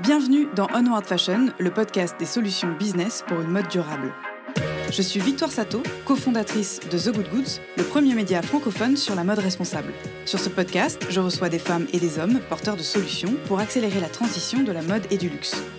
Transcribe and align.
Bienvenue 0.00 0.46
dans 0.54 0.68
Onward 0.74 1.04
Fashion, 1.04 1.48
le 1.58 1.72
podcast 1.72 2.14
des 2.20 2.24
solutions 2.24 2.70
business 2.78 3.24
pour 3.26 3.40
une 3.40 3.50
mode 3.50 3.66
durable. 3.66 4.14
Je 4.92 5.02
suis 5.02 5.18
Victoire 5.18 5.50
Sato, 5.50 5.82
cofondatrice 6.04 6.78
de 6.88 6.96
The 6.96 7.12
Good 7.12 7.30
Goods, 7.30 7.60
le 7.76 7.82
premier 7.82 8.14
média 8.14 8.40
francophone 8.40 8.96
sur 8.96 9.16
la 9.16 9.24
mode 9.24 9.40
responsable. 9.40 9.92
Sur 10.24 10.38
ce 10.38 10.50
podcast, 10.50 11.04
je 11.10 11.18
reçois 11.18 11.48
des 11.48 11.58
femmes 11.58 11.88
et 11.92 11.98
des 11.98 12.20
hommes 12.20 12.38
porteurs 12.48 12.76
de 12.76 12.82
solutions 12.82 13.34
pour 13.48 13.58
accélérer 13.58 14.00
la 14.00 14.08
transition 14.08 14.62
de 14.62 14.70
la 14.70 14.82
mode 14.82 15.02
et 15.10 15.18
du 15.18 15.28
luxe. 15.28 15.60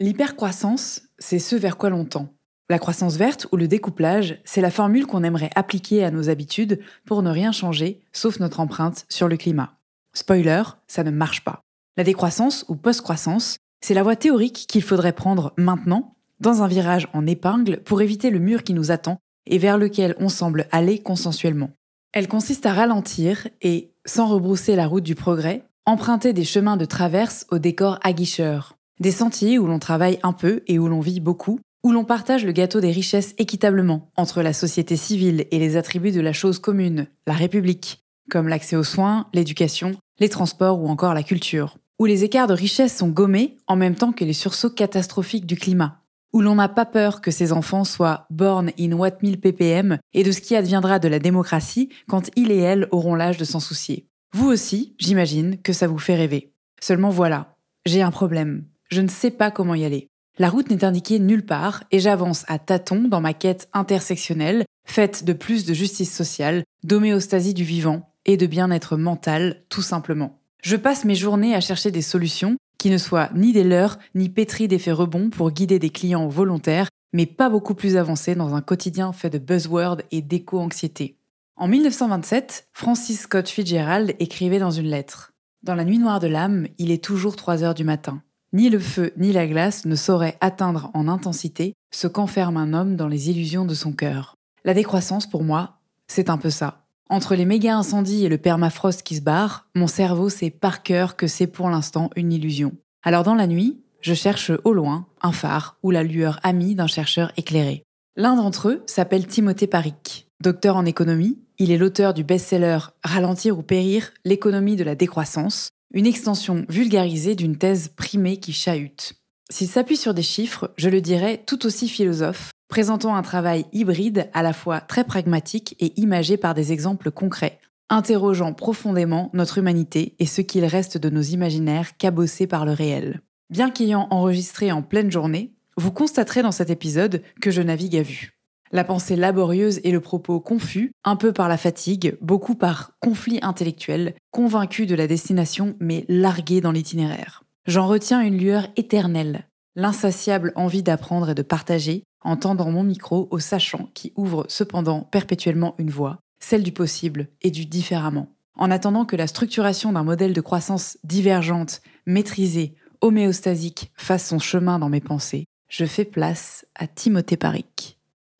L'hypercroissance, 0.00 1.02
c'est 1.18 1.38
ce 1.38 1.54
vers 1.54 1.76
quoi 1.76 1.88
l'on 1.88 2.04
tend. 2.04 2.28
La 2.68 2.80
croissance 2.80 3.16
verte 3.16 3.46
ou 3.52 3.56
le 3.56 3.68
découplage, 3.68 4.40
c'est 4.44 4.60
la 4.60 4.72
formule 4.72 5.06
qu'on 5.06 5.22
aimerait 5.22 5.50
appliquer 5.54 6.02
à 6.02 6.10
nos 6.10 6.28
habitudes 6.28 6.80
pour 7.06 7.22
ne 7.22 7.30
rien 7.30 7.52
changer, 7.52 8.00
sauf 8.12 8.40
notre 8.40 8.58
empreinte 8.58 9.06
sur 9.08 9.28
le 9.28 9.36
climat. 9.36 9.78
Spoiler, 10.12 10.62
ça 10.88 11.04
ne 11.04 11.12
marche 11.12 11.44
pas. 11.44 11.60
La 11.96 12.02
décroissance 12.02 12.64
ou 12.68 12.74
post-croissance, 12.74 13.58
c'est 13.80 13.94
la 13.94 14.02
voie 14.02 14.16
théorique 14.16 14.66
qu'il 14.68 14.82
faudrait 14.82 15.12
prendre 15.12 15.52
maintenant, 15.56 16.16
dans 16.40 16.62
un 16.62 16.66
virage 16.66 17.08
en 17.12 17.26
épingle, 17.26 17.80
pour 17.84 18.02
éviter 18.02 18.30
le 18.30 18.40
mur 18.40 18.64
qui 18.64 18.74
nous 18.74 18.90
attend 18.90 19.18
et 19.46 19.58
vers 19.58 19.78
lequel 19.78 20.16
on 20.18 20.28
semble 20.28 20.66
aller 20.72 20.98
consensuellement. 20.98 21.70
Elle 22.12 22.28
consiste 22.28 22.66
à 22.66 22.72
ralentir 22.72 23.46
et, 23.62 23.92
sans 24.06 24.26
rebrousser 24.26 24.74
la 24.74 24.88
route 24.88 25.04
du 25.04 25.14
progrès, 25.14 25.64
emprunter 25.86 26.32
des 26.32 26.44
chemins 26.44 26.76
de 26.76 26.84
traverse 26.84 27.46
au 27.50 27.58
décor 27.58 28.00
aguicheur. 28.02 28.73
Des 29.00 29.10
sentiers 29.10 29.58
où 29.58 29.66
l'on 29.66 29.80
travaille 29.80 30.20
un 30.22 30.32
peu 30.32 30.62
et 30.68 30.78
où 30.78 30.86
l'on 30.86 31.00
vit 31.00 31.18
beaucoup, 31.18 31.58
où 31.82 31.90
l'on 31.90 32.04
partage 32.04 32.44
le 32.44 32.52
gâteau 32.52 32.80
des 32.80 32.92
richesses 32.92 33.34
équitablement 33.38 34.10
entre 34.16 34.40
la 34.40 34.52
société 34.52 34.96
civile 34.96 35.46
et 35.50 35.58
les 35.58 35.76
attributs 35.76 36.12
de 36.12 36.20
la 36.20 36.32
chose 36.32 36.60
commune, 36.60 37.08
la 37.26 37.34
République, 37.34 38.04
comme 38.30 38.48
l'accès 38.48 38.76
aux 38.76 38.84
soins, 38.84 39.26
l'éducation, 39.34 39.92
les 40.20 40.28
transports 40.28 40.80
ou 40.80 40.88
encore 40.88 41.12
la 41.12 41.24
culture, 41.24 41.76
où 41.98 42.06
les 42.06 42.22
écarts 42.22 42.46
de 42.46 42.54
richesse 42.54 42.96
sont 42.96 43.08
gommés 43.08 43.58
en 43.66 43.76
même 43.76 43.96
temps 43.96 44.12
que 44.12 44.24
les 44.24 44.32
sursauts 44.32 44.70
catastrophiques 44.70 45.46
du 45.46 45.56
climat, 45.56 46.00
où 46.32 46.40
l'on 46.40 46.54
n'a 46.54 46.68
pas 46.68 46.86
peur 46.86 47.20
que 47.20 47.32
ces 47.32 47.52
enfants 47.52 47.84
soient 47.84 48.26
born 48.30 48.70
in 48.78 48.92
what 48.92 49.18
1000 49.22 49.40
ppm 49.40 49.98
et 50.12 50.22
de 50.22 50.32
ce 50.32 50.40
qui 50.40 50.54
adviendra 50.54 51.00
de 51.00 51.08
la 51.08 51.18
démocratie 51.18 51.90
quand 52.08 52.30
ils 52.36 52.52
et 52.52 52.58
elles 52.58 52.88
auront 52.92 53.16
l'âge 53.16 53.38
de 53.38 53.44
s'en 53.44 53.60
soucier. 53.60 54.06
Vous 54.32 54.48
aussi, 54.48 54.94
j'imagine 54.98 55.60
que 55.62 55.72
ça 55.72 55.88
vous 55.88 55.98
fait 55.98 56.16
rêver. 56.16 56.52
Seulement 56.80 57.10
voilà, 57.10 57.56
j'ai 57.86 58.02
un 58.02 58.10
problème. 58.10 58.64
Je 58.94 59.00
ne 59.00 59.08
sais 59.08 59.32
pas 59.32 59.50
comment 59.50 59.74
y 59.74 59.84
aller. 59.84 60.06
La 60.38 60.48
route 60.48 60.70
n'est 60.70 60.84
indiquée 60.84 61.18
nulle 61.18 61.44
part 61.44 61.82
et 61.90 61.98
j'avance 61.98 62.44
à 62.46 62.60
tâtons 62.60 63.08
dans 63.08 63.20
ma 63.20 63.34
quête 63.34 63.68
intersectionnelle, 63.72 64.66
faite 64.86 65.24
de 65.24 65.32
plus 65.32 65.64
de 65.64 65.74
justice 65.74 66.14
sociale, 66.14 66.62
d'homéostasie 66.84 67.54
du 67.54 67.64
vivant 67.64 68.08
et 68.24 68.36
de 68.36 68.46
bien-être 68.46 68.96
mental, 68.96 69.64
tout 69.68 69.82
simplement. 69.82 70.38
Je 70.62 70.76
passe 70.76 71.04
mes 71.04 71.16
journées 71.16 71.56
à 71.56 71.60
chercher 71.60 71.90
des 71.90 72.02
solutions 72.02 72.56
qui 72.78 72.88
ne 72.88 72.98
soient 72.98 73.30
ni 73.34 73.52
des 73.52 73.64
leurs, 73.64 73.98
ni 74.14 74.28
pétries 74.28 74.68
d'effets 74.68 74.92
rebonds 74.92 75.28
pour 75.28 75.50
guider 75.50 75.80
des 75.80 75.90
clients 75.90 76.28
volontaires, 76.28 76.86
mais 77.12 77.26
pas 77.26 77.48
beaucoup 77.48 77.74
plus 77.74 77.96
avancés 77.96 78.36
dans 78.36 78.54
un 78.54 78.62
quotidien 78.62 79.12
fait 79.12 79.28
de 79.28 79.38
buzzwords 79.38 80.02
et 80.12 80.22
d'éco-anxiété. 80.22 81.18
En 81.56 81.66
1927, 81.66 82.68
Francis 82.72 83.22
Scott 83.22 83.48
Fitzgerald 83.48 84.14
écrivait 84.20 84.60
dans 84.60 84.70
une 84.70 84.86
lettre 84.86 85.32
Dans 85.64 85.74
la 85.74 85.84
nuit 85.84 85.98
noire 85.98 86.20
de 86.20 86.28
l'âme, 86.28 86.68
il 86.78 86.92
est 86.92 87.02
toujours 87.02 87.34
3 87.34 87.64
heures 87.64 87.74
du 87.74 87.82
matin. 87.82 88.22
Ni 88.54 88.70
le 88.70 88.78
feu 88.78 89.12
ni 89.16 89.32
la 89.32 89.48
glace 89.48 89.84
ne 89.84 89.96
sauraient 89.96 90.38
atteindre 90.40 90.88
en 90.94 91.08
intensité 91.08 91.74
ce 91.92 92.06
qu'enferme 92.06 92.56
un 92.56 92.72
homme 92.72 92.94
dans 92.94 93.08
les 93.08 93.28
illusions 93.28 93.64
de 93.64 93.74
son 93.74 93.90
cœur. 93.90 94.36
La 94.64 94.74
décroissance, 94.74 95.28
pour 95.28 95.42
moi, 95.42 95.80
c'est 96.06 96.30
un 96.30 96.38
peu 96.38 96.50
ça. 96.50 96.84
Entre 97.10 97.34
les 97.34 97.46
méga 97.46 97.76
incendies 97.76 98.24
et 98.24 98.28
le 98.28 98.38
permafrost 98.38 99.02
qui 99.02 99.16
se 99.16 99.22
barre, 99.22 99.66
mon 99.74 99.88
cerveau 99.88 100.28
sait 100.28 100.50
par 100.50 100.84
cœur 100.84 101.16
que 101.16 101.26
c'est 101.26 101.48
pour 101.48 101.68
l'instant 101.68 102.10
une 102.14 102.32
illusion. 102.32 102.70
Alors 103.02 103.24
dans 103.24 103.34
la 103.34 103.48
nuit, 103.48 103.80
je 104.00 104.14
cherche 104.14 104.52
au 104.62 104.72
loin 104.72 105.08
un 105.20 105.32
phare 105.32 105.76
ou 105.82 105.90
la 105.90 106.04
lueur 106.04 106.38
amie 106.44 106.76
d'un 106.76 106.86
chercheur 106.86 107.32
éclairé. 107.36 107.82
L'un 108.14 108.36
d'entre 108.36 108.68
eux 108.68 108.84
s'appelle 108.86 109.26
Timothée 109.26 109.66
Paric. 109.66 110.28
Docteur 110.40 110.76
en 110.76 110.84
économie, 110.84 111.40
il 111.58 111.72
est 111.72 111.78
l'auteur 111.78 112.14
du 112.14 112.22
best-seller 112.22 112.78
Ralentir 113.02 113.58
ou 113.58 113.62
périr, 113.62 114.12
l'économie 114.24 114.76
de 114.76 114.84
la 114.84 114.94
décroissance, 114.94 115.70
une 115.94 116.06
extension 116.06 116.66
vulgarisée 116.68 117.36
d'une 117.36 117.56
thèse 117.56 117.88
primée 117.88 118.38
qui 118.38 118.52
chahute. 118.52 119.14
S'il 119.48 119.68
s'appuie 119.68 119.96
sur 119.96 120.12
des 120.12 120.22
chiffres, 120.22 120.72
je 120.76 120.88
le 120.90 121.00
dirais 121.00 121.40
tout 121.46 121.64
aussi 121.64 121.88
philosophe, 121.88 122.50
présentant 122.68 123.14
un 123.14 123.22
travail 123.22 123.66
hybride 123.72 124.28
à 124.34 124.42
la 124.42 124.52
fois 124.52 124.80
très 124.80 125.04
pragmatique 125.04 125.76
et 125.78 125.98
imagé 126.00 126.36
par 126.36 126.54
des 126.54 126.72
exemples 126.72 127.12
concrets, 127.12 127.60
interrogeant 127.88 128.52
profondément 128.52 129.30
notre 129.34 129.58
humanité 129.58 130.16
et 130.18 130.26
ce 130.26 130.40
qu'il 130.40 130.64
reste 130.64 130.98
de 130.98 131.10
nos 131.10 131.22
imaginaires 131.22 131.96
cabossés 131.96 132.48
par 132.48 132.64
le 132.64 132.72
réel. 132.72 133.20
Bien 133.48 133.70
qu'ayant 133.70 134.08
enregistré 134.10 134.72
en 134.72 134.82
pleine 134.82 135.12
journée, 135.12 135.52
vous 135.76 135.92
constaterez 135.92 136.42
dans 136.42 136.52
cet 136.52 136.70
épisode 136.70 137.22
que 137.40 137.52
je 137.52 137.62
navigue 137.62 137.96
à 137.96 138.02
vue. 138.02 138.33
La 138.74 138.82
pensée 138.82 139.14
laborieuse 139.14 139.80
et 139.84 139.92
le 139.92 140.00
propos 140.00 140.40
confus, 140.40 140.90
un 141.04 141.14
peu 141.14 141.32
par 141.32 141.48
la 141.48 141.56
fatigue, 141.56 142.18
beaucoup 142.20 142.56
par 142.56 142.90
conflit 142.98 143.38
intellectuel, 143.40 144.16
convaincu 144.32 144.84
de 144.86 144.96
la 144.96 145.06
destination 145.06 145.76
mais 145.78 146.04
largué 146.08 146.60
dans 146.60 146.72
l'itinéraire. 146.72 147.44
J'en 147.68 147.86
retiens 147.86 148.20
une 148.20 148.36
lueur 148.36 148.66
éternelle, 148.74 149.46
l'insatiable 149.76 150.52
envie 150.56 150.82
d'apprendre 150.82 151.30
et 151.30 151.36
de 151.36 151.42
partager, 151.42 152.02
en 152.20 152.36
tendant 152.36 152.68
mon 152.72 152.82
micro 152.82 153.28
au 153.30 153.38
sachant 153.38 153.90
qui 153.94 154.12
ouvre 154.16 154.44
cependant 154.48 155.02
perpétuellement 155.02 155.76
une 155.78 155.90
voie, 155.90 156.18
celle 156.40 156.64
du 156.64 156.72
possible 156.72 157.28
et 157.42 157.52
du 157.52 157.66
différemment. 157.66 158.26
En 158.56 158.72
attendant 158.72 159.04
que 159.04 159.14
la 159.14 159.28
structuration 159.28 159.92
d'un 159.92 160.02
modèle 160.02 160.32
de 160.32 160.40
croissance 160.40 160.98
divergente, 161.04 161.80
maîtrisée, 162.06 162.74
homéostasique 163.02 163.92
fasse 163.94 164.26
son 164.26 164.40
chemin 164.40 164.80
dans 164.80 164.88
mes 164.88 165.00
pensées, 165.00 165.44
je 165.68 165.84
fais 165.84 166.04
place 166.04 166.66
à 166.74 166.88
Timothée 166.88 167.36
Paric. 167.36 167.93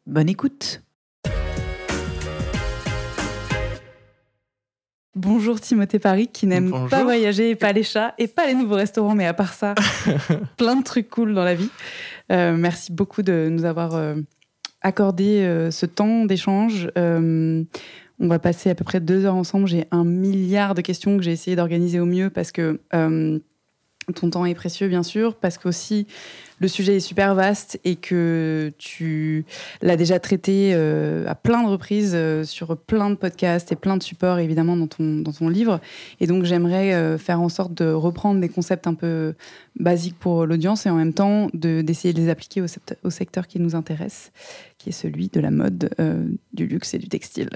Bonne 0.07 0.29
écoute. 0.29 0.83
Bonjour 5.15 5.59
Timothée 5.59 5.99
Paris 5.99 6.29
qui 6.31 6.47
n'aime 6.47 6.89
pas 6.91 7.05
voyager 7.05 7.51
et 7.51 7.55
pas 7.55 7.73
les 7.73 7.85
chats 7.85 8.15
et 8.19 8.27
pas 8.27 8.47
les 8.47 8.55
nouveaux 8.55 8.75
restaurants, 8.75 9.15
mais 9.15 9.25
à 9.25 9.33
part 9.33 9.55
ça, 9.55 9.75
plein 10.59 10.77
de 10.77 10.85
trucs 10.85 11.09
cool 11.09 11.33
dans 11.33 11.45
la 11.45 11.55
vie. 11.55 11.71
Euh, 12.31 12.55
merci 12.55 12.93
beaucoup 12.93 13.23
de 13.23 13.49
nous 13.51 13.65
avoir 13.65 13.95
euh, 13.95 14.17
accordé 14.83 15.41
euh, 15.41 15.71
ce 15.71 15.87
temps 15.87 16.27
d'échange. 16.27 16.91
on 16.97 17.65
va 18.19 18.39
passer 18.39 18.69
à 18.69 18.75
peu 18.75 18.85
près 18.85 19.01
deux 19.01 19.25
heures 19.25 19.37
ensemble. 19.37 19.69
J'ai 19.69 19.87
un 19.91 20.05
milliard 20.05 20.75
de 20.75 20.83
questions 20.83 21.17
que 21.17 21.23
j'ai 21.23 21.33
essayé 21.33 21.57
d'organiser 21.57 21.99
au 21.99 22.07
mieux 22.07 22.29
parce 22.29 22.53
que 22.53 22.79
ton 22.91 24.31
temps 24.31 24.45
est 24.45 24.55
précieux, 24.55 24.89
bien 24.89 25.03
sûr, 25.03 25.37
parce 25.37 25.57
qu'aussi 25.57 26.07
le 26.65 26.69
sujet 26.69 26.97
est 26.97 27.01
super 27.01 27.35
vaste 27.35 27.79
et 27.85 27.95
que 27.95 28.73
tu 28.79 29.45
l'as 29.83 29.99
déjà 29.99 30.19
traité 30.19 30.73
euh, 30.73 31.27
à 31.29 31.35
plein 31.35 31.63
de 31.63 31.69
reprises 31.69 32.13
euh, 32.15 32.43
sur 32.43 32.79
plein 32.79 33.11
de 33.11 33.17
podcasts 33.17 33.71
et 33.71 33.77
plein 33.77 33.99
de 33.99 34.03
supports, 34.03 34.39
évidemment, 34.39 34.75
dans 34.75 34.87
ton, 34.87 35.21
dans 35.21 35.33
ton 35.33 35.51
livre. 35.51 35.79
Et 36.21 36.27
donc, 36.27 36.45
j'aimerais 36.45 36.95
euh, 36.95 37.19
faire 37.19 37.43
en 37.43 37.51
sorte 37.51 37.75
de 37.75 37.93
reprendre 37.93 38.41
des 38.41 38.49
concepts 38.49 38.87
un 38.87 38.95
peu 38.95 39.35
basiques 39.79 40.19
pour 40.19 40.47
l'audience 40.47 40.87
et 40.87 40.91
en 40.91 40.97
même 40.97 41.13
temps 41.13 41.49
d'essayer 41.53 42.15
de, 42.15 42.21
les 42.21 42.31
appliquer 42.31 42.63
au, 42.63 43.11
secteur 43.11 43.47
qui 43.47 43.61
nous 43.61 43.75
intéresse, 43.75 44.33
qui 44.79 44.89
est 44.89 44.93
celui 44.93 45.29
de 45.29 45.41
la 45.41 45.51
mode, 45.51 45.91
du 46.55 46.67
luxe 46.67 46.95
et 46.95 46.99
du 46.99 47.09
textile. 47.09 47.51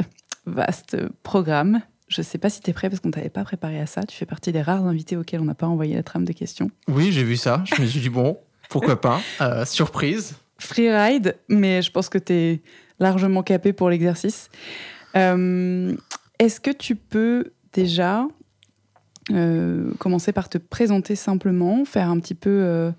Vaste 0.44 0.98
programme. 1.22 1.80
Je 2.08 2.20
ne 2.20 2.24
sais 2.24 2.38
pas 2.38 2.50
si 2.50 2.60
tu 2.60 2.68
es 2.68 2.72
prêt 2.74 2.90
parce 2.90 3.00
qu'on 3.00 3.08
ne 3.08 3.14
t'avait 3.14 3.30
pas 3.30 3.44
préparé 3.44 3.80
à 3.80 3.86
ça. 3.86 4.02
Tu 4.02 4.16
fais 4.16 4.26
partie 4.26 4.52
des 4.52 4.60
rares 4.60 4.84
invités 4.84 5.16
auxquels 5.16 5.40
on 5.40 5.44
n'a 5.44 5.54
pas 5.54 5.66
envoyé 5.66 5.94
la 5.94 6.02
trame 6.02 6.26
de 6.26 6.32
questions. 6.32 6.70
Oui, 6.88 7.10
j'ai 7.10 7.24
vu 7.24 7.36
ça. 7.36 7.64
Je 7.64 7.80
me 7.80 7.86
suis 7.86 8.00
dit, 8.00 8.08
bon, 8.08 8.38
pourquoi 8.68 9.00
pas? 9.00 9.20
Euh, 9.40 9.64
Surprise. 9.64 10.36
Freeride, 10.58 11.36
mais 11.48 11.82
je 11.82 11.90
pense 11.90 12.08
que 12.08 12.18
tu 12.18 12.32
es 12.32 12.62
largement 12.98 13.42
capé 13.42 13.72
pour 13.72 13.90
l'exercice. 13.90 14.50
Euh, 15.16 15.94
est-ce 16.38 16.60
que 16.60 16.70
tu 16.70 16.96
peux 16.96 17.52
déjà 17.72 18.26
euh, 19.30 19.92
commencer 19.98 20.32
par 20.32 20.48
te 20.48 20.58
présenter 20.58 21.16
simplement, 21.16 21.84
faire 21.84 22.08
un 22.10 22.18
petit 22.18 22.34
peu 22.34 22.92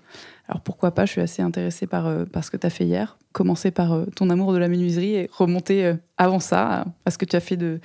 alors 0.50 0.62
pourquoi 0.62 0.90
pas, 0.90 1.06
je 1.06 1.12
suis 1.12 1.20
assez 1.20 1.42
intéressée 1.42 1.86
par, 1.86 2.08
euh, 2.08 2.24
ce 2.42 2.50
que 2.50 2.56
tu 2.56 2.66
as 2.66 2.70
fait 2.70 2.84
hier. 2.84 3.16
Commencer 3.30 3.70
par 3.70 4.04
ton 4.16 4.30
amour 4.30 4.52
de 4.52 4.58
la 4.58 4.66
menuiserie 4.66 5.14
et 5.14 5.30
remonter 5.32 5.94
avant 6.18 6.40
ça 6.40 6.86
à 7.04 7.10
ce 7.12 7.18
que 7.18 7.24
tu 7.24 7.36
as 7.36 7.40
fait 7.40 7.56
de, 7.56 7.78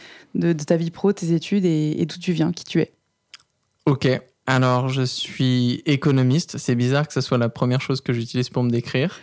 ta 0.54 0.76
vie 0.76 0.90
pro, 0.90 1.14
tes 1.14 1.34
études 1.34 1.64
et, 1.66 2.04
d'où 2.08 2.18
tu 2.18 2.32
viens, 2.32 2.52
qui 2.52 2.64
tu 2.64 2.82
es? 2.82 2.92
Ok, 3.86 4.08
alors 4.48 4.90
je 4.90 5.02
suis 5.02 5.82
économiste. 5.86 6.58
C'est 6.58 6.76
bizarre 6.76 7.08
que 7.08 7.14
ce 7.14 7.22
soit 7.22 7.38
la 7.38 7.50
première 7.50 7.82
chose 7.82 8.02
que 8.02 8.14
j'utilise 8.14 8.50
pour 8.50 8.64
me 8.64 8.70
décrire. 8.70 9.20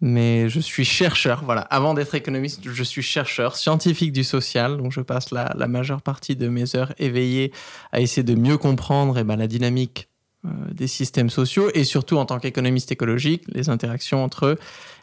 Mais 0.00 0.48
je 0.48 0.58
suis 0.58 0.84
chercheur, 0.84 1.42
voilà. 1.44 1.60
Avant 1.60 1.94
d'être 1.94 2.16
économiste, 2.16 2.60
je 2.64 2.82
suis 2.82 3.02
chercheur, 3.02 3.54
scientifique 3.54 4.10
du 4.10 4.24
social. 4.24 4.76
Donc 4.76 4.90
je 4.90 5.00
passe 5.00 5.30
la, 5.30 5.54
majeure 5.68 6.02
partie 6.02 6.34
de 6.34 6.48
mes 6.48 6.74
heures 6.74 6.92
éveillées 6.98 7.52
à 7.92 8.00
essayer 8.00 8.24
de 8.24 8.34
mieux 8.34 8.58
comprendre 8.58 9.16
eh 9.16 9.22
ben, 9.22 9.36
la 9.36 9.46
dynamique 9.46 10.08
euh, 10.44 10.48
des 10.72 10.88
systèmes 10.88 11.30
sociaux 11.30 11.70
et 11.74 11.84
surtout 11.84 12.16
en 12.16 12.24
tant 12.24 12.40
qu'économiste 12.40 12.90
écologique, 12.90 13.44
les 13.46 13.68
interactions 13.68 14.24
entre 14.24 14.58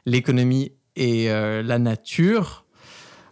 l'économie 0.05 0.73
et 0.97 1.31
euh, 1.31 1.63
la 1.63 1.79
nature. 1.79 2.65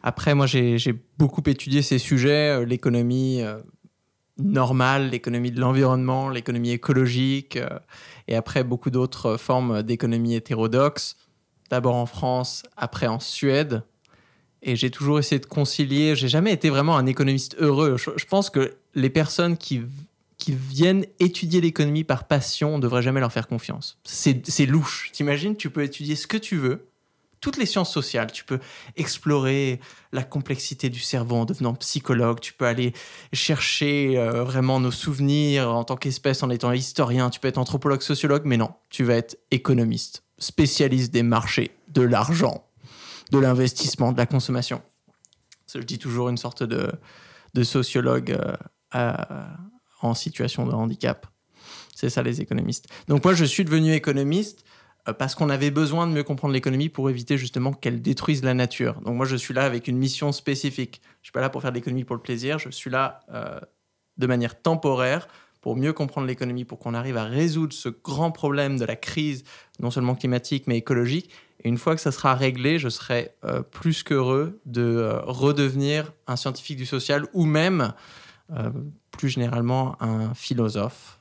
Après, 0.03 0.35
moi, 0.35 0.45
j'ai 0.45 0.77
beaucoup 1.17 1.43
étudié 1.47 1.81
ces 1.81 1.97
sujets, 1.97 2.61
euh, 2.61 2.65
l'économie 2.65 3.41
normale, 4.39 5.09
l'économie 5.09 5.51
de 5.51 5.59
l'environnement, 5.59 6.29
l'économie 6.29 6.71
écologique, 6.71 7.59
et 8.27 8.35
après 8.35 8.63
beaucoup 8.63 8.89
d'autres 8.89 9.37
formes 9.37 9.83
d'économie 9.83 10.35
hétérodoxe, 10.35 11.15
d'abord 11.69 11.95
en 11.95 12.05
France, 12.05 12.63
après 12.75 13.07
en 13.07 13.19
Suède. 13.19 13.83
Et 14.61 14.75
j'ai 14.75 14.89
toujours 14.89 15.19
essayé 15.19 15.39
de 15.39 15.45
concilier, 15.45 16.15
j'ai 16.15 16.27
jamais 16.27 16.51
été 16.51 16.69
vraiment 16.69 16.97
un 16.97 17.05
économiste 17.05 17.55
heureux. 17.59 17.97
je 17.97 18.25
pense 18.25 18.49
que 18.49 18.75
les 18.95 19.09
personnes 19.09 19.57
qui 19.57 19.83
qui 20.37 20.53
viennent 20.53 21.05
étudier 21.19 21.61
l'économie 21.61 22.03
par 22.03 22.27
passion, 22.27 22.75
on 22.75 22.77
ne 22.77 22.83
devrait 22.83 23.01
jamais 23.01 23.19
leur 23.19 23.31
faire 23.31 23.47
confiance. 23.47 23.97
C'est 24.03 24.65
louche. 24.65 25.09
T'imagines, 25.11 25.55
tu 25.55 25.69
peux 25.69 25.83
étudier 25.83 26.15
ce 26.15 26.27
que 26.27 26.37
tu 26.37 26.57
veux, 26.57 26.87
toutes 27.41 27.57
les 27.57 27.65
sciences 27.65 27.91
sociales. 27.91 28.31
Tu 28.31 28.43
peux 28.43 28.59
explorer 28.95 29.79
la 30.11 30.23
complexité 30.23 30.89
du 30.89 30.99
cerveau 30.99 31.37
en 31.37 31.45
devenant 31.45 31.73
psychologue. 31.75 32.39
Tu 32.39 32.53
peux 32.53 32.65
aller 32.65 32.93
chercher 33.33 34.17
euh, 34.17 34.43
vraiment 34.43 34.79
nos 34.79 34.91
souvenirs 34.91 35.69
en 35.69 35.83
tant 35.83 35.95
qu'espèce, 35.95 36.43
en 36.43 36.49
étant 36.49 36.71
historien. 36.71 37.29
Tu 37.29 37.39
peux 37.39 37.47
être 37.47 37.57
anthropologue, 37.57 38.01
sociologue, 38.01 38.43
mais 38.45 38.57
non, 38.57 38.71
tu 38.89 39.03
vas 39.03 39.15
être 39.15 39.37
économiste, 39.51 40.23
spécialiste 40.39 41.13
des 41.13 41.23
marchés, 41.23 41.71
de 41.87 42.01
l'argent, 42.01 42.65
de 43.31 43.39
l'investissement, 43.39 44.11
de 44.11 44.17
la 44.17 44.25
consommation. 44.25 44.81
je 45.73 45.79
dis 45.79 45.99
toujours 45.99 46.29
une 46.29 46.37
sorte 46.37 46.63
de, 46.63 46.91
sociologue. 47.63 48.37
Euh, 48.95 49.45
en 50.01 50.13
situation 50.13 50.65
de 50.65 50.71
handicap. 50.71 51.27
C'est 51.95 52.09
ça 52.09 52.21
les 52.21 52.41
économistes. 52.41 52.87
Donc 53.07 53.23
moi, 53.23 53.33
je 53.33 53.45
suis 53.45 53.65
devenu 53.65 53.93
économiste 53.93 54.63
parce 55.13 55.35
qu'on 55.35 55.49
avait 55.49 55.71
besoin 55.71 56.07
de 56.07 56.11
mieux 56.11 56.23
comprendre 56.23 56.53
l'économie 56.53 56.89
pour 56.89 57.09
éviter 57.09 57.37
justement 57.37 57.73
qu'elle 57.73 58.01
détruise 58.01 58.43
la 58.43 58.53
nature. 58.53 59.01
Donc 59.01 59.15
moi, 59.15 59.25
je 59.25 59.35
suis 59.35 59.53
là 59.53 59.65
avec 59.65 59.87
une 59.87 59.97
mission 59.97 60.31
spécifique. 60.31 61.01
Je 61.03 61.07
ne 61.07 61.23
suis 61.23 61.31
pas 61.31 61.41
là 61.41 61.49
pour 61.49 61.61
faire 61.61 61.71
de 61.71 61.75
l'économie 61.77 62.03
pour 62.03 62.15
le 62.15 62.21
plaisir, 62.21 62.59
je 62.59 62.69
suis 62.69 62.89
là 62.89 63.21
euh, 63.33 63.59
de 64.17 64.27
manière 64.27 64.61
temporaire 64.61 65.27
pour 65.61 65.75
mieux 65.75 65.91
comprendre 65.91 66.27
l'économie, 66.27 66.65
pour 66.65 66.79
qu'on 66.79 66.93
arrive 66.93 67.17
à 67.17 67.25
résoudre 67.25 67.73
ce 67.73 67.89
grand 67.89 68.31
problème 68.31 68.77
de 68.77 68.85
la 68.85 68.95
crise, 68.95 69.43
non 69.79 69.91
seulement 69.91 70.15
climatique, 70.15 70.65
mais 70.67 70.77
écologique. 70.77 71.31
Et 71.63 71.69
une 71.69 71.77
fois 71.77 71.95
que 71.95 72.01
ça 72.01 72.11
sera 72.11 72.35
réglé, 72.35 72.79
je 72.79 72.87
serai 72.87 73.31
euh, 73.43 73.63
plus 73.63 74.03
qu'heureux 74.03 74.61
de 74.65 75.19
redevenir 75.23 76.13
un 76.27 76.35
scientifique 76.35 76.77
du 76.77 76.85
social 76.85 77.25
ou 77.33 77.45
même 77.45 77.93
euh, 78.53 78.69
plus 79.11 79.29
généralement 79.29 80.01
un 80.01 80.33
philosophe. 80.33 81.19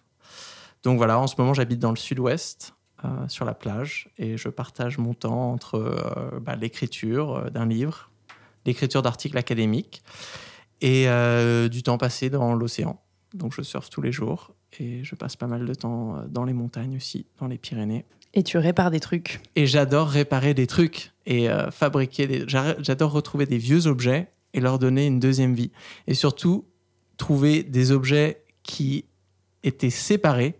Donc 0.84 0.98
voilà, 0.98 1.18
en 1.18 1.26
ce 1.26 1.34
moment 1.38 1.54
j'habite 1.54 1.80
dans 1.80 1.90
le 1.90 1.96
sud-ouest, 1.96 2.75
euh, 3.04 3.28
sur 3.28 3.44
la 3.44 3.54
plage, 3.54 4.10
et 4.18 4.36
je 4.36 4.48
partage 4.48 4.98
mon 4.98 5.14
temps 5.14 5.52
entre 5.52 5.76
euh, 5.76 6.40
bah, 6.40 6.56
l'écriture 6.56 7.50
d'un 7.50 7.66
livre, 7.66 8.10
l'écriture 8.64 9.02
d'articles 9.02 9.38
académiques, 9.38 10.02
et 10.80 11.06
du 11.70 11.82
temps 11.82 11.96
passé 11.96 12.28
dans 12.28 12.54
l'océan. 12.54 13.00
Donc 13.32 13.54
je 13.54 13.62
surfe 13.62 13.88
tous 13.88 14.02
les 14.02 14.12
jours, 14.12 14.54
et 14.78 15.02
je 15.04 15.14
passe 15.14 15.34
pas 15.34 15.46
mal 15.46 15.64
de 15.64 15.74
temps 15.74 16.22
dans 16.28 16.44
les 16.44 16.52
montagnes 16.52 16.96
aussi, 16.96 17.26
dans 17.38 17.46
les 17.46 17.56
Pyrénées. 17.56 18.04
Et 18.34 18.42
tu 18.42 18.58
répares 18.58 18.90
des 18.90 19.00
trucs. 19.00 19.40
Et 19.54 19.66
j'adore 19.66 20.08
réparer 20.08 20.52
des 20.52 20.66
trucs 20.66 21.12
et 21.24 21.48
fabriquer 21.70 22.26
des... 22.26 22.44
J'adore 22.46 23.12
retrouver 23.12 23.46
des 23.46 23.56
vieux 23.56 23.86
objets 23.86 24.28
et 24.52 24.60
leur 24.60 24.78
donner 24.78 25.06
une 25.06 25.18
deuxième 25.18 25.54
vie. 25.54 25.70
Et 26.06 26.14
surtout, 26.14 26.66
trouver 27.16 27.62
des 27.62 27.92
objets 27.92 28.42
qui 28.62 29.06
étaient 29.62 29.90
séparés 29.90 30.56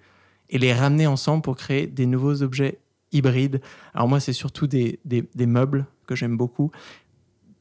et 0.51 0.59
les 0.59 0.73
ramener 0.73 1.07
ensemble 1.07 1.43
pour 1.43 1.57
créer 1.57 1.87
des 1.87 2.07
nouveaux 2.07 2.43
objets 2.43 2.79
hybrides. 3.13 3.61
Alors 3.95 4.09
moi, 4.09 4.21
c'est 4.21 4.33
surtout 4.33 4.67
des, 4.67 4.99
des, 5.05 5.47
meubles 5.47 5.87
que 6.07 6.15
j'aime 6.15 6.37
beaucoup, 6.37 6.71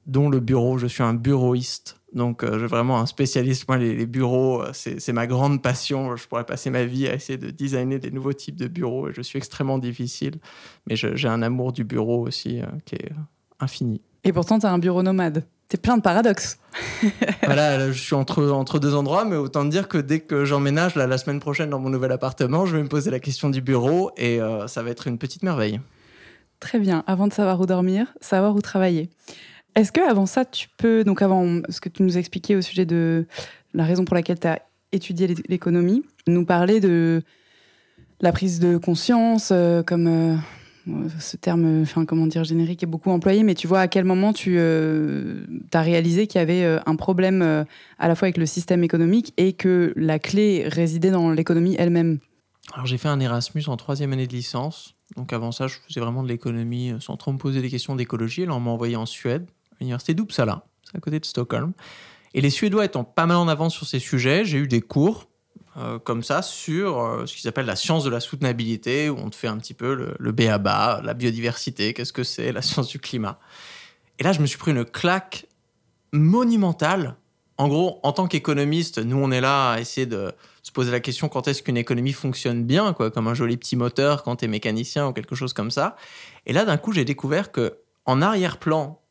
dont 0.05 0.29
le 0.29 0.39
bureau. 0.39 0.77
Je 0.77 0.87
suis 0.87 1.03
un 1.03 1.13
bureauiste, 1.13 1.99
donc 2.13 2.43
euh, 2.43 2.59
suis 2.59 2.67
vraiment 2.67 2.99
un 2.99 3.05
spécialiste. 3.05 3.67
Moi, 3.67 3.77
les, 3.77 4.05
bureaux, 4.05 4.61
euh, 4.61 4.71
c'est 4.73 5.13
ma 5.13 5.27
grande 5.27 5.61
passion. 5.61 6.15
Je 6.15 6.27
pourrais 6.27 6.45
passer 6.45 6.69
ma 6.69 6.85
vie 6.85 7.07
à 7.07 7.13
essayer 7.13 7.37
de 7.37 7.49
designer 7.51 7.99
des 7.99 8.11
nouveaux 8.11 8.33
types 8.33 8.55
de 8.55 8.67
bureaux. 8.67 9.09
Et 9.09 9.13
je 9.13 9.21
suis 9.21 9.37
extrêmement 9.37 9.77
difficile, 9.77 10.35
mais 10.87 10.95
j'ai 10.95 11.27
un 11.27 11.41
amour 11.41 11.71
du 11.71 11.83
bureau 11.83 12.27
aussi 12.27 12.61
euh, 12.61 12.65
qui 12.85 12.95
est 12.95 13.11
infini. 13.59 14.01
Et 14.23 14.33
pourtant, 14.33 14.59
tu 14.59 14.65
as 14.65 14.73
un 14.73 14.79
bureau 14.79 15.03
nomade. 15.03 15.45
T'es 15.67 15.77
plein 15.77 15.97
de 15.97 16.01
paradoxes. 16.01 16.59
voilà, 17.43 17.91
je 17.91 17.99
suis 17.99 18.13
entre, 18.13 18.49
entre 18.49 18.79
deux 18.79 18.93
endroits, 18.93 19.25
mais 19.25 19.35
autant 19.35 19.65
dire 19.65 19.87
que 19.87 19.97
dès 19.97 20.19
que 20.19 20.45
j'emménage 20.45 20.95
la 20.95 21.17
semaine 21.17 21.39
prochaine 21.39 21.69
dans 21.69 21.79
mon 21.79 21.89
nouvel 21.89 22.11
appartement, 22.11 22.65
je 22.65 22.77
vais 22.77 22.83
me 22.83 22.87
poser 22.87 23.09
la 23.09 23.19
question 23.19 23.49
du 23.49 23.61
bureau 23.61 24.11
et 24.17 24.41
euh, 24.41 24.67
ça 24.67 24.83
va 24.83 24.91
être 24.91 25.07
une 25.07 25.17
petite 25.17 25.41
merveille. 25.41 25.79
Très 26.59 26.79
bien. 26.79 27.03
Avant 27.07 27.27
de 27.27 27.33
savoir 27.33 27.59
où 27.59 27.65
dormir, 27.65 28.13
savoir 28.21 28.55
où 28.55 28.61
travailler. 28.61 29.09
Est-ce 29.75 29.91
que 29.91 30.01
avant 30.01 30.25
ça, 30.25 30.45
tu 30.45 30.69
peux, 30.77 31.03
donc 31.03 31.21
avant 31.21 31.61
ce 31.69 31.81
que 31.81 31.89
tu 31.89 32.03
nous 32.03 32.17
expliquais 32.17 32.55
au 32.55 32.61
sujet 32.61 32.85
de 32.85 33.25
la 33.73 33.83
raison 33.83 34.05
pour 34.05 34.15
laquelle 34.15 34.39
tu 34.39 34.47
as 34.47 34.61
étudié 34.91 35.35
l'économie, 35.49 36.03
nous 36.27 36.45
parler 36.45 36.79
de 36.79 37.23
la 38.21 38.31
prise 38.31 38.59
de 38.59 38.77
conscience 38.77 39.49
euh, 39.51 39.83
comme 39.83 40.07
euh, 40.07 40.35
ce 41.19 41.37
terme, 41.37 41.81
enfin 41.81 42.05
comment 42.05 42.27
dire, 42.27 42.43
générique 42.43 42.83
est 42.83 42.87
beaucoup 42.87 43.09
employé, 43.09 43.43
mais 43.43 43.55
tu 43.55 43.67
vois 43.67 43.79
à 43.79 43.87
quel 43.87 44.05
moment 44.05 44.33
tu 44.33 44.55
euh, 44.57 45.45
as 45.73 45.81
réalisé 45.81 46.27
qu'il 46.27 46.39
y 46.39 46.41
avait 46.41 46.63
euh, 46.63 46.79
un 46.85 46.95
problème 46.95 47.41
euh, 47.41 47.63
à 47.97 48.07
la 48.07 48.15
fois 48.15 48.27
avec 48.27 48.37
le 48.37 48.45
système 48.45 48.83
économique 48.83 49.33
et 49.37 49.53
que 49.53 49.93
la 49.95 50.19
clé 50.19 50.67
résidait 50.67 51.11
dans 51.11 51.31
l'économie 51.31 51.75
elle-même? 51.79 52.19
Alors 52.73 52.85
j'ai 52.85 52.97
fait 52.97 53.07
un 53.07 53.19
Erasmus 53.19 53.63
en 53.67 53.77
troisième 53.77 54.13
année 54.13 54.27
de 54.27 54.33
licence, 54.33 54.95
donc 55.15 55.33
avant 55.33 55.51
ça 55.51 55.67
je 55.67 55.77
faisais 55.87 55.99
vraiment 55.99 56.23
de 56.23 56.27
l'économie 56.27 56.93
sans 56.99 57.17
trop 57.17 57.31
me 57.31 57.37
poser 57.37 57.61
des 57.61 57.69
questions 57.69 57.95
d'écologie. 57.95 58.45
Là 58.45 58.53
on 58.53 58.59
m'a 58.59 58.71
envoyé 58.71 58.95
en 58.95 59.05
Suède, 59.05 59.47
à 59.73 59.75
l'université 59.79 60.13
d'Uppsala, 60.13 60.65
c'est 60.83 60.97
à 60.97 60.99
côté 60.99 61.19
de 61.19 61.25
Stockholm. 61.25 61.73
Et 62.33 62.41
les 62.41 62.49
Suédois 62.49 62.85
étant 62.85 63.03
pas 63.03 63.25
mal 63.25 63.37
en 63.37 63.47
avance 63.47 63.73
sur 63.73 63.87
ces 63.87 63.99
sujets, 63.99 64.45
j'ai 64.45 64.57
eu 64.57 64.67
des 64.67 64.81
cours 64.81 65.29
euh, 65.77 65.99
comme 65.99 66.23
ça 66.23 66.41
sur 66.41 66.99
euh, 66.99 67.25
ce 67.25 67.35
qu'ils 67.35 67.47
appellent 67.49 67.65
la 67.65 67.75
science 67.75 68.03
de 68.03 68.09
la 68.09 68.19
soutenabilité, 68.19 69.09
où 69.09 69.17
on 69.17 69.29
te 69.29 69.35
fait 69.35 69.47
un 69.47 69.57
petit 69.57 69.73
peu 69.73 69.93
le, 69.93 70.15
le 70.19 70.31
BABA, 70.31 71.01
la 71.03 71.13
biodiversité, 71.13 71.93
qu'est-ce 71.93 72.13
que 72.13 72.23
c'est, 72.23 72.51
la 72.51 72.61
science 72.63 72.87
du 72.87 72.99
climat. 72.99 73.39
Et 74.19 74.23
là, 74.23 74.31
je 74.31 74.39
me 74.39 74.45
suis 74.45 74.57
pris 74.57 74.71
une 74.71 74.85
claque 74.85 75.47
monumentale. 76.13 77.15
En 77.57 77.67
gros, 77.67 77.99
en 78.03 78.11
tant 78.11 78.27
qu'économiste, 78.27 78.99
nous, 78.99 79.17
on 79.17 79.31
est 79.31 79.41
là 79.41 79.71
à 79.71 79.79
essayer 79.79 80.05
de 80.05 80.33
se 80.63 80.71
poser 80.71 80.91
la 80.91 80.99
question 80.99 81.29
quand 81.29 81.47
est-ce 81.47 81.61
qu'une 81.61 81.77
économie 81.77 82.13
fonctionne 82.13 82.63
bien, 82.63 82.93
quoi, 82.93 83.11
comme 83.11 83.27
un 83.27 83.33
joli 83.33 83.55
petit 83.57 83.75
moteur 83.75 84.23
quand 84.23 84.37
tu 84.37 84.45
es 84.45 84.47
mécanicien 84.47 85.07
ou 85.07 85.13
quelque 85.13 85.35
chose 85.35 85.53
comme 85.53 85.71
ça. 85.71 85.95
Et 86.45 86.53
là, 86.53 86.65
d'un 86.65 86.77
coup, 86.77 86.91
j'ai 86.91 87.05
découvert 87.05 87.51
que 87.51 87.77
en 88.05 88.21
arrière-plan 88.21 89.01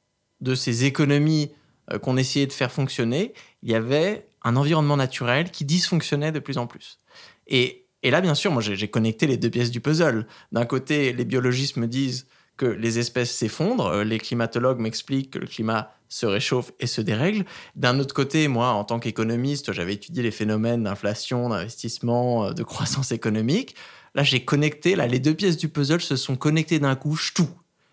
de 0.40 0.54
ces 0.54 0.85
économies 0.85 1.52
euh, 1.92 1.99
qu'on 1.99 2.16
essayait 2.16 2.47
de 2.47 2.52
faire 2.52 2.73
fonctionner, 2.73 3.35
il 3.62 3.71
y 3.71 3.75
avait 3.75 4.26
un 4.44 4.56
environnement 4.56 4.96
naturel 4.96 5.50
qui 5.50 5.64
dysfonctionnait 5.64 6.32
de 6.32 6.38
plus 6.38 6.58
en 6.58 6.66
plus. 6.66 6.98
Et, 7.46 7.86
Et 8.02 8.10
là, 8.10 8.20
bien 8.20 8.34
sûr, 8.34 8.52
moi, 8.52 8.60
j'ai 8.62 8.88
connecté 8.88 9.26
les 9.26 9.38
deux 9.38 9.50
pièces 9.50 9.70
du 9.70 9.80
puzzle. 9.80 10.26
D'un 10.52 10.66
côté, 10.66 11.14
les 11.14 11.24
biologistes 11.24 11.78
me 11.78 11.86
disent 11.86 12.26
que 12.56 12.66
les 12.66 12.98
espèces 12.98 13.34
s'effondrent, 13.34 13.86
euh, 13.86 14.04
les 14.04 14.18
climatologues 14.18 14.78
m'expliquent 14.78 15.30
que 15.30 15.38
le 15.38 15.46
climat 15.46 15.90
se 16.08 16.26
réchauffe 16.26 16.70
et 16.78 16.86
se 16.86 17.00
dérègle. 17.00 17.44
D'un 17.74 17.98
autre 17.98 18.14
côté, 18.14 18.46
moi, 18.46 18.68
en 18.68 18.84
tant 18.84 19.00
qu'économiste, 19.00 19.72
j'avais 19.72 19.94
étudié 19.94 20.22
les 20.22 20.30
phénomènes 20.30 20.84
d'inflation, 20.84 21.48
d'investissement, 21.48 22.46
euh, 22.46 22.52
de 22.52 22.62
croissance 22.62 23.10
économique. 23.10 23.74
Là, 24.14 24.22
j'ai 24.22 24.44
connecté, 24.44 24.94
là, 24.94 25.06
les 25.06 25.18
deux 25.18 25.34
pièces 25.34 25.56
du 25.56 25.68
puzzle 25.68 26.00
se 26.00 26.16
sont 26.16 26.36
connectées 26.36 26.78
d'un 26.78 26.94
coup, 26.94 27.18
tout. 27.34 27.50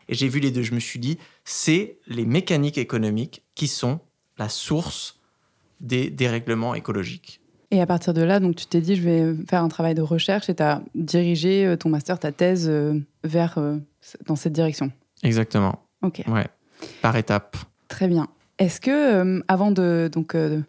Et 0.10 0.13
j'ai 0.13 0.27
vu 0.27 0.39
les 0.41 0.51
deux, 0.51 0.62
je 0.62 0.75
me 0.75 0.79
suis 0.79 1.00
dit, 1.00 1.17
c'est 1.46 2.00
les 2.05 2.25
mécaniques 2.25 2.77
économiques 2.77 3.43
qui 3.55 3.67
sont 3.67 4.01
la 4.38 4.50
source 4.50 5.21
des 5.82 6.10
dérèglements 6.10 6.74
écologiques. 6.76 7.42
Et 7.72 7.82
à 7.82 7.86
partir 7.86 8.14
de 8.14 8.22
là, 8.22 8.40
donc 8.40 8.56
tu 8.56 8.66
t'es 8.66 8.82
dit, 8.82 8.96
je 8.96 9.02
vais 9.02 9.36
faire 9.50 9.64
un 9.64 9.70
travail 9.70 9.96
de 9.96 10.02
recherche 10.02 10.50
et 10.50 10.56
tu 10.56 10.64
as 10.64 10.82
dirigé 10.96 11.66
euh, 11.66 11.76
ton 11.76 11.90
master, 11.90 12.20
ta 12.20 12.32
thèse 12.32 12.72
vers 13.24 13.60
dans 14.26 14.36
cette 14.36 14.54
direction. 14.54 14.92
Exactement. 15.24 15.80
Ok. 16.02 16.24
Ouais. 16.28 16.48
Par 17.02 17.16
étapes. 17.16 17.58
Très 17.88 18.08
bien. 18.08 18.28
Est-ce 18.58 18.82
que, 18.82 18.92
euh, 18.92 19.42
avant 19.48 19.72
de, 19.72 20.10
donc, 20.12 20.36
euh, 20.36 20.62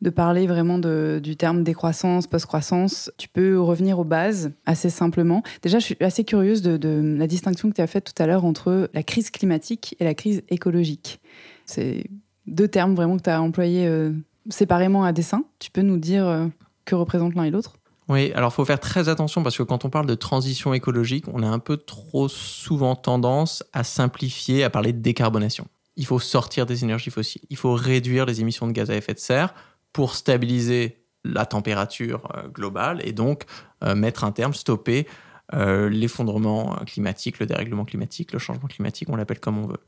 de 0.00 0.10
parler 0.10 0.46
vraiment 0.46 0.78
de, 0.78 1.20
du 1.22 1.36
terme 1.36 1.64
décroissance, 1.64 2.26
post-croissance, 2.26 3.10
tu 3.16 3.28
peux 3.28 3.60
revenir 3.60 3.98
aux 3.98 4.04
bases 4.04 4.52
assez 4.66 4.90
simplement? 4.90 5.42
Déjà, 5.62 5.78
je 5.78 5.84
suis 5.84 5.96
assez 6.00 6.24
curieuse 6.24 6.62
de, 6.62 6.76
de 6.76 7.16
la 7.18 7.26
distinction 7.26 7.68
que 7.70 7.74
tu 7.74 7.80
as 7.80 7.86
faite 7.86 8.12
tout 8.12 8.22
à 8.22 8.26
l'heure 8.26 8.44
entre 8.44 8.90
la 8.92 9.02
crise 9.02 9.30
climatique 9.30 9.96
et 9.98 10.04
la 10.04 10.14
crise 10.14 10.42
écologique. 10.48 11.20
C'est 11.66 12.04
deux 12.46 12.68
termes 12.68 12.94
vraiment 12.94 13.16
que 13.16 13.22
tu 13.22 13.30
as 13.30 13.42
employés 13.42 13.86
euh, 13.86 14.12
séparément 14.48 15.04
à 15.04 15.12
dessein. 15.12 15.44
Tu 15.58 15.70
peux 15.70 15.82
nous 15.82 15.98
dire 15.98 16.48
que 16.84 16.94
représentent 16.94 17.34
l'un 17.34 17.44
et 17.44 17.50
l'autre? 17.50 17.78
Oui, 18.08 18.32
alors 18.32 18.50
il 18.52 18.54
faut 18.54 18.64
faire 18.64 18.80
très 18.80 19.08
attention 19.10 19.42
parce 19.42 19.56
que 19.56 19.62
quand 19.62 19.84
on 19.84 19.90
parle 19.90 20.06
de 20.06 20.14
transition 20.14 20.72
écologique, 20.72 21.26
on 21.28 21.42
a 21.42 21.46
un 21.46 21.58
peu 21.58 21.76
trop 21.76 22.28
souvent 22.28 22.96
tendance 22.96 23.62
à 23.74 23.84
simplifier, 23.84 24.64
à 24.64 24.70
parler 24.70 24.94
de 24.94 25.00
décarbonation. 25.00 25.66
Il 25.96 26.06
faut 26.06 26.18
sortir 26.18 26.64
des 26.64 26.84
énergies 26.84 27.10
fossiles, 27.10 27.42
il 27.50 27.56
faut 27.56 27.74
réduire 27.74 28.24
les 28.24 28.40
émissions 28.40 28.66
de 28.66 28.72
gaz 28.72 28.90
à 28.90 28.96
effet 28.96 29.12
de 29.12 29.18
serre 29.18 29.54
pour 29.92 30.14
stabiliser 30.14 31.04
la 31.24 31.44
température 31.44 32.28
euh, 32.34 32.48
globale 32.48 33.02
et 33.04 33.12
donc 33.12 33.44
euh, 33.84 33.94
mettre 33.94 34.24
un 34.24 34.32
terme, 34.32 34.54
stopper 34.54 35.06
euh, 35.52 35.90
l'effondrement 35.90 36.76
climatique, 36.86 37.38
le 37.40 37.46
dérèglement 37.46 37.84
climatique, 37.84 38.32
le 38.32 38.38
changement 38.38 38.68
climatique, 38.68 39.08
on 39.10 39.16
l'appelle 39.16 39.40
comme 39.40 39.58
on 39.58 39.66
veut. 39.66 39.80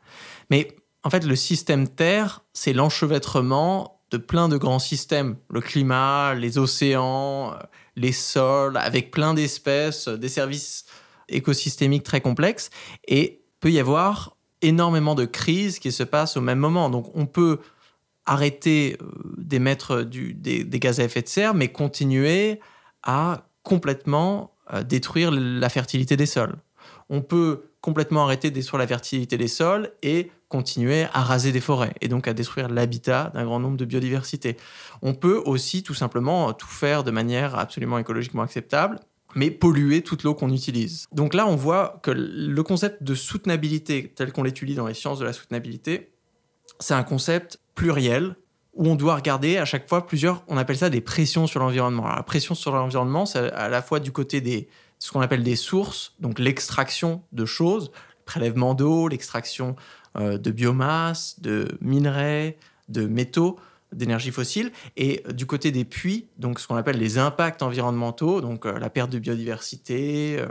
Mais 0.50 0.76
en 1.04 1.10
fait, 1.10 1.24
le 1.24 1.36
système 1.36 1.88
Terre, 1.88 2.42
c'est 2.52 2.74
l'enchevêtrement 2.74 3.99
de 4.10 4.16
plein 4.16 4.48
de 4.48 4.56
grands 4.56 4.78
systèmes, 4.78 5.36
le 5.48 5.60
climat, 5.60 6.34
les 6.34 6.58
océans, 6.58 7.54
les 7.96 8.12
sols, 8.12 8.76
avec 8.76 9.10
plein 9.10 9.34
d'espèces, 9.34 10.08
des 10.08 10.28
services 10.28 10.84
écosystémiques 11.28 12.02
très 12.02 12.20
complexes. 12.20 12.70
Et 13.06 13.42
peut 13.60 13.70
y 13.70 13.78
avoir 13.78 14.36
énormément 14.62 15.14
de 15.14 15.24
crises 15.24 15.78
qui 15.78 15.92
se 15.92 16.02
passent 16.02 16.36
au 16.36 16.40
même 16.40 16.58
moment. 16.58 16.90
Donc 16.90 17.10
on 17.14 17.26
peut 17.26 17.60
arrêter 18.26 18.96
euh, 19.00 19.06
d'émettre 19.38 20.02
des, 20.02 20.64
gaz 20.64 21.00
à 21.00 21.04
effet 21.04 21.22
de 21.22 21.28
serre, 21.28 21.54
mais 21.54 21.68
continuer 21.68 22.60
à 23.02 23.46
complètement 23.62 24.54
euh, 24.72 24.82
détruire 24.82 25.30
la 25.30 25.68
fertilité 25.68 26.16
des 26.16 26.26
sols. 26.26 26.56
On 27.08 27.22
peut 27.22 27.69
complètement 27.80 28.24
arrêter 28.24 28.50
de 28.50 28.54
détruire 28.54 28.78
la 28.78 28.86
fertilité 28.86 29.38
des 29.38 29.48
sols 29.48 29.90
et 30.02 30.30
continuer 30.48 31.06
à 31.12 31.22
raser 31.22 31.52
des 31.52 31.60
forêts 31.60 31.94
et 32.00 32.08
donc 32.08 32.28
à 32.28 32.34
détruire 32.34 32.68
l'habitat 32.68 33.30
d'un 33.34 33.44
grand 33.44 33.60
nombre 33.60 33.76
de 33.76 33.84
biodiversités. 33.84 34.56
On 35.02 35.14
peut 35.14 35.40
aussi 35.44 35.82
tout 35.82 35.94
simplement 35.94 36.52
tout 36.52 36.66
faire 36.66 37.04
de 37.04 37.10
manière 37.10 37.56
absolument 37.58 37.98
écologiquement 37.98 38.42
acceptable, 38.42 38.98
mais 39.34 39.50
polluer 39.50 40.02
toute 40.02 40.24
l'eau 40.24 40.34
qu'on 40.34 40.52
utilise. 40.52 41.06
Donc 41.12 41.34
là, 41.34 41.46
on 41.46 41.56
voit 41.56 42.00
que 42.02 42.10
le 42.10 42.62
concept 42.62 43.02
de 43.02 43.14
soutenabilité 43.14 44.12
tel 44.14 44.32
qu'on 44.32 44.42
l'étudie 44.42 44.74
dans 44.74 44.86
les 44.86 44.94
sciences 44.94 45.20
de 45.20 45.24
la 45.24 45.32
soutenabilité, 45.32 46.12
c'est 46.80 46.94
un 46.94 47.04
concept 47.04 47.60
pluriel 47.74 48.34
où 48.74 48.88
on 48.88 48.94
doit 48.94 49.16
regarder 49.16 49.56
à 49.56 49.64
chaque 49.64 49.88
fois 49.88 50.06
plusieurs, 50.06 50.42
on 50.48 50.56
appelle 50.56 50.78
ça 50.78 50.90
des 50.90 51.00
pressions 51.00 51.46
sur 51.46 51.60
l'environnement. 51.60 52.08
La 52.08 52.22
pression 52.22 52.54
sur 52.54 52.72
l'environnement, 52.72 53.26
c'est 53.26 53.50
à 53.52 53.68
la 53.68 53.82
fois 53.82 54.00
du 54.00 54.12
côté 54.12 54.40
des 54.40 54.68
ce 55.00 55.10
qu'on 55.10 55.20
appelle 55.20 55.42
des 55.42 55.56
sources, 55.56 56.14
donc 56.20 56.38
l'extraction 56.38 57.22
de 57.32 57.44
choses, 57.44 57.90
le 57.90 58.24
prélèvement 58.26 58.74
d'eau, 58.74 59.08
l'extraction 59.08 59.74
euh, 60.16 60.38
de 60.38 60.50
biomasse, 60.52 61.40
de 61.40 61.76
minerais, 61.80 62.58
de 62.88 63.06
métaux, 63.06 63.58
d'énergie 63.92 64.30
fossile. 64.30 64.72
Et 64.96 65.24
du 65.32 65.46
côté 65.46 65.72
des 65.72 65.84
puits, 65.84 66.26
donc 66.38 66.60
ce 66.60 66.68
qu'on 66.68 66.76
appelle 66.76 66.98
les 66.98 67.18
impacts 67.18 67.62
environnementaux, 67.62 68.40
donc 68.40 68.66
euh, 68.66 68.78
la 68.78 68.90
perte 68.90 69.10
de 69.10 69.18
biodiversité, 69.18 70.36
euh, 70.38 70.46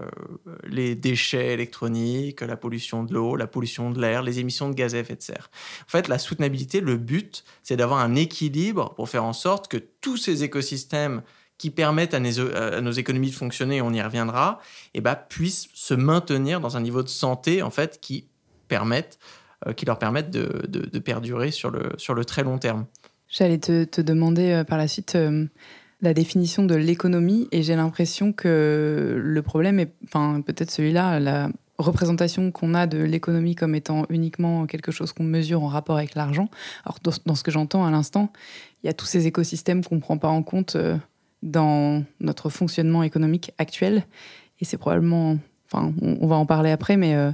les 0.68 0.96
déchets 0.96 1.54
électroniques, 1.54 2.42
la 2.42 2.58
pollution 2.58 3.04
de 3.04 3.14
l'eau, 3.14 3.36
la 3.36 3.48
pollution 3.48 3.92
de 3.92 4.02
l'air, 4.02 4.24
les 4.24 4.40
émissions 4.40 4.68
de 4.68 4.74
gaz 4.74 4.96
à 4.96 5.00
effet 5.00 5.16
de 5.16 5.22
serre. 5.22 5.50
En 5.86 5.90
fait, 5.90 6.08
la 6.08 6.18
soutenabilité, 6.18 6.82
le 6.82 6.98
but, 6.98 7.44
c'est 7.64 7.78
d'avoir 7.78 8.00
un 8.00 8.16
équilibre 8.16 8.94
pour 8.96 9.10
faire 9.10 9.24
en 9.24 9.34
sorte 9.34 9.68
que 9.68 9.78
tous 9.78 10.18
ces 10.18 10.44
écosystèmes 10.44 11.22
qui 11.60 11.70
permettent 11.70 12.16
à 12.16 12.20
nos, 12.20 12.92
économies 12.92 13.30
de 13.30 13.36
fonctionner, 13.36 13.82
on 13.82 13.94
y 13.94 14.02
reviendra, 14.02 14.60
et 14.94 14.98
eh 14.98 15.02
ben, 15.02 15.16
puissent 15.16 15.68
se 15.76 15.94
maintenir 15.94 16.62
dans 16.62 16.78
un 16.78 16.82
niveau 16.82 17.04
de 17.04 17.10
santé 17.10 17.62
en 17.62 17.70
fait 17.70 18.00
qui 18.02 18.26
permettent 18.68 19.20
euh, 19.68 19.74
qui 19.74 19.86
leur 19.86 20.00
permettent 20.00 20.32
de, 20.32 21.00
perdurer 21.00 21.52
sur 21.52 21.70
le, 21.70 21.92
sur 21.98 22.14
le 22.14 22.24
très 22.24 22.44
long 22.44 22.58
terme. 22.58 22.86
J'allais 23.28 23.58
te, 23.58 24.00
demander 24.00 24.52
euh, 24.52 24.64
par 24.64 24.78
la 24.78 24.88
suite 24.88 25.16
euh, 25.16 25.48
la 26.02 26.14
définition 26.14 26.64
de 26.64 26.76
l'économie 26.76 27.50
et 27.52 27.62
j'ai 27.62 27.76
l'impression 27.76 28.32
que 28.32 29.20
le 29.22 29.42
problème 29.42 29.80
est, 29.80 29.94
peut-être 30.46 30.72
celui-là, 30.72 31.20
la 31.20 31.50
représentation 31.78 32.52
qu'on 32.52 32.74
a 32.74 32.88
de 32.88 33.00
l'économie 33.00 33.56
comme 33.56 33.76
étant 33.76 34.06
uniquement 34.10 34.66
quelque 34.66 34.94
chose 34.94 35.12
qu'on 35.12 35.26
mesure 35.26 35.62
en 35.62 35.68
rapport 35.68 35.98
avec 35.98 36.16
l'argent. 36.16 36.50
Alors 36.86 37.00
dans, 37.26 37.36
ce 37.36 37.44
que 37.44 37.52
j'entends 37.52 37.86
à 37.86 37.92
l'instant, 37.92 38.32
il 38.84 38.88
y 38.88 38.90
a 38.90 38.94
tous 38.94 39.08
ces 39.08 39.28
écosystèmes 39.28 39.84
qu'on 39.84 39.96
ne 39.96 40.02
prend 40.02 40.18
pas 40.18 40.30
en 40.30 40.42
compte 40.42 40.78
dans 41.42 42.04
notre 42.20 42.50
fonctionnement 42.50 43.04
économique 43.04 43.52
actuel 43.58 44.06
et 44.60 44.66
c'est 44.66 44.78
probablement 44.78 45.38
Enfin, 45.72 45.94
on, 46.02 46.26
va 46.26 46.36
en 46.36 46.48
parler 46.48 46.72
après, 46.72 46.98
mais 46.98 47.14
euh, 47.14 47.32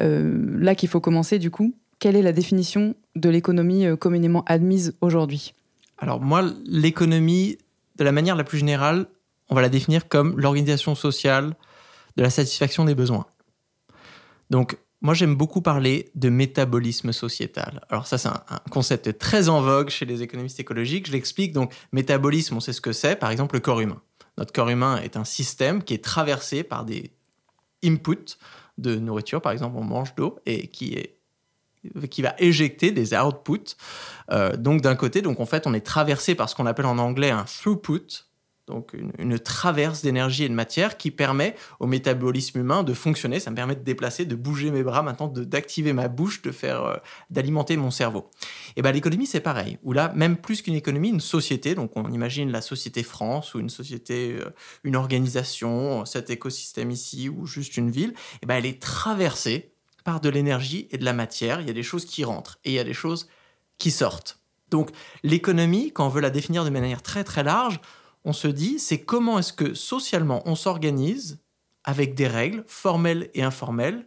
euh, 0.00 0.58
là 0.58 0.74
qu'il 0.74 0.88
faut 0.88 1.00
commencer, 1.00 1.38
du 1.38 1.50
coup, 1.50 1.74
quelle 2.00 2.16
est 2.16 2.22
la 2.22 2.32
définition 2.32 2.96
de 3.14 3.28
l'économie 3.28 3.86
euh, 3.86 3.94
communément 3.94 4.42
admise 4.46 4.96
aujourd'hui? 5.00 5.54
Alors 5.98 6.20
moi, 6.20 6.44
l'économie, 6.66 7.56
de 7.96 8.02
la 8.02 8.10
manière 8.10 8.34
la 8.34 8.42
plus 8.42 8.58
générale, 8.58 9.06
on 9.48 9.54
va 9.54 9.62
la 9.62 9.68
définir 9.68 10.08
comme 10.08 10.40
l'organisation 10.40 10.96
sociale 10.96 11.54
de 12.16 12.22
la 12.22 12.30
satisfaction 12.30 12.84
des 12.84 12.96
besoins. 12.96 13.26
Donc, 14.50 14.76
moi, 15.00 15.14
j'aime 15.14 15.36
beaucoup 15.36 15.62
parler 15.62 16.10
de 16.16 16.28
métabolisme 16.28 17.12
sociétal. 17.12 17.84
Alors 17.88 18.06
ça, 18.06 18.18
c'est 18.18 18.28
un, 18.28 18.42
concept 18.70 19.16
très 19.18 19.48
en 19.48 19.60
vogue 19.60 19.90
chez 19.90 20.04
les 20.04 20.22
économistes 20.22 20.58
écologiques. 20.58 21.06
Je 21.06 21.12
l'explique. 21.12 21.52
Donc, 21.52 21.72
métabolisme, 21.92 22.56
on 22.56 22.60
sait 22.60 22.72
ce 22.72 22.80
que 22.80 22.92
c'est. 22.92 23.16
Par 23.16 23.30
exemple, 23.30 23.54
le 23.54 23.60
corps 23.60 23.80
humain. 23.80 24.02
Notre 24.36 24.52
corps 24.52 24.68
humain 24.68 25.00
est 25.02 25.16
un 25.16 25.24
système 25.24 25.82
qui 25.82 25.94
est 25.94 26.04
traversé 26.04 26.62
par 26.64 26.84
des 26.84 27.12
input 27.84 28.38
de 28.76 28.96
nourriture, 28.96 29.40
par 29.40 29.52
exemple, 29.52 29.76
on 29.76 29.84
mange 29.84 30.14
d'eau 30.14 30.38
et 30.46 30.68
qui 30.68 30.96
va 32.22 32.34
éjecter 32.38 32.92
des 32.92 33.14
outputs. 33.14 33.76
Euh, 34.30 34.56
donc 34.56 34.82
d'un 34.82 34.94
côté, 34.94 35.22
donc 35.22 35.40
en 35.40 35.46
fait, 35.46 35.66
on 35.66 35.74
est 35.74 35.84
traversé 35.84 36.34
par 36.34 36.48
ce 36.48 36.54
qu'on 36.54 36.66
appelle 36.66 36.86
en 36.86 36.98
anglais 36.98 37.30
un 37.30 37.44
throughput, 37.44 38.27
donc 38.68 38.92
une, 38.94 39.38
traverse 39.38 40.02
d'énergie 40.02 40.44
et 40.44 40.48
de 40.48 40.54
matière 40.54 40.96
qui 40.96 41.10
permet 41.10 41.54
au 41.80 41.86
métabolisme 41.86 42.60
humain 42.60 42.82
de 42.82 42.92
fonctionner. 42.94 43.40
Ça 43.40 43.50
me 43.50 43.56
permet 43.56 43.74
de 43.74 43.82
déplacer, 43.82 44.24
de 44.24 44.36
bouger 44.36 44.70
mes 44.70 44.82
bras, 44.82 45.02
maintenant 45.02 45.28
d'activer 45.28 45.92
ma 45.92 46.08
bouche, 46.08 46.42
de 46.42 46.52
faire, 46.52 46.84
euh, 46.84 46.96
d'alimenter 47.30 47.76
mon 47.76 47.90
cerveau. 47.90 48.30
Et 48.76 48.82
ben 48.82 48.92
l'économie 48.92 49.26
c'est 49.26 49.40
pareil. 49.40 49.78
Ou 49.82 49.92
là, 49.92 50.12
même 50.14 50.36
plus 50.36 50.62
qu'une 50.62 50.74
économie, 50.74 51.08
une 51.08 51.20
société. 51.20 51.74
Donc 51.74 51.92
on 51.96 52.10
imagine 52.12 52.50
la 52.50 52.60
société 52.60 53.02
France 53.02 53.54
ou 53.54 53.60
une 53.60 53.70
société, 53.70 54.36
euh, 54.40 54.50
une 54.84 54.96
organisation, 54.96 56.04
cet 56.04 56.30
écosystème 56.30 56.90
ici 56.90 57.28
ou 57.28 57.46
juste 57.46 57.76
une 57.76 57.90
ville. 57.90 58.14
Et 58.42 58.46
ben 58.46 58.56
elle 58.56 58.66
est 58.66 58.80
traversée 58.80 59.72
par 60.04 60.20
de 60.20 60.28
l'énergie 60.28 60.88
et 60.90 60.98
de 60.98 61.04
la 61.04 61.12
matière. 61.12 61.60
Il 61.60 61.66
y 61.66 61.70
a 61.70 61.74
des 61.74 61.82
choses 61.82 62.04
qui 62.04 62.24
rentrent 62.24 62.58
et 62.64 62.70
il 62.70 62.74
y 62.74 62.78
a 62.78 62.84
des 62.84 62.94
choses 62.94 63.28
qui 63.78 63.90
sortent. 63.90 64.38
Donc 64.70 64.90
l'économie, 65.22 65.92
quand 65.92 66.06
on 66.06 66.10
veut 66.10 66.20
la 66.20 66.30
définir 66.30 66.64
de 66.64 66.70
manière 66.70 67.02
très 67.02 67.24
très 67.24 67.42
large, 67.42 67.80
on 68.24 68.32
se 68.32 68.48
dit, 68.48 68.78
c'est 68.78 69.00
comment 69.00 69.38
est-ce 69.38 69.52
que 69.52 69.74
socialement 69.74 70.42
on 70.46 70.54
s'organise 70.54 71.38
avec 71.84 72.14
des 72.14 72.26
règles 72.26 72.64
formelles 72.66 73.30
et 73.34 73.42
informelles 73.42 74.06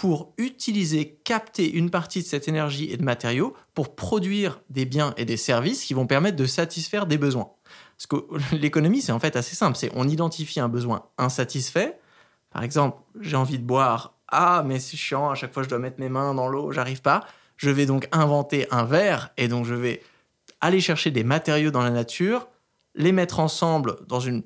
pour 0.00 0.32
utiliser, 0.38 1.20
capter 1.24 1.70
une 1.70 1.90
partie 1.90 2.22
de 2.22 2.26
cette 2.26 2.48
énergie 2.48 2.90
et 2.90 2.96
de 2.96 3.04
matériaux 3.04 3.54
pour 3.74 3.94
produire 3.94 4.62
des 4.70 4.86
biens 4.86 5.12
et 5.18 5.26
des 5.26 5.36
services 5.36 5.84
qui 5.84 5.92
vont 5.92 6.06
permettre 6.06 6.38
de 6.38 6.46
satisfaire 6.46 7.04
des 7.04 7.18
besoins. 7.18 7.50
Parce 7.98 8.06
que 8.06 8.56
l'économie, 8.56 9.02
c'est 9.02 9.12
en 9.12 9.20
fait 9.20 9.36
assez 9.36 9.54
simple. 9.54 9.76
C'est 9.76 9.90
on 9.94 10.08
identifie 10.08 10.58
un 10.58 10.70
besoin 10.70 11.04
insatisfait. 11.18 11.98
Par 12.48 12.62
exemple, 12.62 12.96
j'ai 13.20 13.36
envie 13.36 13.58
de 13.58 13.64
boire. 13.64 14.14
Ah, 14.28 14.62
mais 14.64 14.78
c'est 14.78 14.96
chiant, 14.96 15.28
à 15.28 15.34
chaque 15.34 15.52
fois 15.52 15.64
je 15.64 15.68
dois 15.68 15.78
mettre 15.78 16.00
mes 16.00 16.08
mains 16.08 16.32
dans 16.32 16.48
l'eau, 16.48 16.72
j'arrive 16.72 17.02
pas. 17.02 17.26
Je 17.58 17.68
vais 17.68 17.84
donc 17.84 18.08
inventer 18.10 18.66
un 18.70 18.84
verre 18.84 19.34
et 19.36 19.48
donc 19.48 19.66
je 19.66 19.74
vais 19.74 20.02
aller 20.62 20.80
chercher 20.80 21.10
des 21.10 21.24
matériaux 21.24 21.70
dans 21.70 21.82
la 21.82 21.90
nature 21.90 22.48
les 22.94 23.12
mettre 23.12 23.40
ensemble 23.40 23.96
dans 24.06 24.20
une 24.20 24.42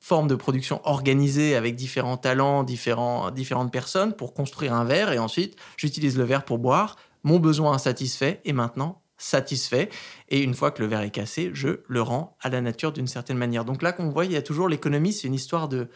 forme 0.00 0.28
de 0.28 0.34
production 0.34 0.80
organisée 0.84 1.56
avec 1.56 1.74
différents 1.74 2.16
talents, 2.16 2.62
différents, 2.62 3.30
différentes 3.30 3.72
personnes 3.72 4.14
pour 4.14 4.32
construire 4.32 4.72
un 4.72 4.84
verre 4.84 5.12
et 5.12 5.18
ensuite 5.18 5.56
j'utilise 5.76 6.16
le 6.16 6.24
verre 6.24 6.44
pour 6.44 6.58
boire. 6.58 6.96
Mon 7.24 7.38
besoin 7.38 7.78
satisfait 7.78 8.40
et 8.44 8.52
maintenant 8.52 9.02
satisfait. 9.18 9.90
Et 10.28 10.42
une 10.42 10.54
fois 10.54 10.70
que 10.70 10.80
le 10.80 10.88
verre 10.88 11.02
est 11.02 11.10
cassé, 11.10 11.50
je 11.52 11.80
le 11.86 12.02
rends 12.02 12.36
à 12.40 12.48
la 12.48 12.60
nature 12.60 12.92
d'une 12.92 13.08
certaine 13.08 13.36
manière. 13.36 13.64
Donc 13.64 13.82
là, 13.82 13.92
qu'on 13.92 14.08
voit, 14.08 14.24
il 14.24 14.32
y 14.32 14.36
a 14.36 14.42
toujours 14.42 14.68
l'économie, 14.68 15.12
c'est 15.12 15.26
une 15.26 15.34
histoire 15.34 15.68
de, 15.68 15.88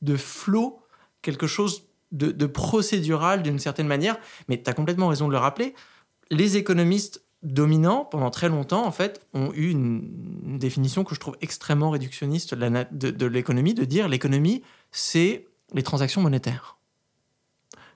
de 0.00 0.16
flow, 0.16 0.82
quelque 1.22 1.46
chose 1.46 1.84
de, 2.10 2.30
de 2.30 2.46
procédural 2.46 3.42
d'une 3.42 3.58
certaine 3.58 3.86
manière. 3.86 4.18
Mais 4.48 4.60
tu 4.60 4.68
as 4.68 4.72
complètement 4.72 5.08
raison 5.08 5.28
de 5.28 5.32
le 5.32 5.38
rappeler. 5.38 5.74
Les 6.30 6.56
économistes 6.56 7.22
dominants, 7.42 8.04
pendant 8.04 8.30
très 8.30 8.48
longtemps, 8.48 8.86
en 8.86 8.92
fait, 8.92 9.26
ont 9.32 9.52
eu 9.54 9.70
une, 9.70 10.58
définition 10.58 11.04
que 11.04 11.14
je 11.14 11.20
trouve 11.20 11.36
extrêmement 11.40 11.90
réductionniste 11.90 12.54
de, 12.54 13.26
l'économie, 13.26 13.72
de 13.72 13.84
dire 13.84 14.08
l'économie, 14.08 14.62
c'est 14.90 15.46
les 15.72 15.82
transactions 15.82 16.20
monétaires 16.20 16.76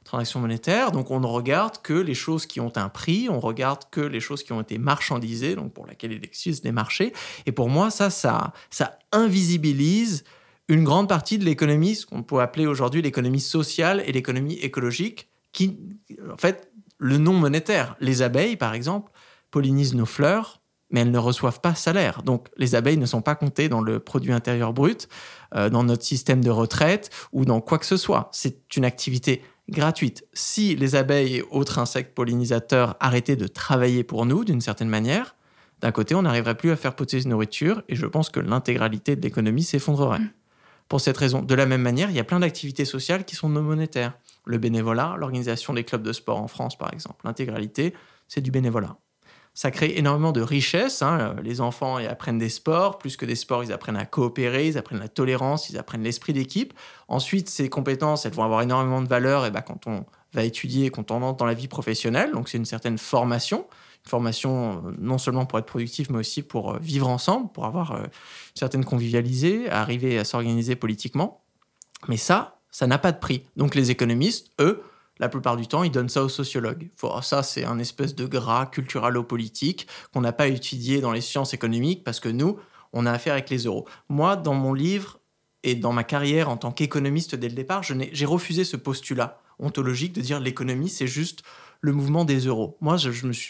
transactions 0.05 0.39
monétaires. 0.39 0.93
Donc 0.93 1.11
on 1.11 1.19
ne 1.19 1.27
regarde 1.27 1.81
que 1.83 1.95
les 1.95 2.15
choses 2.15 2.45
qui 2.47 2.61
ont 2.61 2.73
un 2.77 2.91
prix, 2.91 3.29
on 3.31 3.41
regarde 3.41 3.85
que 3.91 4.03
les 4.03 4.21
choses 4.21 4.43
qui 4.45 4.53
ont 4.53 4.61
été 4.61 4.77
marchandisées, 4.77 5.57
donc 5.57 5.73
pour 5.73 5.87
laquelle 5.87 6.13
il 6.13 6.25
existe 6.25 6.63
des 6.63 6.73
marchés. 6.73 7.13
Et 7.47 7.53
pour 7.53 7.71
moi, 7.71 7.91
ça, 7.91 8.11
ça, 8.11 8.53
ça 8.69 8.99
invisibilise 9.13 10.25
une 10.69 10.85
grande 10.85 11.09
partie 11.09 11.39
de 11.39 11.45
l'économie, 11.45 11.95
ce 11.95 12.07
qu'on 12.07 12.23
peut 12.23 12.41
appeler 12.41 12.67
aujourd'hui 12.67 13.03
l'économie 13.03 13.41
sociale 13.41 14.03
et 14.07 14.13
l'économie 14.13 14.55
écologique, 14.55 15.29
qui, 15.53 15.79
en 16.31 16.37
fait, 16.37 16.71
le 16.99 17.19
non 17.19 17.35
monétaire. 17.35 17.97
Les 18.01 18.23
abeilles, 18.23 18.57
par 18.57 18.75
exemple, 18.75 19.11
pollinisent 19.55 19.95
nos 19.95 20.05
fleurs, 20.05 20.61
mais 20.91 21.03
elles 21.03 21.13
ne 21.13 21.19
reçoivent 21.19 21.61
pas 21.61 21.77
salaire. 21.77 22.25
Donc 22.25 22.49
les 22.57 22.75
abeilles 22.75 22.97
ne 22.97 23.07
sont 23.07 23.23
pas 23.23 23.37
comptées 23.37 23.69
dans 23.69 23.83
le 23.83 24.01
produit 24.01 24.33
intérieur 24.33 24.73
brut, 24.73 25.09
euh, 25.55 25.71
dans 25.71 25.85
notre 25.85 26.03
système 26.03 26.43
de 26.43 26.51
retraite 26.51 27.11
ou 27.31 27.45
dans 27.45 27.61
quoi 27.61 27.79
que 27.79 27.87
ce 27.87 27.97
soit. 27.97 28.31
C'est 28.33 28.75
une 28.77 28.85
activité 28.85 29.45
gratuite. 29.69 30.27
Si 30.33 30.75
les 30.75 30.97
abeilles 30.97 31.37
et 31.37 31.43
autres 31.53 31.79
insectes 31.79 32.17
pollinisateurs 32.17 32.97
arrêtaient 32.99 33.37
de 33.37 33.47
travailler 33.47 34.03
pour 34.03 34.27
nous 34.27 34.45
d'une 34.45 34.61
certaine 34.61 34.89
manière, 34.89 35.37
d'un 35.81 35.93
côté, 35.93 36.17
on 36.17 36.23
n'arriverait 36.23 36.57
plus 36.57 36.73
à 36.73 36.77
faire 36.77 36.97
poter 36.97 37.21
de 37.21 37.29
nourriture 37.29 37.85
et 37.89 37.95
je 37.95 38.07
pense 38.07 38.29
que 38.29 38.41
l'intégralité 38.41 39.15
de 39.15 39.23
l'économie 39.23 39.63
s'effondrerait. 39.63 40.19
Mm. 40.19 40.31
Pour 40.89 41.01
cette 41.01 41.17
raison, 41.17 41.43
de 41.43 41.55
la 41.55 41.67
même 41.67 41.83
manière, 41.83 42.11
il 42.11 42.17
y 42.17 42.21
a 42.21 42.25
plein 42.25 42.41
d'activités 42.41 42.87
sociales 42.87 43.25
qui 43.25 43.37
sont 43.37 43.49
non 43.49 43.63
monétaires. 43.63 44.19
Le 44.47 44.59
bénévolat, 44.59 45.15
l'organisation 45.17 45.75
des 45.75 45.85
clubs 45.85 46.03
de 46.03 46.13
sport 46.13 46.41
en 46.41 46.49
France, 46.49 46.77
par 46.77 46.93
exemple, 46.93 47.25
l'intégralité, 47.25 47.95
c'est 48.27 48.41
du 48.41 48.51
bénévolat 48.51 48.97
ça 49.55 49.71
crée 49.71 49.95
énormément 49.97 50.33
de 50.33 50.41
richesses. 50.41 51.01
Hein. 51.01 51.37
Les 51.43 51.61
enfants 51.61 51.99
ils 52.01 52.09
apprennent 52.09 52.39
des 52.39 52.49
sports, 52.49 52.99
plus 52.99 53.17
que 53.17 53.25
des 53.25 53.37
sports, 53.37 53.63
ils 53.63 53.73
apprennent 53.73 53.97
à 53.97 54.05
coopérer, 54.05 54.67
ils 54.67 54.77
apprennent 54.77 54.99
la 54.99 55.09
tolérance, 55.09 55.71
ils 55.71 55.79
apprennent 55.79 56.03
l'esprit 56.03 56.33
d'équipe. 56.33 56.75
Ensuite, 57.07 57.49
ces 57.49 57.69
compétences, 57.69 58.27
elles 58.27 58.33
vont 58.33 58.43
avoir 58.43 58.63
énormément 58.63 59.01
de 59.01 59.09
valeur 59.09 59.47
et 59.47 59.53
bah, 59.53 59.63
quand 59.63 59.87
on 59.87 60.05
va 60.33 60.43
étudier, 60.43 60.91
quand 60.91 61.13
on 61.13 61.23
entre 61.23 61.39
dans 61.39 61.47
la 61.47 61.55
vie 61.55 61.69
professionnelle. 61.69 62.33
Donc, 62.33 62.49
c'est 62.49 62.59
une 62.59 62.65
certaine 62.65 62.99
formation. 62.99 63.67
Une 64.05 64.11
formation 64.11 64.83
euh, 64.87 64.91
non 64.99 65.19
seulement 65.19 65.47
pour 65.47 65.59
être 65.61 65.67
productif, 65.67 66.11
mais 66.11 66.19
aussi 66.19 66.43
pour 66.43 66.73
euh, 66.73 66.79
vivre 66.81 67.09
ensemble, 67.09 67.51
pour 67.53 67.65
avoir 67.65 67.93
euh, 67.93 68.03
une 68.03 68.59
certaine 68.59 68.85
convivialité, 68.85 69.71
arriver 69.71 70.19
à 70.19 70.25
s'organiser 70.25 70.75
politiquement. 70.75 71.45
Mais 72.09 72.17
ça, 72.17 72.59
ça 72.71 72.89
n'a 72.89 72.99
pas 72.99 73.13
de 73.13 73.19
prix. 73.19 73.45
Donc, 73.57 73.77
les 73.77 73.93
économistes, 73.93 74.51
eux, 74.61 74.83
la 75.19 75.29
plupart 75.29 75.57
du 75.57 75.67
temps, 75.67 75.85
ils 75.85 75.91
donnent 75.91 76.09
ça 76.09 76.25
aux 76.25 76.29
sociologues. 76.29 76.91
Ça, 77.23 77.43
c'est 77.43 77.65
un 77.65 77.79
espèce 77.79 78.15
de 78.15 78.27
gras 78.27 78.67
culturalo-politique 78.67 79.87
qu'on 80.13 80.21
n'a 80.21 80.33
pas 80.33 80.49
étudié 80.49 81.01
dans 81.01 81.13
les 81.13 81.21
sciences 81.21 81.55
économiques 81.55 82.03
parce 82.05 82.21
que 82.21 82.29
nous, 82.29 82.59
on 82.93 83.07
a 83.07 83.13
affaire 83.13 83.35
avec 83.35 83.51
les 83.51 83.65
euros. 83.65 83.87
Moi, 84.09 84.37
dans 84.37 84.55
mon 84.55 84.75
livre 84.75 85.21
et 85.63 85.75
dans 85.75 85.93
ma 85.93 86.05
carrière 86.05 86.49
en 86.49 86.57
tant 86.57 86.73
qu'économiste 86.73 87.35
dès 87.35 87.49
le 87.49 87.55
départ, 87.55 87.83
j'ai 87.83 88.27
refusé 88.27 88.65
ce 88.65 88.77
postulat 88.77 89.41
ontologique 89.59 90.13
de 90.13 90.21
dire 90.21 90.41
l'économie, 90.41 90.89
c'est 90.89 91.07
juste 91.07 91.43
le 91.81 91.93
mouvement 91.93 92.25
des 92.25 92.41
euros. 92.47 92.77
Moi, 92.81 92.97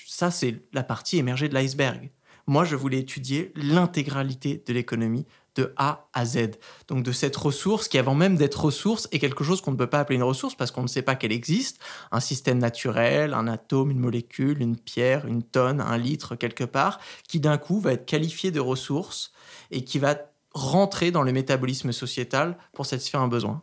ça, 0.07 0.31
c'est 0.31 0.63
la 0.73 0.83
partie 0.83 1.19
émergée 1.19 1.49
de 1.49 1.55
l'iceberg. 1.55 2.11
Moi, 2.47 2.65
je 2.65 2.77
voulais 2.77 2.99
étudier 2.99 3.53
l'intégralité 3.57 4.63
de 4.67 4.73
l'économie 4.75 5.25
de 5.57 5.73
A 5.77 6.09
à 6.13 6.25
Z. 6.25 6.53
Donc 6.89 7.05
de 7.05 7.13
cette 7.13 7.37
ressource 7.37 7.89
qui, 7.89 7.99
avant 7.99 8.15
même 8.15 8.37
d'être 8.37 8.65
ressource, 8.65 9.09
est 9.13 9.19
quelque 9.19 9.45
chose 9.45 9.61
qu'on 9.61 9.73
ne 9.73 9.77
peut 9.77 9.87
pas 9.87 10.01
appeler 10.01 10.17
une 10.17 10.23
ressource 10.23 10.55
parce 10.55 10.71
qu'on 10.71 10.83
ne 10.83 10.89
sait 10.89 11.03
pas 11.03 11.15
qu'elle 11.15 11.33
existe. 11.33 11.79
Un 12.13 12.21
système 12.21 12.59
naturel, 12.59 13.35
un 13.35 13.47
atome, 13.47 13.91
une 13.91 14.01
molécule, 14.01 14.61
une 14.61 14.77
pierre, 14.77 15.27
une 15.27 15.43
tonne, 15.43 15.81
un 15.81 15.99
litre 15.99 16.37
quelque 16.37 16.65
part, 16.65 16.99
qui 17.29 17.41
d'un 17.41 17.59
coup 17.59 17.81
va 17.81 17.93
être 17.93 18.07
qualifié 18.07 18.51
de 18.51 18.61
ressource 18.61 19.33
et 19.71 19.85
qui 19.85 19.99
va 19.99 20.17
rentrer 20.53 21.11
dans 21.11 21.23
le 21.23 21.33
métabolisme 21.33 21.93
sociétal 21.93 22.57
pour 22.73 22.87
satisfaire 22.87 23.21
un 23.21 23.29
besoin. 23.29 23.63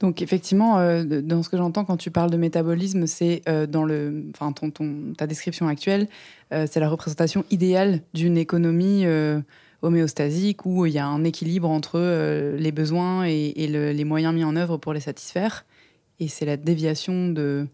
Donc 0.00 0.22
effectivement, 0.22 0.78
euh, 0.78 1.02
dans 1.04 1.42
ce 1.42 1.48
que 1.48 1.56
j'entends 1.56 1.84
quand 1.84 1.96
tu 1.96 2.12
parles 2.12 2.30
de 2.30 2.36
métabolisme, 2.36 3.06
c'est 3.08 3.42
euh, 3.48 3.66
dans 3.66 3.84
le, 3.84 4.26
enfin 4.30 4.52
ton, 4.52 4.70
ta 5.16 5.26
description 5.26 5.66
actuelle, 5.66 6.06
euh, 6.52 6.66
c'est 6.70 6.78
la 6.78 6.88
représentation 6.88 7.44
idéale 7.50 8.02
d'une 8.14 8.36
économie 8.36 9.04
homéostasique 9.82 10.66
où 10.66 10.86
il 10.86 10.92
y 10.92 10.98
a 10.98 11.06
un 11.06 11.24
équilibre 11.24 11.68
entre 11.68 11.98
euh, 12.00 12.56
les 12.56 12.72
besoins 12.72 13.24
et, 13.24 13.52
les 13.54 14.04
moyens 14.04 14.34
mis 14.34 14.44
en 14.44 14.56
œuvre 14.56 14.76
pour 14.76 14.92
les 14.92 15.00
satisfaire. 15.00 15.64
Et 16.20 16.28
c'est 16.28 16.46
la 16.46 16.56
déviation 16.56 17.28
de, 17.28 17.66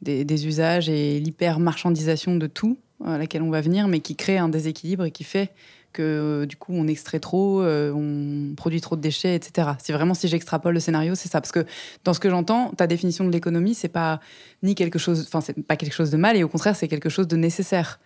des, 0.00 0.46
usages 0.46 0.88
et 0.88 1.20
l'hyper-marchandisation 1.20 2.36
de 2.36 2.46
tout 2.46 2.76
à 3.04 3.18
laquelle 3.18 3.42
on 3.42 3.50
va 3.50 3.60
venir, 3.60 3.88
mais 3.88 4.00
qui 4.00 4.16
crée 4.16 4.38
un 4.38 4.48
déséquilibre 4.48 5.04
et 5.04 5.10
qui 5.10 5.24
fait 5.24 5.50
que 5.92 6.02
euh, 6.02 6.46
du 6.46 6.56
coup 6.56 6.72
on 6.74 6.86
extrait 6.86 7.20
trop, 7.20 7.62
euh, 7.62 7.92
on 7.92 8.54
produit 8.54 8.80
trop 8.80 8.96
de 8.96 9.00
déchets, 9.00 9.34
etc. 9.34 9.70
C'est 9.78 9.92
vraiment 9.92 10.14
si 10.14 10.28
j'extrapole 10.28 10.74
le 10.74 10.80
scénario, 10.80 11.14
c'est 11.14 11.28
ça. 11.28 11.40
Parce 11.40 11.52
que 11.52 11.64
dans 12.04 12.14
ce 12.14 12.20
que 12.20 12.30
j'entends, 12.30 12.70
ta 12.70 12.86
définition 12.86 13.24
de 13.24 13.30
l'économie, 13.30 13.74
c'est 13.74 13.88
pas 13.88 14.20
ni 14.62 14.74
quelque 14.74 14.98
chose, 14.98 15.24
enfin 15.26 15.40
c'est 15.40 15.60
pas 15.66 15.76
quelque 15.76 15.94
chose 15.94 16.10
de 16.10 16.16
mal, 16.16 16.36
et 16.36 16.44
au 16.44 16.48
contraire 16.48 16.76
c'est 16.76 16.88
quelque 16.88 17.08
chose 17.08 17.28
de 17.28 17.36
nécessaire. 17.36 18.00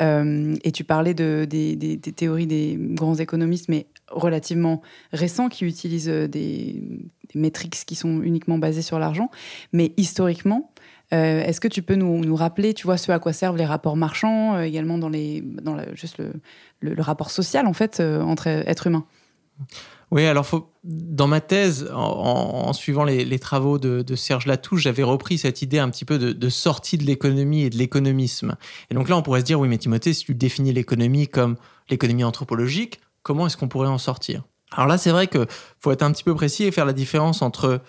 Euh, 0.00 0.54
et 0.62 0.72
tu 0.72 0.84
parlais 0.84 1.14
de, 1.14 1.46
des, 1.48 1.98
théories 1.98 2.46
des 2.46 2.76
grands 2.78 3.14
économistes, 3.14 3.68
mais 3.68 3.86
relativement 4.08 4.82
récents, 5.12 5.48
qui 5.48 5.64
utilisent 5.64 6.08
des, 6.08 6.82
métriques 7.34 7.74
qui 7.86 7.94
sont 7.94 8.22
uniquement 8.22 8.58
basées 8.58 8.82
sur 8.82 8.98
l'argent. 8.98 9.30
Mais 9.72 9.92
historiquement, 9.96 10.70
euh, 11.12 11.42
est-ce 11.42 11.60
que 11.60 11.68
tu 11.68 11.82
peux 11.82 11.94
nous, 11.94 12.36
rappeler, 12.36 12.74
tu 12.74 12.86
vois, 12.86 12.96
ce 12.96 13.12
à 13.12 13.18
quoi 13.18 13.32
servent 13.32 13.56
les 13.56 13.64
rapports 13.64 13.96
marchands, 13.96 14.60
également 14.60 14.98
dans, 14.98 15.08
les, 15.08 15.40
dans 15.42 15.76
juste 15.94 16.20
le, 16.80 17.02
rapport 17.02 17.30
social, 17.30 17.66
en 17.66 17.72
fait, 17.72 18.00
entre 18.00 18.48
êtres 18.48 18.86
humains? 18.88 19.06
Oui, 20.12 20.24
alors 20.24 20.46
dans 20.84 21.26
ma 21.26 21.40
thèse, 21.40 21.90
en, 21.92 22.72
suivant 22.72 23.02
les, 23.02 23.38
travaux 23.38 23.78
de, 23.78 24.14
Serge 24.14 24.46
Latouche, 24.46 24.82
j'avais 24.82 25.02
repris 25.02 25.38
cette 25.38 25.62
idée 25.62 25.78
un 25.78 25.90
petit 25.90 26.04
peu 26.04 26.18
de, 26.18 26.48
sortie 26.48 26.96
de 26.96 27.04
l'économie 27.04 27.62
et 27.62 27.70
de 27.70 27.76
l'économisme. 27.76 28.56
Et 28.90 28.94
donc 28.94 29.08
là, 29.08 29.16
on 29.16 29.22
pourrait 29.22 29.40
se 29.40 29.46
dire, 29.46 29.58
oui, 29.58 29.68
mais 29.68 29.78
Timothée, 29.78 30.12
si 30.12 30.24
tu 30.24 30.34
définis 30.34 30.72
l'économie 30.72 31.26
comme 31.26 31.56
l'économie 31.90 32.22
anthropologique, 32.22 33.00
comment 33.22 33.46
est-ce 33.46 33.56
qu'on 33.56 33.68
pourrait 33.68 33.88
en 33.88 33.98
sortir? 33.98 34.44
Alors 34.72 34.86
là, 34.86 34.98
c'est 34.98 35.10
vrai 35.10 35.26
qu'il 35.26 35.46
faut 35.80 35.90
être 35.90 36.02
un 36.02 36.12
petit 36.12 36.24
peu 36.24 36.34
précis 36.34 36.64
et 36.64 36.70
faire 36.70 36.86
la 36.86 36.92
différence 36.92 37.42
entre 37.42 37.80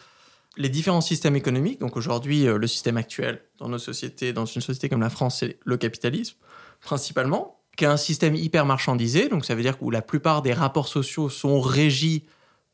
les 0.58 0.70
différents 0.70 1.02
systèmes 1.02 1.36
économiques. 1.36 1.80
Donc 1.80 1.96
aujourd'hui, 1.98 2.48
euh, 2.48 2.58
le 2.58 2.68
système 2.68 2.98
actuel 2.98 3.42
dans 3.60 3.70
nos 3.70 3.78
sociétés, 3.78 4.34
dans 4.34 4.46
une 4.46 4.62
société 4.62 4.90
comme 4.90 5.02
la 5.02 5.10
France, 5.10 5.40
c'est 5.40 5.58
le 5.64 5.78
capitalisme, 5.78 6.36
principalement 6.82 7.60
qu'un 7.78 7.96
système 7.96 8.36
hyper 8.36 8.66
marchandisé, 8.66 9.30
donc 9.30 9.46
ça 9.46 9.54
veut 9.54 9.62
dire 9.62 9.78
que 9.78 9.86
la 9.90 10.02
plupart 10.02 10.42
des 10.42 10.52
rapports 10.52 10.88
sociaux 10.88 11.30
sont 11.30 11.62
régis 11.62 12.24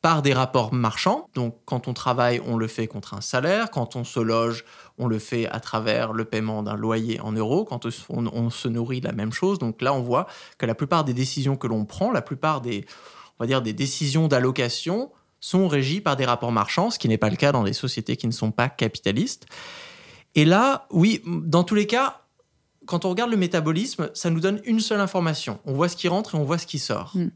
par 0.01 0.21
des 0.21 0.33
rapports 0.33 0.73
marchands. 0.73 1.29
Donc 1.35 1.57
quand 1.65 1.87
on 1.87 1.93
travaille, 1.93 2.41
on 2.45 2.57
le 2.57 2.67
fait 2.67 2.87
contre 2.87 3.13
un 3.13 3.21
salaire, 3.21 3.69
quand 3.69 3.95
on 3.95 4.03
se 4.03 4.19
loge, 4.19 4.65
on 4.97 5.07
le 5.07 5.19
fait 5.19 5.47
à 5.47 5.59
travers 5.59 6.13
le 6.13 6.25
paiement 6.25 6.63
d'un 6.63 6.75
loyer 6.75 7.19
en 7.19 7.33
euros, 7.33 7.65
quand 7.65 7.85
on, 8.09 8.49
se 8.49 8.67
nourrit 8.67 9.01
de 9.01 9.07
la 9.07 9.13
même 9.13 9.33
chose. 9.33 9.59
Donc 9.59 9.81
là, 9.81 9.93
on 9.93 10.01
voit 10.01 10.27
que 10.57 10.65
la 10.65 10.75
plupart 10.75 11.03
des 11.03 11.13
décisions 11.13 11.55
que 11.57 11.67
l'on 11.67 11.85
prend, 11.85 12.11
la 12.11 12.21
plupart 12.21 12.61
des, 12.61 12.85
on 13.39 13.43
va 13.43 13.47
dire, 13.47 13.61
des 13.61 13.73
décisions 13.73 14.27
d'allocation 14.27 15.11
sont 15.43 15.67
régies 15.67 15.99
par 15.99 16.15
des 16.15 16.23
rapports 16.23 16.53
marchands, 16.53 16.89
ce 16.89 16.97
qui 16.97 17.09
n'est 17.09 17.17
pas 17.17 17.29
le 17.29 17.35
cas 17.35 17.51
dans 17.51 17.63
des 17.63 17.73
sociétés 17.73 18.15
qui 18.15 18.27
ne 18.27 18.31
sont 18.31 18.51
pas 18.51 18.69
capitalistes. 18.69 19.45
Et 20.35 20.45
là, 20.45 20.87
oui, 20.89 21.21
dans 21.25 21.65
tous 21.65 21.75
les 21.75 21.85
cas, 21.85 22.21
quand 22.85 23.03
on 23.03 23.09
regarde 23.09 23.29
le 23.29 23.35
métabolisme, 23.35 24.09
ça 24.13 24.29
nous 24.29 24.39
donne 24.39 24.61
une 24.63 24.79
seule 24.79 25.01
information. 25.01 25.59
On 25.65 25.73
voit 25.73 25.89
ce 25.89 25.97
qui 25.97 26.07
rentre 26.07 26.35
et 26.35 26.37
on 26.37 26.45
voit 26.45 26.57
ce 26.57 26.65
qui 26.65 26.79
sort. 26.79 27.11
Mm. 27.15 27.27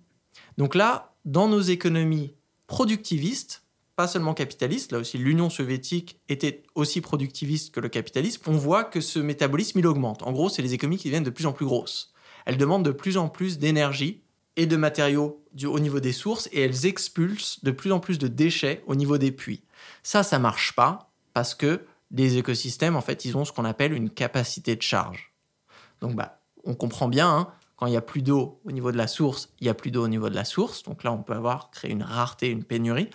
Donc 0.58 0.74
là, 0.74 1.16
dans 1.26 1.50
nos 1.50 1.60
économies 1.60 2.34
productivistes, 2.68 3.64
pas 3.98 4.08
seulement 4.08 4.34
capitalistes, 4.34 4.94
là 4.94 5.00
aussi 5.00 5.18
l'Union 5.18 5.50
soviétique 5.50 6.22
était 6.30 6.64
aussi 6.76 7.02
productiviste 7.02 7.76
que 7.76 7.82
le 7.82 7.90
capitalisme, 7.90 8.42
on 8.48 8.54
voit 8.54 8.86
que 8.86 9.02
ce 9.02 9.20
métabolisme, 9.20 9.80
il 9.80 9.88
augmente. 9.88 10.24
En 10.24 10.32
gros, 10.32 10.48
c'est 10.48 10.62
les 10.62 10.74
économies 10.74 10.98
qui 10.98 11.10
deviennent 11.10 11.24
de 11.24 11.30
plus 11.30 11.46
en 11.46 11.52
plus 11.52 11.66
grosses. 11.66 12.14
Elles 12.46 12.58
demandent 12.58 12.86
de 12.86 12.92
plus 12.92 13.18
en 13.18 13.28
plus 13.28 13.60
d'énergie 13.60 14.22
et 14.58 14.66
de 14.66 14.76
matériaux 14.76 15.42
au 15.64 15.80
niveau 15.80 16.00
des 16.00 16.12
sources 16.12 16.50
et 16.52 16.62
elles 16.62 16.86
expulsent 16.86 17.64
de 17.64 17.72
plus 17.72 17.92
en 17.92 18.00
plus 18.00 18.18
de 18.18 18.28
déchets 18.28 18.84
au 18.88 18.96
niveau 18.96 19.18
des 19.18 19.32
puits. 19.32 19.64
Ça, 20.04 20.24
ça 20.24 20.40
marche 20.40 20.76
pas 20.76 21.12
parce 21.34 21.56
que 21.56 21.82
les 22.12 22.38
écosystèmes, 22.38 22.96
en 22.96 23.02
fait, 23.02 23.24
ils 23.24 23.38
ont 23.38 23.46
ce 23.46 23.52
qu'on 23.52 23.66
appelle 23.66 23.94
une 23.94 24.10
capacité 24.10 24.76
de 24.76 24.82
charge. 24.82 25.34
Donc, 26.02 26.16
bah, 26.16 26.42
on 26.64 26.74
comprend 26.74 27.08
bien 27.08 27.30
hein, 27.30 27.48
quand 27.76 27.86
il 27.86 27.94
y 27.94 27.98
a 27.98 28.02
plus 28.02 28.24
d'eau 28.24 28.60
au 28.66 28.72
niveau 28.72 28.92
de 28.92 28.98
la 28.98 29.08
source, 29.08 29.50
il 29.60 29.68
y 29.68 29.70
a 29.70 29.74
plus 29.74 29.92
d'eau 29.92 30.04
au 30.04 30.08
niveau 30.08 30.30
de 30.30 30.36
la 30.36 30.46
source. 30.46 30.84
Donc 30.84 31.04
là, 31.04 31.12
on 31.12 31.22
peut 31.22 31.34
avoir 31.34 31.70
créé 31.70 31.92
une 31.92 32.04
rareté, 32.04 32.50
une 32.50 32.64
pénurie. 32.64 33.10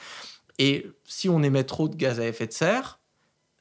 Et 0.59 0.87
si 1.05 1.29
on 1.29 1.43
émet 1.43 1.65
trop 1.65 1.89
de 1.89 1.97
gaz 1.97 2.21
à 2.21 2.27
effet 2.27 2.47
de 2.47 2.53
serre, 2.53 3.01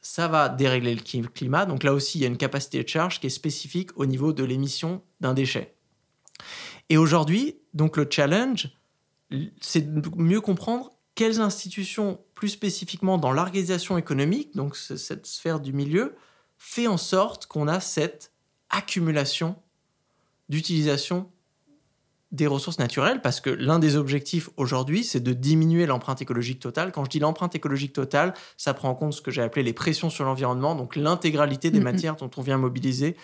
ça 0.02 0.28
va 0.28 0.50
dérégler 0.50 0.96
le 0.96 1.28
climat. 1.28 1.65
Donc 1.65 1.84
là 1.84 1.94
aussi, 1.94 2.20
il 2.20 2.22
y 2.22 2.26
a 2.26 2.28
une 2.28 2.38
capacité 2.38 2.84
de 2.84 2.88
charge 2.88 3.20
qui 3.20 3.28
est 3.28 3.32
spécifique 3.32 3.89
au 3.96 4.06
niveau 4.06 4.34
de 4.34 4.44
l'émission 4.44 5.02
d'un 5.20 5.34
déchet. 5.34 5.76
Et 6.89 6.98
aujourd'hui, 6.98 7.61
donc 7.73 7.97
le 7.97 8.07
challenge, 8.10 8.69
c'est 9.62 9.93
de 9.93 10.10
mieux 10.17 10.41
comprendre 10.41 10.91
quelles 11.15 11.39
institutions, 11.39 12.19
plus 12.36 12.49
spécifiquement 12.49 13.17
dans 13.17 13.31
l'organisation 13.31 13.97
économique, 13.97 14.55
donc 14.55 14.75
cette 14.75 15.25
sphère 15.25 15.60
du 15.60 15.73
milieu, 15.73 16.15
fait 16.57 16.88
en 16.88 16.97
sorte 16.97 17.47
qu'on 17.47 17.67
a 17.67 17.79
cette 17.79 18.31
accumulation 18.69 19.55
d'utilisation 20.49 21.29
des 22.31 22.47
ressources 22.47 22.79
naturelles, 22.79 23.21
parce 23.21 23.41
que 23.41 23.49
l'un 23.49 23.77
des 23.77 23.97
objectifs 23.97 24.49
aujourd'hui, 24.55 25.03
c'est 25.03 25.19
de 25.19 25.34
diminuer 25.34 25.86
l'empreinte 25.86 26.21
écologique 26.21 26.62
totale. 26.62 26.93
Quand 26.93 27.03
je 27.03 27.10
dis 27.10 27.19
l'empreinte 27.19 27.55
écologique 27.55 27.91
totale, 27.91 28.34
ça 28.55 28.73
prend 28.73 28.89
en 28.89 28.95
compte 28.95 29.13
ce 29.13 29.21
que 29.21 29.31
j'ai 29.31 29.41
appelé 29.41 29.63
les 29.63 29.73
pressions 29.73 30.10
sur 30.10 30.23
l'environnement, 30.23 30.75
donc 30.75 30.95
l'intégralité 30.95 31.71
des 31.71 31.81
matières 31.81 32.15
dont 32.15 32.31
on 32.38 32.41
vient 32.41 32.57
mobiliser 32.57 33.17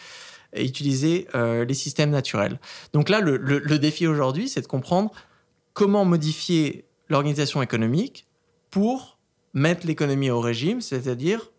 et 0.54 0.66
utiliser 0.66 1.28
euh, 1.36 1.66
les 1.66 1.74
systèmes 1.74 2.10
naturels. 2.10 2.60
Donc 2.94 3.10
là, 3.10 3.20
le 3.22 3.78
défi 3.78 4.08
aujourd'hui, 4.08 4.50
c'est 4.50 4.62
de 4.62 4.68
comprendre 4.68 5.12
comment 5.74 6.06
modifier 6.06 6.86
l'organisation 7.10 7.62
économique 7.62 8.26
pour 8.70 9.18
mettre 9.54 9.88
l'économie 9.88 10.30
au 10.30 10.40
régime, 10.40 10.82
c'est-à-dire 10.82 11.52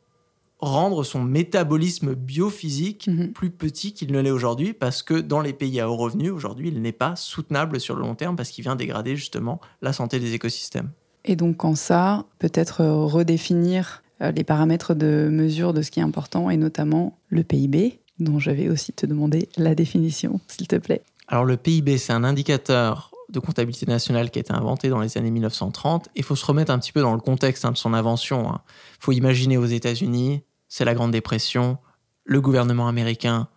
rendre 0.60 1.04
son 1.04 1.22
métabolisme 1.22 2.14
biophysique 2.14 3.06
mhm. 3.06 3.32
plus 3.32 3.50
petit 3.50 3.92
qu'il 3.92 4.12
ne 4.12 4.20
l'est 4.20 4.30
aujourd'hui, 4.30 4.72
parce 4.72 5.02
que 5.02 5.14
dans 5.14 5.40
les 5.40 5.52
pays 5.52 5.80
à 5.80 5.88
haut 5.88 5.96
revenu, 5.96 6.30
aujourd'hui, 6.30 6.68
il 6.68 6.82
n'est 6.82 6.92
pas 6.92 7.14
soutenable 7.16 7.80
sur 7.80 7.94
le 7.94 8.02
long 8.02 8.14
terme, 8.14 8.36
parce 8.36 8.50
qu'il 8.50 8.64
vient 8.64 8.76
dégrader 8.76 9.16
justement 9.16 9.60
la 9.82 9.92
santé 9.92 10.18
des 10.18 10.34
écosystèmes. 10.34 10.90
Et 11.24 11.36
donc 11.36 11.64
en 11.64 11.74
ça, 11.74 12.24
peut-être 12.38 12.80
euh, 12.80 13.04
redéfinir 13.04 14.02
euh, 14.20 14.32
les 14.32 14.44
paramètres 14.44 14.94
de 14.94 15.28
mesure 15.30 15.72
de 15.74 15.82
ce 15.82 15.90
qui 15.90 16.00
est 16.00 16.04
important, 16.04 16.50
et 16.50 16.56
notamment 16.56 17.18
le 17.28 17.44
PIB, 17.44 18.00
dont 18.18 18.38
je 18.38 18.50
vais 18.50 18.68
aussi 18.68 18.92
te 18.92 19.06
demander 19.06 19.48
la 19.56 19.74
définition, 19.74 20.40
s'il 20.48 20.68
te 20.68 20.76
plaît. 20.76 21.02
Alors 21.28 21.44
le 21.44 21.56
PIB, 21.56 21.98
c'est 21.98 22.12
un 22.12 22.24
indicateur 22.24 23.12
de 23.28 23.40
comptabilité 23.40 23.86
nationale 23.86 24.30
qui 24.30 24.38
a 24.38 24.40
été 24.40 24.52
inventé 24.52 24.88
dans 24.88 25.00
les 25.00 25.18
années 25.18 25.30
1930. 25.30 26.08
Il 26.14 26.22
faut 26.22 26.36
se 26.36 26.46
remettre 26.46 26.72
un 26.72 26.78
petit 26.78 26.92
peu 26.92 27.02
dans 27.02 27.14
le 27.14 27.20
contexte 27.20 27.64
hein, 27.64 27.72
de 27.72 27.76
son 27.76 27.92
invention. 27.92 28.44
Il 28.44 28.48
hein. 28.48 28.60
faut 28.98 29.12
imaginer 29.12 29.58
aux 29.58 29.66
États-Unis, 29.66 30.42
c'est 30.68 30.84
la 30.84 30.94
Grande 30.94 31.12
Dépression, 31.12 31.78
le 32.24 32.40
gouvernement 32.40 32.88
américain, 32.88 33.48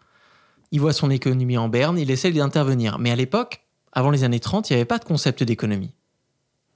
il 0.71 0.80
voit 0.80 0.93
son 0.93 1.10
économie 1.10 1.58
en 1.58 1.69
berne, 1.69 2.00
il 2.00 2.10
essaie 2.12 2.32
d'intervenir. 2.32 2.97
Mais 2.97 3.12
à 3.12 3.15
l'époque, 3.15 3.65
avant 3.91 4.10
les 4.10 4.24
années 4.24 4.39
30, 4.39 4.69
il 4.69 4.74
n'y 4.74 4.78
avait 4.78 4.86
pas 4.86 4.97
de 4.97 5.04
concept 5.04 5.43
d'économie. 5.43 5.93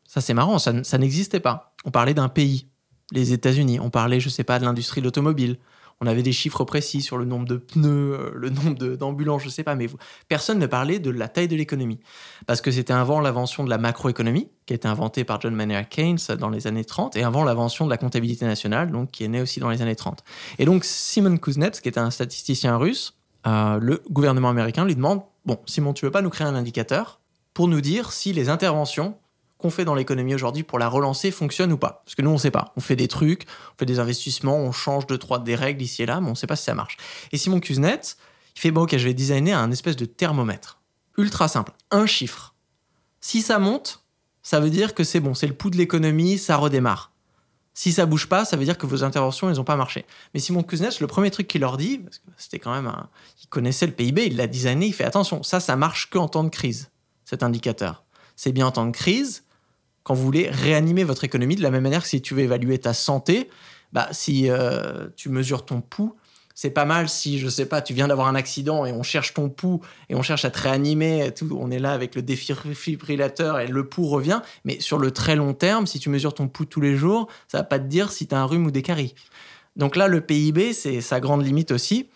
Ça, 0.07 0.21
c'est 0.21 0.33
marrant, 0.33 0.59
ça, 0.59 0.83
ça 0.83 0.97
n'existait 0.97 1.39
pas. 1.39 1.73
On 1.85 1.91
parlait 1.91 2.13
d'un 2.13 2.29
pays, 2.29 2.67
les 3.11 3.33
États-Unis. 3.33 3.79
On 3.79 3.89
parlait, 3.89 4.19
je 4.19 4.27
ne 4.27 4.31
sais 4.31 4.43
pas, 4.43 4.59
de 4.59 4.65
l'industrie 4.65 5.01
de 5.01 5.05
l'automobile 5.05 5.57
on 6.01 6.07
avait 6.07 6.23
des 6.23 6.33
chiffres 6.33 6.63
précis 6.65 7.01
sur 7.01 7.17
le 7.17 7.25
nombre 7.25 7.47
de 7.47 7.57
pneus, 7.57 8.13
euh, 8.13 8.31
le 8.33 8.49
nombre 8.49 8.95
d'ambulances, 8.95 9.41
je 9.41 9.47
ne 9.47 9.51
sais 9.51 9.63
pas, 9.63 9.75
mais 9.75 9.87
personne 10.27 10.59
ne 10.59 10.65
parlait 10.67 10.99
de 10.99 11.09
la 11.09 11.27
taille 11.27 11.47
de 11.47 11.55
l'économie. 11.55 11.99
Parce 12.47 12.61
que 12.61 12.71
c'était 12.71 12.93
avant 12.93 13.21
l'invention 13.21 13.63
de 13.63 13.69
la 13.69 13.77
macroéconomie, 13.77 14.49
qui 14.65 14.73
a 14.73 14.75
été 14.75 14.87
inventée 14.87 15.23
par 15.23 15.39
John 15.39 15.55
Maynard 15.55 15.87
Keynes 15.87 16.19
dans 16.37 16.49
les 16.49 16.67
années 16.67 16.85
30, 16.85 17.15
et 17.15 17.23
avant 17.23 17.43
l'invention 17.43 17.85
de 17.85 17.89
la 17.89 17.97
comptabilité 17.97 18.45
nationale, 18.45 18.91
donc 18.91 19.11
qui 19.11 19.23
est 19.23 19.29
née 19.29 19.41
aussi 19.41 19.59
dans 19.59 19.69
les 19.69 19.81
années 19.81 19.95
30. 19.95 20.23
Et 20.59 20.65
donc 20.65 20.83
Simon 20.83 21.37
Kuznets, 21.37 21.81
qui 21.81 21.87
était 21.87 21.99
un 21.99 22.11
statisticien 22.11 22.77
russe, 22.77 23.17
euh, 23.47 23.77
le 23.79 24.01
gouvernement 24.09 24.49
américain 24.49 24.85
lui 24.85 24.95
demande, 24.95 25.21
bon, 25.45 25.59
Simon, 25.65 25.93
tu 25.93 26.05
veux 26.05 26.11
pas 26.11 26.21
nous 26.21 26.29
créer 26.29 26.47
un 26.47 26.55
indicateur 26.55 27.21
pour 27.53 27.67
nous 27.67 27.79
dire 27.79 28.11
si 28.11 28.33
les 28.33 28.49
interventions 28.49 29.17
qu'on 29.65 29.71
fait 29.71 29.85
dans 29.85 29.95
l'économie 29.95 30.35
aujourd'hui 30.35 30.61
pour 30.61 30.77
la 30.77 30.87
relancer 30.87 31.31
fonctionne 31.31 31.71
ou 31.71 31.77
pas. 31.77 32.03
Parce 32.05 32.13
que 32.13 32.21
nous, 32.21 32.29
on 32.29 32.33
ne 32.33 32.39
sait 32.39 32.51
pas. 32.51 32.71
On 32.77 32.81
fait 32.81 32.95
des 32.95 33.07
trucs, 33.07 33.47
on 33.73 33.79
fait 33.79 33.87
des 33.87 33.97
investissements, 33.97 34.57
on 34.57 34.71
change 34.71 35.07
de 35.07 35.15
trois 35.15 35.39
des 35.39 35.55
règles 35.55 35.81
ici 35.81 36.03
et 36.03 36.05
là, 36.05 36.21
mais 36.21 36.27
on 36.27 36.31
ne 36.31 36.35
sait 36.35 36.45
pas 36.45 36.55
si 36.55 36.65
ça 36.65 36.75
marche. 36.75 36.97
Et 37.31 37.37
Simon 37.37 37.59
Kuznets, 37.59 38.15
il 38.55 38.59
fait, 38.59 38.69
bon, 38.69 38.83
ok, 38.83 38.95
je 38.95 39.05
vais 39.05 39.15
designer 39.15 39.57
un 39.57 39.71
espèce 39.71 39.95
de 39.95 40.05
thermomètre. 40.05 40.81
Ultra 41.17 41.47
simple. 41.47 41.71
Un 41.89 42.05
chiffre. 42.05 42.53
Si 43.21 43.41
ça 43.41 43.57
monte, 43.57 44.03
ça 44.43 44.59
veut 44.59 44.69
dire 44.69 44.93
que 44.93 45.03
c'est 45.03 45.19
bon, 45.19 45.33
c'est 45.33 45.47
le 45.47 45.55
pouls 45.55 45.71
de 45.71 45.77
l'économie, 45.77 46.37
ça 46.37 46.57
redémarre. 46.57 47.11
Si 47.73 47.91
ça 47.91 48.05
bouge 48.05 48.27
pas, 48.29 48.45
ça 48.45 48.55
veut 48.55 48.65
dire 48.65 48.77
que 48.77 48.85
vos 48.85 49.03
interventions, 49.03 49.49
elles 49.49 49.55
n'ont 49.55 49.63
pas 49.63 49.77
marché. 49.77 50.05
Mais 50.35 50.39
Simon 50.39 50.61
Kuznets, 50.61 50.99
le 51.01 51.07
premier 51.07 51.31
truc 51.31 51.47
qu'il 51.47 51.61
leur 51.61 51.77
dit, 51.77 51.97
parce 51.97 52.19
que 52.19 52.23
c'était 52.37 52.59
quand 52.59 52.71
même 52.71 52.85
un... 52.85 53.09
Il 53.41 53.47
connaissait 53.47 53.87
le 53.87 53.93
PIB, 53.93 54.27
il 54.27 54.37
l'a 54.37 54.45
designé, 54.45 54.85
il 54.85 54.93
fait 54.93 55.05
attention, 55.05 55.41
ça, 55.41 55.59
ça 55.59 55.75
marche 55.75 56.11
qu'en 56.11 56.27
temps 56.27 56.43
de 56.43 56.49
crise, 56.49 56.91
cet 57.25 57.41
indicateur. 57.41 58.03
C'est 58.35 58.51
bien 58.51 58.67
en 58.67 58.71
temps 58.71 58.85
de 58.85 58.91
crise, 58.91 59.44
quand 60.05 60.13
vous 60.13 60.23
voulez 60.23 60.49
réanimer 60.49 61.03
votre 61.03 61.23
économie 61.23 61.55
de 61.55 61.63
la 61.63 61.71
même 61.71 61.81
manière 61.81 62.03
que 62.03 62.07
si 62.07 62.21
tu 62.21 62.35
veux 62.35 62.43
évaluer 62.43 62.77
ta 62.77 62.93
santé, 62.93 63.49
bah, 63.91 64.07
si 64.11 64.51
euh, 64.51 65.07
tu 65.17 65.29
mesures 65.29 65.65
ton 65.65 65.81
pouls, 65.81 66.15
c'est 66.53 66.69
pas 66.69 66.85
mal 66.85 67.09
si, 67.09 67.39
je 67.39 67.49
sais 67.49 67.65
pas, 67.65 67.81
tu 67.81 67.93
viens 67.93 68.07
d'avoir 68.07 68.27
un 68.27 68.35
accident 68.35 68.85
et 68.85 68.93
on 68.93 69.01
cherche 69.01 69.33
ton 69.33 69.49
pouls 69.49 69.81
et 70.09 70.15
on 70.15 70.21
cherche 70.21 70.45
à 70.45 70.51
te 70.51 70.61
réanimer, 70.61 71.31
tout, 71.35 71.57
on 71.59 71.71
est 71.71 71.79
là 71.79 71.91
avec 71.91 72.13
le 72.13 72.21
défibrillateur 72.21 73.59
et 73.59 73.67
le 73.67 73.89
pouls 73.89 74.07
revient. 74.07 74.41
Mais 74.63 74.79
sur 74.79 74.99
le 74.99 75.09
très 75.09 75.35
long 75.35 75.55
terme, 75.55 75.87
si 75.87 75.99
tu 75.99 76.09
mesures 76.09 76.35
ton 76.35 76.47
pouls 76.47 76.65
tous 76.65 76.81
les 76.81 76.95
jours, 76.95 77.27
ça 77.47 77.57
va 77.57 77.63
pas 77.63 77.79
te 77.79 77.85
dire 77.85 78.11
si 78.11 78.27
tu 78.27 78.35
as 78.35 78.39
un 78.39 78.45
rhume 78.45 78.67
ou 78.67 78.71
des 78.71 78.83
caries. 78.83 79.15
Donc 79.75 79.95
là, 79.95 80.07
le 80.07 80.21
PIB, 80.21 80.73
c'est 80.73 81.01
sa 81.01 81.19
grande 81.19 81.43
limite 81.43 81.71
aussi. 81.71 82.07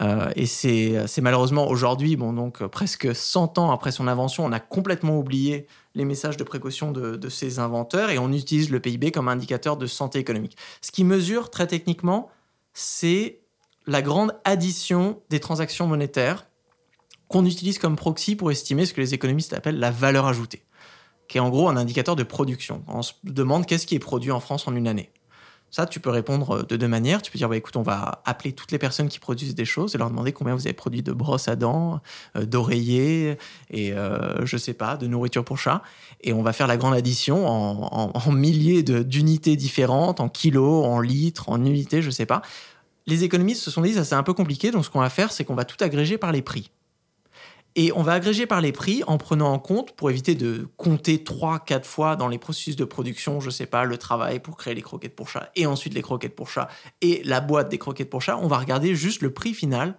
Euh, 0.00 0.30
et 0.36 0.46
c'est 0.46 1.20
malheureusement 1.20 1.68
aujourd'hui, 1.68 2.16
bon, 2.16 2.32
donc 2.32 2.64
presque 2.66 3.14
100 3.14 3.58
ans 3.58 3.70
après 3.70 3.92
son 3.92 4.08
invention, 4.08 4.44
on 4.44 4.52
a 4.52 4.60
complètement 4.60 5.18
oublié 5.18 5.66
les 5.94 6.04
messages 6.04 6.36
de 6.36 6.44
précaution 6.44 6.92
de, 6.92 7.16
de 7.16 7.28
ces 7.28 7.58
inventeurs 7.58 8.10
et 8.10 8.18
on 8.18 8.32
utilise 8.32 8.70
le 8.70 8.80
PIB 8.80 9.10
comme 9.12 9.28
indicateur 9.28 9.76
de 9.76 9.86
santé 9.86 10.18
économique. 10.18 10.56
Ce 10.80 10.90
qui 10.90 11.04
mesure 11.04 11.50
très 11.50 11.66
techniquement, 11.66 12.30
c'est 12.72 13.40
la 13.86 14.02
grande 14.02 14.34
addition 14.44 15.20
des 15.28 15.40
transactions 15.40 15.86
monétaires 15.86 16.46
qu'on 17.28 17.44
utilise 17.44 17.78
comme 17.78 17.96
proxy 17.96 18.36
pour 18.36 18.50
estimer 18.50 18.86
ce 18.86 18.92
que 18.92 19.00
les 19.00 19.14
économistes 19.14 19.52
appellent 19.54 19.78
la 19.78 19.90
valeur 19.90 20.26
ajoutée, 20.26 20.64
qui 21.28 21.38
est 21.38 21.40
en 21.40 21.50
gros 21.50 21.68
un 21.68 21.76
indicateur 21.76 22.14
de 22.14 22.22
production. 22.22 22.84
On 22.88 23.02
se 23.02 23.14
demande 23.24 23.66
qu'est-ce 23.66 23.86
qui 23.86 23.94
est 23.94 24.00
produit 24.00 24.30
en 24.30 24.40
France 24.40 24.68
en 24.68 24.76
une 24.76 24.86
année. 24.86 25.10
Ça, 25.72 25.86
tu 25.86 26.00
peux 26.00 26.10
répondre 26.10 26.58
euh, 26.58 26.62
de 26.62 26.76
deux 26.76 26.86
manières. 26.86 27.22
Tu 27.22 27.32
peux 27.32 27.38
dire, 27.38 27.48
bah, 27.48 27.56
écoute, 27.56 27.76
on 27.76 27.82
va 27.82 28.20
appeler 28.26 28.52
toutes 28.52 28.72
les 28.72 28.78
personnes 28.78 29.08
qui 29.08 29.18
produisent 29.18 29.54
des 29.54 29.64
choses 29.64 29.94
et 29.94 29.98
leur 29.98 30.10
demander 30.10 30.32
combien 30.32 30.54
vous 30.54 30.66
avez 30.66 30.74
produit 30.74 31.02
de 31.02 31.12
brosses 31.12 31.48
à 31.48 31.56
dents, 31.56 32.00
euh, 32.36 32.44
d'oreillers 32.44 33.38
et, 33.70 33.94
euh, 33.94 34.44
je 34.44 34.58
sais 34.58 34.74
pas, 34.74 34.98
de 34.98 35.06
nourriture 35.06 35.44
pour 35.44 35.58
chat. 35.58 35.82
Et 36.20 36.34
on 36.34 36.42
va 36.42 36.52
faire 36.52 36.66
la 36.66 36.76
grande 36.76 36.92
addition 36.92 37.46
en, 37.46 38.32
milliers 38.32 38.82
d'unités 38.82 39.56
différentes, 39.56 40.20
en 40.20 40.28
kilos, 40.28 40.84
en 40.84 41.00
litres, 41.00 41.48
en 41.48 41.64
unités, 41.64 42.02
je 42.02 42.10
sais 42.10 42.26
pas. 42.26 42.42
Les 43.06 43.24
économistes 43.24 43.62
se 43.62 43.70
sont 43.70 43.80
dit, 43.80 43.94
ça 43.94 44.04
c'est 44.04 44.14
un 44.14 44.22
peu 44.22 44.34
compliqué, 44.34 44.70
donc 44.70 44.84
ce 44.84 44.90
qu'on 44.90 45.00
va 45.00 45.10
faire, 45.10 45.32
c'est 45.32 45.44
qu'on 45.44 45.54
va 45.54 45.64
tout 45.64 45.82
agréger 45.82 46.18
par 46.18 46.32
les 46.32 46.42
prix. 46.42 46.70
Et 47.74 47.90
on 47.94 48.02
va 48.02 48.12
agréger 48.12 48.46
par 48.46 48.60
les 48.60 48.72
prix 48.72 49.02
en 49.06 49.16
prenant 49.16 49.52
en 49.52 49.58
compte, 49.58 49.92
pour 49.92 50.10
éviter 50.10 50.34
de 50.34 50.68
compter 50.76 51.18
3-4 51.18 51.84
fois 51.84 52.16
dans 52.16 52.28
les 52.28 52.38
processus 52.38 52.76
de 52.76 52.84
production, 52.84 53.40
je 53.40 53.48
sais 53.48 53.66
pas, 53.66 53.84
le 53.84 53.96
travail 53.96 54.40
pour 54.40 54.56
créer 54.56 54.74
les 54.74 54.82
croquettes 54.82 55.16
pour 55.16 55.28
chat, 55.28 55.50
et 55.56 55.64
ensuite 55.64 55.94
les 55.94 56.02
croquettes 56.02 56.36
pour 56.36 56.50
chat, 56.50 56.68
et 57.00 57.22
la 57.24 57.40
boîte 57.40 57.70
des 57.70 57.78
croquettes 57.78 58.10
pour 58.10 58.20
chat, 58.20 58.36
on 58.36 58.46
va 58.46 58.58
regarder 58.58 58.94
juste 58.94 59.22
le 59.22 59.32
prix 59.32 59.54
final, 59.54 59.96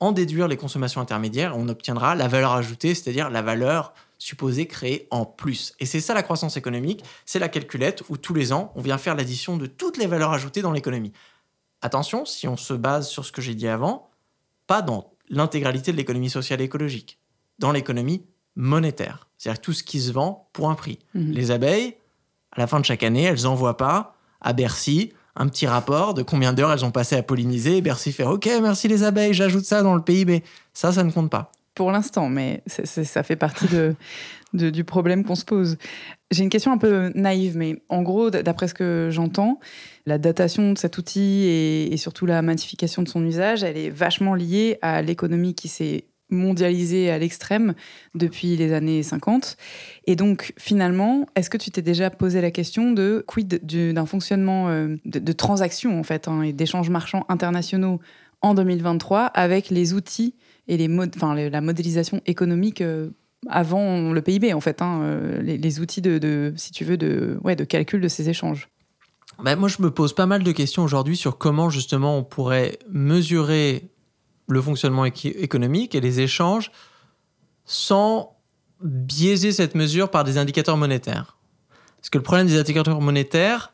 en 0.00 0.12
déduire 0.12 0.48
les 0.48 0.56
consommations 0.56 1.00
intermédiaires, 1.00 1.56
on 1.56 1.68
obtiendra 1.68 2.14
la 2.14 2.28
valeur 2.28 2.52
ajoutée, 2.52 2.94
c'est-à-dire 2.94 3.30
la 3.30 3.42
valeur 3.42 3.92
supposée 4.18 4.66
créée 4.66 5.06
en 5.10 5.24
plus. 5.24 5.74
Et 5.80 5.86
c'est 5.86 6.00
ça 6.00 6.14
la 6.14 6.22
croissance 6.22 6.56
économique, 6.56 7.04
c'est 7.24 7.38
la 7.38 7.48
calculette 7.48 8.02
où 8.08 8.16
tous 8.16 8.34
les 8.34 8.52
ans, 8.52 8.72
on 8.74 8.80
vient 8.80 8.98
faire 8.98 9.14
l'addition 9.14 9.56
de 9.56 9.66
toutes 9.66 9.98
les 9.98 10.06
valeurs 10.06 10.32
ajoutées 10.32 10.62
dans 10.62 10.72
l'économie. 10.72 11.12
Attention, 11.82 12.24
si 12.24 12.48
on 12.48 12.56
se 12.56 12.72
base 12.72 13.08
sur 13.08 13.24
ce 13.24 13.32
que 13.32 13.42
j'ai 13.42 13.54
dit 13.54 13.68
avant, 13.68 14.10
pas 14.66 14.82
dans 14.82 15.11
l'intégralité 15.32 15.90
de 15.90 15.96
l'économie 15.96 16.30
sociale 16.30 16.60
et 16.60 16.64
écologique, 16.64 17.18
dans 17.58 17.72
l'économie 17.72 18.24
monétaire. 18.54 19.28
C'est-à-dire 19.38 19.60
tout 19.60 19.72
ce 19.72 19.82
qui 19.82 19.98
se 19.98 20.12
vend 20.12 20.48
pour 20.52 20.70
un 20.70 20.76
prix. 20.76 21.00
Mhm. 21.14 21.32
Les 21.32 21.50
abeilles, 21.50 21.96
à 22.52 22.60
la 22.60 22.68
fin 22.68 22.78
de 22.78 22.84
chaque 22.84 23.02
année, 23.02 23.24
elles 23.24 23.42
n'envoient 23.42 23.76
pas 23.76 24.14
à 24.40 24.52
Bercy 24.52 25.12
un 25.34 25.48
petit 25.48 25.66
rapport 25.66 26.12
de 26.12 26.22
combien 26.22 26.52
d'heures 26.52 26.70
elles 26.70 26.84
ont 26.84 26.90
passé 26.90 27.16
à 27.16 27.22
polliniser. 27.22 27.78
Et 27.78 27.80
Bercy 27.80 28.12
fait 28.12 28.24
OK, 28.24 28.48
merci 28.60 28.86
les 28.86 29.02
abeilles, 29.02 29.32
j'ajoute 29.32 29.64
ça 29.64 29.82
dans 29.82 29.94
le 29.94 30.02
PIB. 30.02 30.44
Ça, 30.74 30.92
ça 30.92 31.02
ne 31.02 31.10
compte 31.10 31.30
pas. 31.30 31.50
Pour 31.74 31.90
l'instant, 31.90 32.28
mais 32.28 32.62
ça 32.66 33.22
fait 33.22 33.36
partie 33.36 33.66
de, 33.68 33.96
du 34.52 34.84
problème 34.84 35.24
qu'on 35.24 35.34
se 35.34 35.44
pose. 35.44 35.76
J'ai 36.30 36.42
une 36.42 36.50
question 36.50 36.72
un 36.72 36.78
peu 36.78 37.10
naïve, 37.14 37.56
mais 37.56 37.82
en 37.88 38.02
gros, 38.02 38.30
d'après 38.30 38.68
ce 38.68 38.74
que 38.74 39.08
j'entends, 39.10 39.60
la 40.06 40.18
datation 40.18 40.72
de 40.72 40.78
cet 40.78 40.98
outil 40.98 41.44
et, 41.44 41.96
surtout 41.96 42.26
la 42.26 42.42
magnification 42.42 43.02
de 43.02 43.08
son 43.08 43.24
usage, 43.24 43.62
elle 43.62 43.76
est 43.76 43.90
vachement 43.90 44.34
liée 44.34 44.78
à 44.82 45.02
l'économie 45.02 45.54
qui 45.54 45.68
s'est 45.68 46.04
mondialisée 46.30 47.10
à 47.10 47.18
l'extrême 47.18 47.74
depuis 48.14 48.56
les 48.56 48.72
années 48.72 49.02
50. 49.02 49.56
Et 50.06 50.16
donc, 50.16 50.54
finalement, 50.58 51.26
est-ce 51.36 51.50
que 51.50 51.58
tu 51.58 51.70
t'es 51.70 51.82
déjà 51.82 52.08
posé 52.08 52.40
la 52.40 52.50
question 52.50 52.92
de 52.92 53.22
quid 53.26 53.60
d'un 53.64 54.06
fonctionnement 54.06 54.70
euh, 54.70 54.96
de, 55.04 55.32
transactions, 55.32 56.00
en 56.00 56.02
fait, 56.02 56.28
hein, 56.28 56.42
et 56.42 56.54
d'échanges 56.54 56.88
marchands 56.88 57.26
internationaux 57.28 58.00
en 58.40 58.54
2023 58.54 59.26
avec 59.26 59.68
les 59.68 59.92
outils 59.92 60.34
et 60.68 60.76
les 60.76 60.88
la 60.88 61.60
modélisation 61.60 62.22
économique 62.26 62.80
euh, 62.80 63.10
avant 63.48 64.12
le 64.12 64.22
PIB, 64.22 64.52
en 64.54 64.60
fait, 64.60 64.82
hein, 64.82 65.00
euh, 65.02 65.42
les, 65.42 65.80
outils 65.80 66.00
de, 66.00 66.52
si 66.56 66.70
tu 66.70 66.84
veux, 66.84 66.96
de, 66.96 67.38
ouais, 67.42 67.56
de 67.56 67.64
calcul 67.64 68.00
de 68.00 68.08
ces 68.08 68.28
échanges 68.28 68.68
bah, 69.42 69.56
Moi, 69.56 69.68
je 69.68 69.82
me 69.82 69.90
pose 69.90 70.14
pas 70.14 70.26
mal 70.26 70.42
de 70.42 70.52
questions 70.52 70.84
aujourd'hui 70.84 71.16
sur 71.16 71.38
comment, 71.38 71.70
justement, 71.70 72.16
on 72.16 72.24
pourrait 72.24 72.78
mesurer 72.90 73.88
le 74.48 74.60
fonctionnement 74.60 75.04
économique 75.04 75.94
et 75.94 76.00
les 76.00 76.20
échanges 76.20 76.70
sans 77.64 78.36
biaiser 78.82 79.52
cette 79.52 79.74
mesure 79.74 80.10
par 80.10 80.24
des 80.24 80.38
indicateurs 80.38 80.76
monétaires. 80.76 81.36
Parce 81.98 82.10
que 82.10 82.18
le 82.18 82.24
problème 82.24 82.48
des 82.48 82.58
indicateurs 82.58 83.00
monétaires, 83.00 83.72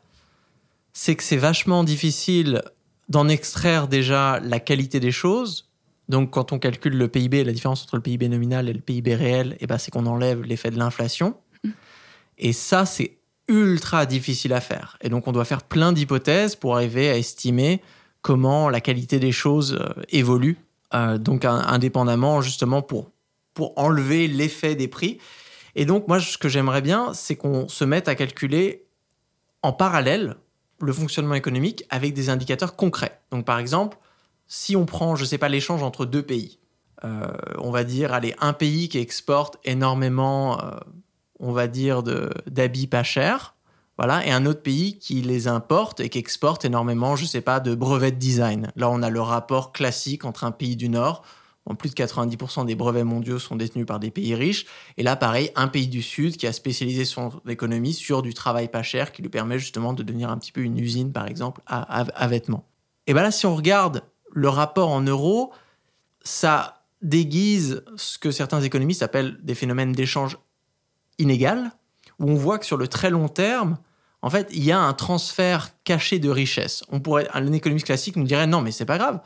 c'est 0.93 1.15
que 1.15 1.23
c'est 1.23 1.37
vachement 1.37 1.83
difficile 1.83 2.61
d'en 3.09 3.27
extraire 3.27 3.87
déjà 3.87 4.39
la 4.39 4.59
qualité 4.59 4.99
des 4.99 5.11
choses. 5.11 5.68
Donc, 6.09 6.31
quand 6.31 6.51
on 6.51 6.59
calcule 6.59 6.97
le 6.97 7.07
PIB, 7.07 7.43
la 7.43 7.53
différence 7.53 7.83
entre 7.83 7.95
le 7.95 8.01
PIB 8.01 8.27
nominal 8.29 8.67
et 8.67 8.73
le 8.73 8.81
PIB 8.81 9.15
réel, 9.15 9.55
eh 9.59 9.67
ben, 9.67 9.77
c'est 9.77 9.91
qu'on 9.91 10.05
enlève 10.05 10.41
l'effet 10.41 10.71
de 10.71 10.77
l'inflation. 10.77 11.35
Mm. 11.63 11.69
Et 12.39 12.53
ça, 12.53 12.85
c'est 12.85 13.17
ultra 13.47 14.05
difficile 14.05 14.53
à 14.53 14.61
faire. 14.61 14.97
Et 15.01 15.09
donc, 15.09 15.27
on 15.27 15.31
doit 15.31 15.45
faire 15.45 15.63
plein 15.63 15.93
d'hypothèses 15.93 16.55
pour 16.55 16.75
arriver 16.75 17.09
à 17.09 17.17
estimer 17.17 17.81
comment 18.21 18.69
la 18.69 18.81
qualité 18.81 19.19
des 19.19 19.31
choses 19.31 19.77
euh, 19.79 20.01
évolue. 20.09 20.57
Euh, 20.93 21.17
donc, 21.17 21.45
indépendamment, 21.45 22.41
justement, 22.41 22.81
pour, 22.81 23.11
pour 23.53 23.77
enlever 23.77 24.27
l'effet 24.27 24.75
des 24.75 24.87
prix. 24.87 25.19
Et 25.75 25.85
donc, 25.85 26.07
moi, 26.07 26.19
ce 26.19 26.37
que 26.37 26.49
j'aimerais 26.49 26.81
bien, 26.81 27.13
c'est 27.13 27.35
qu'on 27.35 27.67
se 27.67 27.85
mette 27.85 28.07
à 28.07 28.15
calculer 28.15 28.85
en 29.61 29.73
parallèle 29.73 30.35
le 30.81 30.93
fonctionnement 30.93 31.35
économique 31.35 31.85
avec 31.89 32.13
des 32.13 32.29
indicateurs 32.29 32.75
concrets. 32.75 33.19
Donc 33.31 33.45
par 33.45 33.59
exemple, 33.59 33.97
si 34.49 34.75
on 34.75 34.85
prend, 34.85 35.15
je 35.15 35.23
sais 35.23 35.37
pas, 35.37 35.47
l'échange 35.47 35.81
entre 35.81 36.05
deux 36.05 36.23
pays, 36.23 36.59
euh, 37.05 37.31
on 37.59 37.71
va 37.71 37.85
dire, 37.85 38.13
allez, 38.13 38.35
un 38.41 38.51
pays 38.51 38.89
qui 38.89 38.97
exporte 38.97 39.57
énormément, 39.63 40.61
euh, 40.61 40.71
on 41.39 41.53
va 41.53 41.67
dire, 41.67 42.03
d'habits 42.03 42.87
pas 42.87 43.03
chers, 43.03 43.55
voilà, 43.97 44.25
et 44.25 44.31
un 44.31 44.45
autre 44.45 44.61
pays 44.61 44.99
qui 44.99 45.21
les 45.21 45.47
importe 45.47 46.01
et 46.01 46.09
qui 46.09 46.19
exporte 46.19 46.65
énormément, 46.65 47.15
je 47.15 47.23
sais 47.23 47.41
pas, 47.41 47.61
de 47.61 47.75
brevets 47.75 48.11
de 48.11 48.19
design. 48.19 48.71
Là, 48.75 48.89
on 48.89 49.01
a 49.01 49.09
le 49.09 49.21
rapport 49.21 49.71
classique 49.71 50.25
entre 50.25 50.43
un 50.43 50.51
pays 50.51 50.75
du 50.75 50.89
Nord 50.89 51.23
en 51.69 51.75
plus 51.75 51.89
de 51.89 51.95
90% 51.95 52.65
des 52.65 52.75
brevets 52.75 53.03
mondiaux 53.03 53.39
sont 53.39 53.55
détenus 53.55 53.85
par 53.85 53.99
des 53.99 54.09
pays 54.11 54.33
riches. 54.35 54.65
Et 54.97 55.03
là, 55.03 55.15
pareil, 55.15 55.51
un 55.55 55.67
pays 55.67 55.87
du 55.87 56.01
Sud 56.01 56.35
qui 56.35 56.47
a 56.47 56.53
spécialisé 56.53 57.05
son 57.05 57.31
économie 57.47 57.93
sur 57.93 58.21
du 58.21 58.33
travail 58.33 58.69
pas 58.69 58.83
cher 58.83 59.11
qui 59.11 59.21
lui 59.21 59.29
permet 59.29 59.59
justement 59.59 59.93
de 59.93 60.01
devenir 60.01 60.31
un 60.31 60.37
petit 60.37 60.51
peu 60.51 60.61
une 60.61 60.79
usine, 60.79 61.13
par 61.13 61.27
exemple, 61.27 61.61
à, 61.67 62.27
vêtements. 62.27 62.65
Et 63.05 63.13
bien 63.13 63.21
là, 63.21 63.31
si 63.31 63.45
on 63.45 63.55
regarde 63.55 64.03
le 64.31 64.49
rapport 64.49 64.89
en 64.89 65.01
euros, 65.01 65.53
ça 66.23 66.83
déguise 67.01 67.83
ce 67.95 68.17
que 68.17 68.31
certains 68.31 68.61
économistes 68.61 69.03
appellent 69.03 69.37
des 69.41 69.55
phénomènes 69.55 69.93
d'échange 69.93 70.37
inégal, 71.17 71.71
où 72.19 72.29
on 72.29 72.35
voit 72.35 72.59
que 72.59 72.65
sur 72.65 72.77
le 72.77 72.87
très 72.87 73.09
long 73.09 73.29
terme, 73.29 73.77
en 74.21 74.29
fait, 74.29 74.49
il 74.51 74.63
y 74.63 74.71
a 74.71 74.79
un 74.79 74.93
transfert 74.93 75.69
caché 75.83 76.19
de 76.19 76.29
richesse. 76.29 76.83
On 76.89 76.99
pourrait, 76.99 77.27
un 77.33 77.51
économiste 77.53 77.85
classique 77.85 78.17
nous 78.17 78.25
dirait 78.25 78.47
non, 78.47 78.61
mais 78.61 78.71
c'est 78.71 78.85
pas 78.85 78.97
grave 78.97 79.21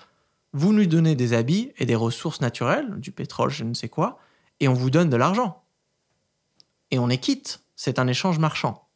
vous 0.54 0.72
nous 0.72 0.86
donnez 0.86 1.16
des 1.16 1.34
habits 1.34 1.74
et 1.78 1.86
des 1.86 1.96
ressources 1.96 2.40
naturelles, 2.40 3.00
du 3.00 3.12
pétrole, 3.12 3.50
je 3.50 3.64
ne 3.64 3.74
sais 3.74 3.90
quoi, 3.90 4.20
et 4.60 4.68
on 4.68 4.74
vous 4.74 4.92
donne 4.92 5.10
de 5.10 5.18
l'argent. 5.18 5.64
Et 6.92 7.00
on 7.00 7.10
est 7.10 7.18
quitte. 7.18 7.62
C'est 7.76 7.98
un 7.98 8.08
échange 8.08 8.38
marchand. 8.38 8.88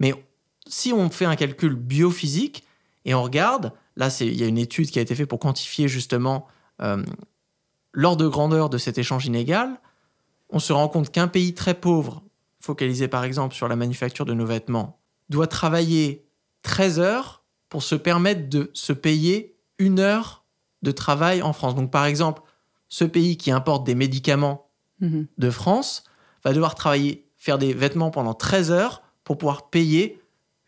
Mais 0.00 0.14
si 0.66 0.92
on 0.94 1.10
fait 1.10 1.26
un 1.26 1.36
calcul 1.36 1.74
biophysique 1.74 2.64
et 3.04 3.14
on 3.14 3.22
regarde, 3.22 3.72
là, 3.96 4.08
il 4.20 4.34
y 4.34 4.42
a 4.42 4.46
une 4.46 4.58
étude 4.58 4.90
qui 4.90 4.98
a 4.98 5.02
été 5.02 5.14
faite 5.14 5.28
pour 5.28 5.38
quantifier 5.38 5.88
justement 5.88 6.46
euh, 6.82 7.04
l'ordre 7.92 8.24
de 8.24 8.28
grandeur 8.28 8.70
de 8.70 8.78
cet 8.78 8.98
échange 8.98 9.26
inégal, 9.26 9.80
on 10.50 10.58
se 10.58 10.72
rend 10.72 10.88
compte 10.88 11.10
qu'un 11.10 11.28
pays 11.28 11.54
très 11.54 11.74
pauvre, 11.74 12.22
focalisé 12.60 13.08
par 13.08 13.24
exemple 13.24 13.54
sur 13.54 13.68
la 13.68 13.76
manufacture 13.76 14.24
de 14.24 14.34
nos 14.34 14.46
vêtements, 14.46 14.98
doit 15.28 15.46
travailler 15.46 16.26
13 16.62 16.98
heures 16.98 17.44
pour 17.68 17.82
se 17.82 17.94
permettre 17.94 18.48
de 18.48 18.70
se 18.74 18.92
payer 18.92 19.56
une 19.78 20.00
heure 20.00 20.44
de 20.82 20.90
travail 20.90 21.42
en 21.42 21.52
France. 21.52 21.74
Donc 21.74 21.90
par 21.90 22.04
exemple, 22.04 22.42
ce 22.88 23.04
pays 23.04 23.36
qui 23.36 23.50
importe 23.50 23.84
des 23.84 23.94
médicaments 23.94 24.70
mhm. 25.00 25.26
de 25.38 25.50
France 25.50 26.04
va 26.44 26.52
devoir 26.52 26.74
travailler, 26.74 27.26
faire 27.36 27.58
des 27.58 27.72
vêtements 27.72 28.10
pendant 28.10 28.34
13 28.34 28.70
heures 28.70 29.02
pour 29.24 29.38
pouvoir 29.38 29.70
payer 29.70 30.20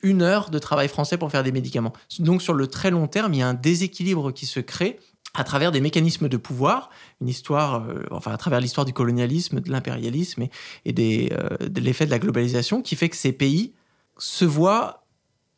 une 0.07 0.23
heure 0.23 0.51
de 0.51 0.59
travail 0.61 0.87
français 0.89 1.19
pour 1.19 1.31
faire 1.33 1.43
des 1.43 1.51
médicaments. 1.51 1.93
Donc 2.21 2.41
sur 2.41 2.55
le 2.55 2.69
très 2.69 2.91
long 2.93 3.09
terme, 3.09 3.35
il 3.35 3.39
y 3.39 3.43
a 3.43 3.49
un 3.49 3.55
déséquilibre 3.55 4.31
qui 4.31 4.47
se 4.47 4.61
crée 4.61 5.01
à 5.35 5.43
travers 5.43 5.73
des 5.73 5.81
mécanismes 5.81 6.29
de 6.29 6.37
pouvoir, 6.37 6.91
une 7.21 7.29
histoire, 7.29 7.85
euh, 7.89 8.05
enfin 8.13 8.31
à 8.31 8.37
travers 8.37 8.61
l'histoire 8.61 8.85
du 8.85 8.93
colonialisme, 8.93 9.61
de 9.61 9.71
l'impérialisme 9.71 10.47
et, 10.85 10.93
des, 10.93 11.33
euh, 11.33 11.69
de 11.69 11.81
l'effet 11.81 12.07
de 12.07 12.11
la 12.11 12.21
globalisation, 12.21 12.81
qui 12.81 12.95
fait 12.97 13.09
que 13.09 13.17
ces 13.17 13.33
pays 13.33 13.75
se 14.17 14.45
voient, 14.45 15.05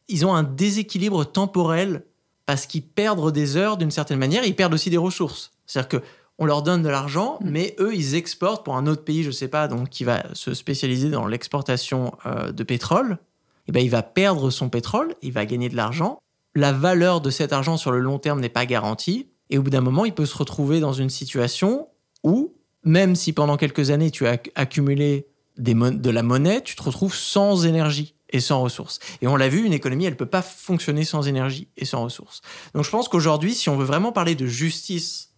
ils 0.09 0.25
ont 0.25 0.35
un 0.35 0.43
déséquilibre 0.43 1.25
temporel 1.25 2.05
parce 2.47 2.67
qu'ils 2.67 2.83
perdent 2.83 3.31
des 3.31 3.57
heures 3.57 3.77
d'une 3.77 3.91
certaine 3.91 4.19
manière, 4.19 4.45
ils 4.45 4.57
perdent 4.57 4.75
aussi 4.75 4.89
des 4.91 4.97
ressources. 4.97 5.53
C'est-à-dire 5.67 5.89
que 5.89 6.03
on 6.39 6.47
leur 6.47 6.63
donne 6.63 6.83
de 6.83 6.89
l'argent, 6.89 7.39
mm. 7.41 7.51
mais 7.51 7.77
eux, 7.79 7.95
ils 7.95 8.15
exportent 8.15 8.65
pour 8.65 8.77
un 8.77 8.87
autre 8.87 9.05
pays, 9.05 9.23
je 9.23 9.29
ne 9.29 9.33
sais 9.33 9.49
pas, 9.49 9.69
donc 9.69 9.91
qui 9.91 10.05
va 10.05 10.23
se 10.35 10.55
spécialiser 10.55 11.11
dans 11.11 11.27
l'exportation 11.27 12.17
euh, 12.27 12.53
de 12.53 12.63
pétrole. 12.63 13.19
Eh 13.69 13.73
ben, 13.73 13.85
il 13.85 13.91
va 13.91 14.03
perdre 14.03 14.51
son 14.51 14.71
pétrole, 14.71 15.15
il 15.23 15.33
va 15.33 15.47
gagner 15.47 15.69
de 15.69 15.77
l'argent. 15.77 16.19
La 16.55 16.73
valeur 16.73 17.21
de 17.21 17.31
cet 17.31 17.53
argent 17.53 17.77
sur 17.77 17.93
le 17.93 18.01
long 18.01 18.19
terme 18.19 18.41
n'est 18.41 18.49
pas 18.49 18.67
garantie. 18.67 19.29
Et 19.51 19.59
au 19.59 19.63
bout 19.63 19.71
d'un 19.71 19.83
moment, 19.83 20.05
il 20.05 20.15
peut 20.15 20.27
se 20.27 20.37
retrouver 20.37 20.81
dans 20.81 20.93
une 20.93 21.11
situation 21.11 21.89
où, 22.25 22.55
même 22.83 23.15
si 23.15 23.33
pendant 23.33 23.57
quelques 23.57 23.91
années 23.91 24.11
tu 24.11 24.27
as 24.27 24.39
accumulé 24.55 25.29
de 25.59 26.11
la 26.11 26.23
monnaie, 26.23 26.63
tu 26.63 26.77
te 26.77 26.83
retrouves 26.83 27.15
sans 27.15 27.67
énergie 27.67 28.15
et 28.31 28.41
sans 28.41 28.63
ressources. 28.63 29.01
Et 29.23 29.27
on 29.27 29.37
l'a 29.37 29.49
vu, 29.49 29.65
une 29.65 29.73
économie, 29.73 30.05
elle 30.05 30.13
ne 30.13 30.19
peut 30.19 30.27
pas 30.27 30.43
fonctionner 30.43 31.05
sans 31.05 31.29
énergie 31.29 31.69
et 31.77 31.85
sans 31.85 32.05
ressources. 32.05 32.43
Donc 32.75 32.85
je 32.85 32.91
pense 32.91 33.09
qu'aujourd'hui, 33.09 33.55
si 33.55 33.69
on 33.69 33.77
veut 33.77 33.87
vraiment 33.87 34.13
parler 34.13 34.35
de 34.35 34.47
justice 34.47 35.35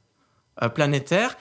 euh, 0.62 0.68
planétaire, 0.68 1.36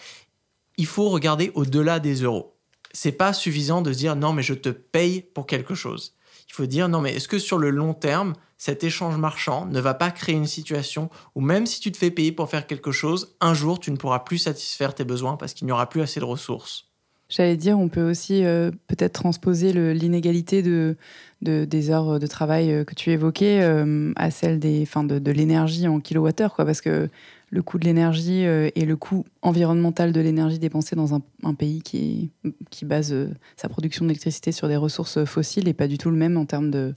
il 0.77 0.85
faut 0.85 1.09
regarder 1.09 1.51
au-delà 1.55 1.99
des 1.99 2.23
euros. 2.23 2.55
C'est 2.93 3.11
pas 3.11 3.33
suffisant 3.33 3.81
de 3.81 3.91
dire 3.91 4.15
non, 4.15 4.33
mais 4.33 4.43
je 4.43 4.53
te 4.53 4.69
paye 4.69 5.21
pour 5.21 5.45
quelque 5.45 5.75
chose. 5.75 6.15
Il 6.49 6.53
faut 6.53 6.65
dire 6.65 6.89
non, 6.89 7.01
mais 7.01 7.15
est-ce 7.15 7.27
que 7.27 7.39
sur 7.39 7.57
le 7.57 7.69
long 7.69 7.93
terme, 7.93 8.33
cet 8.57 8.83
échange 8.83 9.17
marchand 9.17 9.65
ne 9.67 9.79
va 9.79 9.93
pas 9.93 10.11
créer 10.11 10.35
une 10.35 10.47
situation 10.47 11.09
où 11.35 11.41
même 11.41 11.65
si 11.65 11.79
tu 11.79 11.91
te 11.91 11.97
fais 11.97 12.11
payer 12.11 12.31
pour 12.31 12.49
faire 12.49 12.67
quelque 12.67 12.91
chose, 12.91 13.35
un 13.39 13.53
jour 13.53 13.79
tu 13.79 13.91
ne 13.91 13.97
pourras 13.97 14.19
plus 14.19 14.39
satisfaire 14.39 14.93
tes 14.93 15.05
besoins 15.05 15.37
parce 15.37 15.53
qu'il 15.53 15.65
n'y 15.65 15.71
aura 15.71 15.87
plus 15.87 16.01
assez 16.01 16.19
de 16.19 16.25
ressources? 16.25 16.89
J'allais 17.29 17.57
dire, 17.57 17.77
on 17.77 17.89
peut 17.89 18.09
aussi 18.09 18.43
euh, 18.43 18.71
peut-être 18.87 19.13
transposer 19.13 19.71
l'inégalité 19.93 20.63
de, 20.63 20.97
des 21.41 21.89
heures 21.89 22.19
de 22.19 22.27
travail 22.27 22.71
euh, 22.71 22.83
que 22.83 22.93
tu 22.93 23.11
évoquais 23.11 23.61
euh, 23.61 24.11
à 24.15 24.31
celle 24.31 24.59
des, 24.59 24.85
fin 24.85 25.03
de, 25.03 25.19
de 25.19 25.31
l'énergie 25.31 25.87
en 25.87 25.99
kilowattheure, 25.99 26.53
quoi, 26.53 26.65
parce 26.65 26.81
que 26.81 27.09
le 27.51 27.61
coût 27.63 27.79
de 27.79 27.85
l'énergie 27.85 28.43
et 28.43 28.85
le 28.85 28.95
coût 28.95 29.25
environnemental 29.41 30.11
de 30.11 30.21
l'énergie 30.21 30.59
dépensée 30.59 30.95
dans 30.95 31.15
un, 31.15 31.21
un, 31.41 31.55
pays 31.55 31.81
qui, 31.81 32.29
qui 32.69 32.85
base 32.85 33.15
sa 33.57 33.67
production 33.69 34.05
d'électricité 34.05 34.51
sur 34.51 34.67
des 34.67 34.75
ressources 34.75 35.25
fossiles 35.25 35.65
n'est 35.65 35.73
pas 35.73 35.87
du 35.87 35.97
tout 35.97 36.11
le 36.11 36.15
même 36.15 36.37
en 36.37 36.45
termes 36.45 36.69
de, 36.69 36.93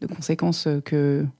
de 0.00 0.06
conséquences 0.06 0.66
euh, 0.66 0.80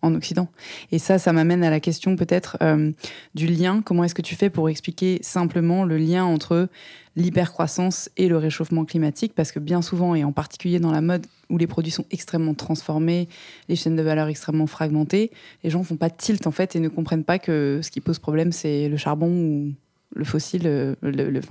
qu'en 0.00 0.14
Occident. 0.14 0.48
Et 0.90 0.98
ça, 0.98 1.18
ça 1.18 1.32
m'amène 1.32 1.62
à 1.62 1.70
la 1.70 1.80
question 1.80 2.16
peut-être 2.16 2.56
euh, 2.62 2.92
du 3.34 3.46
lien. 3.46 3.82
Comment 3.82 4.04
est-ce 4.04 4.14
que 4.14 4.22
tu 4.22 4.34
fais 4.34 4.50
pour 4.50 4.68
expliquer 4.68 5.18
simplement 5.22 5.84
le 5.84 5.96
lien 5.96 6.24
entre 6.24 6.68
l'hypercroissance 7.16 8.10
et 8.16 8.28
le 8.28 8.36
réchauffement 8.36 8.84
climatique? 8.84 9.32
Parce 9.34 9.52
que 9.52 9.60
bien 9.60 9.82
souvent, 9.82 10.14
et 10.14 10.24
en 10.24 10.32
particulier 10.32 10.80
dans 10.80 10.90
la 10.90 11.00
mode 11.00 11.26
où 11.50 11.58
les 11.58 11.66
produits 11.66 11.92
sont 11.92 12.04
extrêmement 12.10 12.54
transformés, 12.54 13.28
les 13.68 13.76
chaînes 13.76 13.96
de 13.96 14.02
valeur 14.02 14.28
extrêmement 14.28 14.66
fragmentées, 14.66 15.30
les 15.62 15.70
gens 15.70 15.82
font 15.84 15.96
pas 15.96 16.08
de 16.08 16.16
tilt 16.16 16.46
en 16.46 16.50
fait 16.52 16.74
et 16.74 16.80
ne 16.80 16.88
comprennent 16.88 17.24
pas 17.24 17.38
que 17.38 17.80
ce 17.82 17.90
qui 17.90 18.00
pose 18.00 18.18
problème, 18.18 18.52
c'est 18.52 18.88
le 18.88 18.96
charbon 18.96 19.30
ou 19.30 19.72
le 20.14 20.24
fossile, 20.24 20.62
euh, 20.66 20.94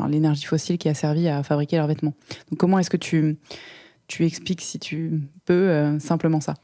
l'énergie 0.10 0.46
fossile 0.46 0.78
qui 0.78 0.90
a 0.90 0.94
servi 0.94 1.28
à 1.28 1.42
fabriquer 1.44 1.78
leurs 1.78 1.88
vêtements. 1.88 2.16
Donc 2.50 2.60
comment 2.60 2.80
est-ce 2.80 2.90
que 2.90 2.98
tu, 2.98 3.38
tu 4.08 4.26
expliques, 4.26 4.62
si 4.62 4.78
tu 4.78 5.22
peux, 5.46 5.98
simplement 6.00 6.42
ça? 6.42 6.56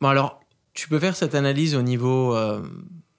Bon, 0.00 0.08
alors, 0.08 0.40
tu 0.72 0.88
peux 0.88 0.98
faire 0.98 1.16
cette 1.16 1.34
analyse 1.34 1.74
au 1.74 1.82
niveau 1.82 2.34
euh, 2.34 2.62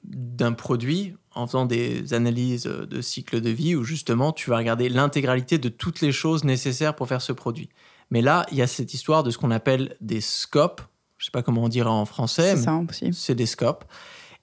d'un 0.04 0.54
produit 0.54 1.16
en 1.34 1.48
faisant 1.48 1.66
des 1.66 2.14
analyses 2.14 2.64
de 2.64 3.02
cycle 3.02 3.40
de 3.40 3.50
vie 3.50 3.76
où 3.76 3.84
justement 3.84 4.34
tu 4.34 4.50
vas 4.50 4.58
regarder 4.58 4.90
l'intégralité 4.90 5.58
de 5.58 5.70
toutes 5.70 6.02
les 6.02 6.12
choses 6.12 6.44
nécessaires 6.44 6.96
pour 6.96 7.08
faire 7.08 7.22
ce 7.22 7.32
produit. 7.32 7.70
Mais 8.10 8.22
là, 8.22 8.46
il 8.52 8.58
y 8.58 8.62
a 8.62 8.68
cette 8.68 8.94
histoire 8.94 9.24
de 9.24 9.32
ce 9.32 9.38
qu'on 9.38 9.52
appelle 9.52 9.96
des 10.02 10.22
scopes. 10.22 10.82
Je 11.18 11.24
ne 11.24 11.26
sais 11.28 11.32
pas 11.32 11.44
comment 11.44 11.64
on 11.64 11.70
dirait 11.70 11.90
en 11.90 12.06
français. 12.06 12.56
C'est 12.56 12.68
C'est 13.14 13.36
des 13.36 13.46
scopes. 13.46 13.86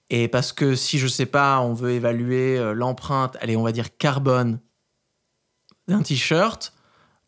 Et 0.09 0.27
parce 0.27 0.53
que 0.53 0.75
si 0.75 0.97
je 0.97 1.05
ne 1.05 1.09
sais 1.09 1.27
pas, 1.27 1.59
on 1.59 1.73
veut 1.73 1.91
évaluer 1.91 2.57
euh, 2.57 2.73
l'empreinte, 2.73 3.37
allez, 3.41 3.55
on 3.55 3.61
va 3.61 3.71
dire 3.71 3.95
carbone 3.97 4.59
d'un 5.87 6.01
t-shirt, 6.01 6.73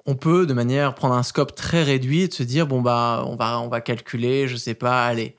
on 0.06 0.16
peut 0.16 0.46
de 0.46 0.54
manière 0.54 0.96
prendre 0.96 1.16
un 1.16 1.24
scope 1.24 1.56
très 1.56 1.84
réduit 1.84 2.24
et 2.24 2.32
se 2.32 2.44
dire 2.44 2.68
bon 2.68 2.82
bah 2.82 3.24
on 3.28 3.36
va 3.36 3.60
on 3.60 3.68
va 3.68 3.82
calculer 3.82 4.48
je 4.48 4.56
sais 4.56 4.74
pas 4.74 5.06
allez 5.06 5.36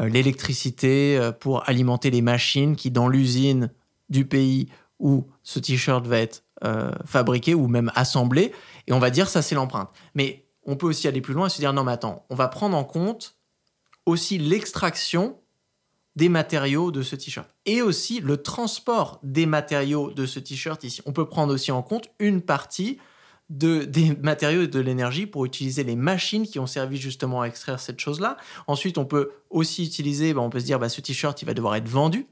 euh, 0.00 0.08
l'électricité 0.08 1.18
euh, 1.18 1.32
pour 1.32 1.68
alimenter 1.68 2.10
les 2.10 2.22
machines 2.22 2.76
qui 2.76 2.90
dans 2.90 3.08
l'usine 3.08 3.70
du 4.08 4.26
pays 4.26 4.68
où 4.98 5.26
ce 5.42 5.58
t-shirt 5.58 6.06
va 6.06 6.18
être 6.18 6.44
euh, 6.64 6.90
fabriqué 7.04 7.54
ou 7.54 7.68
même 7.68 7.92
assemblé, 7.94 8.52
et 8.86 8.92
on 8.92 8.98
va 8.98 9.10
dire 9.10 9.28
ça 9.28 9.42
c'est 9.42 9.54
l'empreinte. 9.54 9.90
Mais 10.14 10.46
on 10.64 10.76
peut 10.76 10.86
aussi 10.86 11.06
aller 11.06 11.20
plus 11.20 11.34
loin 11.34 11.46
et 11.46 11.50
se 11.50 11.58
dire 11.58 11.72
non 11.72 11.84
mais 11.84 11.92
attends, 11.92 12.24
on 12.30 12.34
va 12.34 12.48
prendre 12.48 12.76
en 12.76 12.84
compte 12.84 13.36
aussi 14.06 14.38
l'extraction 14.38 15.38
des 16.14 16.28
matériaux 16.30 16.90
de 16.90 17.02
ce 17.02 17.14
t-shirt 17.14 17.48
et 17.66 17.82
aussi 17.82 18.20
le 18.20 18.42
transport 18.42 19.20
des 19.22 19.44
matériaux 19.44 20.10
de 20.12 20.24
ce 20.24 20.40
t-shirt 20.40 20.82
ici. 20.84 21.02
On 21.04 21.12
peut 21.12 21.26
prendre 21.26 21.52
aussi 21.52 21.72
en 21.72 21.82
compte 21.82 22.08
une 22.18 22.40
partie 22.40 22.98
de, 23.50 23.84
des 23.84 24.16
matériaux 24.22 24.62
et 24.62 24.68
de 24.68 24.80
l'énergie 24.80 25.26
pour 25.26 25.44
utiliser 25.44 25.84
les 25.84 25.96
machines 25.96 26.46
qui 26.46 26.58
ont 26.58 26.66
servi 26.66 26.96
justement 26.96 27.42
à 27.42 27.46
extraire 27.46 27.80
cette 27.80 28.00
chose-là. 28.00 28.36
Ensuite, 28.66 28.98
on 28.98 29.04
peut 29.04 29.30
aussi 29.50 29.84
utiliser, 29.84 30.34
bah, 30.34 30.40
on 30.40 30.50
peut 30.50 30.60
se 30.60 30.64
dire, 30.64 30.78
bah, 30.78 30.88
ce 30.88 31.00
t-shirt, 31.00 31.40
il 31.42 31.46
va 31.46 31.54
devoir 31.54 31.76
être 31.76 31.88
vendu 31.88 32.26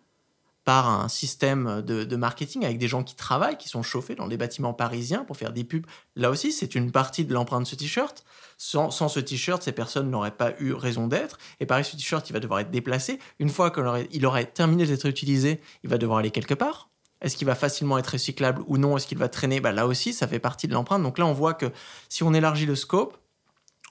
par 0.64 0.88
un 0.88 1.08
système 1.08 1.82
de, 1.82 2.16
marketing 2.16 2.64
avec 2.64 2.78
des 2.78 2.88
gens 2.88 3.02
qui 3.02 3.14
travaillent, 3.14 3.58
qui 3.58 3.68
sont 3.68 3.82
chauffés 3.82 4.14
dans 4.14 4.26
les 4.26 4.38
bâtiments 4.38 4.72
parisiens 4.72 5.22
pour 5.24 5.36
faire 5.36 5.52
des 5.52 5.62
pubs. 5.62 5.86
Là 6.16 6.30
aussi, 6.30 6.52
c'est 6.52 6.74
une 6.74 6.90
partie 6.90 7.26
de 7.26 7.34
l'empreinte 7.34 7.64
de 7.64 7.68
ce 7.68 7.74
t-shirt. 7.74 8.24
Sans, 8.56 8.90
ce 8.90 9.20
t-shirt, 9.20 9.62
ces 9.62 9.72
personnes 9.72 10.10
n'auraient 10.10 10.30
pas 10.30 10.54
eu 10.60 10.72
raison 10.72 11.06
d'être. 11.06 11.38
Et 11.60 11.66
pareil, 11.66 11.84
ce 11.84 11.96
t-shirt, 11.96 12.28
il 12.30 12.32
va 12.32 12.40
devoir 12.40 12.60
être 12.60 12.70
déplacé. 12.70 13.18
Une 13.38 13.50
fois 13.50 13.70
qu'il 13.70 13.82
aurait, 13.82 14.08
aurait 14.24 14.46
terminé 14.46 14.86
d'être 14.86 15.06
utilisé, 15.06 15.60
il 15.82 15.90
va 15.90 15.98
devoir 15.98 16.20
aller 16.20 16.30
quelque 16.30 16.54
part. 16.54 16.88
Est-ce 17.24 17.36
qu'il 17.36 17.46
va 17.46 17.54
facilement 17.54 17.96
être 17.98 18.08
recyclable 18.08 18.62
ou 18.66 18.76
non 18.76 18.96
Est-ce 18.96 19.06
qu'il 19.06 19.18
va 19.18 19.28
traîner? 19.28 19.58
Bah, 19.58 19.72
Là 19.72 19.86
aussi, 19.86 20.12
ça 20.12 20.28
fait 20.28 20.38
partie 20.38 20.68
de 20.68 20.74
l'empreinte. 20.74 21.02
Donc 21.02 21.18
là, 21.18 21.26
on 21.26 21.32
voit 21.32 21.54
que 21.54 21.72
si 22.10 22.22
on 22.22 22.34
élargit 22.34 22.66
le 22.66 22.76
scope, 22.76 23.16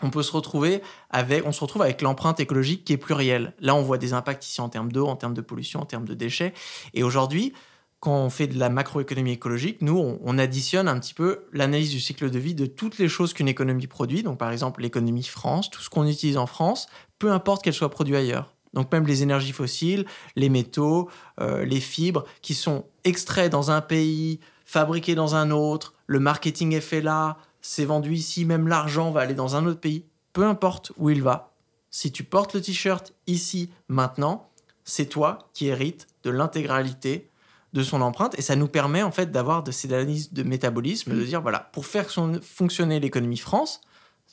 on 0.03 0.11
peut 0.11 0.21
se 0.21 0.31
retrouver 0.31 0.81
avec, 1.09 1.45
on 1.45 1.51
se 1.51 1.61
retrouve 1.61 1.81
avec 1.81 2.01
l'empreinte 2.01 2.39
écologique 2.39 2.85
qui 2.85 2.93
est 2.93 2.97
plurielle. 2.97 3.53
Là, 3.59 3.73
on 3.73 3.81
voit 3.81 3.97
des 3.97 4.13
impacts 4.13 4.45
ici 4.45 4.61
en 4.61 4.69
termes 4.69 4.91
d'eau, 4.91 5.07
en 5.07 5.15
termes 5.15 5.33
de 5.33 5.41
pollution, 5.41 5.81
en 5.81 5.85
termes 5.85 6.05
de 6.05 6.13
déchets. 6.13 6.53
Et 6.93 7.01
aujourd'hui, 7.03 7.53
quand 7.99 8.17
on 8.17 8.29
fait 8.29 8.47
de 8.47 8.59
la 8.59 8.69
macroéconomie 8.69 9.31
écologique, 9.31 9.81
nous, 9.81 9.97
on, 9.97 10.37
additionne 10.37 10.87
un 10.87 10.99
petit 10.99 11.13
peu 11.13 11.45
l'analyse 11.53 11.89
du 11.89 12.01
cycle 12.01 12.29
de 12.29 12.37
vie 12.37 12.53
de 12.53 12.65
toutes 12.65 12.97
les 12.97 13.07
choses 13.07 13.33
qu'une 13.33 13.47
économie 13.47 13.87
produit. 13.87 14.23
Donc, 14.23 14.37
par 14.37 14.51
exemple, 14.51 14.81
l'économie 14.81 15.23
France, 15.23 15.69
tout 15.69 15.81
ce 15.81 15.89
qu'on 15.89 16.05
utilise 16.05 16.37
en 16.37 16.45
France, 16.45 16.87
peu 17.17 17.31
importe 17.31 17.63
qu'elle 17.63 17.73
soit 17.73 17.89
produite 17.89 18.15
ailleurs. 18.15 18.53
Donc, 18.73 18.91
même 18.91 19.05
les 19.05 19.23
énergies 19.23 19.51
fossiles, 19.51 20.05
les 20.35 20.49
métaux, 20.49 21.09
euh, 21.39 21.63
les 21.65 21.79
fibres 21.79 22.25
qui 22.41 22.53
sont 22.53 22.85
extraits 23.03 23.51
dans 23.51 23.71
un 23.71 23.81
pays, 23.81 24.39
fabriqués 24.65 25.15
dans 25.15 25.35
un 25.35 25.51
autre, 25.51 25.93
le 26.07 26.19
marketing 26.19 26.73
est 26.73 26.81
fait 26.81 27.01
là, 27.01 27.37
c'est 27.61 27.85
vendu 27.85 28.13
ici, 28.13 28.45
même 28.45 28.67
l'argent 28.67 29.11
va 29.11 29.21
aller 29.21 29.35
dans 29.35 29.55
un 29.55 29.65
autre 29.65 29.79
pays, 29.79 30.05
peu 30.33 30.45
importe 30.45 30.91
où 30.97 31.09
il 31.09 31.21
va. 31.21 31.51
Si 31.91 32.11
tu 32.11 32.23
portes 32.23 32.55
le 32.55 32.61
t-shirt 32.61 33.13
ici, 33.27 33.69
maintenant, 33.87 34.49
c'est 34.83 35.05
toi 35.05 35.39
qui 35.53 35.67
hérites 35.67 36.07
de 36.23 36.31
l'intégralité 36.31 37.29
de 37.73 37.83
son 37.83 38.01
empreinte 38.01 38.37
et 38.37 38.41
ça 38.41 38.55
nous 38.55 38.67
permet 38.67 39.01
en 39.01 39.11
fait 39.11 39.31
d'avoir 39.31 39.63
de 39.63 39.71
ces 39.71 39.93
analyses 39.93 40.33
de 40.33 40.43
métabolisme, 40.43 41.11
de 41.11 41.21
mm. 41.21 41.25
dire 41.25 41.41
voilà, 41.41 41.59
pour 41.59 41.85
faire 41.85 42.07
fonctionner 42.41 42.99
l'économie 42.99 43.37
France, 43.37 43.81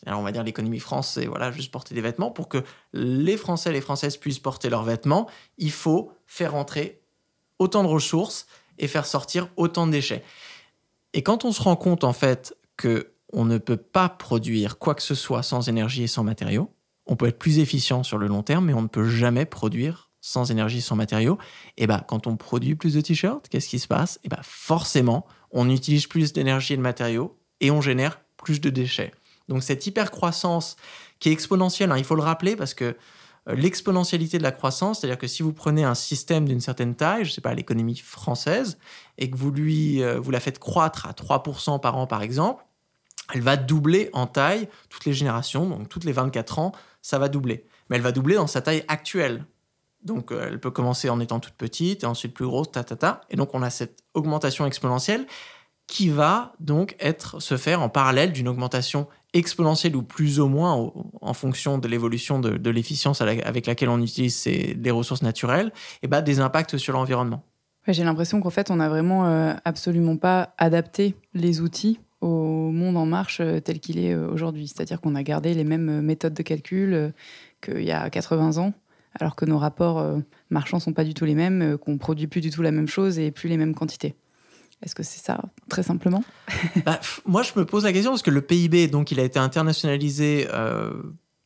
alors 0.06 0.20
on 0.20 0.22
va 0.22 0.32
dire 0.32 0.42
l'économie 0.42 0.80
France, 0.80 1.12
c'est 1.14 1.26
voilà, 1.26 1.50
juste 1.50 1.70
porter 1.70 1.94
des 1.94 2.00
vêtements, 2.00 2.30
pour 2.30 2.48
que 2.48 2.64
les 2.92 3.36
Français 3.36 3.70
et 3.70 3.72
les 3.72 3.80
Françaises 3.80 4.16
puissent 4.16 4.38
porter 4.38 4.70
leurs 4.70 4.84
vêtements, 4.84 5.28
il 5.58 5.72
faut 5.72 6.12
faire 6.26 6.54
entrer 6.54 7.00
autant 7.58 7.82
de 7.82 7.88
ressources 7.88 8.46
et 8.78 8.88
faire 8.88 9.06
sortir 9.06 9.48
autant 9.56 9.86
de 9.86 9.92
déchets. 9.92 10.24
Et 11.12 11.22
quand 11.22 11.44
on 11.44 11.52
se 11.52 11.60
rend 11.60 11.76
compte 11.76 12.04
en 12.04 12.12
fait 12.12 12.56
que 12.76 13.12
on 13.32 13.44
ne 13.44 13.58
peut 13.58 13.76
pas 13.76 14.08
produire 14.08 14.78
quoi 14.78 14.94
que 14.94 15.02
ce 15.02 15.14
soit 15.14 15.42
sans 15.42 15.68
énergie 15.68 16.02
et 16.04 16.06
sans 16.06 16.24
matériaux. 16.24 16.70
On 17.06 17.16
peut 17.16 17.26
être 17.26 17.38
plus 17.38 17.58
efficient 17.58 18.02
sur 18.02 18.18
le 18.18 18.26
long 18.26 18.42
terme, 18.42 18.66
mais 18.66 18.74
on 18.74 18.82
ne 18.82 18.88
peut 18.88 19.08
jamais 19.08 19.44
produire 19.44 20.10
sans 20.20 20.50
énergie, 20.50 20.82
sans 20.82 20.96
matériaux. 20.96 21.38
Et 21.76 21.86
ben, 21.86 22.02
quand 22.06 22.26
on 22.26 22.36
produit 22.36 22.74
plus 22.74 22.94
de 22.94 23.00
t-shirts, 23.00 23.48
qu'est-ce 23.48 23.68
qui 23.68 23.78
se 23.78 23.88
passe? 23.88 24.20
Et 24.22 24.28
ben, 24.28 24.40
forcément, 24.42 25.26
on 25.50 25.70
utilise 25.70 26.06
plus 26.06 26.32
d'énergie 26.32 26.74
et 26.74 26.76
de 26.76 26.82
matériaux 26.82 27.38
et 27.60 27.70
on 27.70 27.80
génère 27.80 28.20
plus 28.36 28.60
de 28.60 28.70
déchets. 28.70 29.12
Donc 29.50 29.62
cette 29.62 29.86
hypercroissance 29.86 30.76
qui 31.18 31.28
est 31.28 31.32
exponentielle, 31.32 31.90
hein, 31.92 31.98
il 31.98 32.04
faut 32.04 32.14
le 32.14 32.22
rappeler 32.22 32.56
parce 32.56 32.72
que 32.72 32.96
euh, 33.48 33.54
l'exponentialité 33.54 34.38
de 34.38 34.42
la 34.42 34.52
croissance, 34.52 35.00
c'est-à-dire 35.00 35.18
que 35.18 35.26
si 35.26 35.42
vous 35.42 35.52
prenez 35.52 35.82
un 35.84 35.94
système 35.94 36.46
d'une 36.46 36.60
certaine 36.60 36.94
taille, 36.94 37.24
je 37.24 37.30
ne 37.30 37.34
sais 37.34 37.40
pas, 37.40 37.52
l'économie 37.52 37.96
française, 37.96 38.78
et 39.18 39.28
que 39.28 39.36
vous, 39.36 39.50
lui, 39.50 40.02
euh, 40.02 40.20
vous 40.20 40.30
la 40.30 40.40
faites 40.40 40.58
croître 40.58 41.06
à 41.06 41.12
3% 41.12 41.80
par 41.80 41.96
an 41.96 42.06
par 42.06 42.22
exemple, 42.22 42.64
elle 43.34 43.42
va 43.42 43.56
doubler 43.56 44.08
en 44.12 44.26
taille 44.26 44.68
toutes 44.88 45.04
les 45.04 45.12
générations, 45.12 45.68
donc 45.68 45.88
toutes 45.88 46.04
les 46.04 46.12
24 46.12 46.58
ans, 46.58 46.72
ça 47.02 47.18
va 47.18 47.28
doubler. 47.28 47.66
Mais 47.88 47.96
elle 47.96 48.02
va 48.02 48.12
doubler 48.12 48.36
dans 48.36 48.46
sa 48.46 48.60
taille 48.60 48.84
actuelle. 48.88 49.44
Donc 50.02 50.32
euh, 50.32 50.46
elle 50.48 50.60
peut 50.60 50.70
commencer 50.70 51.10
en 51.10 51.18
étant 51.20 51.40
toute 51.40 51.54
petite 51.54 52.04
et 52.04 52.06
ensuite 52.06 52.34
plus 52.34 52.46
grosse, 52.46 52.70
ta 52.70 52.84
ta 52.84 52.96
ta. 52.96 53.20
Et 53.30 53.36
donc 53.36 53.54
on 53.54 53.62
a 53.62 53.70
cette 53.70 54.04
augmentation 54.14 54.64
exponentielle 54.66 55.26
qui 55.86 56.08
va 56.08 56.52
donc 56.60 56.94
être 57.00 57.40
se 57.40 57.56
faire 57.56 57.82
en 57.82 57.88
parallèle 57.88 58.32
d'une 58.32 58.48
augmentation 58.48 59.08
exponentielle 59.32 59.96
ou 59.96 60.02
plus 60.02 60.40
ou 60.40 60.48
moins 60.48 60.92
en 61.20 61.34
fonction 61.34 61.78
de 61.78 61.88
l'évolution 61.88 62.40
de, 62.40 62.70
l'efficience 62.70 63.20
avec 63.20 63.66
laquelle 63.66 63.88
on 63.88 64.00
utilise 64.00 64.44
les 64.46 64.90
ressources 64.90 65.22
naturelles, 65.22 65.72
et 66.02 66.08
bah, 66.08 66.22
des 66.22 66.40
impacts 66.40 66.76
sur 66.76 66.92
l'environnement. 66.92 67.42
J'ai 67.88 68.04
l'impression 68.04 68.40
qu'en 68.40 68.50
fait 68.50 68.70
on 68.70 68.76
n'a 68.76 68.88
vraiment 68.88 69.26
euh, 69.26 69.54
absolument 69.64 70.16
pas 70.16 70.54
adapté 70.58 71.14
les 71.34 71.60
outils 71.60 71.98
au 72.20 72.70
monde 72.70 72.96
en 72.96 73.06
marche 73.06 73.40
euh, 73.40 73.60
tel 73.60 73.80
qu'il 73.80 73.98
est 73.98 74.12
euh, 74.12 74.28
aujourd'hui. 74.28 74.68
C'est-à-dire 74.68 75.00
qu'on 75.00 75.14
a 75.14 75.22
gardé 75.22 75.54
les 75.54 75.64
mêmes 75.64 76.02
méthodes 76.02 76.34
de 76.34 76.42
calcul 76.42 77.12
qu'il 77.62 77.82
y 77.82 77.92
a 77.92 78.08
80 78.10 78.58
ans, 78.58 78.74
alors 79.18 79.34
que 79.34 79.44
nos 79.44 79.58
rapports 79.58 80.18
marchands 80.50 80.80
sont 80.80 80.92
pas 80.92 81.04
du 81.04 81.14
tout 81.14 81.24
les 81.24 81.34
mêmes, 81.34 81.78
qu'on 81.78 81.98
produit 81.98 82.26
plus 82.26 82.40
du 82.40 82.50
tout 82.50 82.62
la 82.62 82.70
même 82.70 82.88
chose 82.88 83.18
et 83.18 83.30
plus 83.30 83.48
les 83.48 83.56
mêmes 83.56 83.74
quantités. 83.74 84.14
Est-ce 84.82 84.94
que 84.94 85.02
c'est 85.02 85.22
ça, 85.22 85.42
très 85.68 85.82
simplement 85.82 86.24
bah, 86.84 87.00
Moi, 87.26 87.42
je 87.42 87.52
me 87.56 87.64
pose 87.64 87.84
la 87.84 87.92
question 87.92 88.12
parce 88.12 88.22
que 88.22 88.30
le 88.30 88.40
PIB, 88.40 88.88
donc, 88.88 89.10
il 89.10 89.20
a 89.20 89.24
été 89.24 89.38
internationalisé 89.38 90.48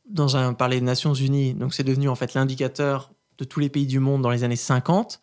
dans 0.09 0.37
un, 0.37 0.53
par 0.53 0.69
les 0.69 0.81
Nations 0.81 1.13
Unies. 1.13 1.53
Donc, 1.53 1.73
c'est 1.73 1.83
devenu 1.83 2.07
en 2.07 2.15
fait 2.15 2.33
l'indicateur 2.33 3.11
de 3.37 3.43
tous 3.43 3.59
les 3.59 3.69
pays 3.69 3.87
du 3.87 3.99
monde 3.99 4.21
dans 4.21 4.29
les 4.29 4.43
années 4.43 4.55
50. 4.55 5.21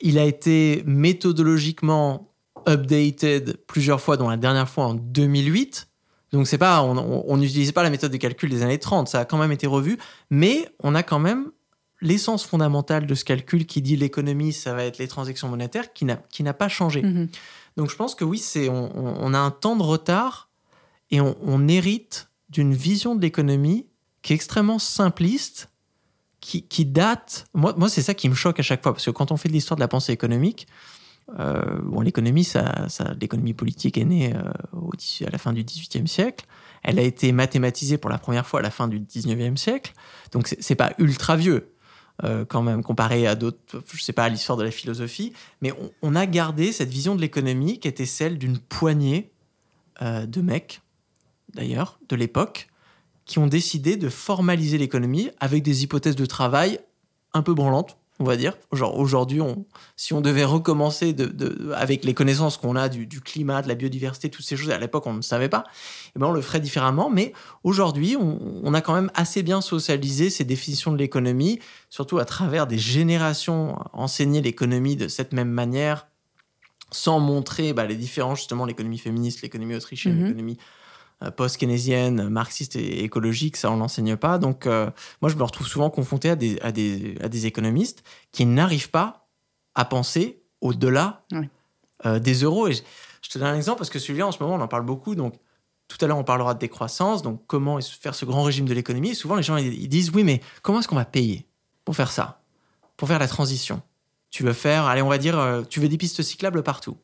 Il 0.00 0.18
a 0.18 0.24
été 0.24 0.84
méthodologiquement 0.86 2.28
updated 2.68 3.58
plusieurs 3.66 4.00
fois, 4.00 4.16
dont 4.16 4.28
la 4.28 4.36
dernière 4.36 4.68
fois 4.68 4.86
en 4.86 4.94
2008. 4.94 5.88
Donc 6.32 6.46
c'est 6.46 6.58
pas, 6.58 6.82
on 6.82 7.36
n'utilisait 7.38 7.72
pas 7.72 7.82
la 7.82 7.90
méthode 7.90 8.12
de 8.12 8.16
calcul 8.18 8.50
des 8.50 8.62
années 8.62 8.78
30, 8.78 9.08
ça 9.08 9.20
a 9.20 9.24
quand 9.24 9.38
même 9.38 9.52
été 9.52 9.66
revu, 9.66 9.98
mais 10.30 10.68
on 10.80 10.94
a 10.94 11.02
quand 11.02 11.18
même 11.18 11.50
l'essence 12.00 12.44
fondamentale 12.44 13.06
de 13.06 13.14
ce 13.14 13.24
calcul 13.24 13.66
qui 13.66 13.82
dit 13.82 13.96
l'économie, 13.96 14.52
ça 14.52 14.74
va 14.74 14.84
être 14.84 14.98
les 14.98 15.08
transactions 15.08 15.48
monétaires, 15.48 15.92
qui 15.92 16.04
n'a 16.04 16.54
pas 16.54 16.68
changé. 16.68 17.02
Mm-hmm. 17.02 17.28
Donc 17.76 17.90
je 17.90 17.96
pense 17.96 18.14
que 18.14 18.24
oui, 18.24 18.38
c'est 18.38 18.68
on, 18.68 19.34
a 19.34 19.38
un 19.38 19.50
temps 19.52 19.76
de 19.76 19.84
retard 19.84 20.48
et 21.10 21.20
on, 21.20 21.68
hérite 21.68 22.28
d'une 22.48 22.74
vision 22.74 23.14
de 23.14 23.22
l'économie 23.22 23.86
qui 24.22 24.32
est 24.32 24.36
extrêmement 24.36 24.80
simpliste, 24.80 25.70
qui, 26.40 26.62
qui 26.62 26.84
date. 26.84 27.46
Moi, 27.54 27.74
moi 27.76 27.88
c'est 27.88 28.02
ça 28.02 28.14
qui 28.14 28.28
me 28.28 28.34
choque 28.34 28.58
à 28.58 28.64
chaque 28.64 28.82
fois, 28.82 28.92
parce 28.92 29.04
que 29.04 29.12
quand 29.12 29.30
on 29.30 29.36
fait 29.36 29.48
de 29.48 29.52
l'histoire 29.52 29.76
de 29.76 29.80
la 29.80 29.88
pensée 29.88 30.12
économique, 30.12 30.66
euh, 31.38 31.62
bon, 31.82 32.00
l'économie, 32.00 32.42
ça, 32.42 32.88
ça 32.88 33.14
l'économie 33.20 33.54
politique 33.54 33.96
est 33.96 34.04
née 34.04 34.34
euh, 34.34 34.42
au, 34.72 34.90
à 35.26 35.30
la 35.30 35.38
fin 35.38 35.52
du 35.52 35.62
XVIIIe 35.62 36.08
siècle. 36.08 36.46
Elle 36.82 36.98
a 36.98 37.02
été 37.02 37.30
mathématisée 37.30 37.96
pour 37.96 38.10
la 38.10 38.18
première 38.18 38.46
fois 38.46 38.60
à 38.60 38.62
la 38.62 38.70
fin 38.70 38.88
du 38.88 38.98
XIXe 38.98 39.60
siècle. 39.60 39.92
Donc, 40.32 40.48
c'est 40.58 40.74
pas 40.74 40.94
ultra 40.98 41.36
vieux. 41.36 41.74
Euh, 42.24 42.44
quand 42.44 42.62
même 42.62 42.82
comparé 42.82 43.28
à 43.28 43.36
d'autres, 43.36 43.80
je 43.94 44.02
sais 44.02 44.12
pas, 44.12 44.24
à 44.24 44.28
l'histoire 44.28 44.58
de 44.58 44.64
la 44.64 44.72
philosophie, 44.72 45.32
mais 45.60 45.72
on, 46.02 46.16
a 46.16 46.26
gardé 46.26 46.72
cette 46.72 46.88
vision 46.88 47.14
de 47.14 47.20
l'économie 47.20 47.78
qui 47.78 47.86
était 47.86 48.06
celle 48.06 48.38
d'une 48.38 48.58
poignée 48.58 49.30
euh, 50.02 50.26
de 50.26 50.40
mecs, 50.40 50.80
d'ailleurs, 51.54 52.00
de 52.08 52.16
l'époque, 52.16 52.66
qui 53.24 53.38
ont 53.38 53.46
décidé 53.46 53.96
de 53.96 54.08
formaliser 54.08 54.78
l'économie 54.78 55.30
avec 55.38 55.62
des 55.62 55.84
hypothèses 55.84 56.16
de 56.16 56.26
travail 56.26 56.80
un 57.34 57.42
peu 57.42 57.54
branlantes, 57.54 57.96
on 58.18 58.24
va 58.24 58.36
dire. 58.36 58.54
Genre 58.72 58.98
aujourd'hui, 58.98 59.40
on, 59.40 59.64
si 59.96 60.12
on 60.12 60.20
devait 60.20 60.44
recommencer 60.44 61.12
de, 61.12 61.72
avec 61.74 62.04
les 62.04 62.14
connaissances 62.14 62.56
qu'on 62.56 62.76
a 62.76 62.88
du, 62.88 63.20
climat, 63.20 63.62
de 63.62 63.68
la 63.68 63.74
biodiversité, 63.74 64.28
toutes 64.28 64.44
ces 64.44 64.56
choses, 64.56 64.70
à 64.70 64.78
l'époque 64.78 65.06
on 65.06 65.14
ne 65.14 65.22
savait 65.22 65.48
pas, 65.48 65.64
eh 66.16 66.18
ben 66.18 66.26
on 66.26 66.32
le 66.32 66.40
ferait 66.40 66.60
différemment. 66.60 67.10
Mais 67.10 67.32
aujourd'hui, 67.64 68.16
on, 68.16 68.74
a 68.74 68.80
quand 68.80 68.94
même 68.94 69.10
assez 69.14 69.42
bien 69.42 69.60
socialisé 69.60 70.30
ces 70.30 70.44
définitions 70.44 70.92
de 70.92 70.98
l'économie, 70.98 71.60
surtout 71.90 72.18
à 72.18 72.24
travers 72.24 72.66
des 72.66 72.78
générations 72.78 73.78
enseigner 73.92 74.42
l'économie 74.42 74.96
de 74.96 75.08
cette 75.08 75.32
même 75.32 75.50
manière, 75.50 76.06
sans 76.90 77.20
montrer 77.20 77.72
bah, 77.72 77.86
les 77.86 77.96
différences, 77.96 78.38
justement, 78.38 78.64
l'économie 78.64 78.98
féministe, 78.98 79.42
l'économie 79.42 79.74
autrichienne, 79.74 80.18
mm-hmm. 80.18 80.24
l'économie 80.24 80.58
post-keynésienne, 81.36 82.28
marxiste 82.28 82.76
et 82.76 83.04
écologique, 83.04 83.56
ça 83.56 83.70
on 83.70 83.76
l'enseigne 83.76 84.16
pas. 84.16 84.38
Donc 84.38 84.66
euh, 84.66 84.90
moi 85.20 85.30
je 85.30 85.36
me 85.36 85.42
retrouve 85.42 85.66
souvent 85.66 85.90
confronté 85.90 86.30
à 86.30 86.36
des, 86.36 86.58
à 86.60 86.72
des, 86.72 87.16
à 87.20 87.28
des 87.28 87.46
économistes 87.46 88.02
qui 88.32 88.46
n'arrivent 88.46 88.90
pas 88.90 89.28
à 89.74 89.84
penser 89.84 90.42
au-delà 90.60 91.24
euh, 92.06 92.18
des 92.18 92.34
euros. 92.42 92.68
Et 92.68 92.74
je, 92.74 93.28
te 93.30 93.38
donne 93.38 93.48
un 93.48 93.56
exemple 93.56 93.78
parce 93.78 93.90
que 93.90 93.98
celui-là 93.98 94.26
en 94.26 94.32
ce 94.32 94.42
moment 94.42 94.56
on 94.56 94.60
en 94.60 94.68
parle 94.68 94.84
beaucoup. 94.84 95.14
Donc 95.14 95.34
tout 95.88 95.98
à 96.04 96.06
l'heure 96.06 96.18
on 96.18 96.24
parlera 96.24 96.54
de 96.54 96.58
décroissance, 96.58 97.22
donc 97.22 97.42
comment 97.46 97.80
faire 97.80 98.14
ce 98.14 98.24
grand 98.24 98.42
régime 98.42 98.66
de 98.66 98.74
l'économie? 98.74 99.14
souvent 99.14 99.36
les 99.36 99.42
gens 99.42 99.56
ils 99.56 99.88
disent 99.88 100.10
oui 100.10 100.22
mais 100.22 100.40
comment 100.62 100.80
est-ce 100.80 100.88
qu'on 100.88 100.96
va 100.96 101.04
payer 101.04 101.46
pour 101.84 101.96
faire 101.96 102.12
ça, 102.12 102.42
pour 102.96 103.08
faire 103.08 103.18
la 103.18 103.28
transition? 103.28 103.82
Tu 104.30 104.42
veux 104.42 104.52
faire, 104.52 104.84
allez, 104.84 105.02
on 105.02 105.08
va 105.08 105.18
dire, 105.18 105.38
euh, 105.38 105.62
tu 105.62 105.80
veux 105.80 105.88
des 105.88 105.96
pistes 105.96 106.22
cyclables 106.22 106.62
partout. 106.62 106.96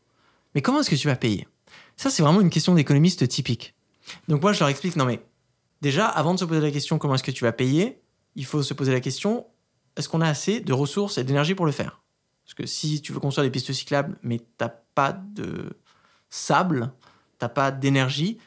Mais 0.55 0.62
comment 0.62 0.81
est-ce 0.81 0.91
que 0.91 0.95
tu 0.95 1.09
vas 1.09 1.17
payer? 1.17 1.49
Ça, 1.97 2.11
c'est 2.11 2.23
vraiment 2.23 2.41
une 2.41 2.51
question 2.51 2.75
d'économiste 2.75 3.27
typique. 3.29 3.75
Donc 4.29 4.43
moi, 4.43 4.53
je 4.53 4.61
leur 4.61 4.69
explique, 4.69 4.97
non 4.97 5.05
mais 5.05 5.25
déjà, 5.81 6.07
avant 6.07 6.35
de 6.35 6.39
se 6.39 6.45
poser 6.45 6.61
la 6.61 6.71
question 6.71 6.99
comment 6.99 7.15
est-ce 7.15 7.23
que 7.23 7.31
tu 7.31 7.45
vas 7.45 7.53
payer, 7.53 8.01
il 8.37 8.45
faut 8.45 8.63
se 8.63 8.75
poser 8.75 8.93
la 8.93 9.01
question, 9.01 9.47
est-ce 9.97 10.09
qu'on 10.09 10.21
a 10.21 10.29
assez 10.29 10.61
de 10.61 10.73
ressources 10.73 11.19
et 11.19 11.25
d'énergie 11.25 11.55
pour 11.55 11.67
le 11.67 11.73
faire? 11.73 12.03
Parce 12.45 12.55
que 12.55 12.67
si 12.67 13.01
tu 13.01 13.13
veux 13.13 13.21
construire 13.21 13.45
des 13.45 13.51
pistes 13.51 13.73
cyclables, 13.73 14.19
mais 14.23 14.39
tu 14.39 14.45
n'as 14.61 14.73
pas 14.95 15.13
de 15.13 15.79
sable, 16.29 16.93
t'as 17.39 17.49
pas 17.49 17.71
d'énergie, 17.71 18.39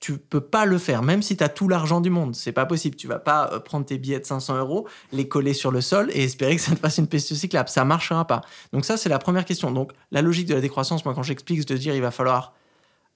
tu 0.00 0.18
peux 0.18 0.40
pas 0.40 0.66
le 0.66 0.78
faire, 0.78 1.02
même 1.02 1.22
si 1.22 1.36
tu 1.36 1.44
as 1.44 1.48
tout 1.48 1.68
l'argent 1.68 2.00
du 2.00 2.10
monde. 2.10 2.34
C'est 2.34 2.52
pas 2.52 2.66
possible. 2.66 2.96
Tu 2.96 3.06
vas 3.06 3.18
pas 3.18 3.50
euh, 3.52 3.60
prendre 3.60 3.86
tes 3.86 3.98
billets 3.98 4.20
de 4.20 4.26
500 4.26 4.58
euros, 4.58 4.86
les 5.12 5.28
coller 5.28 5.54
sur 5.54 5.70
le 5.70 5.80
sol 5.80 6.10
et 6.12 6.24
espérer 6.24 6.56
que 6.56 6.62
ça 6.62 6.74
te 6.74 6.80
fasse 6.80 6.98
une 6.98 7.06
piste 7.06 7.34
cyclable. 7.34 7.68
Ça 7.68 7.84
marchera 7.84 8.26
pas. 8.26 8.42
Donc 8.72 8.84
ça, 8.84 8.96
c'est 8.96 9.08
la 9.08 9.18
première 9.18 9.44
question. 9.44 9.70
Donc 9.70 9.92
la 10.10 10.22
logique 10.22 10.46
de 10.46 10.54
la 10.54 10.60
décroissance, 10.60 11.04
moi, 11.04 11.14
quand 11.14 11.22
j'explique, 11.22 11.66
de 11.66 11.76
dire 11.76 11.94
il 11.94 12.02
va 12.02 12.10
falloir 12.10 12.54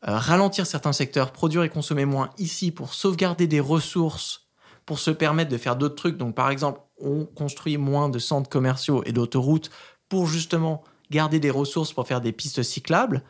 ralentir 0.02 0.66
certains 0.66 0.92
secteurs, 0.92 1.32
produire 1.32 1.62
et 1.62 1.68
consommer 1.68 2.04
moins 2.04 2.30
ici 2.38 2.70
pour 2.70 2.94
sauvegarder 2.94 3.46
des 3.46 3.60
ressources, 3.60 4.48
pour 4.86 4.98
se 4.98 5.10
permettre 5.10 5.50
de 5.50 5.58
faire 5.58 5.76
d'autres 5.76 5.96
trucs. 5.96 6.16
Donc 6.16 6.34
par 6.34 6.50
exemple, 6.50 6.80
on 6.98 7.24
construit 7.24 7.76
moins 7.76 8.08
de 8.08 8.18
centres 8.18 8.48
commerciaux 8.48 9.02
et 9.04 9.12
d'autoroutes 9.12 9.70
pour 10.08 10.26
justement 10.26 10.82
garder 11.10 11.40
des 11.40 11.50
ressources 11.50 11.92
pour 11.92 12.06
faire 12.06 12.20
des 12.20 12.32
pistes 12.32 12.62
cyclables 12.62 13.22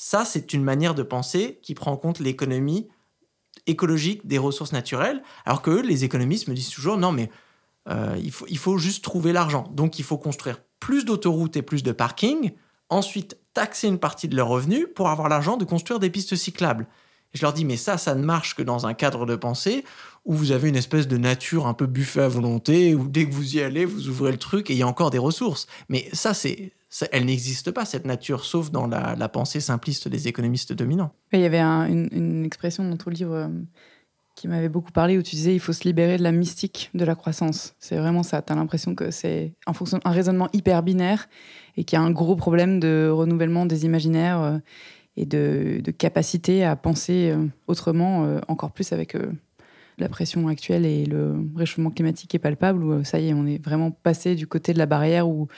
ça, 0.00 0.24
c'est 0.24 0.52
une 0.52 0.62
manière 0.62 0.94
de 0.94 1.02
penser 1.02 1.58
qui 1.60 1.74
prend 1.74 1.90
en 1.90 1.96
compte 1.96 2.20
l'économie 2.20 2.88
écologique 3.66 4.26
des 4.28 4.38
ressources 4.38 4.72
naturelles, 4.72 5.24
alors 5.44 5.60
que 5.60 5.72
les 5.72 6.04
économistes 6.04 6.46
me 6.46 6.54
disent 6.54 6.70
toujours 6.70 6.96
non, 6.96 7.10
mais 7.10 7.30
euh, 7.88 8.16
il, 8.22 8.30
faut, 8.30 8.46
il 8.48 8.58
faut 8.58 8.78
juste 8.78 9.02
trouver 9.02 9.32
l'argent. 9.32 9.68
Donc 9.72 9.98
il 9.98 10.04
faut 10.04 10.16
construire 10.16 10.60
plus 10.78 11.04
d'autoroutes 11.04 11.56
et 11.56 11.62
plus 11.62 11.82
de 11.82 11.90
parkings, 11.90 12.52
ensuite 12.88 13.38
taxer 13.58 13.88
une 13.88 13.98
partie 13.98 14.28
de 14.28 14.36
leurs 14.36 14.46
revenus 14.46 14.86
pour 14.94 15.08
avoir 15.08 15.28
l'argent 15.28 15.56
de 15.56 15.64
construire 15.64 15.98
des 15.98 16.10
pistes 16.10 16.36
cyclables. 16.36 16.86
je 17.32 17.42
leur 17.42 17.52
dis, 17.52 17.64
mais 17.64 17.76
ça, 17.76 17.98
ça 17.98 18.14
ne 18.14 18.24
marche 18.24 18.54
que 18.54 18.62
dans 18.62 18.86
un 18.86 18.94
cadre 18.94 19.26
de 19.26 19.34
pensée 19.34 19.84
où 20.24 20.32
vous 20.32 20.52
avez 20.52 20.68
une 20.68 20.76
espèce 20.76 21.08
de 21.08 21.16
nature 21.16 21.66
un 21.66 21.74
peu 21.74 21.86
buffet 21.86 22.20
à 22.20 22.28
volonté, 22.28 22.94
où 22.94 23.08
dès 23.08 23.26
que 23.26 23.34
vous 23.34 23.56
y 23.56 23.60
allez, 23.60 23.84
vous 23.84 24.08
ouvrez 24.08 24.30
le 24.30 24.38
truc 24.38 24.70
et 24.70 24.74
il 24.74 24.78
y 24.78 24.82
a 24.82 24.86
encore 24.86 25.10
des 25.10 25.18
ressources. 25.18 25.66
Mais 25.88 26.08
ça, 26.12 26.34
c'est 26.34 26.72
elle 27.10 27.24
n'existe 27.24 27.72
pas, 27.72 27.84
cette 27.84 28.06
nature, 28.06 28.44
sauf 28.44 28.70
dans 28.70 28.86
la, 28.86 29.28
pensée 29.28 29.60
simpliste 29.60 30.06
des 30.06 30.28
économistes 30.28 30.72
dominants. 30.72 31.12
Il 31.32 31.40
y 31.40 31.44
avait 31.44 31.60
une, 31.60 32.44
expression 32.44 32.88
dans 32.88 32.96
ton 32.96 33.10
livre 33.10 33.34
euh, 33.34 33.48
qui 34.36 34.46
m'avait 34.46 34.68
beaucoup 34.68 34.92
parlé, 34.92 35.18
où 35.18 35.22
tu 35.22 35.34
disais 35.34 35.52
il 35.52 35.60
faut 35.60 35.72
se 35.72 35.82
libérer 35.82 36.16
de 36.16 36.22
la 36.22 36.32
mystique 36.32 36.90
de 36.94 37.04
la 37.04 37.16
croissance. 37.16 37.74
C'est 37.80 37.96
vraiment 37.96 38.22
ça. 38.22 38.40
Tu 38.40 38.52
as 38.52 38.56
l'impression 38.56 38.94
que 38.94 39.10
c'est 39.10 39.52
un, 39.66 39.72
un 40.04 40.10
raisonnement 40.12 40.48
hyper 40.52 40.84
binaire 40.84 41.28
et 41.78 41.84
qu'il 41.84 41.98
y 41.98 42.02
a 42.02 42.04
un 42.04 42.10
gros 42.10 42.36
problème 42.36 42.78
de 42.78 43.08
renouvellement 43.10 43.64
des 43.64 43.86
imaginaires 43.86 44.42
euh, 44.42 44.58
et 45.16 45.24
de, 45.24 45.80
capacité 45.96 46.64
à 46.64 46.76
penser 46.76 47.30
euh, 47.30 47.46
autrement, 47.66 48.38
encore 48.48 48.72
plus 48.72 48.92
avec 48.92 49.16
la 49.98 50.08
pression 50.08 50.48
actuelle 50.48 50.86
et 50.86 51.04
le 51.06 51.34
réchauffement 51.56 51.90
climatique 51.90 52.34
est 52.34 52.38
palpable, 52.38 52.84
où 52.84 53.04
ça 53.04 53.18
y 53.18 53.28
est, 53.28 53.34
on 53.34 53.46
est 53.46 53.62
vraiment 53.62 53.90
passé 53.90 54.34
du 54.34 54.46
côté 54.46 54.72
de 54.72 54.78
la 54.78 54.86
barrière 54.86 55.28
où 55.28 55.48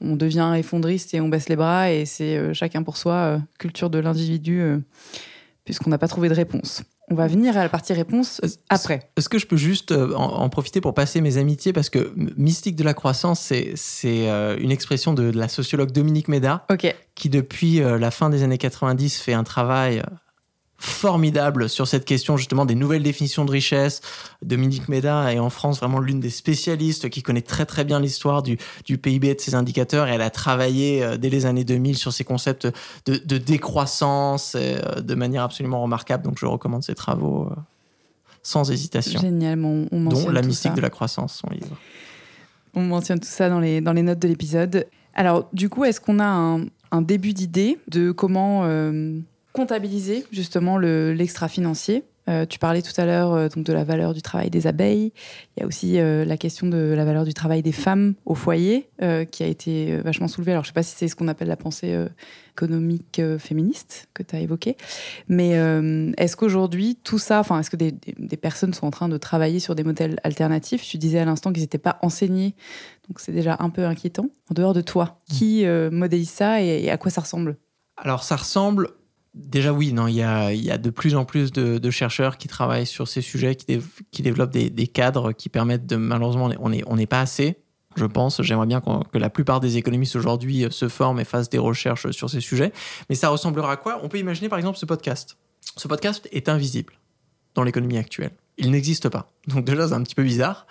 on 0.00 0.16
devient 0.16 0.54
effondriste 0.56 1.14
et 1.14 1.20
on 1.20 1.28
baisse 1.28 1.48
les 1.48 1.56
bras 1.56 1.90
et 1.92 2.04
c'est 2.04 2.36
euh, 2.36 2.52
chacun 2.54 2.82
pour 2.82 2.96
soi, 2.96 3.14
euh, 3.14 3.38
culture 3.58 3.90
de 3.90 3.98
l'individu, 3.98 4.60
euh, 4.60 4.78
puisqu'on 5.64 5.90
n'a 5.90 5.98
pas 5.98 6.08
trouvé 6.08 6.28
de 6.28 6.34
réponse. 6.34 6.82
On 7.12 7.14
va 7.14 7.26
venir 7.26 7.58
à 7.58 7.62
la 7.62 7.68
partie 7.68 7.92
réponse 7.92 8.40
après. 8.70 9.10
Est-ce 9.18 9.28
que 9.28 9.38
je 9.38 9.46
peux 9.46 9.58
juste 9.58 9.92
en, 9.92 10.48
profiter 10.48 10.80
pour 10.80 10.94
passer 10.94 11.20
mes 11.20 11.36
amitiés 11.36 11.74
Parce 11.74 11.90
que 11.90 12.10
mystique 12.38 12.74
de 12.74 12.84
la 12.84 12.94
croissance, 12.94 13.52
c'est 13.74 14.28
une 14.58 14.70
expression 14.70 15.12
de, 15.12 15.30
de, 15.30 15.38
la 15.38 15.48
sociologue 15.48 15.92
Dominique 15.92 16.28
Méda, 16.28 16.66
qui 17.14 17.28
depuis 17.28 17.80
la 17.80 18.10
fin 18.10 18.30
des 18.30 18.42
années 18.44 18.56
90 18.56 19.20
fait 19.20 19.34
un 19.34 19.44
travail 19.44 20.02
formidable 20.82 21.68
sur 21.68 21.86
cette 21.86 22.04
question 22.04 22.36
justement 22.36 22.66
des 22.66 22.74
nouvelles 22.74 23.04
définitions 23.04 23.44
de 23.44 23.52
richesse. 23.52 24.00
Dominique 24.42 24.88
Méda 24.88 25.32
est 25.32 25.38
en 25.38 25.48
France 25.48 25.78
vraiment 25.78 26.00
l'une 26.00 26.18
des 26.18 26.28
spécialistes 26.28 27.08
qui 27.08 27.22
connaît 27.22 27.42
très 27.42 27.66
très 27.66 27.84
bien 27.84 28.00
l'histoire 28.00 28.42
du, 28.42 28.58
du, 28.84 28.98
PIB 28.98 29.28
et 29.28 29.34
de 29.36 29.40
ses 29.40 29.54
indicateurs 29.54 30.08
et 30.08 30.14
elle 30.14 30.22
a 30.22 30.30
travaillé 30.30 31.04
euh, 31.04 31.16
dès 31.16 31.30
les 31.30 31.46
années 31.46 31.62
2000 31.62 31.96
sur 31.96 32.12
ces 32.12 32.24
concepts 32.24 32.66
de, 33.06 33.16
de 33.16 33.38
décroissance 33.38 34.56
euh, 34.56 35.00
de 35.00 35.14
manière 35.14 35.44
absolument 35.44 35.80
remarquable. 35.80 36.24
Donc 36.24 36.36
je 36.38 36.46
recommande 36.46 36.82
ses 36.82 36.96
travaux 36.96 37.46
euh, 37.46 37.54
sans 38.42 38.68
hésitation. 38.72 39.20
Génial, 39.20 39.64
on, 39.64 39.86
on 39.92 40.04
Dont 40.06 40.30
La 40.30 40.42
mystique 40.42 40.74
de 40.74 40.80
la 40.80 40.90
croissance, 40.90 41.42
son 41.46 41.54
livre. 41.54 41.76
On 42.74 42.82
mentionne 42.82 43.20
tout 43.20 43.28
ça 43.28 43.48
dans 43.48 43.60
les, 43.60 43.80
dans 43.80 43.92
les 43.92 44.02
notes 44.02 44.18
de 44.18 44.26
l'épisode. 44.26 44.86
Alors 45.14 45.48
du 45.52 45.68
coup, 45.68 45.84
est-ce 45.84 46.00
qu'on 46.00 46.18
a 46.18 46.26
un, 46.26 46.64
un 46.90 47.02
début 47.02 47.34
d'idée 47.34 47.78
de 47.86 48.10
comment 48.10 48.64
comptabiliser 49.52 50.24
justement 50.32 50.78
l'extra-financier. 50.78 52.04
Euh, 52.28 52.46
tu 52.46 52.60
parlais 52.60 52.82
tout 52.82 52.92
à 52.98 53.04
l'heure 53.04 53.32
euh, 53.32 53.48
donc 53.48 53.64
de 53.64 53.72
la 53.72 53.82
valeur 53.82 54.14
du 54.14 54.22
travail 54.22 54.48
des 54.48 54.68
abeilles. 54.68 55.12
Il 55.56 55.60
y 55.60 55.62
a 55.64 55.66
aussi 55.66 55.98
euh, 55.98 56.24
la 56.24 56.36
question 56.36 56.68
de 56.68 56.76
la 56.76 57.04
valeur 57.04 57.24
du 57.24 57.34
travail 57.34 57.62
des 57.62 57.72
femmes 57.72 58.14
au 58.26 58.36
foyer 58.36 58.88
qui 59.32 59.42
a 59.42 59.46
été 59.46 59.96
vachement 59.98 60.28
soulevée. 60.28 60.52
Alors 60.52 60.62
je 60.62 60.68
ne 60.68 60.70
sais 60.70 60.74
pas 60.74 60.84
si 60.84 60.94
c'est 60.96 61.08
ce 61.08 61.16
qu'on 61.16 61.26
appelle 61.26 61.48
la 61.48 61.56
pensée 61.56 62.06
économique 62.52 63.20
féministe 63.38 64.08
que 64.14 64.22
tu 64.22 64.36
as 64.36 64.40
évoqué, 64.40 64.76
mais 65.26 65.50
est-ce 66.16 66.36
qu'aujourd'hui 66.36 66.96
tout 67.02 67.18
ça, 67.18 67.40
enfin 67.40 67.58
est-ce 67.58 67.70
que 67.70 67.76
des, 67.76 67.90
des, 67.90 68.36
personnes 68.36 68.72
sont 68.74 68.86
en 68.86 68.92
train 68.92 69.08
de 69.08 69.16
travailler 69.16 69.58
sur 69.58 69.74
des 69.74 69.82
modèles 69.82 70.20
alternatifs? 70.22 70.82
Tu 70.82 70.98
disais 70.98 71.18
à 71.18 71.24
l'instant 71.24 71.52
qu'ils 71.52 71.62
n'étaient 71.62 71.78
pas 71.78 71.98
enseignés, 72.02 72.54
donc 73.08 73.18
c'est 73.18 73.32
déjà 73.32 73.56
un 73.58 73.70
peu 73.70 73.84
inquiétant. 73.84 74.28
En 74.50 74.54
dehors 74.54 74.74
de 74.74 74.82
toi, 74.82 75.20
qui 75.28 75.64
modélise 75.90 76.30
ça 76.30 76.62
et 76.62 76.90
à 76.90 76.96
quoi 76.96 77.10
ça 77.10 77.22
ressemble? 77.22 77.56
Alors 77.96 78.22
ça 78.22 78.36
ressemble 78.36 78.88
Déjà 79.34 79.72
oui, 79.72 79.94
non, 79.94 80.08
il 80.08 80.14
y 80.14 80.22
a, 80.22 80.78
de 80.78 80.90
plus 80.90 81.16
en 81.16 81.24
plus 81.24 81.52
de, 81.52 81.90
chercheurs 81.90 82.36
qui 82.36 82.48
travaillent 82.48 82.86
sur 82.86 83.08
ces 83.08 83.22
sujets, 83.22 83.56
qui, 83.56 84.22
développent 84.22 84.50
des, 84.50 84.86
cadres 84.86 85.32
qui 85.32 85.48
permettent 85.48 85.86
de... 85.86 85.96
Malheureusement, 85.96 86.50
on 86.60 86.68
n'est 86.68 86.82
on 86.86 86.96
pas 87.06 87.20
assez, 87.20 87.56
je 87.96 88.04
pense. 88.04 88.42
J'aimerais 88.42 88.66
bien 88.66 88.82
que 88.82 89.18
la 89.18 89.30
plupart 89.30 89.60
des 89.60 89.78
économistes 89.78 90.16
aujourd'hui 90.16 90.64
euh, 90.64 90.70
se 90.70 90.88
forment 90.88 91.20
et 91.20 91.24
fassent 91.24 91.48
des 91.48 91.58
recherches 91.58 92.10
sur 92.10 92.28
ces 92.28 92.40
sujets. 92.40 92.72
Mais 93.08 93.14
ça 93.14 93.30
ressemblera 93.30 93.72
à 93.72 93.76
quoi? 93.76 94.00
On 94.02 94.08
peut 94.08 94.18
imaginer 94.18 94.50
par 94.50 94.58
exemple 94.58 94.78
ce 94.78 94.86
podcast. 94.86 95.38
Ce 95.76 95.88
podcast 95.88 96.28
est 96.32 96.50
invisible 96.50 96.94
dans 97.54 97.62
l'économie 97.62 97.96
actuelle. 97.96 98.32
Il 98.58 98.70
n'existe 98.70 99.08
pas. 99.08 99.32
Donc 99.46 99.64
déjà, 99.64 99.88
c'est 99.88 99.94
un 99.94 100.02
petit 100.02 100.14
peu 100.14 100.24
bizarre 100.24 100.66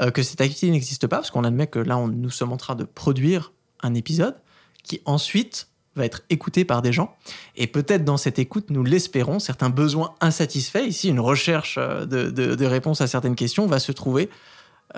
euh, 0.00 0.10
que 0.10 0.22
cette 0.22 0.40
activité 0.40 0.70
n'existe 0.70 1.06
pas, 1.06 1.16
parce 1.16 1.30
qu'on 1.30 1.44
admet 1.44 1.66
que 1.66 1.78
là, 1.78 1.98
on, 1.98 2.08
nous 2.08 2.30
sommes 2.30 2.52
en 2.52 2.56
train 2.56 2.74
de 2.74 2.84
produire 2.84 3.52
un 3.82 3.94
épisode 3.94 4.36
qui 4.82 5.00
ensuite 5.04 5.67
va 5.98 6.06
être 6.06 6.22
écouté 6.30 6.64
par 6.64 6.80
des 6.80 6.92
gens. 6.92 7.14
Et 7.56 7.66
peut-être 7.66 8.04
dans 8.04 8.16
cette 8.16 8.38
écoute, 8.38 8.70
nous 8.70 8.84
l'espérons, 8.84 9.38
certains 9.38 9.70
besoins 9.70 10.14
insatisfaits, 10.20 10.86
ici 10.86 11.08
une 11.08 11.20
recherche 11.20 11.76
euh, 11.78 12.06
de, 12.06 12.30
de, 12.30 12.66
réponses 12.66 13.00
à 13.00 13.06
certaines 13.06 13.34
questions 13.34 13.66
va 13.66 13.78
se 13.78 13.92
trouver 13.92 14.30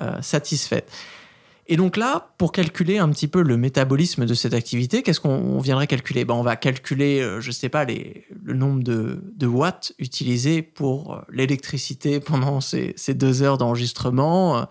euh, 0.01 0.21
satisfaite. 0.23 0.91
Et 1.67 1.77
donc 1.77 1.97
là, 1.97 2.33
pour 2.37 2.53
calculer 2.53 2.99
un 2.99 3.09
petit 3.11 3.29
peu 3.29 3.43
le 3.43 3.57
métabolisme 3.57 4.27
de 4.27 4.35
cette 4.35 4.55
activité, 4.55 5.03
qu'est-ce 5.03 5.21
qu'on 5.21 5.59
viendrait 5.61 5.87
calculer? 5.87 6.25
Ben, 6.25 6.35
On 6.35 6.43
va 6.43 6.57
calculer, 6.57 7.21
euh, 7.21 7.41
je 7.41 7.49
ne 7.49 7.53
sais 7.53 7.69
pas, 7.69 7.85
les, 7.85 8.27
le 8.43 8.55
nombre 8.55 8.83
de, 8.83 9.23
de, 9.37 9.47
watts 9.47 9.93
utilisés 9.99 10.63
pour 10.63 11.21
l'électricité 11.31 12.21
pendant 12.21 12.61
ces, 12.61 12.93
ces, 12.97 13.15
deux 13.15 13.43
heures 13.43 13.59
d'enregistrement. 13.59 14.67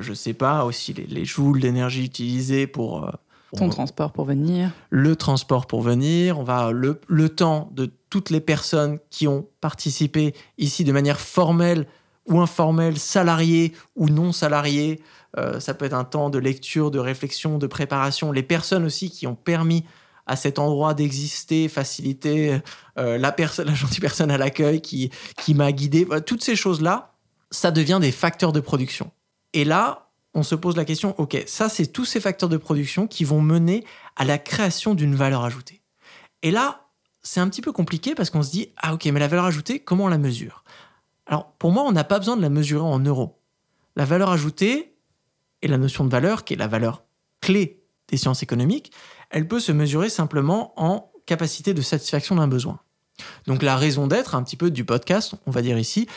je 0.00 0.10
ne 0.10 0.14
sais 0.14 0.34
pas, 0.34 0.64
aussi 0.64 0.92
les, 0.92 1.06
les 1.06 1.24
joules 1.24 1.60
d'énergie 1.60 2.04
utilisés 2.04 2.66
pour 2.66 3.08
ton 3.56 3.68
transport 3.68 4.12
pour 4.12 4.24
venir. 4.24 4.70
Le 4.90 5.16
transport 5.16 5.66
pour 5.66 5.80
venir. 5.80 6.38
On 6.38 6.42
va 6.42 6.70
le, 6.70 7.00
le, 7.06 7.28
temps 7.28 7.70
de 7.72 7.90
toutes 8.10 8.30
les 8.30 8.40
personnes 8.40 8.98
qui 9.10 9.26
ont 9.26 9.46
participé 9.60 10.34
ici 10.58 10.84
de 10.84 10.92
manière 10.92 11.20
formelle 11.20 11.86
ou 12.26 12.40
informelle, 12.40 12.98
salariées 12.98 13.72
ou 13.96 14.08
non 14.08 14.32
salariées. 14.32 15.00
Euh, 15.38 15.60
ça 15.60 15.74
peut 15.74 15.86
être 15.86 15.94
un 15.94 16.04
temps 16.04 16.30
de 16.30 16.38
lecture, 16.38 16.90
de 16.90 16.98
réflexion, 16.98 17.58
de 17.58 17.66
préparation. 17.66 18.32
Les 18.32 18.42
personnes 18.42 18.84
aussi 18.84 19.10
qui 19.10 19.26
ont 19.26 19.34
permis 19.34 19.84
à 20.26 20.36
cet 20.36 20.58
endroit 20.58 20.92
d'exister, 20.92 21.68
faciliter 21.68 22.60
euh, 22.98 23.16
la, 23.16 23.34
la 23.38 23.74
gentille 23.74 24.00
personne 24.00 24.30
à 24.30 24.36
l'accueil 24.36 24.82
qui, 24.82 25.10
qui 25.38 25.54
m'a 25.54 25.72
guidé. 25.72 26.06
Toutes 26.26 26.44
ces 26.44 26.54
choses-là, 26.54 27.14
ça 27.50 27.70
devient 27.70 27.98
des 27.98 28.12
facteurs 28.12 28.52
de 28.52 28.60
production. 28.60 29.10
Et 29.54 29.64
là, 29.64 30.07
on 30.34 30.42
se 30.42 30.54
pose 30.54 30.76
la 30.76 30.84
question, 30.84 31.14
ok, 31.18 31.42
ça 31.46 31.68
c'est 31.68 31.86
tous 31.86 32.04
ces 32.04 32.20
facteurs 32.20 32.48
de 32.48 32.56
production 32.56 33.06
qui 33.06 33.24
vont 33.24 33.40
mener 33.40 33.84
à 34.16 34.24
la 34.24 34.38
création 34.38 34.94
d'une 34.94 35.14
valeur 35.14 35.44
ajoutée. 35.44 35.82
Et 36.42 36.50
là, 36.50 36.88
c'est 37.22 37.40
un 37.40 37.48
petit 37.48 37.62
peu 37.62 37.72
compliqué 37.72 38.14
parce 38.14 38.30
qu'on 38.30 38.42
se 38.42 38.50
dit, 38.50 38.72
ah 38.76 38.94
ok, 38.94 39.06
mais 39.06 39.20
la 39.20 39.28
valeur 39.28 39.46
ajoutée, 39.46 39.80
comment 39.80 40.04
on 40.04 40.08
la 40.08 40.18
mesure? 40.18 40.64
Alors 41.26 41.52
pour 41.52 41.72
moi, 41.72 41.84
on 41.84 41.92
n'a 41.92 42.04
pas 42.04 42.18
besoin 42.18 42.36
de 42.36 42.42
la 42.42 42.50
mesurer 42.50 42.84
en 42.84 43.00
euros. 43.00 43.40
La 43.96 44.04
valeur 44.04 44.30
ajoutée 44.30 44.94
et 45.62 45.68
la 45.68 45.78
notion 45.78 46.04
de 46.04 46.10
valeur, 46.10 46.44
qui 46.44 46.54
est 46.54 46.56
la 46.56 46.68
valeur 46.68 47.04
clé 47.40 47.82
des 48.08 48.16
sciences 48.16 48.42
économiques, 48.42 48.92
elle 49.30 49.48
peut 49.48 49.60
se 49.60 49.72
mesurer 49.72 50.08
simplement 50.08 50.72
en 50.76 51.10
capacité 51.26 51.74
de 51.74 51.82
satisfaction 51.82 52.36
d'un 52.36 52.48
besoin. 52.48 52.80
Donc 53.46 53.62
la 53.62 53.76
raison 53.76 54.06
d'être 54.06 54.34
un 54.34 54.42
petit 54.42 54.56
peu 54.56 54.70
du 54.70 54.84
podcast, 54.84 55.34
on 55.46 55.50
va 55.50 55.62
dire 55.62 55.78
ici, 55.78 56.08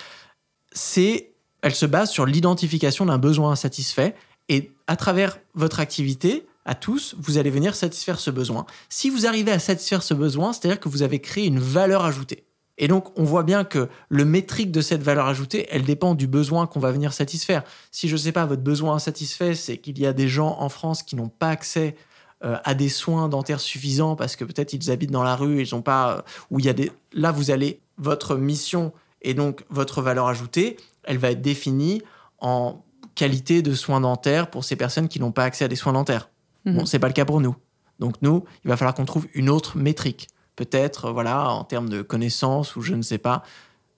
c'est 0.72 1.31
elle 1.62 1.76
se 1.76 1.86
base 1.86 2.10
sur 2.10 2.26
l'identification 2.26 3.06
d'un 3.06 3.18
besoin 3.18 3.52
insatisfait 3.52 4.16
et 4.50 4.72
à 4.88 4.96
travers 4.96 5.40
votre 5.54 5.80
activité, 5.80 6.46
à 6.66 6.76
tous, 6.76 7.16
vous 7.18 7.38
allez 7.38 7.50
venir 7.50 7.76
satisfaire 7.76 8.20
ce 8.20 8.30
besoin. 8.30 8.66
Si 8.90 9.10
vous 9.10 9.26
arrivez 9.26 9.52
à 9.52 9.60
satisfaire 9.60 10.04
ce 10.04 10.14
besoin, 10.14 10.54
c'est-à-dire 10.54 10.80
que 10.80 10.90
vous 10.90 11.02
avez 11.02 11.20
créé 11.20 11.48
une 11.48 11.60
valeur 11.60 12.06
ajoutée. 12.06 12.46
Et 12.78 12.88
donc, 12.88 13.18
on 13.18 13.24
voit 13.24 13.44
bien 13.44 13.64
que 13.64 13.90
le 14.10 14.26
métrique 14.26 14.72
de 14.72 14.82
cette 14.82 15.04
valeur 15.04 15.28
ajoutée, 15.28 15.68
elle 15.70 15.84
dépend 15.84 16.16
du 16.16 16.28
besoin 16.28 16.68
qu'on 16.68 16.80
va 16.80 16.92
venir 16.92 17.14
satisfaire. 17.14 17.64
Si 17.92 18.08
je 18.08 18.14
ne 18.14 18.18
sais 18.18 18.32
pas, 18.32 18.46
votre 18.46 18.64
besoin 18.64 18.96
insatisfait, 18.96 19.56
c'est 19.56 19.78
qu'il 19.78 20.00
y 20.00 20.06
a 20.06 20.14
des 20.14 20.28
gens 20.28 20.58
en 20.60 20.70
France 20.70 21.04
qui 21.04 21.16
n'ont 21.16 21.30
pas 21.30 21.50
accès 21.50 21.96
euh, 22.44 22.58
à 22.64 22.74
des 22.74 22.90
soins 22.90 23.30
dentaires 23.30 23.60
suffisants 23.60 24.16
parce 24.16 24.36
que 24.36 24.44
peut-être 24.44 24.74
ils 24.74 24.90
habitent 24.90 25.12
dans 25.12 25.22
la 25.22 25.36
rue, 25.36 25.62
ils 25.62 25.76
n'ont 25.76 25.84
pas, 25.84 26.18
euh, 26.18 26.22
où 26.50 26.60
il 26.60 26.66
y 26.66 26.70
a 26.70 26.74
des, 26.74 26.92
là 27.14 27.32
vous 27.32 27.52
allez, 27.52 27.80
votre 28.00 28.36
mission 28.36 28.94
et 29.22 29.36
donc 29.36 29.64
votre 29.70 30.02
valeur 30.02 30.28
ajoutée, 30.28 30.78
elle 31.04 31.18
va 31.18 31.32
être 31.32 31.42
définie 31.42 32.02
en 32.40 32.84
qualité 33.16 33.62
de 33.62 33.74
soins 33.74 34.02
dentaires 34.02 34.50
pour 34.50 34.64
ces 34.64 34.76
personnes 34.76 35.08
qui 35.08 35.20
n'ont 35.20 35.32
pas 35.32 35.44
accès 35.44 35.66
à 35.66 35.68
des 35.68 35.76
soins 35.76 35.94
dentaires. 35.94 36.30
Bon, 36.66 36.82
Mhm. 36.82 36.86
c'est 36.86 37.00
pas 37.00 37.08
le 37.08 37.14
cas 37.14 37.26
pour 37.26 37.42
nous. 37.42 37.56
Donc 38.00 38.16
nous, 38.22 38.44
il 38.64 38.68
va 38.70 38.78
falloir 38.78 38.94
qu'on 38.94 39.06
trouve 39.06 39.28
une 39.34 39.50
autre 39.50 39.78
métrique. 39.78 40.28
Peut-être, 40.56 41.06
euh, 41.06 41.12
voilà, 41.12 41.50
en 41.50 41.64
termes 41.64 41.90
de 41.90 42.02
connaissances 42.02 42.76
ou 42.76 42.82
je 42.82 42.94
ne 42.96 43.02
sais 43.02 43.18
pas. 43.18 43.44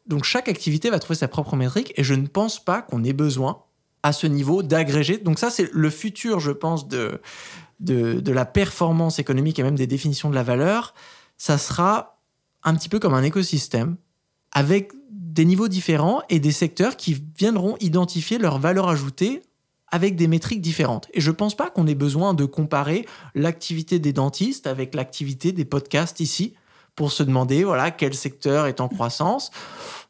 Donc 0.08 0.24
chaque 0.24 0.50
activité 0.50 0.90
va 0.90 1.00
trouver 1.00 1.18
sa 1.18 1.28
propre 1.28 1.56
métrique 1.56 1.94
et 1.96 2.04
je 2.04 2.14
ne 2.14 2.28
pense 2.28 2.64
pas 2.64 2.82
qu'on 2.82 3.04
ait 3.04 3.14
besoin 3.14 3.62
à 4.02 4.12
ce 4.12 4.28
niveau 4.28 4.64
d'agréger. 4.64 5.18
Donc 5.18 5.40
ça, 5.40 5.50
c'est 5.50 5.70
le 5.72 5.90
futur, 5.90 6.40
je 6.42 6.52
pense, 6.52 6.88
de, 6.90 7.22
de, 7.80 8.20
de 8.20 8.32
la 8.34 8.46
performance 8.46 9.20
économique 9.20 9.60
et 9.60 9.64
même 9.64 9.76
des 9.78 9.88
définitions 9.88 10.30
de 10.30 10.36
la 10.36 10.44
valeur. 10.44 10.94
Ça 11.38 11.58
sera 11.58 12.20
un 12.64 12.76
petit 12.76 12.90
peu 12.90 13.00
comme 13.00 13.14
un 13.14 13.24
écosystème 13.24 13.96
avec 14.52 14.92
des 15.34 15.46
niveaux 15.46 15.68
différents 15.68 16.22
et 16.30 16.40
des 16.40 16.52
secteurs 16.52 16.96
qui 16.96 17.24
viendront 17.38 17.76
identifier 17.80 18.38
leur 18.38 18.60
valeur 18.60 18.88
ajoutée 18.88 19.42
avec 19.92 20.16
des 20.16 20.28
métriques 20.28 20.62
différentes. 20.62 21.08
Et 21.14 21.22
je 21.22 21.32
ne 21.32 21.36
pense 21.36 21.56
pas 21.56 21.70
qu'on 21.70 21.88
ait 21.88 21.96
besoin 21.96 22.34
de 22.34 22.46
comparer 22.46 23.06
l'activité 23.34 24.00
des 24.00 24.14
dentistes 24.14 24.68
avec 24.68 24.94
l'activité 24.94 25.52
des 25.52 25.66
podcasts 25.66 26.20
ici 26.20 26.54
pour 26.96 27.12
se 27.12 27.24
demander 27.24 27.64
voilà 27.64 27.90
quel 27.90 28.14
secteur 28.14 28.68
est 28.68 28.80
en 28.80 28.88
croissance. 28.88 29.50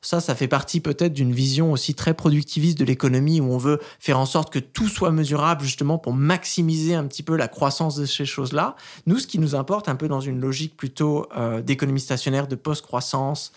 Ça, 0.02 0.20
ça 0.20 0.36
fait 0.36 0.50
partie 0.50 0.82
peut-être 0.82 1.14
d'une 1.14 1.32
vision 1.32 1.72
aussi 1.72 1.96
très 1.96 2.14
productiviste 2.14 2.78
de 2.78 2.84
l'économie 2.84 3.40
où 3.40 3.54
on 3.54 3.58
veut 3.58 3.80
faire 4.00 4.20
en 4.20 4.26
sorte 4.26 4.52
que 4.52 4.60
tout 4.60 4.90
soit 4.90 5.12
mesurable 5.12 5.64
justement 5.64 5.98
pour 5.98 6.14
maximiser 6.14 6.96
un 6.96 7.06
petit 7.06 7.24
peu 7.24 7.38
la 7.38 7.48
croissance 7.48 7.96
de 7.96 8.06
ces 8.06 8.26
choses-là. 8.26 8.76
Nous, 9.06 9.20
ce 9.20 9.28
qui 9.28 9.40
nous 9.40 9.56
importe 9.56 9.88
un 9.88 9.96
peu 9.96 10.10
dans 10.10 10.20
une 10.20 10.42
logique 10.42 10.76
plutôt 10.76 11.28
euh, 11.38 11.62
d'économie 11.62 12.02
stationnaire, 12.02 12.48
de 12.48 12.56
post-croissance, 12.56 13.54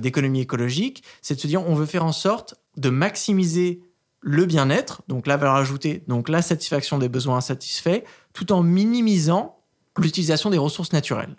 d'économie 0.00 0.40
écologique, 0.40 1.02
c'est 1.22 1.34
de 1.34 1.40
se 1.40 1.46
dire 1.46 1.66
on 1.66 1.74
veut 1.74 1.86
faire 1.86 2.04
en 2.04 2.12
sorte 2.12 2.54
de 2.76 2.90
maximiser 2.90 3.80
le 4.20 4.44
bien-être, 4.44 5.02
donc 5.08 5.26
la 5.26 5.36
valeur 5.36 5.54
ajoutée, 5.54 6.02
donc 6.06 6.28
la 6.28 6.42
satisfaction 6.42 6.98
des 6.98 7.08
besoins 7.08 7.38
insatisfaits, 7.38 8.02
tout 8.32 8.52
en 8.52 8.62
minimisant 8.62 9.58
l'utilisation 9.98 10.50
des 10.50 10.58
ressources 10.58 10.92
naturelles. 10.92 11.36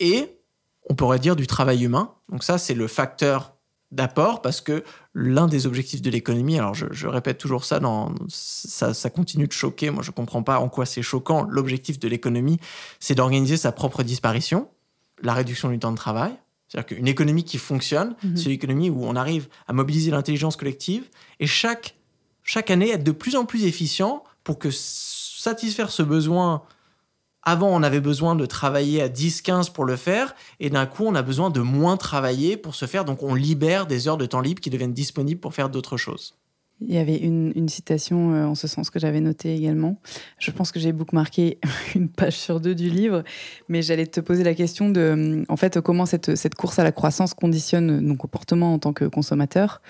Et 0.00 0.38
on 0.88 0.94
pourrait 0.94 1.18
dire 1.18 1.36
du 1.36 1.46
travail 1.46 1.84
humain. 1.84 2.14
Donc 2.30 2.44
ça, 2.44 2.58
c'est 2.58 2.74
le 2.74 2.86
facteur 2.86 3.54
d'apport 3.92 4.42
parce 4.42 4.60
que 4.60 4.82
l'un 5.14 5.46
des 5.46 5.66
objectifs 5.66 6.02
de 6.02 6.10
l'économie, 6.10 6.58
alors 6.58 6.74
je, 6.74 7.06
répète 7.06 7.38
toujours 7.38 7.64
ça, 7.64 7.80
ça, 8.28 8.92
ça 8.92 9.10
continue 9.10 9.46
de 9.46 9.52
choquer, 9.52 9.90
moi 9.90 10.02
je 10.02 10.10
comprends 10.10 10.42
pas 10.42 10.58
en 10.58 10.68
quoi 10.68 10.86
c'est 10.86 11.02
choquant, 11.02 11.46
l'objectif 11.48 12.00
de 12.00 12.08
l'économie, 12.08 12.58
c'est 12.98 13.14
d'organiser 13.14 13.56
sa 13.56 13.70
propre 13.70 14.02
disparition, 14.02 14.68
la 15.22 15.34
réduction 15.34 15.70
du 15.70 15.78
temps 15.78 15.92
de 15.92 15.96
travail, 15.96 16.36
c'est-à-dire 16.68 16.86
qu'une 16.96 17.08
économie 17.08 17.44
qui 17.44 17.58
fonctionne, 17.58 18.14
Mhm. 18.22 18.36
c'est 18.36 18.48
l'économie 18.48 18.90
où 18.90 19.04
on 19.04 19.16
arrive 19.16 19.48
à 19.68 19.72
mobiliser 19.72 20.10
l'intelligence 20.10 20.56
collective 20.56 21.04
et 21.40 21.46
chaque, 21.46 21.94
chaque 22.42 22.70
année 22.70 22.90
être 22.90 23.04
de 23.04 23.12
plus 23.12 23.36
en 23.36 23.44
plus 23.44 23.64
efficient 23.64 24.22
pour 24.44 24.58
que 24.58 24.70
satisfaire 24.70 25.90
ce 25.90 26.02
besoin 26.02 26.62
avant, 27.48 27.68
on 27.68 27.84
avait 27.84 28.00
besoin 28.00 28.34
de 28.34 28.44
travailler 28.44 29.00
à 29.00 29.08
10-15 29.08 29.70
pour 29.70 29.84
le 29.84 29.94
faire, 29.94 30.34
et 30.58 30.68
d'un 30.68 30.84
coup, 30.84 31.04
on 31.06 31.14
a 31.14 31.22
besoin 31.22 31.48
de 31.48 31.60
moins 31.60 31.96
travailler 31.96 32.56
pour 32.56 32.74
se 32.74 32.86
faire. 32.86 33.04
Donc, 33.04 33.22
on 33.22 33.36
libère 33.36 33.86
des 33.86 34.08
heures 34.08 34.16
de 34.16 34.26
temps 34.26 34.40
libre 34.40 34.60
qui 34.60 34.68
deviennent 34.68 34.92
disponibles 34.92 35.40
pour 35.40 35.54
faire 35.54 35.68
d'autres 35.68 35.96
choses. 35.96 36.34
Il 36.80 36.92
y 36.92 36.98
avait 36.98 37.16
une, 37.16 37.68
citation 37.68 38.34
euh, 38.34 38.44
en 38.44 38.54
ce 38.54 38.68
sens 38.68 38.90
que 38.90 38.98
j'avais 38.98 39.20
notée 39.20 39.54
également. 39.54 39.98
Je 40.38 40.50
pense 40.50 40.72
que 40.72 40.78
j'ai 40.78 40.92
beaucoup 40.92 41.16
marqué 41.16 41.58
une 41.94 42.08
page 42.08 42.34
sur 42.34 42.60
deux 42.60 42.74
du 42.74 42.90
livre, 42.90 43.24
mais 43.68 43.80
j'allais 43.82 44.06
te 44.06 44.20
poser 44.20 44.44
la 44.44 44.54
question 44.54 44.90
de, 44.90 45.00
euh, 45.00 45.44
en 45.48 45.56
fait, 45.56 45.80
comment 45.80 46.04
cette, 46.04 46.36
cette 46.36 46.54
course 46.54 46.78
à 46.78 46.84
la 46.84 46.92
croissance 46.92 47.32
conditionne 47.32 48.00
nos 48.00 48.16
comportements 48.16 48.74
en 48.74 48.78
tant 48.78 48.92
que 48.92 49.06
consommateur, 49.06 49.80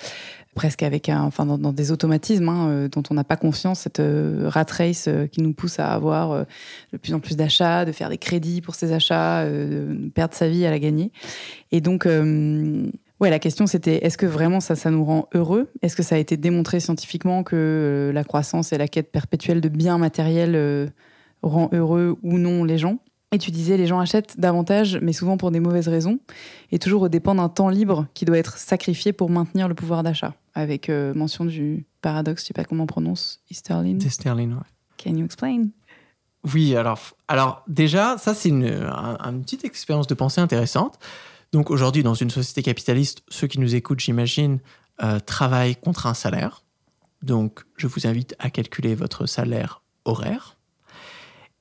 presque 0.57 0.83
avec 0.83 1.09
un, 1.09 1.23
enfin, 1.23 1.47
dans, 1.47 1.73
des 1.73 1.93
automatismes 1.93 2.49
hein, 2.49 2.69
euh, 2.69 2.89
dont 2.89 3.03
on 3.11 3.15
n'a 3.15 3.23
pas 3.23 3.37
conscience, 3.37 3.81
cette 3.81 4.01
euh, 4.01 4.49
rat 4.49 4.67
race 4.69 5.07
euh, 5.07 5.27
qui 5.29 5.43
nous 5.43 5.53
pousse 5.53 5.79
à 5.79 5.93
avoir 5.93 6.33
euh, 6.33 6.45
de 6.93 6.99
plus 6.99 7.15
en 7.15 7.21
plus 7.21 7.37
d'achats, 7.37 7.85
de 7.85 7.93
faire 7.93 8.09
des 8.09 8.19
crédits 8.19 8.63
pour 8.63 8.75
ces 8.75 8.93
achats, 8.93 9.43
euh, 9.43 9.95
de 9.95 10.09
perdre 10.09 10.35
sa 10.35 10.49
vie 10.49 10.67
à 10.67 10.71
la 10.71 10.81
gagner. 10.81 11.13
Et 11.71 11.81
donc, 11.81 12.07
euh, 12.07 12.91
Ouais, 13.21 13.31
la 13.31 13.39
question 13.39 13.67
c'était 13.67 14.05
est-ce 14.05 14.19
que 14.19 14.27
vraiment 14.27 14.61
ça, 14.61 14.77
ça 14.77 14.91
nous 14.91 15.05
rend 15.05 15.29
heureux? 15.35 15.71
Est-ce 15.83 15.97
que 15.97 16.03
ça 16.03 16.17
a 16.17 16.19
été 16.19 16.37
démontré 16.37 16.81
scientifiquement 16.81 17.43
que 17.45 17.57
euh, 17.57 18.13
la 18.13 18.25
croissance 18.25 18.73
et 18.73 18.79
la 18.79 18.89
quête 18.89 19.11
perpétuelle 19.11 19.61
de 19.63 19.69
biens 19.71 19.97
matériels 19.99 20.55
euh, 20.55 20.87
rend 21.43 21.71
heureux 21.73 22.19
ou 22.23 22.37
non 22.39 22.65
les 22.65 22.77
gens? 22.77 22.99
Et 23.33 23.39
tu 23.39 23.51
disais 23.51 23.77
les 23.77 23.87
gens 23.87 23.99
achètent 23.99 24.39
davantage, 24.39 24.99
mais 25.03 25.13
souvent 25.13 25.37
pour 25.37 25.51
des 25.51 25.61
mauvaises 25.61 25.89
raisons, 25.89 26.21
et 26.71 26.79
toujours 26.79 27.03
au 27.03 27.09
dépend 27.09 27.35
d'un 27.35 27.49
temps 27.49 27.69
libre 27.71 28.07
qui 28.15 28.25
doit 28.25 28.39
être 28.39 28.57
sacrifié 28.59 29.13
pour 29.13 29.31
maintenir 29.31 29.67
le 29.67 29.75
pouvoir 29.75 30.03
d'achat. 30.03 30.35
Avec 30.55 30.89
euh, 30.89 31.13
mention 31.15 31.45
du 31.45 31.87
paradoxe, 32.03 32.43
je 32.43 32.47
sais 32.49 32.55
pas 32.55 32.65
comment 32.65 32.85
on 32.85 32.87
prononce, 32.87 33.41
Easterlin. 33.51 33.99
C'est 34.01 34.11
sterling, 34.11 34.53
ouais. 34.53 34.61
Can 35.03 35.17
you 35.17 35.25
explain? 35.25 35.69
Oui, 36.55 36.77
alors, 36.77 37.01
alors 37.29 37.65
déjà, 37.67 38.17
ça, 38.19 38.33
c'est 38.35 38.51
une, 38.51 38.67
un- 38.67 39.19
une 39.25 39.43
petite 39.43 39.65
expérience 39.65 40.07
de 40.07 40.15
pensée 40.15 40.41
intéressante. 40.41 40.99
Donc, 41.57 41.71
aujourd'hui, 41.71 42.03
dans 42.03 42.13
une 42.13 42.29
société 42.29 42.63
capitaliste, 42.63 43.23
ceux 43.31 43.47
qui 43.47 43.59
nous 43.59 43.75
écoutent, 43.75 44.01
j'imagine, 44.01 44.59
euh, 45.03 45.21
travaillent 45.21 45.75
contre 45.75 46.07
un 46.07 46.13
salaire. 46.13 46.65
Donc, 47.23 47.65
je 47.79 47.87
vous 47.87 48.07
invite 48.07 48.37
à 48.39 48.51
calculer 48.51 48.95
votre 48.95 49.25
salaire 49.25 49.81
horaire 50.05 50.59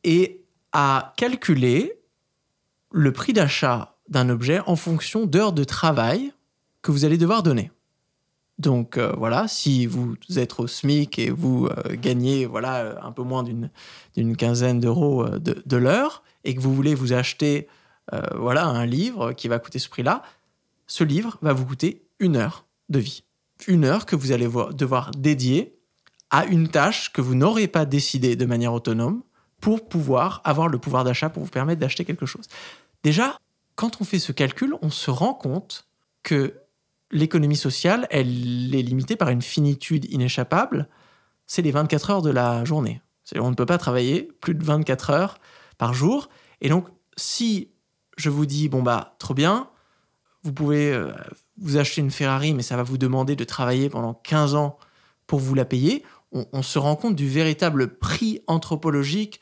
et 0.03 0.43
à 0.73 1.13
calculer 1.15 1.93
le 2.91 3.13
prix 3.13 3.31
d'achat 3.31 3.95
d'un 4.09 4.27
objet 4.27 4.59
en 4.65 4.75
fonction 4.75 5.25
d'heures 5.25 5.53
de 5.53 5.63
travail 5.63 6.33
que 6.81 6.91
vous 6.91 7.05
allez 7.05 7.17
devoir 7.17 7.41
donner. 7.41 7.71
Donc 8.59 8.97
euh, 8.97 9.13
voilà, 9.17 9.47
si 9.47 9.85
vous 9.85 10.17
êtes 10.35 10.59
au 10.59 10.67
SMIC 10.67 11.19
et 11.19 11.29
vous 11.29 11.67
euh, 11.67 11.95
gagnez 11.95 12.45
voilà 12.45 12.99
un 13.01 13.13
peu 13.13 13.23
moins 13.23 13.43
d'une 13.43 14.35
quinzaine 14.35 14.81
d'euros 14.81 15.25
de, 15.39 15.77
l'heure 15.77 16.21
et 16.43 16.53
que 16.53 16.59
vous 16.59 16.75
voulez 16.75 16.95
vous 16.95 17.13
acheter 17.13 17.69
voilà 18.35 18.65
un 18.65 18.85
livre 18.85 19.33
qui 19.33 19.47
va 19.47 19.59
coûter 19.59 19.79
ce 19.79 19.89
prix-là, 19.89 20.21
ce 20.87 21.03
livre 21.03 21.37
va 21.41 21.53
vous 21.53 21.65
coûter 21.65 22.03
une 22.19 22.35
heure 22.35 22.65
de 22.89 22.99
vie, 22.99 23.23
une 23.67 23.85
heure 23.85 24.05
que 24.05 24.15
vous 24.15 24.31
allez 24.31 24.47
vo- 24.47 24.71
devoir 24.71 25.11
dédier 25.11 25.75
à 26.29 26.45
une 26.45 26.67
tâche 26.67 27.11
que 27.11 27.21
vous 27.21 27.35
n'aurez 27.35 27.67
pas 27.67 27.85
décidée 27.85 28.35
de 28.35 28.45
manière 28.45 28.73
autonome 28.73 29.23
pour 29.61 29.87
pouvoir 29.87 30.41
avoir 30.43 30.67
le 30.67 30.77
pouvoir 30.77 31.03
d'achat 31.03 31.29
pour 31.29 31.43
vous 31.43 31.49
permettre 31.49 31.79
d'acheter 31.81 32.05
quelque 32.05 32.25
chose. 32.25 32.45
Déjà, 33.03 33.39
quand 33.75 33.99
on 34.01 34.03
fait 34.03 34.19
ce 34.19 34.31
calcul, 34.31 34.75
on 34.81 34.89
se 34.89 35.09
rend 35.09 35.33
compte 35.33 35.87
que 36.23 36.55
l'économie 37.11 37.55
sociale, 37.55 38.07
elle 38.09 38.73
est 38.75 38.81
limitée 38.81 39.15
par 39.15 39.29
une 39.29 39.41
finitude 39.41 40.05
inéchappable, 40.11 40.87
c'est 41.47 41.61
les 41.61 41.71
24 41.71 42.09
heures 42.11 42.21
de 42.21 42.31
la 42.31 42.65
journée. 42.65 43.01
On 43.35 43.49
ne 43.49 43.55
peut 43.55 43.65
pas 43.65 43.77
travailler 43.77 44.23
plus 44.41 44.55
de 44.55 44.63
24 44.63 45.09
heures 45.09 45.37
par 45.77 45.93
jour. 45.93 46.29
Et 46.61 46.69
donc, 46.69 46.87
si 47.17 47.69
je 48.17 48.29
vous 48.29 48.45
dis, 48.45 48.69
bon, 48.69 48.81
bah, 48.81 49.15
trop 49.19 49.33
bien, 49.33 49.69
vous 50.43 50.53
pouvez 50.53 50.91
euh, 50.91 51.11
vous 51.57 51.77
acheter 51.77 52.01
une 52.01 52.11
Ferrari, 52.11 52.53
mais 52.53 52.63
ça 52.63 52.77
va 52.77 52.83
vous 52.83 52.97
demander 52.97 53.35
de 53.35 53.43
travailler 53.43 53.89
pendant 53.89 54.13
15 54.13 54.55
ans 54.55 54.77
pour 55.27 55.39
vous 55.39 55.55
la 55.55 55.65
payer, 55.65 56.03
on, 56.31 56.45
on 56.53 56.61
se 56.61 56.77
rend 56.77 56.95
compte 56.95 57.15
du 57.15 57.27
véritable 57.27 57.97
prix 57.97 58.41
anthropologique 58.47 59.41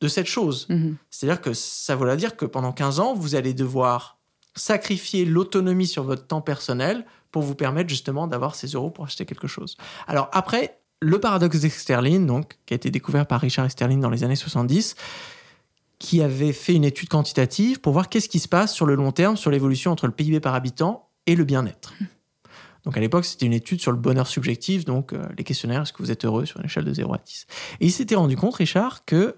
de 0.00 0.08
cette 0.08 0.26
chose. 0.26 0.66
Mhm. 0.68 0.96
C'est-à-dire 1.10 1.40
que 1.40 1.54
ça 1.54 1.96
veut 1.96 2.16
dire 2.16 2.36
que 2.36 2.44
pendant 2.44 2.72
15 2.72 3.00
ans, 3.00 3.14
vous 3.14 3.34
allez 3.34 3.54
devoir 3.54 4.18
sacrifier 4.54 5.24
l'autonomie 5.24 5.86
sur 5.86 6.04
votre 6.04 6.26
temps 6.26 6.40
personnel 6.40 7.04
pour 7.32 7.42
vous 7.42 7.54
permettre 7.54 7.88
justement 7.88 8.26
d'avoir 8.26 8.54
ces 8.54 8.68
euros 8.68 8.90
pour 8.90 9.04
acheter 9.04 9.24
quelque 9.24 9.48
chose. 9.48 9.76
Alors 10.06 10.28
après, 10.32 10.78
le 11.00 11.18
paradoxe 11.18 11.60
d'Esterlin, 11.60 12.20
donc, 12.20 12.58
qui 12.66 12.74
a 12.74 12.76
été 12.76 12.90
découvert 12.90 13.26
par 13.26 13.40
Richard 13.40 13.66
Esterlin 13.66 13.98
dans 13.98 14.10
les 14.10 14.22
années 14.24 14.36
70, 14.36 14.94
qui 16.04 16.20
avait 16.20 16.52
fait 16.52 16.74
une 16.74 16.84
étude 16.84 17.08
quantitative 17.08 17.80
pour 17.80 17.94
voir 17.94 18.10
qu'est-ce 18.10 18.28
qui 18.28 18.38
se 18.38 18.46
passe 18.46 18.74
sur 18.74 18.84
le 18.84 18.94
long 18.94 19.10
terme 19.10 19.38
sur 19.38 19.50
l'évolution 19.50 19.90
entre 19.90 20.06
le 20.06 20.12
PIB 20.12 20.38
par 20.38 20.54
habitant 20.54 21.08
et 21.24 21.34
le 21.34 21.44
bien-être. 21.44 21.94
Donc 22.84 22.98
à 22.98 23.00
l'époque, 23.00 23.24
c'était 23.24 23.46
une 23.46 23.54
étude 23.54 23.80
sur 23.80 23.90
le 23.90 23.96
bonheur 23.96 24.26
subjectif, 24.26 24.84
donc 24.84 25.14
euh, 25.14 25.24
les 25.38 25.44
questionnaires, 25.44 25.80
est-ce 25.80 25.94
que 25.94 26.02
vous 26.02 26.10
êtes 26.10 26.26
heureux 26.26 26.44
sur 26.44 26.60
une 26.60 26.66
échelle 26.66 26.84
de 26.84 26.92
0 26.92 27.14
à 27.14 27.18
10 27.24 27.46
Et 27.80 27.86
il 27.86 27.90
s'était 27.90 28.16
rendu 28.16 28.36
compte, 28.36 28.56
Richard, 28.56 29.06
que 29.06 29.16
euh, 29.16 29.34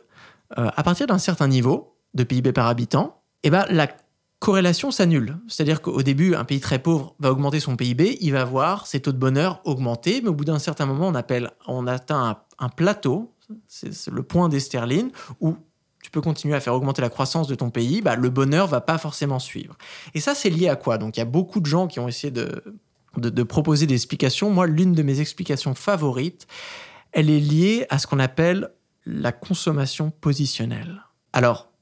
à 0.74 0.82
partir 0.82 1.06
d'un 1.06 1.18
certain 1.18 1.46
niveau 1.46 1.96
de 2.14 2.24
PIB 2.24 2.50
par 2.50 2.66
habitant, 2.66 3.22
eh 3.44 3.50
ben, 3.50 3.64
la 3.70 3.86
corrélation 4.40 4.90
s'annule. 4.90 5.38
C'est-à-dire 5.46 5.80
qu'au 5.80 6.02
début, 6.02 6.34
un 6.34 6.44
pays 6.44 6.58
très 6.58 6.80
pauvre 6.80 7.14
va 7.20 7.30
augmenter 7.30 7.60
son 7.60 7.76
PIB, 7.76 8.18
il 8.20 8.32
va 8.32 8.44
voir 8.44 8.88
ses 8.88 8.98
taux 8.98 9.12
de 9.12 9.18
bonheur 9.18 9.60
augmenter, 9.64 10.20
mais 10.20 10.30
au 10.30 10.34
bout 10.34 10.44
d'un 10.44 10.58
certain 10.58 10.86
moment, 10.86 11.06
on, 11.06 11.14
appelle, 11.14 11.52
on 11.68 11.86
atteint 11.86 12.30
un, 12.58 12.64
un 12.64 12.68
plateau, 12.68 13.32
c'est 13.68 14.10
le 14.10 14.24
point 14.24 14.48
des 14.48 14.58
sterling, 14.58 15.12
où 15.40 15.56
tu 16.06 16.10
peux 16.12 16.20
continuer 16.20 16.54
à 16.54 16.60
faire 16.60 16.72
augmenter 16.72 17.02
la 17.02 17.08
croissance 17.08 17.48
de 17.48 17.56
ton 17.56 17.70
pays, 17.70 18.00
bah, 18.00 18.14
le 18.14 18.30
bonheur 18.30 18.68
va 18.68 18.80
pas 18.80 18.96
forcément 18.96 19.40
suivre. 19.40 19.76
Et 20.14 20.20
ça, 20.20 20.36
c'est 20.36 20.50
lié 20.50 20.68
à 20.68 20.76
quoi? 20.76 20.98
Donc, 20.98 21.16
il 21.16 21.18
y 21.18 21.22
a 21.22 21.26
beaucoup 21.26 21.58
de 21.58 21.66
gens 21.66 21.88
qui 21.88 21.98
ont 21.98 22.06
essayé 22.06 22.30
de, 22.30 22.62
de, 23.16 23.42
proposer 23.42 23.88
des 23.88 23.94
explications. 23.94 24.48
Moi, 24.48 24.68
l'une 24.68 24.92
de 24.92 25.02
mes 25.02 25.18
explications 25.18 25.74
favorites, 25.74 26.46
elle 27.10 27.28
est 27.28 27.40
liée 27.40 27.86
à 27.90 27.98
ce 27.98 28.06
qu'on 28.06 28.20
appelle 28.20 28.70
la 29.04 29.32
consommation 29.32 30.12
positionnelle. 30.12 31.02
Alors, 31.32 31.72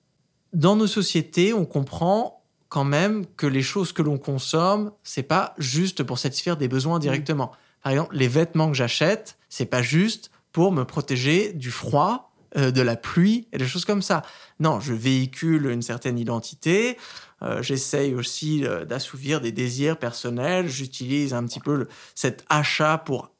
dans 0.55 0.75
nos 0.75 0.87
sociétés, 0.87 1.53
on 1.53 1.66
comprend 1.66 2.43
quand 2.70 2.85
même 2.85 3.27
que 3.37 3.47
les 3.47 3.61
choses 3.61 3.93
que 3.93 4.01
l'on 4.01 4.16
consomme, 4.16 4.91
c'est 5.03 5.22
pas 5.22 5.55
juste 5.59 6.03
pour 6.03 6.18
satisfaire 6.18 6.57
des 6.57 6.68
besoins 6.68 6.99
directement. 6.99 7.53
Par 7.83 7.93
exemple, 7.93 8.16
les 8.16 8.29
vêtements 8.29 8.68
que 8.68 8.75
j'achète, 8.75 9.37
c'est 9.51 9.66
pas 9.66 9.83
juste 9.83 10.31
pour 10.51 10.72
me 10.72 10.85
protéger 10.87 11.53
du 11.53 11.70
froid, 11.70 12.34
euh, 12.57 12.71
de 12.71 12.83
la 12.83 12.95
pluie 12.95 13.49
et 13.53 13.59
des 13.59 13.67
choses 13.67 13.85
comme 13.85 14.01
ça. 14.01 14.23
Non, 14.61 14.79
je 14.79 14.95
véhicule 14.95 15.67
une 15.67 15.83
certaine 15.83 16.21
identité. 16.21 16.97
Euh, 17.43 17.63
j'essaye 17.63 18.15
aussi 18.15 18.65
euh, 18.65 18.85
d'assouvir 18.85 19.41
des 19.41 19.51
désirs 19.51 19.99
personnels. 19.99 20.69
J'utilise 20.69 21.35
un 21.35 21.45
petit 21.47 21.59
peu 21.59 21.89
cet 22.15 22.45
achat 22.49 22.99
pour 22.99 23.33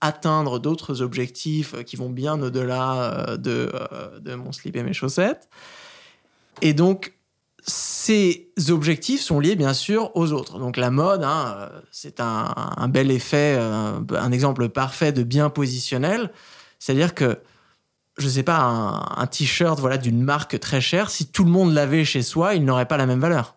atteindre 0.00 0.58
d'autres 0.58 1.02
objectifs 1.02 1.76
qui 1.84 1.94
vont 1.94 2.10
bien 2.10 2.42
au-delà 2.42 3.36
de, 3.36 3.72
de 4.20 4.34
mon 4.34 4.50
slip 4.50 4.74
et 4.74 4.82
mes 4.82 4.92
chaussettes. 4.92 5.48
Et 6.60 6.72
donc, 6.72 7.14
ces 7.64 8.50
objectifs 8.70 9.20
sont 9.20 9.38
liés 9.38 9.54
bien 9.54 9.74
sûr 9.74 10.10
aux 10.16 10.32
autres. 10.32 10.58
Donc 10.58 10.76
la 10.76 10.90
mode, 10.90 11.22
hein, 11.22 11.70
c'est 11.92 12.18
un, 12.18 12.88
bel 12.88 13.12
effet, 13.12 13.56
un, 13.56 14.32
exemple 14.32 14.68
parfait 14.68 15.12
de 15.12 15.22
bien 15.22 15.48
positionnel. 15.48 16.32
C'est-à-dire 16.80 17.14
que, 17.14 17.38
je 18.18 18.28
sais 18.28 18.42
pas, 18.42 18.58
un, 19.16 19.26
t-shirt 19.26 19.78
voilà, 19.80 19.96
d'une 19.96 20.22
marque 20.22 20.58
très 20.58 20.80
chère, 20.80 21.10
si 21.10 21.26
tout 21.26 21.44
le 21.44 21.50
monde 21.50 21.72
l'avait 21.72 22.04
chez 22.04 22.22
soi, 22.22 22.54
il 22.54 22.64
n'aurait 22.64 22.86
pas 22.86 22.96
la 22.96 23.06
même 23.06 23.20
valeur. 23.20 23.56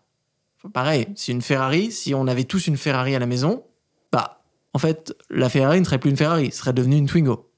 Pareil, 0.74 1.08
si 1.16 1.32
une 1.32 1.42
Ferrari, 1.42 1.92
si 1.92 2.14
on 2.14 2.28
avait 2.28 2.44
tous 2.44 2.68
une 2.68 2.78
Ferrari 2.78 3.16
à 3.16 3.20
la 3.20 3.26
maison, 3.26 3.64
bah, 4.12 4.44
en 4.74 4.80
fait, 4.80 5.16
la 5.30 5.50
Ferrari 5.50 5.80
ne 5.80 5.86
serait 5.86 5.98
plus 5.98 6.12
une 6.12 6.18
Ferrari, 6.18 6.52
serait 6.52 6.74
devenue 6.74 6.98
une 6.98 7.08
Twingo. 7.08 7.50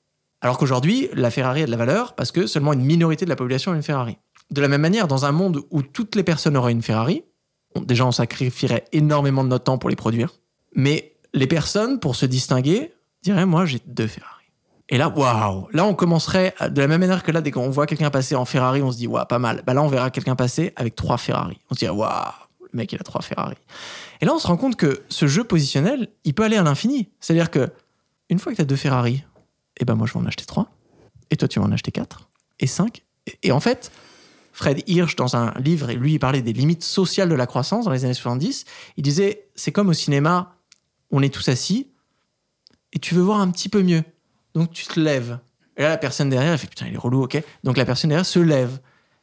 Alors 0.42 0.58
qu'aujourd'hui, 0.58 1.10
la 1.14 1.32
Ferrari 1.32 1.64
a 1.64 1.66
de 1.66 1.72
la 1.72 1.78
valeur 1.78 2.16
parce 2.16 2.32
que 2.32 2.48
seulement 2.48 2.74
une 2.74 2.84
minorité 2.84 3.26
de 3.26 3.30
la 3.30 3.36
population 3.36 3.72
a 3.72 3.76
une 3.76 3.84
Ferrari. 3.84 4.18
De 4.52 4.62
la 4.62 4.68
même 4.68 4.82
manière, 4.82 5.08
dans 5.08 5.26
un 5.26 5.32
monde 5.32 5.62
où 5.72 5.82
toutes 5.82 6.16
les 6.16 6.24
personnes 6.24 6.58
auraient 6.58 6.72
une 6.72 6.82
Ferrari, 6.82 7.24
déjà 7.82 8.06
on 8.06 8.12
sacrifierait 8.12 8.86
énormément 8.92 9.44
de 9.44 9.50
notre 9.50 9.64
temps 9.66 9.78
pour 9.78 9.90
les 9.90 9.96
produire, 9.96 10.34
mais 10.76 11.16
les 11.34 11.48
personnes, 11.48 12.00
pour 12.00 12.16
se 12.16 12.26
distinguer, 12.26 12.94
diraient 13.22 13.46
moi 13.46 13.66
j'ai 13.66 13.80
deux 13.86 14.08
Ferrari. 14.08 14.43
Et 14.90 14.98
là, 14.98 15.10
waouh 15.10 15.68
Là, 15.72 15.86
on 15.86 15.96
commencerait, 15.96 16.54
de 16.70 16.82
la 16.82 16.88
même 16.88 17.00
manière 17.00 17.24
que 17.24 17.32
là, 17.32 17.42
dès 17.42 17.52
qu'on 17.52 17.70
voit 17.70 17.86
quelqu'un 17.86 18.10
passer 18.10 18.36
en 18.36 18.46
Ferrari, 18.46 18.82
on 18.82 18.92
se 18.92 18.98
dit 18.98 19.08
waouh, 19.08 19.26
pas 19.26 19.40
mal. 19.40 19.64
Bah 19.66 19.74
là, 19.74 19.82
on 19.82 19.88
verra 19.88 20.12
quelqu'un 20.12 20.36
passer 20.36 20.74
avec 20.76 20.96
trois 20.96 21.18
Ferrari. 21.18 21.58
On 21.70 21.76
se 21.76 21.80
dit 21.80 21.90
waouh, 21.90 22.10
le 22.62 22.78
mec, 22.78 22.92
il 22.92 23.00
a 23.00 23.04
trois 23.04 23.22
Ferrari. 23.22 23.56
Et 24.22 24.26
là, 24.26 24.34
on 24.34 24.40
se 24.40 24.48
rend 24.48 24.58
compte 24.58 24.76
que 24.76 25.04
ce 25.10 25.28
jeu 25.28 25.44
positionnel, 25.44 26.10
il 26.26 26.34
peut 26.34 26.44
aller 26.44 26.58
à 26.58 26.64
l'infini. 26.64 27.10
C'est-à-dire 27.20 27.50
que, 27.50 27.72
une 28.30 28.40
fois 28.40 28.52
que 28.52 28.58
tu 28.58 28.62
as 28.62 28.66
deux 28.66 28.76
Ferrari, 28.76 29.24
eh 29.80 29.86
ben 29.86 29.96
moi, 29.96 30.08
je 30.08 30.14
vais 30.14 30.20
en 30.20 30.26
acheter 30.26 30.46
trois. 30.46 30.68
Et 31.32 31.38
toi, 31.38 31.48
tu 31.48 31.60
vas 31.60 31.66
en 31.66 31.72
acheter 31.72 31.92
quatre. 31.92 32.30
Et 32.60 32.68
cinq. 32.68 33.04
et 33.42 33.52
en 33.52 33.60
fait, 33.60 33.92
Fred 34.54 34.84
Hirsch, 34.88 35.16
dans 35.16 35.36
un 35.36 35.52
livre, 35.60 35.90
et 35.90 35.96
lui, 35.96 36.14
il 36.14 36.20
parlait 36.20 36.44
des 36.44 36.54
limites 36.54 36.84
sociales 36.84 37.28
de 37.28 37.36
la 37.36 37.48
croissance 37.48 37.86
dans 37.86 37.92
les 37.92 38.06
années 38.06 38.14
70. 38.14 38.66
Il 38.98 39.04
disait 39.04 39.48
c'est 39.56 39.72
comme 39.72 39.90
au 39.90 39.94
cinéma, 39.94 40.56
on 41.12 41.22
est 41.24 41.34
tous 41.34 41.50
assis, 41.50 41.90
et 42.94 43.00
tu 43.00 43.16
veux 43.16 43.24
voir 43.24 43.40
un 43.40 43.50
petit 43.50 43.68
peu 43.68 43.82
mieux. 43.82 44.04
Donc 44.54 44.72
tu 44.72 44.86
te 44.86 45.00
lèves. 45.00 45.40
Et 45.78 45.82
là, 45.82 45.90
la 45.90 45.98
personne 45.98 46.30
derrière, 46.30 46.52
elle 46.52 46.58
fait 46.58 46.68
putain, 46.68 46.88
il 46.88 46.94
est 46.94 46.98
relou, 46.98 47.24
ok. 47.24 47.42
Donc 47.64 47.78
la 47.78 47.86
personne 47.86 48.10
derrière 48.10 48.26
se 48.26 48.40
lève. 48.40 48.80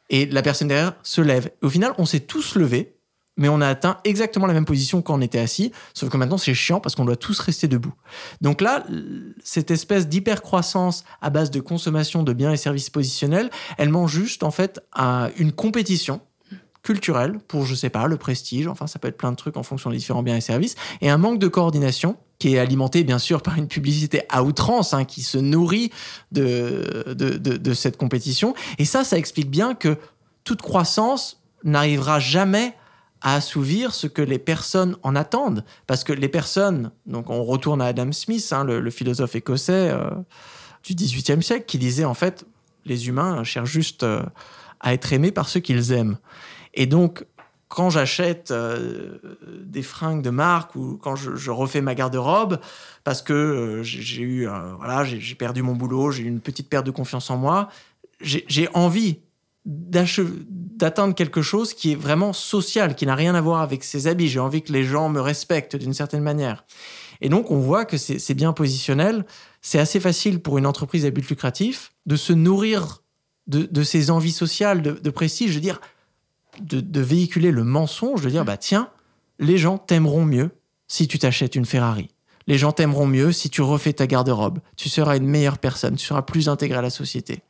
Et 0.09 0.25
la 0.25 0.41
personne 0.41 0.67
derrière 0.67 0.93
se 1.03 1.21
lève. 1.21 1.49
au 1.61 1.69
final, 1.69 1.93
on 1.97 2.05
s'est 2.05 2.19
tous 2.19 2.55
levés, 2.55 2.97
mais 3.37 3.47
on 3.47 3.61
a 3.61 3.67
atteint 3.67 3.97
exactement 4.03 4.45
la 4.45 4.53
même 4.53 4.65
position 4.65 5.01
quand 5.01 5.15
on 5.15 5.21
était 5.21 5.39
assis, 5.39 5.71
sauf 5.93 6.09
que 6.09 6.17
maintenant 6.17 6.37
c'est 6.37 6.53
chiant 6.53 6.81
parce 6.81 6.95
qu'on 6.95 7.05
doit 7.05 7.15
tous 7.15 7.39
rester 7.39 7.67
debout. 7.67 7.93
Donc 8.41 8.61
là, 8.61 8.85
cette 9.43 9.71
espèce 9.71 10.07
d'hypercroissance 10.07 11.05
à 11.21 11.29
base 11.29 11.49
de 11.49 11.61
consommation 11.61 12.23
de 12.23 12.33
biens 12.33 12.51
et 12.51 12.57
services 12.57 12.89
positionnels, 12.89 13.49
elle 13.77 13.89
ment 13.89 14.07
juste 14.07 14.43
en 14.43 14.51
fait 14.51 14.81
à 14.91 15.29
une 15.37 15.53
compétition 15.53 16.21
culturelle 16.83 17.39
pour, 17.47 17.65
je 17.65 17.75
sais 17.75 17.89
pas, 17.89 18.07
le 18.07 18.17
prestige, 18.17 18.67
enfin 18.67 18.87
ça 18.87 18.99
peut 18.99 19.07
être 19.07 19.17
plein 19.17 19.31
de 19.31 19.37
trucs 19.37 19.55
en 19.55 19.63
fonction 19.63 19.91
des 19.91 19.97
différents 19.97 20.23
biens 20.23 20.35
et 20.35 20.41
services, 20.41 20.75
et 20.99 21.09
un 21.09 21.17
manque 21.17 21.39
de 21.39 21.47
coordination 21.47 22.17
qui 22.41 22.55
est 22.55 22.57
alimenté 22.57 23.03
bien 23.03 23.19
sûr 23.19 23.43
par 23.43 23.55
une 23.55 23.67
publicité 23.67 24.23
à 24.29 24.43
outrance, 24.43 24.95
hein, 24.95 25.05
qui 25.05 25.21
se 25.21 25.37
nourrit 25.37 25.91
de, 26.31 27.73
cette 27.75 27.97
compétition. 27.97 28.55
Et 28.79 28.85
ça, 28.85 29.03
ça 29.03 29.15
explique 29.15 29.51
bien 29.51 29.75
que 29.75 29.95
toute 30.43 30.63
croissance 30.63 31.39
n'arrivera 31.63 32.19
jamais 32.19 32.73
à 33.21 33.35
assouvir 33.35 33.93
ce 33.93 34.07
que 34.07 34.23
les 34.23 34.39
personnes 34.39 34.97
en 35.03 35.15
attendent. 35.15 35.63
Parce 35.85 36.03
que 36.03 36.13
les 36.13 36.29
personnes, 36.29 36.89
donc 37.05 37.29
on 37.29 37.43
retourne 37.43 37.79
à 37.79 37.85
Adam 37.85 38.11
Smith, 38.11 38.51
hein, 38.51 38.63
le, 38.63 38.89
philosophe 38.89 39.35
écossais 39.35 39.91
euh, 39.91 40.09
du 40.83 40.95
XVIIIe 40.95 41.43
siècle, 41.43 41.65
qui 41.67 41.77
disait 41.77 42.05
en 42.05 42.15
fait, 42.15 42.43
les 42.85 43.07
humains 43.07 43.43
cherchent 43.43 43.69
juste 43.69 44.01
euh, 44.01 44.23
à 44.79 44.95
être 44.95 45.13
aimés 45.13 45.31
par 45.31 45.47
ceux 45.47 45.59
qu'ils 45.59 45.91
aiment. 45.91 46.17
Et 46.73 46.87
donc, 46.87 47.23
quand 47.71 47.89
j'achète 47.89 48.51
euh, 48.51 49.17
des 49.63 49.81
fringues 49.81 50.21
de 50.21 50.29
marque 50.29 50.75
ou 50.75 50.99
quand 51.01 51.15
je, 51.15 51.51
refais 51.51 51.79
ma 51.79 51.95
garde-robe 51.95 52.59
parce 53.05 53.21
que 53.21 53.31
euh, 53.31 53.81
j'ai 53.81 54.23
eu 54.23 54.47
euh, 54.47 54.73
voilà 54.77 55.05
j'ai 55.05 55.35
perdu 55.35 55.61
mon 55.61 55.73
boulot 55.73 56.11
j'ai 56.11 56.23
eu 56.23 56.27
une 56.27 56.41
petite 56.41 56.67
perte 56.67 56.85
de 56.85 56.91
confiance 56.91 57.29
en 57.29 57.37
moi 57.37 57.69
j'ai 58.19 58.67
envie 58.73 59.19
d'atteindre 59.65 61.15
quelque 61.15 61.41
chose 61.41 61.73
qui 61.73 61.93
est 61.93 61.95
vraiment 61.95 62.33
social 62.33 62.93
qui 62.93 63.05
n'a 63.05 63.15
rien 63.15 63.35
à 63.35 63.41
voir 63.41 63.61
avec 63.61 63.83
ses 63.83 64.05
habits. 64.05 64.27
J'ai 64.27 64.39
envie 64.39 64.61
que 64.61 64.71
les 64.71 64.83
gens 64.83 65.09
me 65.09 65.19
respectent 65.19 65.75
d'une 65.75 65.93
certaine 65.93 66.21
manière. 66.21 66.65
Et 67.19 67.29
donc 67.29 67.49
on 67.49 67.59
voit 67.59 67.85
que 67.85 67.97
c'est 67.97 68.33
bien 68.35 68.53
positionnel. 68.53 69.25
C'est 69.61 69.79
assez 69.79 69.99
facile 69.99 70.39
pour 70.39 70.59
une 70.59 70.67
entreprise 70.67 71.05
à 71.05 71.09
but 71.09 71.27
lucratif 71.27 71.93
de 72.05 72.15
se 72.15 72.33
nourrir 72.33 73.01
de, 73.47 73.67
de 73.71 73.83
ses 73.83 74.11
envies 74.11 74.31
sociales 74.31 74.83
de, 74.83 74.91
de 74.91 75.09
prestige 75.09 75.55
de 75.55 75.59
dire 75.59 75.79
de, 76.59 77.01
véhiculer 77.01 77.51
le 77.51 77.63
mensonge, 77.63 78.21
de 78.21 78.29
dire, 78.29 78.45
bah 78.45 78.57
tiens, 78.57 78.89
les 79.39 79.57
gens 79.57 79.77
t'aimeront 79.77 80.25
mieux 80.25 80.51
si 80.87 81.07
tu 81.07 81.19
t'achètes 81.19 81.55
une 81.55 81.65
Ferrari. 81.65 82.09
Les 82.47 82.57
gens 82.57 82.71
t'aimeront 82.71 83.07
mieux 83.07 83.31
si 83.31 83.49
tu 83.49 83.61
refais 83.61 83.93
ta 83.93 84.07
garde-robe. 84.07 84.59
Tu 84.75 84.89
seras 84.89 85.17
une 85.17 85.27
meilleure 85.27 85.57
personne, 85.57 85.95
tu 85.95 86.05
seras 86.05 86.23
plus 86.23 86.49
intégré 86.49 86.79
à 86.79 86.81
la 86.81 86.89
société. 86.89 87.43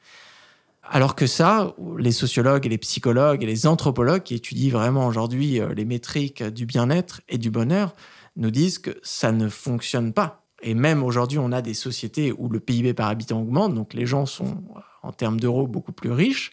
Alors 0.83 1.15
que 1.15 1.25
ça, 1.25 1.73
les 1.97 2.11
sociologues 2.11 2.65
et 2.65 2.69
les 2.69 2.77
psychologues 2.77 3.43
et 3.43 3.45
les 3.45 3.65
anthropologues 3.65 4.23
qui 4.23 4.35
étudient 4.35 4.71
vraiment 4.71 5.07
aujourd'hui 5.07 5.61
euh, 5.61 5.73
les 5.73 5.85
métriques 5.85 6.43
du 6.43 6.65
bien-être 6.65 7.21
et 7.29 7.37
du 7.37 7.49
bonheur 7.49 7.95
nous 8.35 8.51
disent 8.51 8.79
que 8.79 8.99
ça 9.01 9.31
ne 9.31 9.47
fonctionne 9.47 10.11
pas. 10.11 10.43
Et 10.61 10.73
même 10.73 11.01
aujourd'hui, 11.01 11.39
on 11.39 11.51
a 11.51 11.61
des 11.61 11.73
sociétés 11.73 12.33
où 12.37 12.49
le 12.49 12.59
PIB 12.59 12.93
par 12.93 13.07
habitant 13.07 13.41
augmente, 13.41 13.73
donc 13.73 13.93
les 13.93 14.05
gens 14.05 14.25
sont 14.25 14.63
euh, 14.75 14.79
en 15.01 15.11
termes 15.11 15.39
d'euros 15.39 15.65
beaucoup 15.65 15.93
plus 15.93 16.11
riches, 16.11 16.51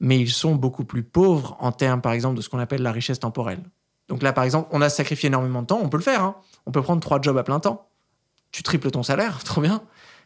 mais 0.00 0.18
ils 0.18 0.30
sont 0.30 0.54
beaucoup 0.54 0.84
plus 0.84 1.02
pauvres 1.02 1.56
en 1.60 1.72
termes, 1.72 2.00
par 2.00 2.12
exemple, 2.12 2.36
de 2.36 2.42
ce 2.42 2.48
qu'on 2.48 2.58
appelle 2.58 2.82
la 2.82 2.92
richesse 2.92 3.20
temporelle. 3.20 3.62
Donc 4.08 4.22
là, 4.22 4.32
par 4.32 4.44
exemple, 4.44 4.68
on 4.72 4.80
a 4.80 4.88
sacrifié 4.88 5.28
énormément 5.28 5.62
de 5.62 5.66
temps, 5.66 5.80
on 5.80 5.88
peut 5.88 5.98
le 5.98 6.02
faire, 6.02 6.22
hein. 6.22 6.36
on 6.66 6.72
peut 6.72 6.82
prendre 6.82 7.00
trois 7.00 7.20
jobs 7.20 7.38
à 7.38 7.44
plein 7.44 7.60
temps. 7.60 7.88
Tu 8.50 8.62
triples 8.62 8.90
ton 8.90 9.02
salaire, 9.02 9.38
trop 9.44 9.60
bien, 9.60 9.82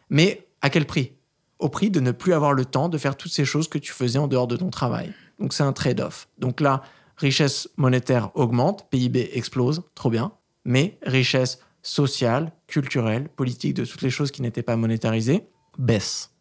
mais 0.09 0.47
à 0.61 0.69
quel 0.69 0.85
prix? 0.85 1.11
Au 1.59 1.69
prix 1.69 1.89
de 1.89 1.99
ne 1.99 2.11
plus 2.11 2.33
avoir 2.33 2.53
le 2.53 2.65
temps 2.65 2.89
de 2.89 2.97
faire 2.97 3.15
toutes 3.15 3.31
ces 3.31 3.45
choses 3.45 3.67
que 3.67 3.77
tu 3.77 3.93
faisais 3.93 4.19
en 4.19 4.27
dehors 4.27 4.47
de 4.47 4.57
ton 4.57 4.69
travail. 4.69 5.13
Donc 5.39 5.53
c'est 5.53 5.63
un 5.63 5.73
trade-off. 5.73 6.27
Donc 6.39 6.61
là, 6.61 6.81
richesse 7.17 7.69
monétaire 7.77 8.31
augmente, 8.35 8.89
PIB 8.89 9.29
explose, 9.33 9.83
trop 9.93 10.09
bien, 10.09 10.31
mais 10.65 10.97
richesse 11.03 11.59
sociale, 11.81 12.51
culturelle, 12.67 13.29
politique, 13.29 13.75
de 13.75 13.85
toutes 13.85 14.01
les 14.01 14.09
choses 14.09 14.31
qui 14.31 14.41
n'étaient 14.41 14.63
pas 14.63 14.75
monétarisées, 14.75 15.47
baisse. 15.77 16.31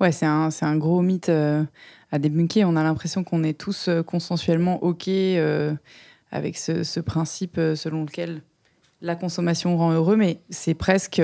Ouais, 0.00 0.12
c'est 0.12 0.26
un, 0.26 0.48
un, 0.60 0.76
gros 0.76 1.02
mythe 1.02 1.28
euh, 1.28 1.64
à 2.10 2.18
débunker. 2.18 2.64
On 2.64 2.76
a 2.76 2.82
l'impression 2.82 3.24
qu'on 3.24 3.42
est 3.42 3.58
tous 3.58 3.88
euh, 3.88 4.02
consensuellement 4.02 4.82
OK 4.82 5.08
euh, 5.08 5.74
avec 6.30 6.56
ce, 6.56 7.00
principe 7.00 7.60
selon 7.74 8.04
lequel 8.04 8.42
la 9.00 9.14
consommation 9.14 9.76
rend 9.78 9.92
heureux, 9.92 10.16
mais 10.16 10.40
c'est 10.50 10.74
presque 10.74 11.22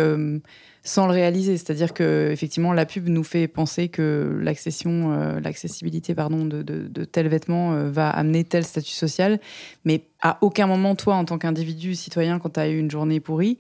sans 0.83 1.07
le 1.07 1.13
réaliser. 1.13 1.57
C'est-à-dire 1.57 1.93
que 1.93 2.31
effectivement, 2.31 2.73
la 2.73 2.87
pub 2.87 3.09
nous 3.09 3.25
fait 3.25 3.49
penser 3.49 3.89
que 3.89 4.39
l'accessibilité 4.41 6.15
de, 6.15 7.05
tels 7.05 7.29
vêtements 7.29 7.91
va 7.91 8.09
amener 8.09 8.45
tel 8.45 8.65
statut 8.65 8.93
social, 8.93 9.41
mais 9.85 10.05
à 10.23 10.39
aucun 10.41 10.67
moment, 10.67 10.95
toi, 10.95 11.17
en 11.17 11.25
tant 11.25 11.37
qu'individu 11.37 11.95
citoyen, 11.97 12.39
quand 12.39 12.51
tu 12.51 12.61
as 12.61 12.69
eu 12.69 12.79
une 12.79 12.91
journée 12.91 13.21
pourrie, 13.21 13.59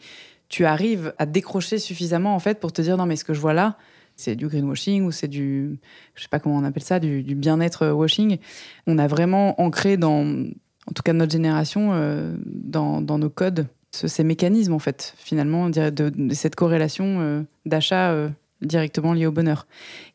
tu 0.48 0.64
arrives 0.64 1.12
à 1.18 1.26
décrocher 1.26 1.78
suffisamment 1.78 2.34
en 2.34 2.38
fait 2.38 2.60
pour 2.60 2.72
te 2.72 2.80
dire 2.80 2.96
non 2.96 3.06
mais 3.06 3.16
ce 3.16 3.24
que 3.24 3.34
je 3.34 3.40
vois 3.40 3.54
là, 3.54 3.76
c'est 4.16 4.36
du 4.36 4.48
greenwashing 4.48 5.04
ou 5.04 5.10
c'est 5.10 5.28
du, 5.28 5.78
je 6.14 6.22
sais 6.22 6.28
pas 6.28 6.38
comment 6.38 6.56
on 6.56 6.64
appelle 6.64 6.82
ça, 6.82 7.00
du, 7.00 7.22
bien-être 7.34 7.88
washing. 7.88 8.38
On 8.86 8.98
a 8.98 9.06
vraiment 9.06 9.60
ancré 9.60 9.96
dans, 9.96 10.24
en 10.24 10.92
tout 10.94 11.02
cas 11.02 11.12
notre 11.12 11.32
génération, 11.32 11.90
euh, 11.92 12.34
dans, 12.46 13.00
nos 13.00 13.30
codes, 13.30 13.66
ces 13.90 14.24
mécanismes 14.24 14.72
en 14.72 14.78
fait, 14.78 15.14
finalement, 15.16 15.70
de, 15.70 16.12
cette 16.32 16.56
corrélation 16.56 17.20
euh, 17.20 17.42
d'achat 17.66 18.10
euh, 18.10 18.28
directement 18.60 19.12
lié 19.12 19.26
au 19.26 19.32
bonheur. 19.32 19.66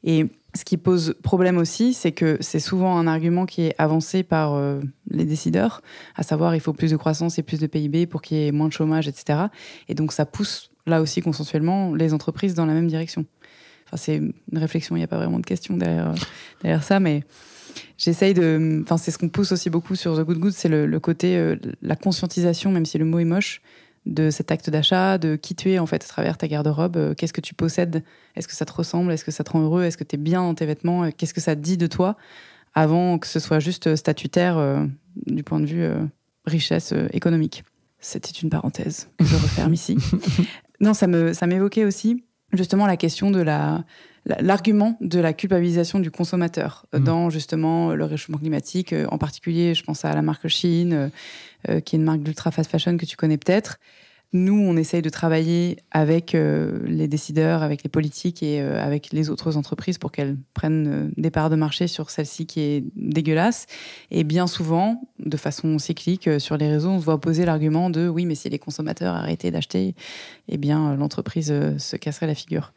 Et 0.04 0.28
ce 0.56 0.66
qui 0.66 0.78
pose 0.78 1.16
problème 1.22 1.58
aussi, 1.58 1.94
c'est 1.94 2.12
que 2.12 2.38
c'est 2.42 2.60
souvent 2.60 2.98
un 2.98 3.08
argument 3.08 3.46
qui 3.46 3.64
est 3.64 3.76
avancé 3.78 4.24
par 4.24 4.56
euh, 4.56 4.82
les 5.10 5.26
décideurs, 5.26 5.82
à 6.16 6.24
savoir 6.24 6.56
il 6.56 6.62
faut 6.62 6.74
plus 6.74 6.92
de 6.92 6.98
croissance 6.98 7.38
et 7.38 7.44
plus 7.44 7.60
de 7.60 7.68
PIB 7.68 8.08
pour 8.08 8.22
qu'il 8.22 8.38
y 8.38 8.48
ait 8.48 8.52
moins 8.52 8.68
de 8.68 8.74
chômage, 8.74 9.08
etc. 9.08 9.48
Et 9.88 9.94
donc 9.94 10.12
ça 10.12 10.26
pousse 10.26 10.72
là 10.88 11.02
aussi 11.02 11.22
consensuellement 11.22 11.94
les 11.94 12.14
entreprises 12.14 12.56
dans 12.56 12.66
la 12.66 12.74
même 12.74 12.88
direction. 12.88 13.26
Enfin, 13.90 13.98
c'est 13.98 14.18
une 14.18 14.58
réflexion, 14.58 14.96
il 14.96 15.00
n'y 15.00 15.04
a 15.04 15.08
pas 15.08 15.18
vraiment 15.18 15.40
de 15.40 15.46
question 15.46 15.76
derrière, 15.76 16.14
derrière 16.62 16.84
ça, 16.84 17.00
mais 17.00 17.24
j'essaye 17.98 18.36
de. 18.36 18.82
Enfin, 18.84 18.98
c'est 18.98 19.10
ce 19.10 19.18
qu'on 19.18 19.30
pousse 19.30 19.52
aussi 19.52 19.72
beaucoup 19.72 19.96
sur 19.96 20.16
The 20.16 20.22
Good 20.22 20.38
Good, 20.38 20.54
c'est 20.54 20.70
le, 20.70 21.00
côté, 21.00 21.38
euh, 21.38 21.56
la 21.82 21.96
conscientisation, 21.96 22.72
même 22.72 22.86
si 22.86 23.00
le 23.00 23.06
mot 23.06 23.18
est 23.18 23.26
moche, 23.26 23.62
de 24.06 24.30
cet 24.30 24.52
acte 24.52 24.70
d'achat, 24.70 25.18
de 25.18 25.36
qui 25.36 25.56
tu 25.56 25.72
es 25.72 25.80
en 25.80 25.88
fait 25.88 26.04
à 26.04 26.08
travers 26.08 26.38
ta 26.38 26.48
garde-robe, 26.48 26.98
euh, 26.98 27.14
qu'est-ce 27.16 27.34
que 27.34 27.42
tu 27.42 27.56
possèdes, 27.56 28.04
est-ce 28.36 28.48
que 28.48 28.54
ça 28.54 28.66
te 28.66 28.74
ressemble, 28.74 29.12
est-ce 29.12 29.26
que 29.26 29.32
ça 29.32 29.44
te 29.44 29.52
rend 29.52 29.62
heureux, 29.62 29.84
est-ce 29.84 29.98
que 29.98 30.04
tu 30.04 30.16
es 30.16 30.20
bien 30.20 30.42
dans 30.44 30.54
tes 30.54 30.68
vêtements, 30.68 31.06
euh, 31.06 31.10
qu'est-ce 31.16 31.34
que 31.34 31.42
ça 31.42 31.56
dit 31.56 31.78
de 31.78 31.88
toi, 31.88 32.16
avant 32.76 33.18
que 33.18 33.26
ce 33.26 33.40
soit 33.40 33.60
juste 33.60 33.96
statutaire 33.96 34.88
du 35.26 35.44
point 35.44 35.60
de 35.60 35.66
vue 35.66 35.90
richesse 36.46 36.94
économique. 37.12 37.64
C'était 38.00 38.30
une 38.30 38.52
parenthèse 38.52 39.10
que 39.18 39.26
je 39.26 39.36
referme 39.36 39.74
ici. 39.74 39.98
Non, 40.82 40.94
ça 40.94 41.08
me 41.08 41.34
ça 41.34 41.46
m'évoquait 41.46 41.84
aussi 41.84 42.24
justement 42.54 42.88
la 42.88 42.98
question 42.98 43.32
de 43.32 43.42
la 43.42 43.84
l'argument 44.26 44.98
de 45.02 45.20
la 45.20 45.34
culpabilisation 45.34 46.00
du 46.00 46.12
consommateur 46.12 46.86
euh, 46.94 47.00
mmh. 47.00 47.04
dans 47.04 47.30
justement 47.30 47.94
le 47.94 48.06
réchauffement 48.06 48.38
climatique. 48.38 48.94
Euh, 48.94 49.08
en 49.10 49.18
particulier, 49.18 49.74
je 49.74 49.84
pense 49.84 50.06
à 50.06 50.14
la 50.14 50.22
marque 50.22 50.48
Chine, 50.48 51.12
euh, 51.70 51.80
qui 51.80 51.96
est 51.96 52.00
une 52.00 52.06
marque 52.06 52.22
d'ultra 52.22 52.52
fast 52.52 52.70
fashion 52.70 52.98
que 52.98 53.06
tu 53.06 53.18
connais 53.18 53.38
peut-être. 53.38 53.80
Nous, 54.32 54.54
on 54.54 54.78
essaye 54.78 55.02
de 55.02 55.10
travailler 55.10 55.78
avec 55.90 56.34
les 56.34 57.08
décideurs, 57.08 57.64
avec 57.64 57.84
les 57.84 57.90
politiques 57.90 58.44
et 58.44 58.62
avec 58.62 59.12
les 59.12 59.32
autres 59.32 59.58
entreprises 59.58 59.98
pour 59.98 60.12
qu'elles 60.12 60.38
prennent 60.54 61.12
des 61.18 61.32
parts 61.32 61.50
de 61.50 61.56
marché 61.56 61.88
sur 61.88 62.12
celle-ci 62.12 62.46
qui 62.46 62.60
est 62.60 62.84
dégueulasse. 62.96 63.66
Et 64.12 64.24
bien 64.24 64.46
souvent, 64.46 65.02
de 65.18 65.36
façon 65.36 65.80
cyclique, 65.80 66.30
sur 66.40 66.58
les 66.58 66.70
réseaux, 66.70 66.90
on 66.90 67.00
se 67.00 67.06
voit 67.06 67.16
opposer 67.16 67.44
l'argument 67.44 67.90
de 67.90 68.08
oui, 68.08 68.28
mais 68.28 68.36
si 68.36 68.50
les 68.50 68.60
consommateurs 68.60 69.16
arrêtaient 69.16 69.50
d'acheter, 69.50 69.96
eh 70.48 70.58
bien, 70.58 70.96
l'entreprise 70.96 71.52
se 71.78 71.96
casserait 71.96 72.28
la 72.28 72.36
figure. 72.36 72.72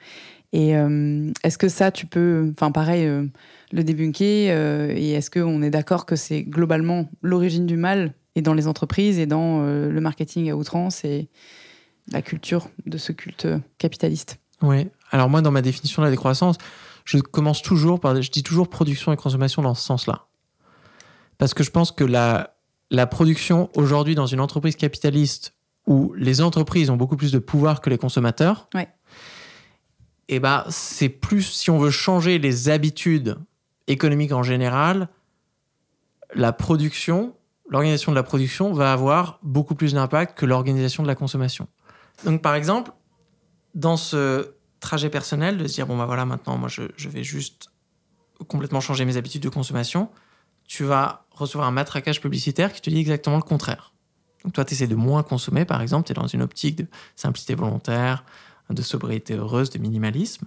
Et 0.52 0.76
euh, 0.76 1.30
est-ce 1.44 1.56
que 1.56 1.68
ça, 1.68 1.90
tu 1.90 2.06
peux, 2.06 2.50
enfin 2.50 2.70
pareil, 2.70 3.06
euh, 3.06 3.24
le 3.72 3.84
débunker 3.84 4.50
euh, 4.50 4.92
Et 4.94 5.12
est-ce 5.12 5.30
qu'on 5.30 5.62
est 5.62 5.70
d'accord 5.70 6.04
que 6.04 6.16
c'est 6.16 6.42
globalement 6.42 7.08
l'origine 7.22 7.66
du 7.66 7.76
mal 7.76 8.12
et 8.34 8.42
dans 8.42 8.54
les 8.54 8.66
entreprises 8.66 9.18
et 9.18 9.26
dans 9.26 9.60
le 9.62 10.00
marketing 10.00 10.50
à 10.50 10.56
outrance 10.56 11.04
et 11.04 11.28
la 12.10 12.22
culture 12.22 12.68
de 12.86 12.98
ce 12.98 13.12
culte 13.12 13.46
capitaliste 13.78 14.40
Oui. 14.62 14.88
Alors 15.10 15.28
moi, 15.28 15.42
dans 15.42 15.50
ma 15.50 15.62
définition 15.62 16.02
de 16.02 16.06
la 16.06 16.10
décroissance, 16.10 16.56
je 17.04 17.18
commence 17.18 17.62
toujours 17.62 18.00
par, 18.00 18.20
je 18.20 18.30
dis 18.30 18.42
toujours 18.42 18.68
production 18.68 19.12
et 19.12 19.16
consommation 19.16 19.62
dans 19.62 19.74
ce 19.74 19.84
sens-là, 19.84 20.26
parce 21.38 21.54
que 21.54 21.62
je 21.62 21.70
pense 21.70 21.92
que 21.92 22.04
la 22.04 22.54
la 22.90 23.06
production 23.06 23.70
aujourd'hui 23.74 24.14
dans 24.14 24.26
une 24.26 24.40
entreprise 24.40 24.76
capitaliste 24.76 25.54
où 25.86 26.12
les 26.14 26.42
entreprises 26.42 26.90
ont 26.90 26.96
beaucoup 26.96 27.16
plus 27.16 27.32
de 27.32 27.38
pouvoir 27.38 27.80
que 27.80 27.88
les 27.88 27.96
consommateurs. 27.96 28.68
Ouais 28.74 28.86
eh 30.34 30.40
ben, 30.40 30.64
c'est 30.70 31.08
plus, 31.08 31.42
si 31.42 31.70
on 31.70 31.78
veut 31.78 31.90
changer 31.90 32.38
les 32.38 32.70
habitudes 32.70 33.36
économiques 33.86 34.32
en 34.32 34.42
général, 34.42 35.08
la 36.34 36.52
production, 36.52 37.34
l'organisation 37.68 38.12
de 38.12 38.16
la 38.16 38.22
production 38.22 38.72
va 38.72 38.92
avoir 38.92 39.38
beaucoup 39.42 39.74
plus 39.74 39.94
d'impact 39.94 40.36
que 40.38 40.46
l'organisation 40.46 41.02
de 41.02 41.08
la 41.08 41.14
consommation. 41.14 41.68
Donc, 42.24 42.42
par 42.42 42.54
exemple, 42.54 42.92
dans 43.74 43.96
ce 43.96 44.54
trajet 44.80 45.10
personnel, 45.10 45.58
de 45.58 45.66
se 45.66 45.74
dire, 45.74 45.86
bon, 45.86 45.96
bah 45.96 46.06
voilà, 46.06 46.24
maintenant, 46.24 46.58
moi, 46.58 46.68
je, 46.68 46.82
je 46.96 47.08
vais 47.08 47.22
juste 47.22 47.70
complètement 48.48 48.80
changer 48.80 49.04
mes 49.04 49.16
habitudes 49.16 49.42
de 49.42 49.48
consommation, 49.48 50.10
tu 50.66 50.84
vas 50.84 51.26
recevoir 51.30 51.68
un 51.68 51.72
matraquage 51.72 52.20
publicitaire 52.20 52.72
qui 52.72 52.80
te 52.80 52.90
dit 52.90 52.98
exactement 52.98 53.36
le 53.36 53.42
contraire. 53.42 53.92
Donc, 54.44 54.52
toi, 54.52 54.64
tu 54.64 54.74
essaies 54.74 54.86
de 54.86 54.96
moins 54.96 55.22
consommer, 55.22 55.64
par 55.64 55.82
exemple, 55.82 56.06
tu 56.06 56.12
es 56.12 56.14
dans 56.14 56.26
une 56.26 56.42
optique 56.42 56.76
de 56.76 56.86
simplicité 57.14 57.54
volontaire, 57.54 58.24
de 58.70 58.82
sobriété 58.82 59.34
heureuse, 59.34 59.70
de 59.70 59.78
minimalisme. 59.78 60.46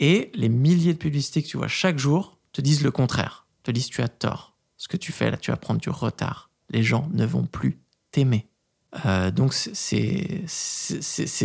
Et 0.00 0.30
les 0.34 0.48
milliers 0.48 0.94
de 0.94 0.98
publicités 0.98 1.42
que 1.42 1.48
tu 1.48 1.56
vois 1.56 1.68
chaque 1.68 1.98
jour 1.98 2.38
te 2.52 2.60
disent 2.60 2.82
le 2.82 2.90
contraire. 2.90 3.46
Te 3.62 3.70
disent 3.70 3.88
tu 3.88 4.02
as 4.02 4.08
tort. 4.08 4.49
Ce 4.80 4.88
que 4.88 4.96
tu 4.96 5.12
fais 5.12 5.30
là, 5.30 5.36
tu 5.36 5.50
vas 5.50 5.58
prendre 5.58 5.78
du 5.78 5.90
retard. 5.90 6.48
Les 6.70 6.82
gens 6.82 7.06
ne 7.12 7.26
vont 7.26 7.44
plus 7.44 7.82
t'aimer. 8.12 8.48
Euh, 9.04 9.30
donc 9.30 9.52
c'est 9.52 10.46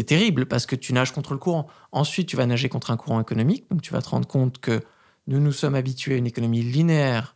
terrible 0.06 0.46
parce 0.46 0.66
que 0.66 0.78
tu 0.78 0.94
nages 0.94 1.12
contre 1.12 1.34
le 1.34 1.40
courant. 1.40 1.68
Ensuite, 1.92 2.30
tu 2.30 2.38
vas 2.38 2.46
nager 2.46 2.70
contre 2.70 2.92
un 2.92 2.98
courant 2.98 3.20
économique. 3.20 3.70
Donc 3.70 3.82
tu 3.82 3.92
vas 3.92 4.02
te 4.02 4.08
rendre 4.08 4.26
compte 4.26 4.60
que 4.60 4.82
nous 5.28 5.42
nous 5.42 5.52
sommes 5.52 5.76
habitués 5.76 6.14
à 6.14 6.18
une 6.18 6.28
économie 6.28 6.62
linéaire 6.62 7.36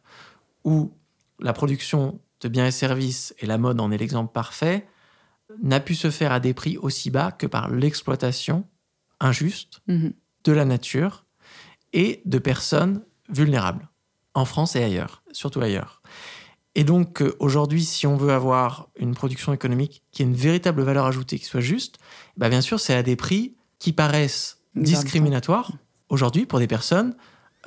où 0.63 0.93
la 1.37 1.51
production 1.51 2.21
de 2.39 2.47
biens 2.47 2.67
et 2.67 2.71
services, 2.71 3.35
et 3.39 3.45
la 3.45 3.57
mode 3.57 3.81
en 3.81 3.91
est 3.91 3.97
l'exemple 3.97 4.31
parfait, 4.31 4.87
n'a 5.61 5.81
pu 5.81 5.95
se 5.95 6.11
faire 6.11 6.31
à 6.31 6.39
des 6.39 6.53
prix 6.53 6.77
aussi 6.77 7.09
bas 7.09 7.33
que 7.33 7.45
par 7.45 7.69
l'exploitation 7.69 8.65
injuste 9.19 9.81
mhm. 9.87 10.13
de 10.45 10.51
la 10.53 10.63
nature 10.63 11.25
et 11.91 12.21
de 12.23 12.39
personnes 12.39 13.03
vulnérables, 13.27 13.89
en 14.33 14.45
France 14.45 14.77
et 14.77 14.83
ailleurs, 14.83 15.18
surtout 15.31 15.61
ailleurs. 15.61 16.01
Et 16.75 16.83
donc 16.83 17.21
euh, 17.21 17.35
aujourd'hui, 17.39 17.83
si 17.83 18.07
on 18.07 18.15
veut 18.15 18.31
avoir 18.31 18.89
une 18.97 19.15
production 19.15 19.53
économique 19.53 20.03
qui 20.11 20.21
ait 20.21 20.25
une 20.25 20.35
véritable 20.35 20.81
valeur 20.81 21.05
ajoutée, 21.05 21.39
qui 21.39 21.45
soit 21.45 21.61
juste, 21.61 21.97
bah 22.37 22.49
bien 22.49 22.61
sûr, 22.61 22.79
c'est 22.79 22.93
à 22.93 23.03
des 23.03 23.15
prix 23.15 23.55
qui 23.79 23.93
paraissent 23.93 24.59
discriminatoires 24.75 25.71
aujourd'hui 26.09 26.45
pour 26.45 26.59
des 26.59 26.67
personnes 26.67 27.15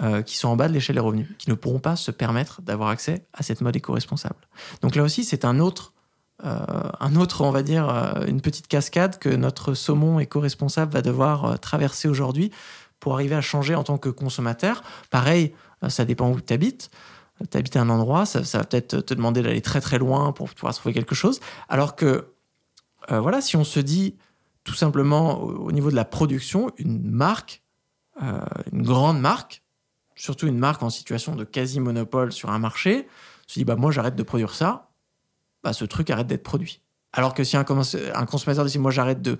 euh, 0.00 0.22
qui 0.22 0.36
sont 0.36 0.48
en 0.48 0.56
bas 0.56 0.68
de 0.68 0.72
l'échelle 0.72 0.96
des 0.96 1.00
revenus, 1.00 1.28
qui 1.38 1.50
ne 1.50 1.54
pourront 1.54 1.78
pas 1.78 1.96
se 1.96 2.10
permettre 2.10 2.62
d'avoir 2.62 2.88
accès 2.88 3.26
à 3.34 3.42
cette 3.42 3.60
mode 3.60 3.76
éco-responsable. 3.76 4.36
Donc 4.80 4.94
là 4.94 5.02
aussi, 5.02 5.24
c'est 5.24 5.44
un 5.44 5.58
autre 5.58 5.92
euh, 6.44 6.58
un 6.98 7.14
autre, 7.14 7.42
on 7.42 7.52
va 7.52 7.62
dire, 7.62 7.88
euh, 7.88 8.26
une 8.26 8.40
petite 8.40 8.66
cascade 8.66 9.18
que 9.18 9.28
notre 9.28 9.74
saumon 9.74 10.18
éco-responsable 10.18 10.92
va 10.92 11.02
devoir 11.02 11.60
traverser 11.60 12.08
aujourd'hui 12.08 12.50
pour 12.98 13.14
arriver 13.14 13.36
à 13.36 13.40
changer 13.40 13.74
en 13.74 13.84
tant 13.84 13.98
que 13.98 14.08
consommateur. 14.08 14.82
Pareil, 15.10 15.54
ça 15.88 16.04
dépend 16.04 16.30
où 16.30 16.40
tu 16.40 16.52
habites. 16.52 16.90
À 17.54 17.80
un 17.80 17.88
endroit, 17.88 18.26
ça, 18.26 18.40
va 18.40 18.64
peut-être 18.64 19.00
te 19.00 19.14
demander 19.14 19.42
d'aller 19.42 19.60
très 19.60 19.80
très 19.80 19.98
loin 19.98 20.32
pour 20.32 20.48
pouvoir 20.50 20.74
trouver 20.74 20.92
quelque 20.94 21.14
chose. 21.14 21.40
Alors 21.68 21.96
que, 21.96 22.32
voilà, 23.08 23.40
si 23.40 23.56
on 23.56 23.64
se 23.64 23.80
dit 23.80 24.16
tout 24.64 24.74
simplement 24.74 25.40
au, 25.40 25.72
niveau 25.72 25.90
de 25.90 25.96
la 25.96 26.04
production, 26.04 26.70
une 26.78 27.10
marque, 27.10 27.62
une 28.20 28.82
grande 28.82 29.20
marque, 29.20 29.62
surtout 30.14 30.46
une 30.46 30.58
marque 30.58 30.82
en 30.82 30.90
situation 30.90 31.34
de 31.34 31.44
quasi-monopole 31.44 32.32
sur 32.32 32.50
un 32.50 32.58
marché, 32.58 33.08
se 33.46 33.58
dit, 33.58 33.64
bah, 33.64 33.76
moi 33.76 33.90
j'arrête 33.90 34.16
de 34.16 34.22
produire 34.22 34.54
ça, 34.54 34.90
bah, 35.62 35.72
ce 35.72 35.84
truc 35.84 36.10
arrête 36.10 36.26
d'être 36.26 36.42
produit. 36.42 36.80
Alors 37.12 37.34
que 37.34 37.44
si 37.44 37.56
un, 37.56 37.64
consommateur 37.64 38.64
dit 38.64 38.78
moi 38.78 38.90
j'arrête 38.90 39.20
de 39.20 39.36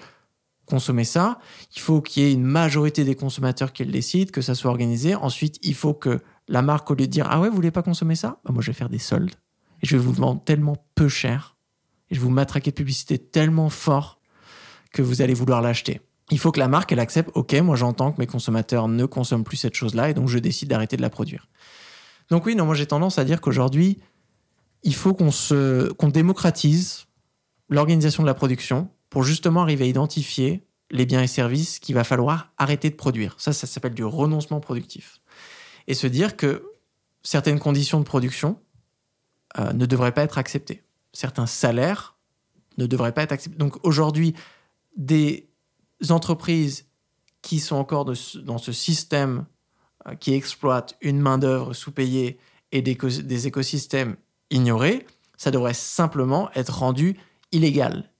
consommer 0.66 1.04
ça, 1.04 1.38
il 1.74 1.80
faut 1.80 2.00
qu'il 2.00 2.22
y 2.22 2.26
ait 2.26 2.32
une 2.32 2.44
majorité 2.44 3.04
des 3.04 3.14
consommateurs 3.14 3.72
qui 3.72 3.84
le 3.84 3.90
décident, 3.90 4.30
que 4.30 4.42
ça 4.42 4.54
soit 4.54 4.70
organisé. 4.70 5.14
Ensuite, 5.14 5.58
il 5.62 5.74
faut 5.74 5.94
que 5.94 6.20
la 6.48 6.62
marque, 6.62 6.90
au 6.90 6.94
lieu 6.94 7.06
de 7.06 7.10
dire 7.10 7.26
ah 7.30 7.40
ouais, 7.40 7.48
vous 7.48 7.54
voulez 7.54 7.70
pas 7.70 7.82
consommer 7.82 8.14
ça, 8.14 8.40
bah, 8.44 8.52
moi 8.52 8.62
je 8.62 8.68
vais 8.68 8.76
faire 8.76 8.88
des 8.88 8.98
soldes 8.98 9.34
et 9.82 9.86
je 9.86 9.96
vais 9.96 10.02
vous 10.02 10.12
vendre 10.12 10.42
tellement 10.44 10.76
peu 10.94 11.08
cher 11.08 11.56
et 12.10 12.14
je 12.14 12.20
vais 12.20 12.24
vous 12.24 12.30
matraquer 12.30 12.70
de 12.70 12.76
publicité 12.76 13.18
tellement 13.18 13.70
fort 13.70 14.20
que 14.92 15.02
vous 15.02 15.22
allez 15.22 15.34
vouloir 15.34 15.62
l'acheter. 15.62 16.00
Il 16.30 16.38
faut 16.38 16.52
que 16.52 16.60
la 16.60 16.68
marque 16.68 16.92
elle 16.92 17.00
accepte 17.00 17.30
ok, 17.34 17.54
moi 17.54 17.76
j'entends 17.76 18.12
que 18.12 18.20
mes 18.20 18.26
consommateurs 18.26 18.88
ne 18.88 19.04
consomment 19.06 19.44
plus 19.44 19.56
cette 19.56 19.74
chose-là 19.74 20.10
et 20.10 20.14
donc 20.14 20.28
je 20.28 20.38
décide 20.38 20.68
d'arrêter 20.68 20.96
de 20.96 21.02
la 21.02 21.10
produire. 21.10 21.48
Donc 22.30 22.46
oui, 22.46 22.54
non, 22.54 22.64
moi 22.64 22.74
j'ai 22.74 22.86
tendance 22.86 23.18
à 23.18 23.24
dire 23.24 23.40
qu'aujourd'hui, 23.40 23.98
il 24.82 24.94
faut 24.94 25.14
qu'on 25.14 25.30
qu'on 25.98 26.08
démocratise 26.08 27.06
l'organisation 27.68 28.22
de 28.22 28.28
la 28.28 28.34
production 28.34 28.90
pour 29.10 29.24
justement 29.24 29.62
arriver 29.62 29.84
à 29.84 29.88
identifier 29.88 30.66
les 30.90 31.06
biens 31.06 31.22
et 31.22 31.26
services 31.26 31.78
qu'il 31.78 31.94
va 31.94 32.04
falloir 32.04 32.52
arrêter 32.58 32.90
de 32.90 32.94
produire. 32.94 33.34
Ça, 33.38 33.52
ça 33.52 33.66
s'appelle 33.66 33.94
du 33.94 34.04
renoncement 34.04 34.60
productif. 34.60 35.21
Et 35.86 35.94
se 35.94 36.06
dire 36.06 36.36
que 36.36 36.64
certaines 37.22 37.58
conditions 37.58 37.98
de 37.98 38.04
production 38.04 38.60
euh, 39.58 39.72
ne 39.72 39.86
devraient 39.86 40.12
pas 40.12 40.22
être 40.22 40.38
acceptées. 40.38 40.82
Certains 41.12 41.46
salaires 41.46 42.16
ne 42.78 42.86
devraient 42.86 43.12
pas 43.12 43.22
être 43.22 43.32
acceptés. 43.32 43.58
Donc 43.58 43.84
aujourd'hui, 43.84 44.34
des 44.96 45.48
entreprises 46.08 46.86
qui 47.42 47.58
sont 47.58 47.76
encore 47.76 48.04
dans 48.04 48.58
ce 48.58 48.72
système 48.72 49.46
euh, 50.06 50.14
qui 50.14 50.34
exploitent 50.34 50.96
une 51.00 51.20
main-d'œuvre 51.20 51.74
sous-payée 51.74 52.38
et 52.70 52.80
des 52.80 53.46
écosystèmes 53.46 54.16
ignoré, 54.50 55.06
ça 55.36 55.50
devrait 55.50 55.74
simplement 55.74 56.50
être 56.54 56.78
rendu 56.78 57.18
illégal 57.50 58.10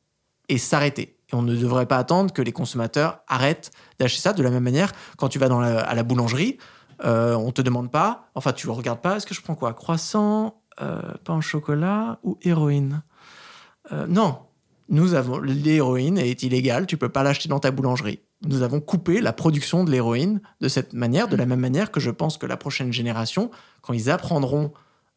et 0.49 0.59
s'arrêter. 0.59 1.17
Et 1.31 1.35
on 1.35 1.43
ne 1.43 1.57
devrait 1.57 1.87
pas 1.87 1.99
attendre 1.99 2.33
que 2.33 2.43
les 2.43 2.53
consommateurs 2.53 3.21
arrêtent 3.29 3.71
d'acheter 3.99 4.21
ça. 4.21 4.33
De 4.33 4.43
la 4.43 4.51
même 4.51 4.65
manière, 4.65 4.93
quand 5.17 5.29
tu 5.29 5.39
vas 5.39 5.47
à 5.47 5.95
la 5.95 6.03
boulangerie, 6.03 6.59
euh, 7.05 7.35
on 7.35 7.53
te 7.53 7.63
demande 7.63 7.91
pas, 7.91 8.31
enfin 8.35 8.53
tu 8.53 8.69
regardes 8.69 9.01
pas, 9.01 9.17
est-ce 9.17 9.27
que 9.27 9.35
je 9.35 9.43
prends 9.43 9.55
quoi? 9.55 9.73
Croissant, 9.75 10.63
euh, 10.81 11.01
pain 11.25 11.37
au 11.37 11.41
chocolat 11.41 12.19
ou 12.23 12.39
héroïne? 12.43 13.03
Euh, 13.93 14.07
Non, 14.07 14.39
nous 14.89 15.15
avons 15.15 15.39
l'héroïne 15.39 16.19
est 16.19 16.43
illégale, 16.43 16.87
tu 16.87 16.97
peux 16.97 17.09
pas 17.09 17.23
l'acheter 17.23 17.49
dans 17.49 17.61
ta 17.61 17.71
boulangerie. 17.71 18.21
Nous 18.45 18.63
avons 18.63 18.81
coupé 18.81 19.21
la 19.21 19.33
production 19.33 19.85
de 19.85 19.91
l'héroïne 19.91 20.41
de 20.61 20.69
cette 20.69 20.93
manière, 20.93 21.29
de 21.29 21.37
la 21.37 21.47
même 21.47 21.61
manière 21.61 21.91
que 21.91 22.01
je 22.01 22.11
pense 22.11 22.39
que 22.39 22.47
la 22.47 22.57
prochaine 22.57 22.93
génération, 22.93 23.51
quand 23.83 23.93
ils 23.93 24.11
apprendront 24.11 24.73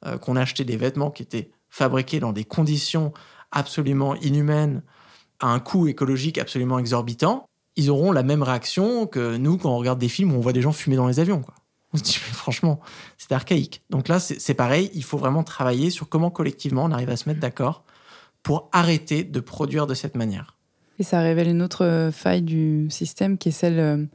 euh, 0.06 0.18
qu'on 0.18 0.36
achetait 0.36 0.66
des 0.66 0.78
vêtements 0.78 1.12
qui 1.12 1.24
étaient 1.24 1.52
fabriqués 1.70 2.20
dans 2.20 2.32
des 2.32 2.44
conditions 2.44 3.14
absolument 3.52 4.16
inhumaines, 4.16 4.82
à 5.40 5.48
un 5.48 5.60
coût 5.60 5.88
écologique 5.88 6.38
absolument 6.38 6.80
exorbitant, 6.80 7.48
ils 7.76 7.90
auront 7.90 8.12
la 8.12 8.24
même 8.24 8.44
réaction 8.44 9.06
que 9.08 9.36
nous 9.38 9.58
quand 9.58 9.72
on 9.72 9.78
regarde 9.78 10.00
des 10.00 10.08
films 10.08 10.32
où 10.32 10.38
on 10.38 10.42
voit 10.42 10.54
des 10.54 10.62
gens 10.62 10.72
fumer 10.72 10.96
dans 10.96 11.08
les 11.08 11.20
avions. 11.20 11.44
On 11.94 11.98
se 11.98 12.04
dit, 12.04 12.14
franchement, 12.14 12.80
c'est 13.18 13.32
archaïque. 13.32 13.84
Donc 13.90 14.08
là, 14.08 14.20
c'est 14.20 14.54
pareil, 14.54 14.92
il 14.94 15.04
faut 15.04 15.18
vraiment 15.18 15.44
travailler 15.44 15.90
sur 15.90 16.10
comment 16.10 16.30
collectivement 16.30 16.84
on 16.84 16.92
arrive 16.92 17.10
à 17.10 17.18
se 17.18 17.30
mettre 17.30 17.40
d'accord 17.40 17.84
pour 18.44 18.70
arrêter 18.72 19.24
de 19.24 19.40
produire 19.40 19.88
de 19.88 19.94
cette 19.94 20.16
manière. 20.16 20.56
Et 21.00 21.04
ça 21.04 21.20
révèle 21.20 21.50
une 21.50 21.62
autre 21.62 21.84
euh, 21.84 22.12
faille 22.12 22.42
du 22.42 22.88
système 22.90 23.38
qui 23.38 23.50
est 23.50 23.52
celle, 23.52 23.80
euh, 23.80 24.06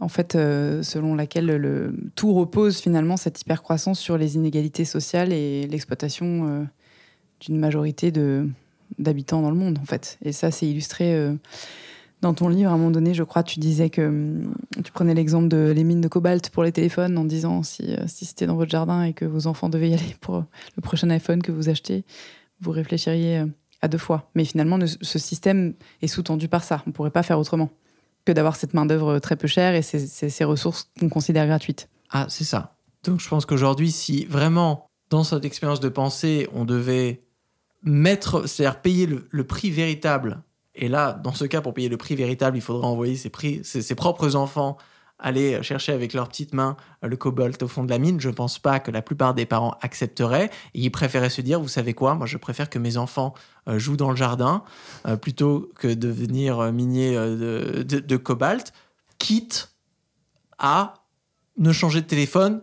en 0.00 0.08
fait, 0.08 0.34
euh, 0.36 0.82
selon 0.82 1.14
laquelle 1.14 1.46
le, 1.46 1.94
tout 2.14 2.32
repose 2.32 2.78
finalement, 2.78 3.16
cette 3.16 3.40
hypercroissance 3.40 3.98
sur 3.98 4.16
les 4.16 4.36
inégalités 4.36 4.84
sociales 4.84 5.32
et 5.32 5.66
l'exploitation 5.66 6.68
d'une 7.40 7.58
majorité 7.58 8.12
d'habitants 8.98 9.42
dans 9.42 9.50
le 9.50 9.56
monde, 9.56 9.78
en 9.82 9.84
fait. 9.84 10.18
Et 10.24 10.32
ça, 10.32 10.50
c'est 10.50 10.66
illustré 10.66 11.36
dans 12.20 12.34
ton 12.34 12.48
livre, 12.48 12.70
à 12.70 12.74
un 12.74 12.76
moment 12.76 12.90
donné, 12.90 13.14
je 13.14 13.22
crois, 13.22 13.42
tu 13.42 13.60
disais 13.60 13.90
que 13.90 14.02
hum, 14.02 14.54
tu 14.84 14.92
prenais 14.92 15.14
l'exemple 15.14 15.48
de 15.48 15.72
les 15.74 15.84
mines 15.84 16.00
de 16.00 16.08
cobalt 16.08 16.50
pour 16.50 16.64
les 16.64 16.72
téléphones 16.72 17.16
en 17.16 17.24
disant 17.24 17.62
si, 17.62 17.94
euh, 17.94 18.04
si 18.06 18.24
c'était 18.24 18.46
dans 18.46 18.56
votre 18.56 18.70
jardin 18.70 19.02
et 19.04 19.12
que 19.12 19.24
vos 19.24 19.46
enfants 19.46 19.68
devaient 19.68 19.90
y 19.90 19.94
aller 19.94 20.16
pour 20.20 20.44
le 20.76 20.82
prochain 20.82 21.08
iPhone 21.10 21.42
que 21.42 21.52
vous 21.52 21.68
achetez, 21.68 22.04
vous 22.60 22.72
réfléchiriez 22.72 23.38
euh, 23.38 23.46
à 23.82 23.88
deux 23.88 23.98
fois. 23.98 24.30
Mais 24.34 24.44
finalement, 24.44 24.78
ce 24.86 25.18
système 25.18 25.74
est 26.02 26.08
sous-tendu 26.08 26.48
par 26.48 26.64
ça. 26.64 26.82
On 26.86 26.90
ne 26.90 26.92
pourrait 26.92 27.10
pas 27.10 27.22
faire 27.22 27.38
autrement 27.38 27.70
que 28.24 28.32
d'avoir 28.32 28.56
cette 28.56 28.74
main-d'œuvre 28.74 29.20
très 29.20 29.36
peu 29.36 29.46
chère 29.46 29.74
et 29.74 29.82
ces 29.82 30.44
ressources 30.44 30.90
qu'on 30.98 31.08
considère 31.08 31.46
gratuites. 31.46 31.88
Ah, 32.10 32.26
c'est 32.28 32.44
ça. 32.44 32.76
Donc 33.04 33.20
je 33.20 33.28
pense 33.28 33.46
qu'aujourd'hui, 33.46 33.92
si 33.92 34.24
vraiment, 34.26 34.86
dans 35.08 35.24
cette 35.24 35.44
expérience 35.44 35.80
de 35.80 35.88
pensée, 35.88 36.48
on 36.52 36.64
devait 36.64 37.22
mettre, 37.82 38.46
c'est-à-dire 38.48 38.82
payer 38.82 39.08
le 39.30 39.44
prix 39.44 39.70
véritable 39.70 40.42
et 40.78 40.88
là, 40.88 41.12
dans 41.12 41.32
ce 41.32 41.44
cas, 41.44 41.60
pour 41.60 41.74
payer 41.74 41.88
le 41.88 41.96
prix 41.96 42.14
véritable, 42.14 42.56
il 42.56 42.60
faudrait 42.60 42.86
envoyer 42.86 43.16
ses, 43.16 43.94
propres 43.94 44.36
enfants 44.36 44.78
aller 45.18 45.60
chercher 45.64 45.92
avec 45.92 46.12
leurs 46.12 46.28
petites 46.28 46.54
mains 46.54 46.76
le 47.02 47.16
cobalt 47.16 47.60
au 47.64 47.68
fond 47.68 47.82
de 47.82 47.90
la 47.90 47.98
mine. 47.98 48.20
Je 48.20 48.28
ne 48.28 48.34
pense 48.34 48.60
pas 48.60 48.78
que 48.78 48.92
la 48.92 49.02
plupart 49.02 49.34
des 49.34 49.46
parents 49.46 49.76
accepteraient. 49.80 50.50
Ils 50.74 50.90
préféraient 50.92 51.30
se 51.30 51.40
dire, 51.40 51.60
vous 51.60 51.66
savez 51.66 51.92
quoi, 51.92 52.14
moi 52.14 52.26
je 52.26 52.36
préfère 52.36 52.70
que 52.70 52.78
mes 52.78 52.96
enfants 52.96 53.34
euh, 53.66 53.80
jouent 53.80 53.96
dans 53.96 54.10
le 54.10 54.16
jardin 54.16 54.62
euh, 55.08 55.16
plutôt 55.16 55.72
que 55.74 55.88
de 55.88 56.08
venir 56.08 56.60
euh, 56.60 57.82
de, 57.82 57.82
de, 57.82 58.16
cobalt, 58.16 58.72
quitte 59.18 59.72
à 60.58 60.94
ne 61.56 61.72
changer 61.72 62.00
de 62.00 62.06
téléphone 62.06 62.62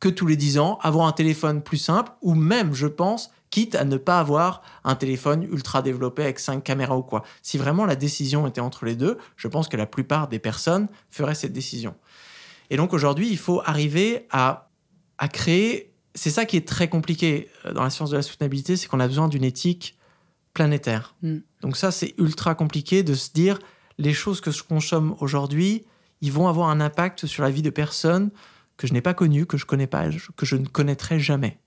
que 0.00 0.08
tous 0.08 0.26
les 0.26 0.36
10 0.36 0.58
ans, 0.58 0.80
avoir 0.82 1.06
un 1.06 1.12
téléphone 1.12 1.62
plus 1.62 1.76
simple, 1.76 2.10
ou 2.22 2.34
même, 2.34 2.74
je 2.74 2.88
pense, 2.88 3.30
quitte 3.52 3.74
à 3.76 3.84
ne 3.84 3.98
pas 3.98 4.18
avoir 4.18 4.62
un 4.82 4.96
téléphone 4.96 5.44
ultra 5.44 5.82
développé 5.82 6.22
avec 6.22 6.40
cinq 6.40 6.64
caméras 6.64 6.96
ou 6.96 7.02
quoi. 7.02 7.22
Si 7.42 7.58
vraiment 7.58 7.84
la 7.84 7.94
décision 7.94 8.48
était 8.48 8.62
entre 8.62 8.86
les 8.86 8.96
deux, 8.96 9.18
je 9.36 9.46
pense 9.46 9.68
que 9.68 9.76
la 9.76 9.86
plupart 9.86 10.26
des 10.26 10.40
personnes 10.40 10.88
feraient 11.10 11.36
cette 11.36 11.52
décision. 11.52 11.94
Et 12.70 12.76
donc 12.76 12.94
aujourd'hui, 12.94 13.28
il 13.30 13.38
faut 13.38 13.60
arriver 13.64 14.26
à, 14.30 14.70
à 15.18 15.28
créer... 15.28 15.94
C'est 16.14 16.30
ça 16.30 16.46
qui 16.46 16.56
est 16.56 16.66
très 16.66 16.88
compliqué 16.88 17.48
euh, 17.66 17.72
dans 17.72 17.82
la 17.82 17.90
science 17.90 18.10
de 18.10 18.16
la 18.16 18.22
soutenabilité, 18.22 18.76
c'est 18.76 18.88
qu'on 18.88 19.00
a 19.00 19.06
besoin 19.06 19.28
d'une 19.28 19.44
éthique 19.44 19.96
planétaire. 20.54 21.14
Mm. 21.22 21.38
Donc 21.60 21.76
ça, 21.76 21.90
c'est 21.90 22.14
ultra 22.18 22.54
compliqué 22.54 23.02
de 23.02 23.14
se 23.14 23.32
dire 23.32 23.58
les 23.98 24.14
choses 24.14 24.40
que 24.40 24.50
je 24.50 24.62
consomme 24.62 25.14
aujourd'hui, 25.20 25.84
ils 26.22 26.32
vont 26.32 26.48
avoir 26.48 26.70
un 26.70 26.80
impact 26.80 27.26
sur 27.26 27.42
la 27.42 27.50
vie 27.50 27.62
de 27.62 27.70
personnes 27.70 28.30
que 28.78 28.86
je 28.86 28.94
n'ai 28.94 29.02
pas 29.02 29.14
connues, 29.14 29.44
que 29.44 29.58
je 29.58 29.66
connais 29.66 29.86
pas, 29.86 30.08
que 30.36 30.46
je 30.46 30.56
ne 30.56 30.66
connaîtrai 30.66 31.20
jamais 31.20 31.58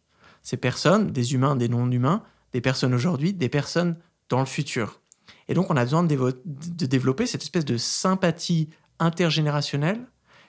ces 0.45 0.57
personnes, 0.57 1.11
des 1.11 1.33
humains, 1.33 1.55
des 1.55 1.67
non-humains, 1.67 2.21
des 2.53 2.61
personnes 2.61 2.93
aujourd'hui, 2.93 3.33
des 3.33 3.49
personnes 3.49 3.97
dans 4.29 4.39
le 4.39 4.45
futur. 4.45 5.01
Et 5.49 5.55
donc 5.55 5.71
on 5.71 5.75
a 5.75 5.83
besoin 5.83 6.03
de, 6.03 6.85
développer 6.85 7.25
cette 7.25 7.41
espèce 7.41 7.65
de 7.65 7.77
sympathie 7.77 8.69
intergénérationnelle, 8.99 9.99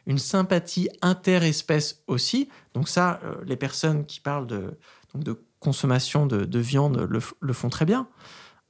une 0.07 0.19
sympathie 0.19 0.91
interespèce 1.01 2.05
aussi. 2.07 2.51
Donc 2.75 2.89
ça, 2.89 3.21
euh, 3.25 3.37
les 3.47 3.57
personnes 3.57 4.05
qui 4.05 4.21
parlent 4.21 4.47
de, 4.47 4.77
consommation 5.61 6.27
de, 6.27 6.59
viande 6.59 7.09
le, 7.41 7.53
font 7.55 7.71
très 7.71 7.87
bien. 7.87 8.07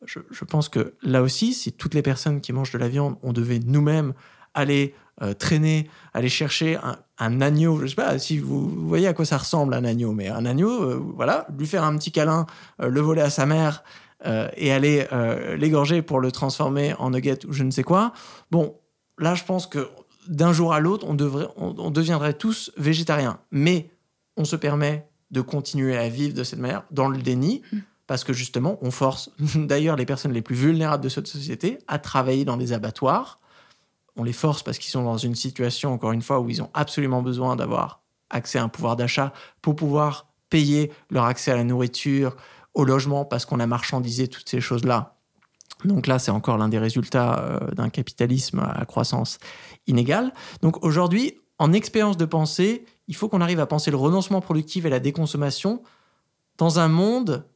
Je, 0.05 0.21
je, 0.31 0.45
pense 0.45 0.69
que 0.69 0.95
là 1.03 1.23
aussi, 1.23 1.55
si 1.55 1.73
toutes 1.73 1.95
les 1.95 2.03
personnes 2.03 2.41
qui 2.41 2.53
mangent 2.53 2.71
de 2.71 2.79
la 2.79 2.89
viande, 2.89 3.17
on 3.23 3.33
devait 3.33 3.59
nous-mêmes 3.59 4.15
aller 4.55 4.95
euh, 5.23 5.33
traîner, 5.33 5.89
aller 6.13 6.29
chercher 6.29 6.79
un, 7.19 7.41
agneau, 7.41 7.81
je 7.81 7.87
sais 7.87 7.95
pas 7.95 8.19
si 8.19 8.39
vous, 8.39 8.69
voyez 8.87 9.07
à 9.07 9.15
quoi 9.15 9.25
ça 9.25 9.39
ressemble 9.39 9.73
un 9.73 9.85
agneau, 9.85 10.13
mais 10.13 10.29
un 10.29 10.45
agneau, 10.45 10.83
euh, 10.83 11.03
voilà, 11.15 11.47
lui 11.57 11.67
faire 11.67 11.85
un 11.85 11.97
petit 11.97 12.13
câlin, 12.13 12.45
euh, 12.83 12.89
le 12.91 13.01
voler 13.01 13.23
à 13.23 13.31
sa 13.31 13.47
mère 13.47 13.83
et 14.57 14.73
aller 14.73 15.07
l'égorger 15.57 16.03
pour 16.03 16.19
le 16.19 16.33
transformer 16.33 16.95
en 16.95 17.11
nugget 17.11 17.45
ou 17.47 17.53
je 17.53 17.63
ne 17.63 17.71
sais 17.71 17.85
quoi. 17.85 18.13
Bon, 18.51 18.75
là, 19.19 19.37
je 19.37 19.45
pense 19.45 19.67
que 19.69 19.89
d'un 20.27 20.53
jour 20.53 20.73
à 20.73 20.81
l'autre, 20.81 21.07
on, 21.09 21.15
devrait, 21.15 21.47
on, 21.57 21.91
deviendrait 21.91 22.33
tous 22.33 22.73
végétariens, 22.77 23.39
mais 23.53 23.91
on 24.37 24.45
se 24.45 24.57
permet 24.57 25.07
de 25.31 25.43
continuer 25.43 25.97
à 25.97 26.09
vivre 26.09 26.35
de 26.35 26.43
cette 26.43 26.59
manière 26.59 26.85
dans 26.91 27.09
le 27.09 27.19
déni. 27.19 27.63
Mmh. 27.71 27.79
Parce 28.07 28.25
que 28.25 28.33
justement, 28.33 28.79
on 28.83 28.91
force 28.91 29.31
d'ailleurs 29.55 29.97
les 29.97 30.07
personnes 30.07 30.33
les 30.33 30.43
plus 30.43 30.57
vulnérables 30.57 31.05
de 31.05 31.09
cette 31.09 31.29
société 31.29 31.79
à 31.87 31.99
travailler 31.99 32.45
dans 32.45 32.57
des 32.57 32.73
abattoirs, 32.73 33.39
on 34.17 34.25
les 34.25 34.33
force 34.33 34.63
parce 34.63 34.79
qu'ils 34.79 34.91
sont 34.91 35.03
dans 35.03 35.19
une 35.19 35.35
situation, 35.35 35.93
encore 35.93 36.13
une 36.13 36.23
fois, 36.23 36.41
où 36.41 36.49
ils 36.49 36.63
ont 36.63 36.71
absolument 36.75 37.23
besoin 37.23 37.57
d'avoir 37.57 38.03
accès 38.31 38.59
à 38.59 38.65
un 38.65 38.69
pouvoir 38.69 38.97
d'achat 38.97 39.33
pour 39.63 39.77
pouvoir 39.77 40.27
payer 40.51 40.91
leur 41.11 41.25
accès 41.25 41.51
à 41.51 41.57
la 41.57 41.65
nourriture, 41.65 42.37
au 42.75 42.85
logement, 42.85 43.25
parce 43.25 43.45
qu'on 43.47 43.61
a 43.61 43.67
marchandisé 43.67 44.29
toutes 44.29 44.49
ces 44.49 44.61
choses-là. 44.61 45.17
Donc 45.85 46.07
là, 46.07 46.19
c'est 46.19 46.31
encore 46.31 46.59
l'un 46.59 46.69
des 46.69 46.79
résultats 46.79 47.39
euh, 47.39 47.71
d'un 47.73 47.91
capitalisme 47.91 48.61
à 48.61 48.85
croissance 48.85 49.39
inégale. 49.87 50.33
Donc 50.63 50.83
aujourd'hui, 50.85 51.39
en 51.59 51.73
expérience 51.73 52.17
de 52.17 52.25
pensée, 52.25 52.85
il 53.09 53.17
faut 53.17 53.29
qu'on 53.29 53.41
arrive 53.41 53.61
à 53.61 53.67
penser 53.67 53.91
le 53.91 53.97
renoncement 53.97 54.41
productif 54.41 54.85
et 54.85 54.91
la 54.91 55.01
déconsommation 55.01 55.83
dans 56.59 56.79
un 56.79 56.89
monde 56.89 57.47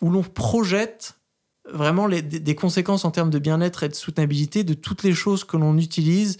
où 0.00 0.10
l'on 0.10 0.22
projette 0.22 1.17
vraiment 1.72 2.08
des, 2.08 2.54
conséquences 2.54 3.04
en 3.04 3.10
termes 3.10 3.30
de 3.30 3.38
bien-être 3.38 3.82
et 3.82 3.88
de 3.88 3.94
soutenabilité 3.94 4.64
de 4.64 4.74
toutes 4.74 5.02
les 5.02 5.14
choses 5.14 5.44
que 5.44 5.56
l'on 5.56 5.76
utilise 5.76 6.38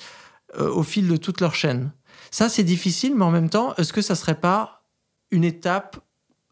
euh, 0.58 0.70
au 0.70 0.82
fil 0.82 1.08
de 1.08 1.16
toute 1.16 1.40
leur 1.40 1.54
chaîne. 1.54 1.92
Ça, 2.30 2.48
c'est 2.48 2.64
difficile, 2.64 3.14
mais 3.16 3.24
en 3.24 3.30
même 3.30 3.50
temps, 3.50 3.74
est-ce 3.76 3.92
que 3.92 4.02
ça 4.02 4.14
serait 4.14 4.40
pas 4.40 4.82
une 5.30 5.44
étape 5.44 6.00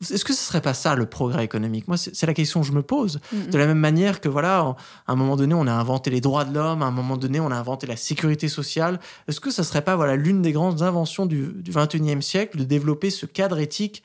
est-ce 0.03 0.27
que 0.27 0.35
ce 0.35 0.43
serait 0.43 0.61
pas 0.61 0.75
ça 0.75 0.95
le 0.95 1.07
progrès 1.07 1.43
économique? 1.43 1.89
Moi, 1.89 1.97
c'est 1.97 2.27
la 2.27 2.35
question 2.35 2.61
que 2.61 2.67
je 2.67 2.73
me 2.73 2.83
pose. 2.83 3.19
De 3.33 3.57
la 3.57 3.67
même 3.67 3.79
manière 3.79 4.21
que 4.21 4.29
voilà, 4.29 4.59
à 4.59 4.77
un 5.07 5.17
moment 5.17 5.37
donné, 5.37 5.55
on 5.55 5.67
a 5.67 5.73
inventé 5.73 6.11
les 6.11 6.21
droits 6.21 6.45
de 6.45 6.53
l'homme, 6.53 6.83
à 6.83 6.87
un 6.87 6.91
moment 6.91 7.17
donné, 7.17 7.41
on 7.41 7.51
a 7.51 7.57
inventé 7.57 7.87
la 7.87 7.97
sécurité 7.97 8.49
sociale. 8.49 9.01
Est-ce 9.27 9.41
que 9.41 9.51
ça 9.51 9.65
serait 9.65 9.81
pas 9.81 9.97
voilà 9.97 10.15
l'une 10.17 10.43
des 10.43 10.53
grandes 10.53 10.83
inventions 10.83 11.25
du, 11.25 11.47
du 11.47 11.73
21e 11.73 12.21
siècle 12.21 12.59
de 12.59 12.65
développer 12.65 13.09
ce 13.09 13.25
cadre 13.25 13.59
éthique 13.59 14.03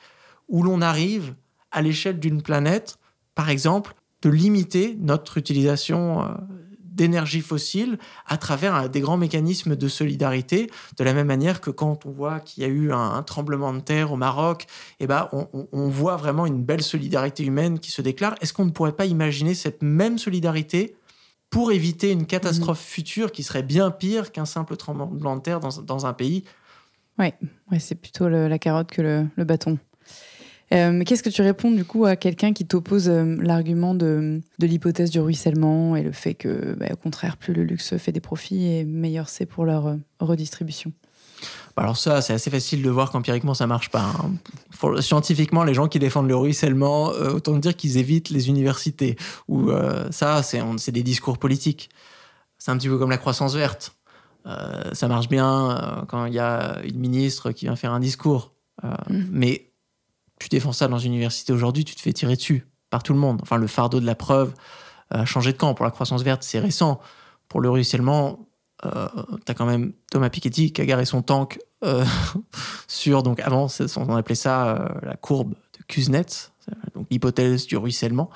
où 0.48 0.62
l'on 0.62 0.80
arrive 0.80 1.34
à 1.72 1.82
l'échelle 1.82 2.18
d'une 2.18 2.40
planète, 2.40 2.98
par 3.34 3.50
exemple, 3.50 3.94
de 4.22 4.30
limiter 4.30 4.96
notre 5.00 5.36
utilisation 5.36 6.22
euh, 6.22 6.28
d'énergie 6.92 7.40
fossile 7.40 7.98
à 8.26 8.36
travers 8.36 8.88
des 8.88 9.00
grands 9.00 9.16
mécanismes 9.16 9.76
de 9.76 9.88
solidarité, 9.88 10.70
de 10.96 11.04
la 11.04 11.12
même 11.12 11.26
manière 11.26 11.60
que 11.60 11.70
quand 11.70 12.06
on 12.06 12.10
voit 12.10 12.40
qu'il 12.40 12.62
y 12.62 12.66
a 12.66 12.68
eu 12.68 12.92
un, 12.92 13.22
tremblement 13.22 13.72
de 13.72 13.80
terre 13.80 14.12
au 14.12 14.16
Maroc, 14.16 14.66
eh 15.00 15.06
ben, 15.06 15.28
on, 15.32 15.88
voit 15.88 16.16
vraiment 16.16 16.46
une 16.46 16.62
belle 16.62 16.82
solidarité 16.82 17.44
humaine 17.44 17.78
qui 17.78 17.90
se 17.90 18.02
déclare. 18.02 18.34
Est-ce 18.40 18.52
qu'on 18.52 18.66
ne 18.66 18.70
pourrait 18.70 18.92
pas 18.92 19.06
imaginer 19.06 19.54
cette 19.54 19.82
même 19.82 20.18
solidarité 20.18 20.94
pour 21.50 21.72
éviter 21.72 22.10
une 22.10 22.26
catastrophe 22.26 22.80
mmh. 22.80 22.92
future 22.94 23.32
qui 23.32 23.42
serait 23.42 23.62
bien 23.62 23.90
pire 23.90 24.32
qu'un 24.32 24.46
simple 24.46 24.76
tremblement 24.76 25.36
de 25.36 25.40
terre 25.40 25.60
dans, 25.60 26.06
un 26.06 26.12
pays? 26.12 26.44
Oui, 27.18 27.32
ouais, 27.70 27.78
c'est 27.78 27.94
plutôt 27.94 28.28
la 28.28 28.58
carotte 28.58 28.90
que 28.90 29.26
le 29.34 29.44
bâton. 29.44 29.78
Euh, 30.72 30.90
mais 30.92 31.04
qu'est-ce 31.04 31.22
que 31.22 31.28
tu 31.28 31.42
réponds 31.42 31.70
du 31.70 31.84
coup 31.84 32.06
à 32.06 32.16
quelqu'un 32.16 32.52
qui 32.52 32.66
t'oppose 32.66 33.08
euh, 33.08 33.36
l'argument 33.40 33.94
de, 33.94 34.40
l'hypothèse 34.58 35.10
du 35.10 35.20
ruissellement 35.20 35.96
et 35.96 36.02
le 36.02 36.12
fait 36.12 36.34
que, 36.34 36.74
bah, 36.74 36.86
au 36.92 36.96
contraire, 36.96 37.36
plus 37.36 37.52
le 37.52 37.64
luxe 37.64 37.96
fait 37.98 38.12
des 38.12 38.20
profits 38.20 38.66
et 38.66 38.84
meilleur 38.84 39.28
c'est 39.28 39.44
pour 39.44 39.66
leur 39.66 39.86
euh, 39.88 39.96
redistribution? 40.18 40.92
Bah, 41.76 41.82
alors 41.82 41.96
ça, 41.96 42.22
c'est 42.22 42.32
assez 42.32 42.50
facile 42.50 42.82
de 42.82 42.88
voir 42.88 43.10
qu'empiriquement, 43.10 43.54
ça 43.54 43.66
marche 43.66 43.90
pas. 43.90 44.12
Hein. 44.22 45.00
Scientifiquement, 45.00 45.64
les 45.64 45.74
gens 45.74 45.88
qui 45.88 45.98
défendent 45.98 46.28
le 46.28 46.36
ruissellement, 46.36 47.08
autant 47.08 47.56
dire 47.56 47.76
qu'ils 47.76 47.98
évitent 47.98 48.30
les 48.30 48.48
universités. 48.48 49.16
Ou 49.48 49.70
ça, 50.10 50.42
c'est 50.42 50.90
des 50.90 51.02
discours 51.02 51.38
politiques. 51.38 51.88
C'est 52.58 52.70
un 52.70 52.76
petit 52.76 52.88
peu 52.88 52.98
comme 52.98 53.10
la 53.10 53.16
croissance 53.16 53.54
verte. 53.54 53.96
ça 54.92 55.08
marche 55.08 55.28
bien 55.28 56.04
quand 56.08 56.26
il 56.26 56.34
y 56.34 56.40
a 56.40 56.80
une 56.84 56.98
ministre 56.98 57.52
qui 57.52 57.64
vient 57.66 57.76
faire 57.76 57.92
un 57.92 58.00
discours. 58.00 58.52
Mmh. 58.82 59.22
Mais 59.30 59.71
tu 60.42 60.48
défends 60.48 60.72
ça 60.72 60.88
dans 60.88 60.98
une 60.98 61.12
université 61.12 61.52
aujourd'hui, 61.52 61.84
tu 61.84 61.94
te 61.94 62.00
fais 62.00 62.12
tirer 62.12 62.34
dessus 62.34 62.66
par 62.90 63.02
tout 63.02 63.12
le 63.12 63.18
monde. 63.18 63.38
Enfin, 63.42 63.56
le 63.56 63.66
fardeau 63.68 64.00
de 64.00 64.06
la 64.06 64.14
preuve 64.14 64.54
a 65.10 65.24
changé 65.24 65.52
de 65.52 65.56
camp. 65.56 65.74
Pour 65.74 65.84
la 65.84 65.90
croissance 65.90 66.22
verte, 66.22 66.42
c'est 66.42 66.58
récent. 66.58 67.00
Pour 67.48 67.60
le 67.60 67.70
ruissellement, 67.70 68.48
euh, 68.84 69.08
tu 69.46 69.52
as 69.52 69.54
quand 69.54 69.66
même 69.66 69.92
Thomas 70.10 70.30
Piketty 70.30 70.72
qui 70.72 70.80
a 70.80 70.84
garé 70.84 71.04
son 71.04 71.22
tank 71.22 71.60
euh, 71.84 72.04
sur, 72.88 73.22
donc 73.22 73.40
avant, 73.40 73.68
on 73.96 74.16
appelait 74.16 74.34
ça 74.34 74.68
euh, 74.68 74.88
la 75.02 75.16
courbe 75.16 75.54
de 75.78 75.84
Kuznets, 75.86 76.50
donc 76.94 77.06
l'hypothèse 77.10 77.66
du 77.66 77.76
ruissellement. 77.76 78.30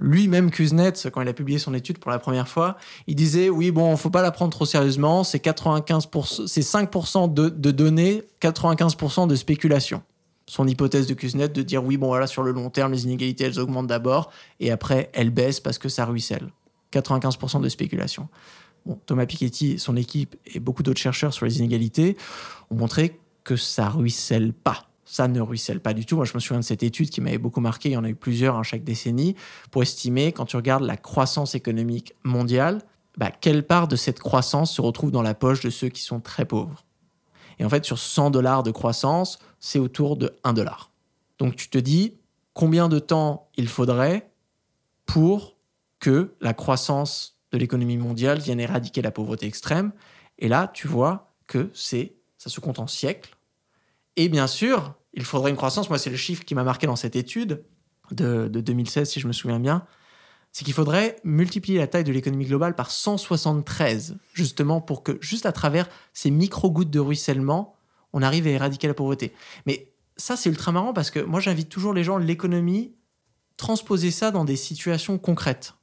Lui-même, 0.00 0.50
Kuznets, 0.50 1.10
quand 1.12 1.20
il 1.20 1.28
a 1.28 1.34
publié 1.34 1.58
son 1.58 1.74
étude 1.74 1.98
pour 1.98 2.10
la 2.10 2.18
première 2.18 2.48
fois, 2.48 2.78
il 3.06 3.16
disait 3.16 3.50
oui, 3.50 3.70
bon, 3.70 3.94
faut 3.96 4.10
pas 4.10 4.22
la 4.22 4.30
prendre 4.30 4.52
trop 4.52 4.64
sérieusement, 4.64 5.24
c'est 5.24 5.44
95%, 5.44 6.46
c'est 6.46 6.60
5% 6.60 7.34
de, 7.34 7.48
de 7.48 7.70
données, 7.70 8.22
95% 8.40 9.26
de 9.26 9.34
spéculation 9.34 10.02
son 10.46 10.66
hypothèse 10.66 11.06
de 11.06 11.14
Kuznets 11.14 11.48
de 11.48 11.62
dire 11.62 11.84
oui, 11.84 11.96
bon, 11.96 12.08
voilà, 12.08 12.26
sur 12.26 12.42
le 12.42 12.52
long 12.52 12.70
terme, 12.70 12.92
les 12.92 13.04
inégalités, 13.04 13.44
elles 13.44 13.58
augmentent 13.58 13.86
d'abord 13.86 14.30
et 14.60 14.70
après, 14.70 15.10
elles 15.12 15.30
baissent 15.30 15.60
parce 15.60 15.78
que 15.78 15.88
ça 15.88 16.04
ruisselle. 16.04 16.50
95% 16.92 17.60
de 17.60 17.68
spéculation. 17.68 18.28
Thomas 19.06 19.26
Piketty, 19.26 19.78
son 19.78 19.96
équipe 19.96 20.36
et 20.46 20.60
beaucoup 20.60 20.82
d'autres 20.82 21.00
chercheurs 21.00 21.32
sur 21.32 21.46
les 21.46 21.58
inégalités 21.58 22.16
ont 22.70 22.76
montré 22.76 23.18
que 23.42 23.56
ça 23.56 23.88
ruisselle 23.88 24.52
pas. 24.52 24.88
Ça 25.04 25.28
ne 25.28 25.40
ruisselle 25.40 25.80
pas 25.80 25.94
du 25.94 26.06
tout. 26.06 26.16
Moi, 26.16 26.24
je 26.24 26.34
me 26.34 26.40
souviens 26.40 26.60
de 26.60 26.64
cette 26.64 26.82
étude 26.82 27.10
qui 27.10 27.20
m'avait 27.20 27.38
beaucoup 27.38 27.60
marqué. 27.60 27.90
Il 27.90 27.92
y 27.92 27.96
en 27.96 28.04
a 28.04 28.08
eu 28.08 28.14
plusieurs 28.14 28.56
à 28.56 28.62
chaque 28.62 28.84
décennie 28.84 29.36
pour 29.70 29.82
estimer, 29.82 30.32
quand 30.32 30.46
tu 30.46 30.56
regardes 30.56 30.82
la 30.82 30.96
croissance 30.96 31.54
économique 31.54 32.14
mondiale, 32.24 32.80
bah, 33.16 33.30
quelle 33.30 33.66
part 33.66 33.86
de 33.86 33.96
cette 33.96 34.18
croissance 34.18 34.72
se 34.74 34.80
retrouve 34.80 35.10
dans 35.10 35.22
la 35.22 35.34
poche 35.34 35.60
de 35.60 35.70
ceux 35.70 35.88
qui 35.88 36.02
sont 36.02 36.20
très 36.20 36.44
pauvres? 36.44 36.83
Et 37.58 37.64
en 37.64 37.68
fait, 37.68 37.84
sur 37.84 37.98
100 37.98 38.30
dollars 38.30 38.62
de 38.62 38.70
croissance, 38.70 39.38
c'est 39.60 39.78
autour 39.78 40.16
de 40.16 40.34
1 40.44 40.52
dollar. 40.52 40.90
Donc 41.38 41.56
tu 41.56 41.68
te 41.68 41.78
dis 41.78 42.14
combien 42.52 42.88
de 42.88 42.98
temps 42.98 43.48
il 43.56 43.68
faudrait 43.68 44.30
pour 45.06 45.56
que 46.00 46.34
la 46.40 46.54
croissance 46.54 47.38
de 47.52 47.58
l'économie 47.58 47.96
mondiale 47.96 48.38
vienne 48.38 48.60
éradiquer 48.60 49.02
la 49.02 49.10
pauvreté 49.10 49.46
extrême? 49.46 49.92
Et 50.38 50.48
là, 50.48 50.70
tu 50.72 50.88
vois 50.88 51.32
que 51.46 51.70
c'est 51.74 52.16
ça 52.38 52.50
se 52.50 52.60
compte 52.60 52.78
en 52.78 52.86
siècles. 52.86 53.36
Et 54.16 54.28
bien 54.28 54.46
sûr, 54.46 54.94
il 55.14 55.24
faudrait 55.24 55.50
une 55.50 55.56
croissance. 55.56 55.88
Moi, 55.88 55.98
c'est 55.98 56.10
le 56.10 56.16
chiffre 56.16 56.44
qui 56.44 56.54
m'a 56.54 56.64
marqué 56.64 56.86
dans 56.86 56.96
cette 56.96 57.16
étude 57.16 57.64
de, 58.10 58.48
de 58.48 58.60
2016, 58.60 59.08
si 59.08 59.20
je 59.20 59.26
me 59.26 59.32
souviens 59.32 59.60
bien 59.60 59.86
c'est 60.54 60.64
qu'il 60.64 60.72
faudrait 60.72 61.16
multiplier 61.24 61.78
la 61.78 61.88
taille 61.88 62.04
de 62.04 62.12
l'économie 62.12 62.46
globale 62.46 62.76
par 62.76 62.92
173, 62.92 64.16
justement 64.34 64.80
pour 64.80 65.02
que, 65.02 65.18
juste 65.20 65.46
à 65.46 65.52
travers 65.52 65.88
ces 66.12 66.30
micro-gouttes 66.30 66.90
de 66.90 67.00
ruissellement, 67.00 67.74
on 68.12 68.22
arrive 68.22 68.46
à 68.46 68.50
éradiquer 68.50 68.86
la 68.86 68.94
pauvreté. 68.94 69.34
Mais 69.66 69.90
ça, 70.16 70.36
c'est 70.36 70.48
ultra 70.48 70.70
marrant 70.70 70.92
parce 70.92 71.10
que 71.10 71.18
moi, 71.18 71.40
j'invite 71.40 71.68
toujours 71.70 71.92
les 71.92 72.04
gens, 72.04 72.18
l'économie, 72.18 72.94
transposer 73.56 74.12
ça 74.12 74.30
dans 74.30 74.44
des 74.44 74.54
situations 74.54 75.18
concrètes. 75.18 75.74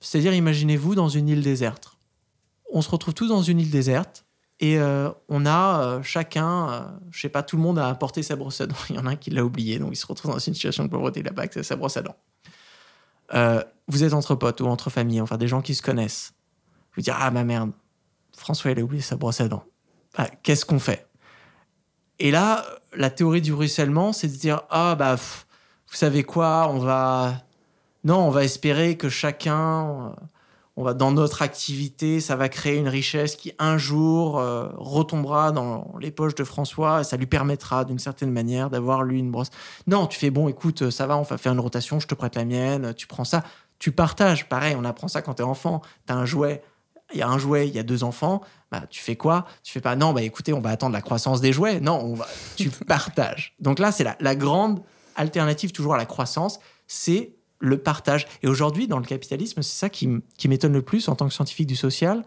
C'est-à-dire, 0.00 0.32
imaginez-vous 0.32 0.94
dans 0.94 1.10
une 1.10 1.28
île 1.28 1.42
déserte. 1.42 1.98
On 2.72 2.80
se 2.80 2.88
retrouve 2.88 3.12
tous 3.12 3.28
dans 3.28 3.42
une 3.42 3.60
île 3.60 3.70
déserte 3.70 4.24
et 4.58 4.78
euh, 4.78 5.10
on 5.28 5.44
a 5.44 5.82
euh, 5.82 6.02
chacun, 6.02 6.70
euh, 6.70 6.80
je 7.10 7.20
sais 7.20 7.28
pas, 7.28 7.42
tout 7.42 7.56
le 7.56 7.62
monde 7.62 7.78
a 7.78 7.90
apporté 7.90 8.22
sa 8.22 8.36
brosse 8.36 8.62
à 8.62 8.66
dents. 8.66 8.76
Il 8.88 8.96
y 8.96 8.98
en 8.98 9.04
a 9.04 9.10
un 9.10 9.16
qui 9.16 9.28
l'a 9.28 9.44
oublié, 9.44 9.78
donc 9.78 9.90
il 9.92 9.96
se 9.96 10.06
retrouve 10.06 10.30
dans 10.30 10.38
une 10.38 10.54
situation 10.54 10.82
de 10.82 10.88
pauvreté, 10.88 11.22
là-bas 11.22 11.42
avec 11.42 11.62
sa 11.62 11.76
brosse 11.76 11.98
à 11.98 12.02
dents. 12.02 12.16
Euh, 13.88 13.92
vous 13.92 14.04
êtes 14.04 14.12
entre 14.12 14.34
potes 14.34 14.60
ou 14.60 14.66
entre 14.66 14.90
familles, 14.90 15.20
enfin 15.20 15.36
des 15.36 15.48
gens 15.48 15.62
qui 15.62 15.74
se 15.74 15.82
connaissent. 15.82 16.34
Vous 16.94 17.02
dire, 17.02 17.16
ah 17.18 17.30
ma 17.30 17.44
merde, 17.44 17.72
François 18.36 18.70
il 18.70 18.78
a 18.80 18.82
oublié 18.82 19.02
sa 19.02 19.16
brosse 19.16 19.40
à 19.40 19.48
dents. 19.48 19.64
Ah, 20.16 20.28
qu'est-ce 20.42 20.64
qu'on 20.64 20.78
fait? 20.78 21.06
Et 22.18 22.30
là, 22.30 22.64
la 22.94 23.10
théorie 23.10 23.42
du 23.42 23.52
ruissellement, 23.52 24.12
c'est 24.12 24.28
de 24.28 24.36
dire, 24.36 24.62
ah 24.70 24.94
bah, 24.94 25.14
vous 25.14 25.96
savez 25.96 26.24
quoi, 26.24 26.68
on 26.70 26.78
va... 26.78 27.42
Non, 28.04 28.18
on 28.18 28.30
va 28.30 28.44
espérer 28.44 28.96
que 28.96 29.08
chacun 29.08 30.14
on 30.78 30.84
va 30.84 30.94
dans 30.94 31.10
notre 31.10 31.42
activité, 31.42 32.20
ça 32.20 32.36
va 32.36 32.48
créer 32.48 32.76
une 32.76 32.86
richesse 32.86 33.34
qui 33.34 33.52
un 33.58 33.78
jour 33.78 34.38
euh, 34.38 34.68
retombera 34.76 35.50
dans 35.50 35.92
les 36.00 36.12
poches 36.12 36.36
de 36.36 36.44
François 36.44 37.00
et 37.00 37.04
ça 37.04 37.16
lui 37.16 37.26
permettra 37.26 37.84
d'une 37.84 37.98
certaine 37.98 38.30
manière 38.30 38.70
d'avoir 38.70 39.02
lui 39.02 39.18
une 39.18 39.32
brosse. 39.32 39.50
Non, 39.88 40.06
tu 40.06 40.16
fais 40.16 40.30
bon, 40.30 40.46
écoute, 40.46 40.90
ça 40.90 41.08
va, 41.08 41.18
on 41.18 41.22
va 41.22 41.36
faire 41.36 41.52
une 41.52 41.58
rotation, 41.58 41.98
je 41.98 42.06
te 42.06 42.14
prête 42.14 42.36
la 42.36 42.44
mienne, 42.44 42.94
tu 42.94 43.08
prends 43.08 43.24
ça, 43.24 43.42
tu 43.78 43.92
partages. 43.92 44.48
Pareil, 44.48 44.74
on 44.78 44.84
apprend 44.84 45.08
ça 45.08 45.22
quand 45.22 45.34
tu 45.34 45.42
es 45.42 45.44
enfant, 45.44 45.82
tu 46.06 46.12
as 46.12 46.16
un 46.16 46.24
jouet, 46.24 46.62
il 47.12 47.18
y 47.18 47.22
a 47.22 47.28
un 47.28 47.38
jouet, 47.38 47.68
il 47.68 47.74
y 47.74 47.78
a 47.78 47.82
deux 47.82 48.04
enfants, 48.04 48.42
bah, 48.70 48.82
tu 48.90 49.00
fais 49.00 49.16
quoi? 49.16 49.46
Tu 49.62 49.72
fais 49.72 49.80
pas 49.80 49.96
non, 49.96 50.12
bah 50.12 50.22
écoutez, 50.22 50.52
on 50.52 50.60
va 50.60 50.70
attendre 50.70 50.92
la 50.92 51.00
croissance 51.00 51.40
des 51.40 51.52
jouets. 51.52 51.80
Non, 51.80 52.00
on 52.00 52.14
va, 52.14 52.26
tu 52.56 52.70
partages. 52.86 53.54
Donc 53.60 53.78
là, 53.78 53.92
c'est 53.92 54.04
la, 54.04 54.16
la 54.20 54.34
grande 54.34 54.82
alternative 55.16 55.72
toujours 55.72 55.94
à 55.94 55.96
la 55.98 56.06
croissance, 56.06 56.60
c'est 56.86 57.32
le 57.58 57.78
partage. 57.78 58.26
Et 58.42 58.48
aujourd'hui, 58.48 58.86
dans 58.86 58.98
le 58.98 59.04
capitalisme, 59.04 59.62
c'est 59.62 59.76
ça 59.78 59.88
qui, 59.88 60.08
m'étonne 60.46 60.72
le 60.72 60.82
plus 60.82 61.08
en 61.08 61.16
tant 61.16 61.26
que 61.26 61.34
scientifique 61.34 61.66
du 61.66 61.76
social, 61.76 62.24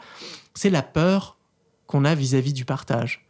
c'est 0.53 0.69
la 0.69 0.81
peur 0.81 1.37
qu'on 1.87 2.05
a 2.05 2.15
vis-à-vis 2.15 2.53
du 2.53 2.65
partage. 2.65 3.25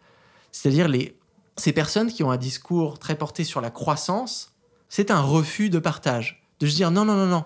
C'est-à-dire 0.51 0.87
les, 0.87 1.17
ces 1.57 1.73
personnes 1.73 2.11
qui 2.11 2.23
ont 2.23 2.31
un 2.31 2.37
discours 2.37 2.99
très 2.99 3.15
porté 3.15 3.43
sur 3.43 3.61
la 3.61 3.69
croissance, 3.69 4.53
c'est 4.89 5.11
un 5.11 5.21
refus 5.21 5.69
de 5.69 5.79
partage. 5.79 6.43
De 6.59 6.67
se 6.67 6.75
dire 6.75 6.91
non, 6.91 7.05
non, 7.05 7.15
non, 7.15 7.27
non. 7.27 7.45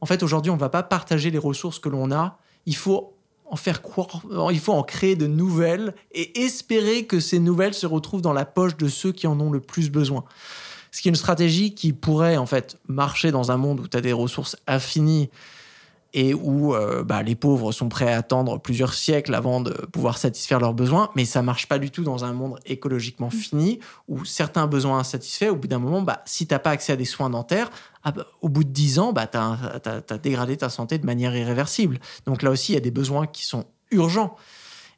En 0.00 0.06
fait, 0.06 0.22
aujourd'hui, 0.22 0.50
on 0.50 0.56
ne 0.56 0.60
va 0.60 0.68
pas 0.68 0.82
partager 0.82 1.30
les 1.30 1.38
ressources 1.38 1.78
que 1.78 1.88
l'on 1.88 2.10
a. 2.12 2.38
Il 2.66 2.76
faut 2.76 3.14
en 3.48 3.56
faire 3.56 3.80
croire, 3.80 4.22
il 4.50 4.58
faut 4.58 4.72
en 4.72 4.82
créer 4.82 5.14
de 5.14 5.26
nouvelles 5.26 5.94
et 6.12 6.42
espérer 6.42 7.04
que 7.04 7.20
ces 7.20 7.38
nouvelles 7.38 7.74
se 7.74 7.86
retrouvent 7.86 8.22
dans 8.22 8.32
la 8.32 8.44
poche 8.44 8.76
de 8.76 8.88
ceux 8.88 9.12
qui 9.12 9.26
en 9.26 9.38
ont 9.40 9.50
le 9.50 9.60
plus 9.60 9.90
besoin. 9.90 10.24
Ce 10.90 11.00
qui 11.00 11.08
est 11.08 11.10
une 11.10 11.16
stratégie 11.16 11.74
qui 11.74 11.92
pourrait 11.92 12.36
en 12.36 12.46
fait 12.46 12.78
marcher 12.88 13.30
dans 13.30 13.52
un 13.52 13.56
monde 13.56 13.80
où 13.80 13.88
tu 13.88 13.96
as 13.96 14.00
des 14.00 14.12
ressources 14.12 14.56
infinies 14.66 15.30
et 16.16 16.32
où 16.32 16.74
euh, 16.74 17.04
bah, 17.04 17.22
les 17.22 17.34
pauvres 17.34 17.72
sont 17.72 17.90
prêts 17.90 18.10
à 18.10 18.16
attendre 18.16 18.58
plusieurs 18.58 18.94
siècles 18.94 19.34
avant 19.34 19.60
de 19.60 19.70
pouvoir 19.92 20.16
satisfaire 20.16 20.58
leurs 20.58 20.72
besoins, 20.72 21.10
mais 21.14 21.26
ça 21.26 21.42
marche 21.42 21.68
pas 21.68 21.78
du 21.78 21.90
tout 21.90 22.04
dans 22.04 22.24
un 22.24 22.32
monde 22.32 22.58
écologiquement 22.64 23.28
mm. 23.28 23.32
fini 23.32 23.80
où 24.08 24.24
certains 24.24 24.66
besoins 24.66 24.98
insatisfaits, 24.98 25.50
au 25.50 25.56
bout 25.56 25.68
d'un 25.68 25.78
moment, 25.78 26.00
bah, 26.00 26.22
si 26.24 26.46
t'as 26.46 26.58
pas 26.58 26.70
accès 26.70 26.94
à 26.94 26.96
des 26.96 27.04
soins 27.04 27.28
dentaires, 27.28 27.70
ah 28.02 28.12
bah, 28.12 28.26
au 28.40 28.48
bout 28.48 28.64
de 28.64 28.70
10 28.70 28.98
ans, 28.98 29.12
bah, 29.12 29.26
tu 29.26 29.36
as, 29.36 30.18
dégradé 30.18 30.56
ta 30.56 30.70
santé 30.70 30.96
de 30.96 31.04
manière 31.04 31.36
irréversible. 31.36 31.98
Donc 32.24 32.40
là 32.40 32.50
aussi, 32.50 32.72
il 32.72 32.76
y 32.76 32.78
a 32.78 32.80
des 32.80 32.90
besoins 32.90 33.26
qui 33.26 33.44
sont 33.44 33.66
urgents. 33.90 34.36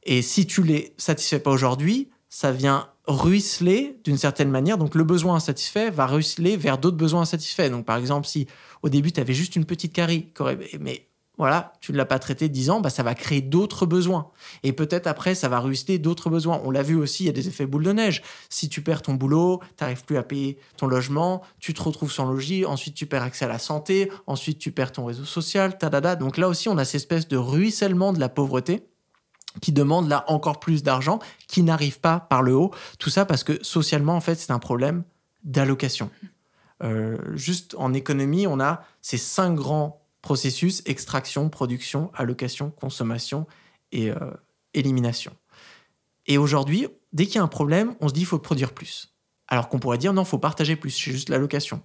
Et 0.05 0.23
si 0.23 0.47
tu 0.47 0.63
les 0.63 0.95
satisfais 0.99 1.41
pas 1.41 1.51
aujourd'hui, 1.51 2.11
ça 2.29 2.53
vient 2.53 2.87
ruisseler 3.09 3.99
d'une 4.05 4.19
certaine 4.19 4.51
manière. 4.51 4.79
Donc 4.79 4.95
le 4.95 5.03
besoin 5.03 5.35
insatisfait 5.35 5.91
va 5.91 6.07
ruisseler 6.07 6.57
vers 6.57 6.79
d'autres 6.79 6.97
besoins 6.97 7.23
insatisfaits. 7.23 7.71
Donc 7.71 7.87
par 7.87 7.97
exemple, 7.97 8.29
si 8.29 8.47
au 8.83 8.89
début 8.89 9.11
tu 9.11 9.21
avais 9.21 9.35
juste 9.35 9.57
une 9.57 9.65
petite 9.65 9.93
carie, 9.93 10.29
mais 10.79 11.08
voilà, 11.39 11.73
tu 11.81 11.93
ne 11.93 11.97
l'as 11.97 12.05
pas 12.05 12.19
traité 12.19 12.49
10 12.49 12.71
ans, 12.71 12.81
bah, 12.81 12.91
ça 12.91 13.05
va 13.05 13.15
créer 13.15 13.41
d'autres 13.41 13.87
besoins. 13.87 14.31
Et 14.65 14.73
peut-être 14.73 15.07
après, 15.07 15.37
ça 15.37 15.49
va 15.49 15.61
ruisseler 15.61 15.99
d'autres 16.01 16.31
besoins. 16.31 16.61
On 16.65 16.73
l'a 16.73 16.83
vu 16.83 16.97
aussi, 16.97 17.23
il 17.23 17.27
y 17.27 17.31
a 17.31 17.33
des 17.33 17.47
effets 17.47 17.65
boule 17.65 17.85
de 17.85 17.93
neige. 17.93 18.23
Si 18.49 18.69
tu 18.69 18.83
perds 18.83 19.03
ton 19.03 19.15
boulot, 19.15 19.61
tu 19.77 19.85
n'arrives 19.85 20.05
plus 20.05 20.17
à 20.17 20.25
payer 20.25 20.59
ton 20.77 20.89
logement, 20.89 21.43
tu 21.61 21.75
te 21.75 21.83
retrouves 21.83 22.11
sans 22.11 22.27
logis, 22.27 22.67
ensuite 22.67 22.95
tu 22.95 23.07
perds 23.07 23.23
accès 23.23 23.45
à 23.45 23.49
la 23.49 23.61
santé, 23.61 24.11
ensuite 24.27 24.59
tu 24.59 24.73
perds 24.73 24.91
ton 24.91 25.05
réseau 25.05 25.25
social, 25.25 25.79
tadada. 25.79 26.17
Donc 26.17 26.39
là 26.39 26.49
aussi, 26.49 26.69
on 26.69 26.77
a 26.77 26.85
cette 26.85 26.97
espèce 26.97 27.29
de 27.29 27.37
ruissellement 27.37 28.13
de 28.13 28.19
la 28.19 28.29
pauvreté 28.29 28.89
qui 29.63 29.71
demandent 29.71 30.09
là 30.09 30.25
encore 30.27 30.59
plus 30.59 30.83
d'argent, 30.83 31.21
qui 31.47 31.63
n'arrivent 31.63 32.01
pas 32.01 32.19
par 32.19 32.43
le 32.43 32.55
haut. 32.55 32.73
Tout 32.99 33.11
ça 33.11 33.25
parce 33.25 33.45
que 33.45 33.63
socialement, 33.63 34.17
en 34.17 34.21
fait, 34.21 34.35
c'est 34.35 34.51
un 34.51 34.59
problème 34.59 35.05
d'allocation. 35.45 36.11
Euh, 36.83 37.17
juste 37.35 37.75
en 37.79 37.93
économie, 37.95 38.47
on 38.47 38.61
a 38.61 38.83
ces 39.03 39.19
cinq 39.19 39.55
grands 39.55 40.03
processus 40.23 40.83
extraction, 40.87 41.49
production, 41.49 42.11
allocation, 42.15 42.71
consommation 42.71 43.47
et 43.93 44.11
euh, 44.11 44.17
élimination. 44.75 45.33
Et 46.27 46.39
aujourd'hui, 46.39 46.89
dès 47.13 47.27
qu'il 47.27 47.37
y 47.37 47.39
a 47.39 47.43
un 47.43 47.49
problème, 47.49 47.95
on 48.01 48.09
se 48.09 48.15
dit 48.15 48.21
il 48.21 48.27
faut 48.27 48.39
produire 48.39 48.73
plus. 48.73 49.15
Alors 49.49 49.69
qu'on 49.69 49.79
pourrait 49.79 49.99
dire 49.99 50.13
non, 50.13 50.25
faut 50.25 50.39
partager 50.39 50.77
plus, 50.77 50.91
c'est 50.91 51.11
juste 51.11 51.31
l'allocation. 51.31 51.83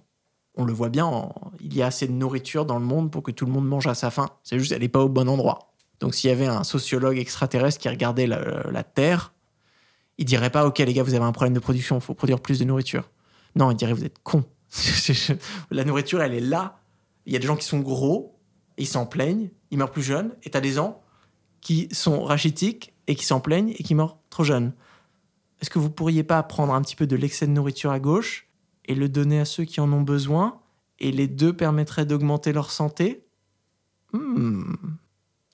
On 0.56 0.64
le 0.64 0.72
voit 0.72 0.90
bien, 0.90 1.32
il 1.60 1.74
y 1.74 1.82
a 1.82 1.86
assez 1.86 2.06
de 2.06 2.12
nourriture 2.12 2.64
dans 2.64 2.78
le 2.78 2.84
monde 2.84 3.10
pour 3.10 3.22
que 3.22 3.32
tout 3.32 3.46
le 3.46 3.52
monde 3.52 3.66
mange 3.66 3.86
à 3.86 3.94
sa 3.94 4.10
faim. 4.10 4.28
C'est 4.44 4.58
juste, 4.58 4.70
elle 4.70 4.82
n'est 4.82 4.88
pas 4.88 5.02
au 5.02 5.08
bon 5.08 5.28
endroit. 5.28 5.74
Donc 6.00 6.14
s'il 6.14 6.30
y 6.30 6.32
avait 6.32 6.46
un 6.46 6.64
sociologue 6.64 7.18
extraterrestre 7.18 7.80
qui 7.80 7.88
regardait 7.88 8.26
la, 8.26 8.82
Terre, 8.82 9.32
il 10.18 10.26
dirait 10.26 10.50
pas 10.50 10.66
OK 10.66 10.78
les 10.78 10.92
gars, 10.92 11.02
vous 11.02 11.14
avez 11.14 11.24
un 11.24 11.32
problème 11.32 11.54
de 11.54 11.60
production, 11.60 11.96
il 11.96 12.02
faut 12.02 12.14
produire 12.14 12.40
plus 12.40 12.58
de 12.58 12.64
nourriture. 12.64 13.10
Non, 13.56 13.70
il 13.70 13.76
dirait 13.76 13.94
vous 13.94 14.04
êtes 14.04 14.22
cons. 14.22 14.44
la 15.70 15.84
nourriture, 15.84 16.20
elle 16.22 16.34
est 16.34 16.40
là. 16.40 16.80
Il 17.26 17.32
y 17.32 17.36
a 17.36 17.38
des 17.38 17.46
gens 17.46 17.56
qui 17.56 17.66
sont 17.66 17.80
gros, 17.80 18.38
ils 18.76 18.86
s'en 18.86 19.06
plaignent, 19.06 19.50
ils 19.70 19.78
meurent 19.78 19.90
plus 19.90 20.02
jeunes, 20.02 20.34
et 20.42 20.50
tu 20.50 20.56
as 20.56 20.60
des 20.60 20.72
gens 20.72 21.02
qui 21.60 21.88
sont 21.92 22.24
rachitiques 22.24 22.94
et 23.06 23.14
qui 23.14 23.24
s'en 23.24 23.40
plaignent 23.40 23.70
et 23.70 23.82
qui 23.82 23.94
meurent 23.94 24.18
trop 24.30 24.44
jeunes. 24.44 24.74
Est-ce 25.60 25.70
que 25.70 25.78
vous 25.78 25.90
pourriez 25.90 26.24
pas 26.24 26.42
prendre 26.42 26.74
un 26.74 26.82
petit 26.82 26.96
peu 26.96 27.06
de 27.06 27.16
l'excès 27.16 27.46
de 27.46 27.52
nourriture 27.52 27.90
à 27.90 28.00
gauche 28.00 28.48
et 28.84 28.94
le 28.94 29.08
donner 29.08 29.40
à 29.40 29.44
ceux 29.44 29.64
qui 29.64 29.80
en 29.80 29.90
ont 29.92 30.02
besoin 30.02 30.60
et 30.98 31.10
les 31.10 31.28
deux 31.28 31.54
permettraient 31.54 32.04
d'augmenter 32.04 32.52
leur 32.52 32.70
santé? 32.70 33.24
Hmm 34.12 34.74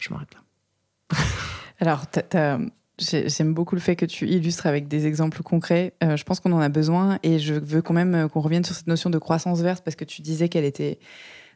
je 0.00 0.10
m'arrête 0.10 0.30
là. 0.34 1.18
Alors, 1.80 2.06
J'aime 3.00 3.54
beaucoup 3.54 3.74
le 3.74 3.80
fait 3.80 3.96
que 3.96 4.04
tu 4.04 4.28
illustres 4.28 4.66
avec 4.66 4.86
des 4.86 5.06
exemples 5.06 5.42
concrets. 5.42 5.94
Euh, 6.04 6.18
je 6.18 6.24
pense 6.24 6.38
qu'on 6.38 6.52
en 6.52 6.60
a 6.60 6.68
besoin 6.68 7.18
et 7.22 7.38
je 7.38 7.54
veux 7.54 7.80
quand 7.80 7.94
même 7.94 8.28
qu'on 8.28 8.40
revienne 8.40 8.62
sur 8.62 8.74
cette 8.74 8.88
notion 8.88 9.08
de 9.08 9.16
croissance 9.16 9.60
verte 9.60 9.82
parce 9.82 9.96
que 9.96 10.04
tu 10.04 10.20
disais 10.20 10.50
qu'elle 10.50 10.66
était 10.66 10.98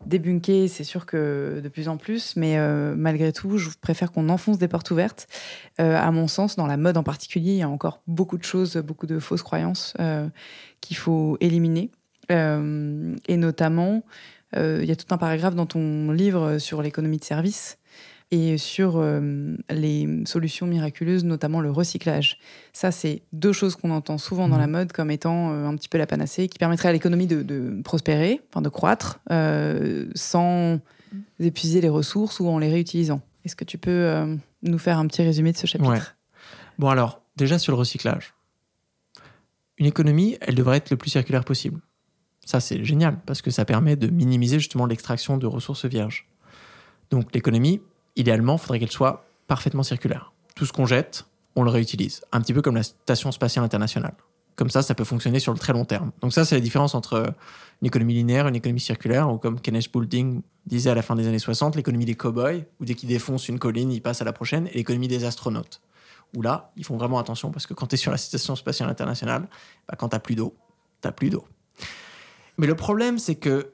débunkée, 0.06 0.68
c'est 0.68 0.84
sûr 0.84 1.06
que 1.06 1.60
de 1.62 1.68
plus 1.68 1.88
en 1.88 1.96
plus, 1.96 2.36
mais 2.36 2.58
euh, 2.58 2.94
malgré 2.96 3.32
tout, 3.32 3.58
je 3.58 3.70
préfère 3.80 4.12
qu'on 4.12 4.28
enfonce 4.28 4.58
des 4.58 4.68
portes 4.68 4.90
ouvertes. 4.90 5.26
Euh, 5.80 5.96
à 5.96 6.10
mon 6.10 6.28
sens, 6.28 6.56
dans 6.56 6.66
la 6.66 6.76
mode 6.76 6.96
en 6.96 7.02
particulier, 7.02 7.52
il 7.52 7.58
y 7.58 7.62
a 7.62 7.68
encore 7.68 8.02
beaucoup 8.06 8.38
de 8.38 8.44
choses, 8.44 8.76
beaucoup 8.76 9.06
de 9.06 9.18
fausses 9.18 9.42
croyances 9.42 9.94
qu'il 10.80 10.96
faut 10.96 11.36
éliminer. 11.40 11.90
et 12.30 13.36
notamment, 13.36 14.02
il 14.56 14.84
y 14.84 14.92
a 14.92 14.96
tout 14.96 15.12
un 15.12 15.18
paragraphe 15.18 15.54
dans 15.54 15.66
ton 15.66 16.10
livre 16.10 16.58
sur 16.58 16.82
l'économie 16.82 17.18
de 17.18 17.24
service 17.24 17.78
et 18.34 18.58
sur 18.58 18.96
euh, 18.96 19.56
les 19.70 20.24
solutions 20.26 20.66
miraculeuses, 20.66 21.22
notamment 21.22 21.60
le 21.60 21.70
recyclage. 21.70 22.38
Ça, 22.72 22.90
c'est 22.90 23.22
deux 23.32 23.52
choses 23.52 23.76
qu'on 23.76 23.92
entend 23.92 24.18
souvent 24.18 24.48
dans 24.48 24.58
la 24.58 24.66
mmh. 24.66 24.70
mode 24.70 24.92
comme 24.92 25.12
étant 25.12 25.52
euh, 25.52 25.66
un 25.66 25.76
petit 25.76 25.88
peu 25.88 25.98
la 25.98 26.06
panacée, 26.08 26.48
qui 26.48 26.58
permettrait 26.58 26.88
à 26.88 26.92
l'économie 26.92 27.28
de, 27.28 27.80
prospérer, 27.82 28.40
enfin 28.50 28.60
de 28.60 28.68
croître, 28.68 29.20
euh, 29.30 30.06
sans 30.16 30.80
épuiser 31.38 31.80
les 31.80 31.88
ressources 31.88 32.40
ou 32.40 32.48
en 32.48 32.58
les 32.58 32.68
réutilisant. 32.70 33.22
Est-ce 33.44 33.54
que 33.54 33.64
tu 33.64 33.78
peux 33.78 34.36
nous 34.62 34.78
faire 34.78 34.98
un 34.98 35.06
petit 35.06 35.22
résumé 35.22 35.52
de 35.52 35.56
ce 35.56 35.66
chapitre? 35.66 36.16
Bon 36.78 36.88
alors, 36.88 37.20
déjà 37.36 37.58
sur 37.58 37.72
le 37.72 37.78
recyclage. 37.78 38.34
Une 39.78 39.86
économie, 39.86 40.38
elle 40.40 40.54
devrait 40.54 40.78
être 40.78 40.90
le 40.90 40.96
plus 40.96 41.10
circulaire 41.10 41.44
possible. 41.44 41.80
Ça, 42.44 42.58
c'est 42.58 42.84
génial, 42.84 43.18
parce 43.26 43.42
que 43.42 43.50
ça 43.50 43.64
permet 43.64 43.96
de 43.96 44.08
minimiser 44.08 44.58
justement 44.58 44.86
l'extraction 44.86 45.36
de 45.36 45.46
ressources 45.46 45.84
vierges. 45.84 46.26
Donc 47.10 47.32
l'économie, 47.34 47.80
idéalement, 48.16 48.54
il 48.54 48.58
faudrait 48.58 48.78
qu'elle 48.78 48.90
soit 48.90 49.26
parfaitement 49.46 49.82
circulaire. 49.82 50.32
Tout 50.54 50.66
ce 50.66 50.72
qu'on 50.72 50.86
jette, 50.86 51.26
on 51.56 51.62
le 51.62 51.70
réutilise. 51.70 52.22
Un 52.32 52.40
petit 52.40 52.52
peu 52.52 52.62
comme 52.62 52.76
la 52.76 52.82
Station 52.82 53.32
spatiale 53.32 53.64
internationale. 53.64 54.14
Comme 54.56 54.70
ça, 54.70 54.82
ça 54.82 54.94
peut 54.94 55.04
fonctionner 55.04 55.40
sur 55.40 55.52
le 55.52 55.58
très 55.58 55.72
long 55.72 55.84
terme. 55.84 56.12
Donc 56.20 56.32
ça, 56.32 56.44
c'est 56.44 56.54
la 56.54 56.60
différence 56.60 56.94
entre 56.94 57.34
une 57.82 57.86
économie 57.86 58.14
linéaire, 58.14 58.46
une 58.46 58.54
économie 58.54 58.80
circulaire, 58.80 59.28
ou 59.32 59.38
comme 59.38 59.60
Kenneth 59.60 59.90
Boulding 59.92 60.42
disait 60.66 60.90
à 60.90 60.94
la 60.94 61.02
fin 61.02 61.16
des 61.16 61.26
années 61.26 61.40
60, 61.40 61.74
l'économie 61.74 62.04
des 62.04 62.14
cow-boys, 62.14 62.60
où 62.80 62.84
dès 62.84 62.94
qu'ils 62.94 63.08
défoncent 63.08 63.48
une 63.48 63.58
colline, 63.58 63.90
ils 63.90 64.00
passent 64.00 64.22
à 64.22 64.24
la 64.24 64.32
prochaine, 64.32 64.68
et 64.68 64.74
l'économie 64.74 65.08
des 65.08 65.24
astronautes. 65.24 65.80
Où 66.36 66.42
là, 66.42 66.72
ils 66.76 66.84
font 66.84 66.96
vraiment 66.96 67.18
attention, 67.18 67.50
parce 67.50 67.66
que 67.66 67.74
quand 67.74 67.88
tu 67.88 67.94
es 67.94 67.98
sur 67.98 68.12
la 68.12 68.16
Station 68.16 68.54
spatiale 68.54 68.88
internationale, 68.88 69.48
bah, 69.88 69.96
quand 69.98 70.10
tu 70.10 70.18
plus 70.20 70.36
d'eau, 70.36 70.54
tu 71.02 71.10
plus 71.12 71.30
d'eau. 71.30 71.46
Mais 72.56 72.68
le 72.68 72.76
problème, 72.76 73.18
c'est 73.18 73.34
que 73.34 73.72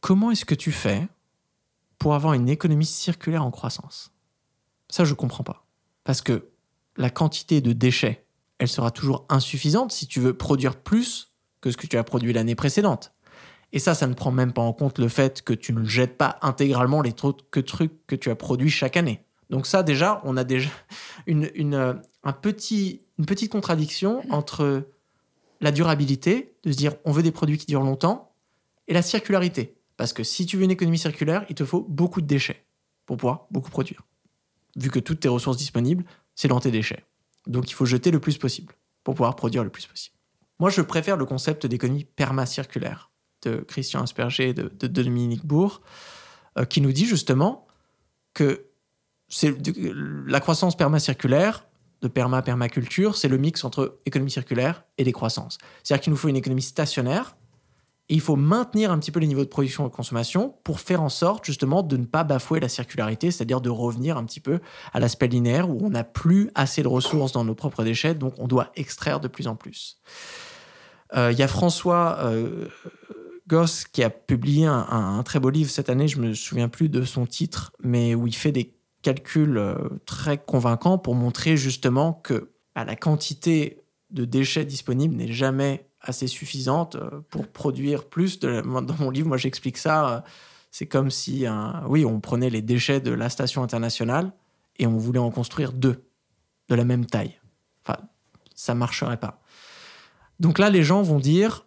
comment 0.00 0.30
est-ce 0.30 0.46
que 0.46 0.54
tu 0.54 0.72
fais 0.72 1.06
pour 1.98 2.14
avoir 2.14 2.34
une 2.34 2.48
économie 2.48 2.86
circulaire 2.86 3.44
en 3.44 3.50
croissance 3.50 4.12
Ça, 4.88 5.04
je 5.04 5.10
ne 5.10 5.16
comprends 5.16 5.44
pas. 5.44 5.66
Parce 6.04 6.22
que 6.22 6.48
la 6.96 7.10
quantité 7.10 7.60
de 7.60 7.72
déchets, 7.72 8.24
elle 8.58 8.68
sera 8.68 8.90
toujours 8.90 9.24
insuffisante 9.28 9.92
si 9.92 10.06
tu 10.06 10.20
veux 10.20 10.36
produire 10.36 10.76
plus 10.76 11.32
que 11.60 11.70
ce 11.70 11.76
que 11.76 11.86
tu 11.86 11.96
as 11.96 12.04
produit 12.04 12.32
l'année 12.32 12.54
précédente. 12.54 13.12
Et 13.72 13.78
ça, 13.78 13.94
ça 13.94 14.06
ne 14.06 14.14
prend 14.14 14.30
même 14.30 14.52
pas 14.52 14.62
en 14.62 14.72
compte 14.72 14.98
le 14.98 15.08
fait 15.08 15.42
que 15.42 15.52
tu 15.52 15.72
ne 15.72 15.84
jettes 15.84 16.16
pas 16.16 16.38
intégralement 16.40 17.02
les 17.02 17.12
trucs 17.12 17.50
que 17.50 18.16
tu 18.16 18.30
as 18.30 18.36
produits 18.36 18.70
chaque 18.70 18.96
année. 18.96 19.24
Donc 19.50 19.66
ça, 19.66 19.82
déjà, 19.82 20.20
on 20.24 20.36
a 20.36 20.44
déjà 20.44 20.70
une, 21.26 21.50
une, 21.54 22.00
un 22.24 22.32
petit, 22.32 23.02
une 23.18 23.26
petite 23.26 23.52
contradiction 23.52 24.22
entre 24.30 24.88
la 25.60 25.72
durabilité, 25.72 26.54
de 26.64 26.72
se 26.72 26.76
dire 26.76 26.94
on 27.04 27.12
veut 27.12 27.22
des 27.22 27.32
produits 27.32 27.58
qui 27.58 27.66
durent 27.66 27.82
longtemps, 27.82 28.32
et 28.86 28.94
la 28.94 29.02
circularité. 29.02 29.77
Parce 29.98 30.14
que 30.14 30.22
si 30.22 30.46
tu 30.46 30.56
veux 30.56 30.62
une 30.62 30.70
économie 30.70 30.96
circulaire, 30.96 31.44
il 31.50 31.54
te 31.54 31.64
faut 31.64 31.84
beaucoup 31.86 32.22
de 32.22 32.26
déchets 32.26 32.64
pour 33.04 33.18
pouvoir 33.18 33.46
beaucoup 33.50 33.68
produire. 33.68 34.06
Vu 34.76 34.90
que 34.90 35.00
toutes 35.00 35.20
tes 35.20 35.28
ressources 35.28 35.58
disponibles, 35.58 36.04
c'est 36.34 36.48
dans 36.48 36.60
tes 36.60 36.70
déchets. 36.70 37.04
Donc 37.46 37.68
il 37.68 37.74
faut 37.74 37.84
jeter 37.84 38.10
le 38.10 38.20
plus 38.20 38.38
possible 38.38 38.74
pour 39.02 39.14
pouvoir 39.14 39.34
produire 39.34 39.64
le 39.64 39.70
plus 39.70 39.86
possible. 39.86 40.16
Moi, 40.60 40.70
je 40.70 40.82
préfère 40.82 41.16
le 41.16 41.24
concept 41.24 41.66
d'économie 41.66 42.04
permacirculaire 42.04 43.10
de 43.42 43.56
Christian 43.56 44.02
Asperger 44.02 44.50
et 44.50 44.54
de, 44.54 44.86
Dominique 44.86 45.44
Bourg, 45.44 45.82
euh, 46.58 46.64
qui 46.64 46.80
nous 46.80 46.92
dit 46.92 47.06
justement 47.06 47.66
que 48.34 48.66
c'est 49.28 49.56
la 50.26 50.40
croissance 50.40 50.76
permacirculaire 50.76 51.66
de 52.02 52.08
perma-permaculture, 52.08 53.16
c'est 53.16 53.28
le 53.28 53.38
mix 53.38 53.64
entre 53.64 53.98
économie 54.06 54.30
circulaire 54.30 54.84
et 54.96 55.04
décroissance. 55.04 55.58
C'est-à-dire 55.82 56.02
qu'il 56.02 56.12
nous 56.12 56.16
faut 56.16 56.28
une 56.28 56.36
économie 56.36 56.62
stationnaire 56.62 57.36
et 58.10 58.14
il 58.14 58.20
faut 58.20 58.36
maintenir 58.36 58.90
un 58.90 58.98
petit 58.98 59.10
peu 59.10 59.20
les 59.20 59.26
niveaux 59.26 59.44
de 59.44 59.48
production 59.48 59.86
et 59.86 59.90
de 59.90 59.94
consommation 59.94 60.54
pour 60.64 60.80
faire 60.80 61.02
en 61.02 61.10
sorte 61.10 61.44
justement 61.44 61.82
de 61.82 61.96
ne 61.96 62.06
pas 62.06 62.24
bafouer 62.24 62.58
la 62.58 62.68
circularité, 62.68 63.30
c'est-à-dire 63.30 63.60
de 63.60 63.68
revenir 63.68 64.16
un 64.16 64.24
petit 64.24 64.40
peu 64.40 64.60
à 64.92 65.00
l'aspect 65.00 65.28
linéaire 65.28 65.68
où 65.68 65.78
on 65.84 65.90
n'a 65.90 66.04
plus 66.04 66.50
assez 66.54 66.82
de 66.82 66.88
ressources 66.88 67.32
dans 67.32 67.44
nos 67.44 67.54
propres 67.54 67.84
déchets, 67.84 68.14
donc 68.14 68.34
on 68.38 68.48
doit 68.48 68.72
extraire 68.76 69.20
de 69.20 69.28
plus 69.28 69.46
en 69.46 69.56
plus. 69.56 70.00
Euh, 71.16 71.32
il 71.32 71.38
y 71.38 71.42
a 71.42 71.48
François 71.48 72.18
euh, 72.20 72.68
Goss 73.46 73.84
qui 73.84 74.02
a 74.02 74.10
publié 74.10 74.66
un, 74.66 75.22
très 75.22 75.40
beau 75.40 75.50
livre 75.50 75.70
cette 75.70 75.90
année, 75.90 76.08
je 76.08 76.18
me 76.18 76.34
souviens 76.34 76.68
plus 76.68 76.88
de 76.88 77.02
son 77.04 77.26
titre, 77.26 77.72
mais 77.82 78.14
où 78.14 78.26
il 78.26 78.34
fait 78.34 78.52
des 78.52 78.74
calculs 79.02 79.58
euh, 79.58 79.74
très 80.06 80.38
convaincants 80.38 80.98
pour 80.98 81.14
montrer 81.14 81.56
justement 81.56 82.12
que 82.12 82.50
à 82.74 82.84
la 82.84 82.96
quantité 82.96 83.82
de 84.10 84.24
déchets 84.24 84.64
disponibles 84.64 85.14
n'est 85.14 85.32
jamais 85.32 85.87
assez 86.00 86.26
suffisante 86.26 86.96
euh, 86.96 87.20
pour 87.30 87.48
produire 87.48 88.08
plus. 88.08 88.38
Dans 88.38 88.96
mon 88.98 89.10
livre, 89.10 89.28
moi, 89.28 89.36
j'explique 89.36 89.78
ça. 89.78 90.08
Euh, 90.08 90.20
c'est 90.70 90.86
comme 90.86 91.10
si, 91.10 91.46
oui, 91.86 92.04
on 92.04 92.20
prenait 92.20 92.50
les 92.50 92.60
déchets 92.60 93.00
de 93.00 93.10
la 93.10 93.30
station 93.30 93.62
internationale 93.62 94.32
et 94.78 94.86
on 94.86 94.98
voulait 94.98 95.18
en 95.18 95.30
construire 95.30 95.72
deux 95.72 96.04
de 96.68 96.74
la 96.74 96.84
même 96.84 97.06
taille. 97.06 97.40
Enfin, 97.82 97.98
ça 98.54 98.74
marcherait 98.74 99.16
pas. 99.16 99.40
Donc 100.40 100.58
là, 100.58 100.68
les 100.68 100.82
gens 100.82 101.02
vont 101.02 101.20
dire, 101.20 101.66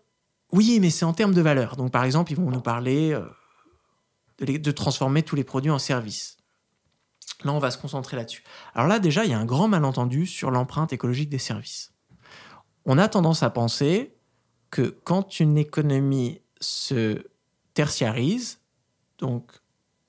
oui, 0.52 0.80
mais 0.80 0.92
c'est 0.92 1.04
en 1.04 1.14
termes 1.14 1.34
de 1.34 1.42
valeur. 1.42 1.76
Donc 1.78 1.92
par 1.92 2.04
exemple, 2.04 2.32
ils 2.32 2.36
vont 2.36 2.52
nous 2.52 2.62
parler 2.62 3.12
euh, 3.12 3.26
de, 4.40 4.58
de 4.58 4.72
transformer 4.72 5.24
tous 5.24 5.36
les 5.36 5.44
produits 5.44 5.72
en 5.72 5.80
services. 5.80 6.38
Là, 7.44 7.54
on 7.54 7.60
va 7.60 7.72
se 7.72 7.78
concentrer 7.78 8.18
là-dessus. 8.18 8.44
Alors 8.76 8.88
là, 8.88 9.00
déjà, 9.00 9.26
il 9.26 9.32
y 9.32 9.34
a 9.34 9.40
un 9.40 9.46
grand 9.46 9.68
malentendu 9.68 10.28
sur 10.28 10.52
l'empreinte 10.52 10.94
écologique 10.94 11.30
des 11.30 11.40
services. 11.40 11.92
On 12.86 12.98
a 12.98 13.08
tendance 13.08 13.44
à 13.44 13.50
penser 13.50 14.16
que 14.72 14.96
quand 15.04 15.40
une 15.40 15.58
économie 15.58 16.42
se 16.60 17.24
tertiarise, 17.74 18.60
donc 19.18 19.52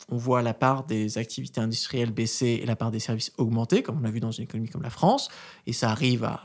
on 0.09 0.17
voit 0.17 0.43
la 0.43 0.55
part 0.55 0.85
des 0.85 1.19
activités 1.19 1.61
industrielles 1.61 2.13
baisser 2.13 2.61
et 2.63 2.67
la 2.67 2.77
part 2.77 2.91
des 2.91 3.01
services 3.01 3.33
augmenter, 3.39 3.83
comme 3.83 3.99
on 3.99 4.01
l'a 4.01 4.11
vu 4.11 4.21
dans 4.21 4.31
une 4.31 4.45
économie 4.45 4.69
comme 4.69 4.83
la 4.83 4.91
France, 4.91 5.29
et 5.67 5.73
ça 5.73 5.91
arrive 5.91 6.25
à 6.25 6.43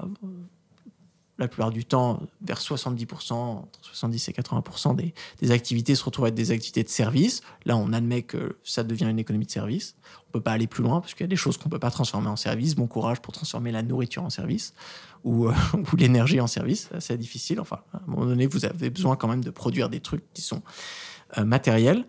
la 1.39 1.47
plupart 1.47 1.71
du 1.71 1.85
temps 1.85 2.21
vers 2.41 2.59
70%, 2.59 3.33
entre 3.33 3.79
70 3.81 4.29
et 4.29 4.31
80% 4.31 4.95
des, 4.95 5.13
des, 5.41 5.51
activités 5.51 5.95
se 5.95 6.03
retrouvent 6.03 6.25
à 6.25 6.27
être 6.29 6.35
des 6.35 6.51
activités 6.51 6.83
de 6.83 6.89
service. 6.89 7.41
Là, 7.65 7.77
on 7.77 7.93
admet 7.93 8.23
que 8.23 8.57
ça 8.63 8.83
devient 8.83 9.05
une 9.05 9.19
économie 9.19 9.45
de 9.45 9.51
service. 9.51 9.95
On 10.03 10.29
ne 10.29 10.33
peut 10.33 10.41
pas 10.41 10.51
aller 10.51 10.67
plus 10.67 10.83
loin 10.83 10.99
parce 10.99 11.13
qu'il 11.13 11.23
y 11.23 11.25
a 11.25 11.29
des 11.29 11.35
choses 11.35 11.57
qu'on 11.57 11.69
ne 11.69 11.71
peut 11.71 11.79
pas 11.79 11.91
transformer 11.91 12.27
en 12.27 12.35
service. 12.35 12.75
Bon 12.75 12.87
courage 12.87 13.21
pour 13.21 13.33
transformer 13.33 13.71
la 13.71 13.83
nourriture 13.83 14.23
en 14.23 14.29
service 14.29 14.73
ou, 15.23 15.47
euh, 15.47 15.53
l'énergie 15.97 16.39
en 16.39 16.47
service. 16.47 16.89
C'est 16.99 17.17
difficile. 17.17 17.59
Enfin, 17.59 17.79
à 17.93 17.97
un 17.97 18.07
moment 18.07 18.25
donné, 18.25 18.47
vous 18.47 18.65
avez 18.65 18.89
besoin 18.89 19.15
quand 19.15 19.27
même 19.27 19.43
de 19.43 19.51
produire 19.51 19.89
des 19.89 19.99
trucs 19.99 20.23
qui 20.33 20.41
sont 20.41 20.63
euh, 21.37 21.45
matériels. 21.45 22.05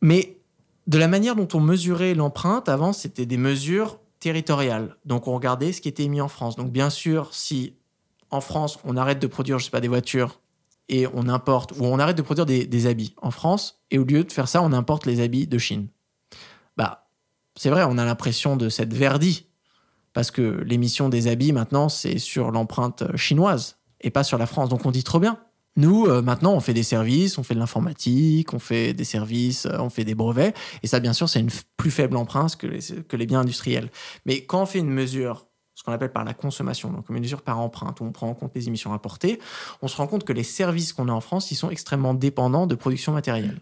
Mais 0.00 0.38
de 0.86 0.98
la 0.98 1.08
manière 1.08 1.36
dont 1.36 1.48
on 1.54 1.60
mesurait 1.60 2.14
l'empreinte, 2.14 2.68
avant, 2.68 2.92
c'était 2.92 3.26
des 3.26 3.38
mesures 3.38 4.00
territoriales. 4.18 4.96
Donc, 5.04 5.28
on 5.28 5.34
regardait 5.34 5.72
ce 5.72 5.80
qui 5.80 5.88
était 5.88 6.08
mis 6.08 6.20
en 6.20 6.28
France. 6.28 6.56
Donc, 6.56 6.70
bien 6.70 6.90
sûr, 6.90 7.32
si 7.32 7.74
en 8.34 8.40
France, 8.40 8.78
on 8.84 8.96
arrête 8.96 9.20
de 9.20 9.26
produire, 9.26 9.58
je 9.58 9.64
sais 9.64 9.70
pas, 9.70 9.80
des 9.80 9.88
voitures 9.88 10.40
et 10.88 11.06
on 11.14 11.28
importe, 11.28 11.72
ou 11.72 11.84
on 11.84 11.98
arrête 11.98 12.16
de 12.16 12.22
produire 12.22 12.46
des, 12.46 12.86
habits 12.86 13.14
en 13.22 13.30
France, 13.30 13.80
et 13.90 13.98
au 13.98 14.04
lieu 14.04 14.24
de 14.24 14.32
faire 14.32 14.48
ça, 14.48 14.60
on 14.62 14.72
importe 14.72 15.06
les 15.06 15.20
habits 15.20 15.46
de 15.46 15.56
Chine. 15.56 15.88
Bah, 16.76 17.08
c'est 17.56 17.70
vrai, 17.70 17.84
on 17.84 17.96
a 17.96 18.04
l'impression 18.04 18.56
de 18.56 18.68
s'être 18.68 18.92
verdi, 18.92 19.46
parce 20.12 20.30
que 20.30 20.62
l'émission 20.66 21.08
des 21.08 21.26
habits, 21.26 21.52
maintenant, 21.52 21.88
c'est 21.88 22.18
sur 22.18 22.50
l'empreinte 22.50 23.16
chinoise, 23.16 23.78
et 24.02 24.10
pas 24.10 24.24
sur 24.24 24.36
la 24.36 24.46
France. 24.46 24.68
Donc 24.68 24.84
on 24.84 24.90
dit 24.90 25.04
trop 25.04 25.20
bien. 25.20 25.38
Nous, 25.76 26.06
euh, 26.06 26.20
maintenant, 26.20 26.52
on 26.52 26.60
fait 26.60 26.74
des 26.74 26.82
services, 26.82 27.38
on 27.38 27.42
fait 27.42 27.54
de 27.54 27.58
l'informatique, 27.58 28.52
on 28.52 28.58
fait 28.58 28.92
des 28.92 29.04
services, 29.04 29.66
euh, 29.66 29.78
on 29.78 29.88
fait 29.88 30.04
des 30.04 30.14
brevets, 30.14 30.54
et 30.82 30.86
ça, 30.86 31.00
bien 31.00 31.14
sûr, 31.14 31.28
c'est 31.28 31.40
une 31.40 31.50
plus 31.78 31.90
faible 31.90 32.16
empreinte 32.16 32.56
que 32.56 33.16
les 33.16 33.26
biens 33.26 33.40
industriels. 33.40 33.90
Mais 34.26 34.44
quand 34.44 34.62
on 34.62 34.66
fait 34.66 34.80
une 34.80 34.90
mesure 34.90 35.46
ce 35.74 35.82
qu'on 35.82 35.92
appelle 35.92 36.12
par 36.12 36.24
la 36.24 36.34
consommation, 36.34 36.90
donc 36.90 37.08
une 37.08 37.18
mesure 37.18 37.42
par 37.42 37.58
empreinte, 37.58 38.00
où 38.00 38.04
on 38.04 38.12
prend 38.12 38.28
en 38.28 38.34
compte 38.34 38.52
les 38.54 38.68
émissions 38.68 38.90
rapportées, 38.90 39.40
on 39.82 39.88
se 39.88 39.96
rend 39.96 40.06
compte 40.06 40.24
que 40.24 40.32
les 40.32 40.44
services 40.44 40.92
qu'on 40.92 41.08
a 41.08 41.12
en 41.12 41.20
France, 41.20 41.50
ils 41.50 41.56
sont 41.56 41.70
extrêmement 41.70 42.14
dépendants 42.14 42.66
de 42.66 42.74
production 42.74 43.12
matérielle. 43.12 43.60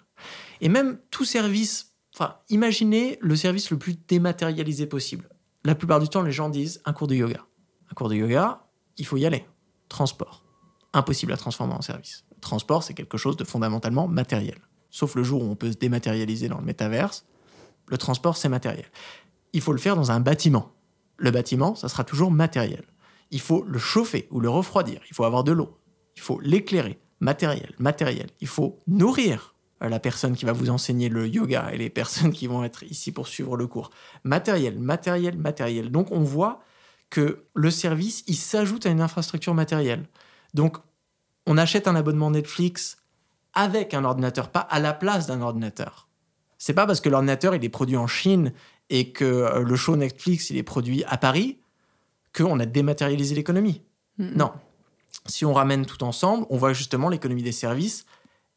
Et 0.61 0.69
même 0.69 0.99
tout 1.11 1.25
service, 1.25 1.95
enfin, 2.15 2.37
imaginez 2.51 3.19
le 3.21 3.35
service 3.35 3.71
le 3.71 3.79
plus 3.79 3.97
dématérialisé 4.07 4.87
possible. 4.87 5.29
La 5.65 5.75
plupart 5.75 6.01
du 6.01 6.09
temps, 6.09 6.23
les 6.23 6.33
gens 6.33 6.51
disent 6.51 6.83
un 6.85 6.93
cours 6.93 7.07
de 7.07 7.15
yoga. 7.15 7.47
Un 7.91 7.95
cours 7.95 8.09
de 8.09 8.15
yoga, 8.15 8.67
il 8.99 9.07
faut 9.07 9.17
y 9.17 9.25
aller. 9.25 9.47
Transport. 9.89 10.45
Impossible 10.93 11.33
à 11.33 11.37
transformer 11.37 11.75
en 11.75 11.83
service. 11.83 12.25
transport, 12.41 12.83
c'est 12.83 12.95
quelque 12.95 13.17
chose 13.17 13.37
de 13.37 13.45
fondamentalement 13.45 14.09
matériel. 14.09 14.59
Sauf 14.91 15.15
le 15.15 15.23
jour 15.23 15.43
où 15.43 15.47
on 15.47 15.55
peut 15.55 15.73
se 15.73 15.79
dématérialiser 15.79 16.49
dans 16.49 16.59
le 16.59 16.65
métaverse, 16.65 17.25
le 17.87 17.97
transport, 17.97 18.37
c'est 18.37 18.49
matériel. 18.49 18.85
Il 19.53 19.61
faut 19.61 19.73
le 19.73 19.79
faire 19.79 19.97
dans 19.97 20.11
un 20.11 20.21
bâtiment 20.21 20.73
le 21.23 21.31
bâtiment, 21.31 21.77
ça 21.77 21.89
sera 21.89 22.03
toujours 22.03 22.33
matériel. 22.33 22.83
Il 23.31 23.41
faut 23.41 23.65
le 23.65 23.79
chauffer 23.79 24.27
ou 24.33 24.41
le 24.41 24.51
refroidir. 24.51 25.01
Il 25.09 25.15
faut 25.15 25.25
avoir 25.25 25.45
de 25.45 25.53
l'eau. 25.53 25.79
Il 26.17 26.21
faut 26.21 26.41
l'éclairer. 26.41 26.99
Matériel, 27.21 27.73
matériel. 27.79 28.27
Il 28.41 28.49
faut 28.49 28.81
nourrir 28.89 29.55
la 29.81 30.01
personne 30.01 30.35
qui 30.35 30.45
va 30.45 30.53
vous 30.53 30.69
enseigner 30.69 31.09
le 31.09 31.29
yoga 31.29 31.71
et 31.73 31.79
les 31.79 31.91
personnes 31.91 32.33
qui 32.33 32.49
vont 32.49 32.65
être 32.65 32.83
ici 32.83 33.13
pour 33.13 33.29
suivre 33.29 33.57
le 33.57 33.69
cours. 33.69 33.91
Matériel, 34.25 34.81
matériel, 34.81 35.39
matériel. 35.39 35.93
Donc 35.93 36.11
on 36.11 36.25
voit 36.25 36.61
que 37.09 37.45
le 37.55 37.71
service, 37.71 38.25
il 38.27 38.37
s'ajoute 38.37 38.85
à 38.87 38.91
une 38.91 39.01
infrastructure 39.01 39.55
matérielle. 39.55 40.09
Donc 40.55 40.77
on 41.47 41.57
achète 41.57 41.87
un 41.87 41.95
abonnement 41.95 42.33
Netflix 42.33 42.97
avec 43.55 43.95
un 43.95 44.05
ordinateur, 44.05 44.51
pas 44.51 44.61
à 44.61 44.81
la 44.81 44.93
place 44.93 45.29
d'un 45.29 45.41
ordinateur. 45.41 46.09
C'est 46.59 46.75
pas 46.75 46.87
parce 46.87 47.01
que 47.01 47.09
l'ordinateur 47.09 47.55
il 47.55 47.65
est 47.65 47.69
produit 47.69 47.97
en 47.97 48.09
Chine 48.09 48.53
et 48.93 49.11
que 49.11 49.25
euh, 49.25 49.63
le 49.63 49.75
show 49.75 49.97
Netflix 49.97 50.51
il 50.51 50.59
est 50.59 50.63
produit 50.63 51.03
à 51.09 51.17
Paris 51.17 51.59
qu'on 52.37 52.61
a 52.61 52.67
dématérialisé 52.67 53.35
l'économie. 53.35 53.83
Non. 54.19 54.53
Si 55.27 55.45
on 55.45 55.53
ramène 55.53 55.87
tout 55.87 56.05
ensemble, 56.05 56.47
on 56.51 56.57
voit 56.57 56.73
justement 56.73 57.09
l'économie 57.09 57.43
des 57.43 57.53
services, 57.53 58.07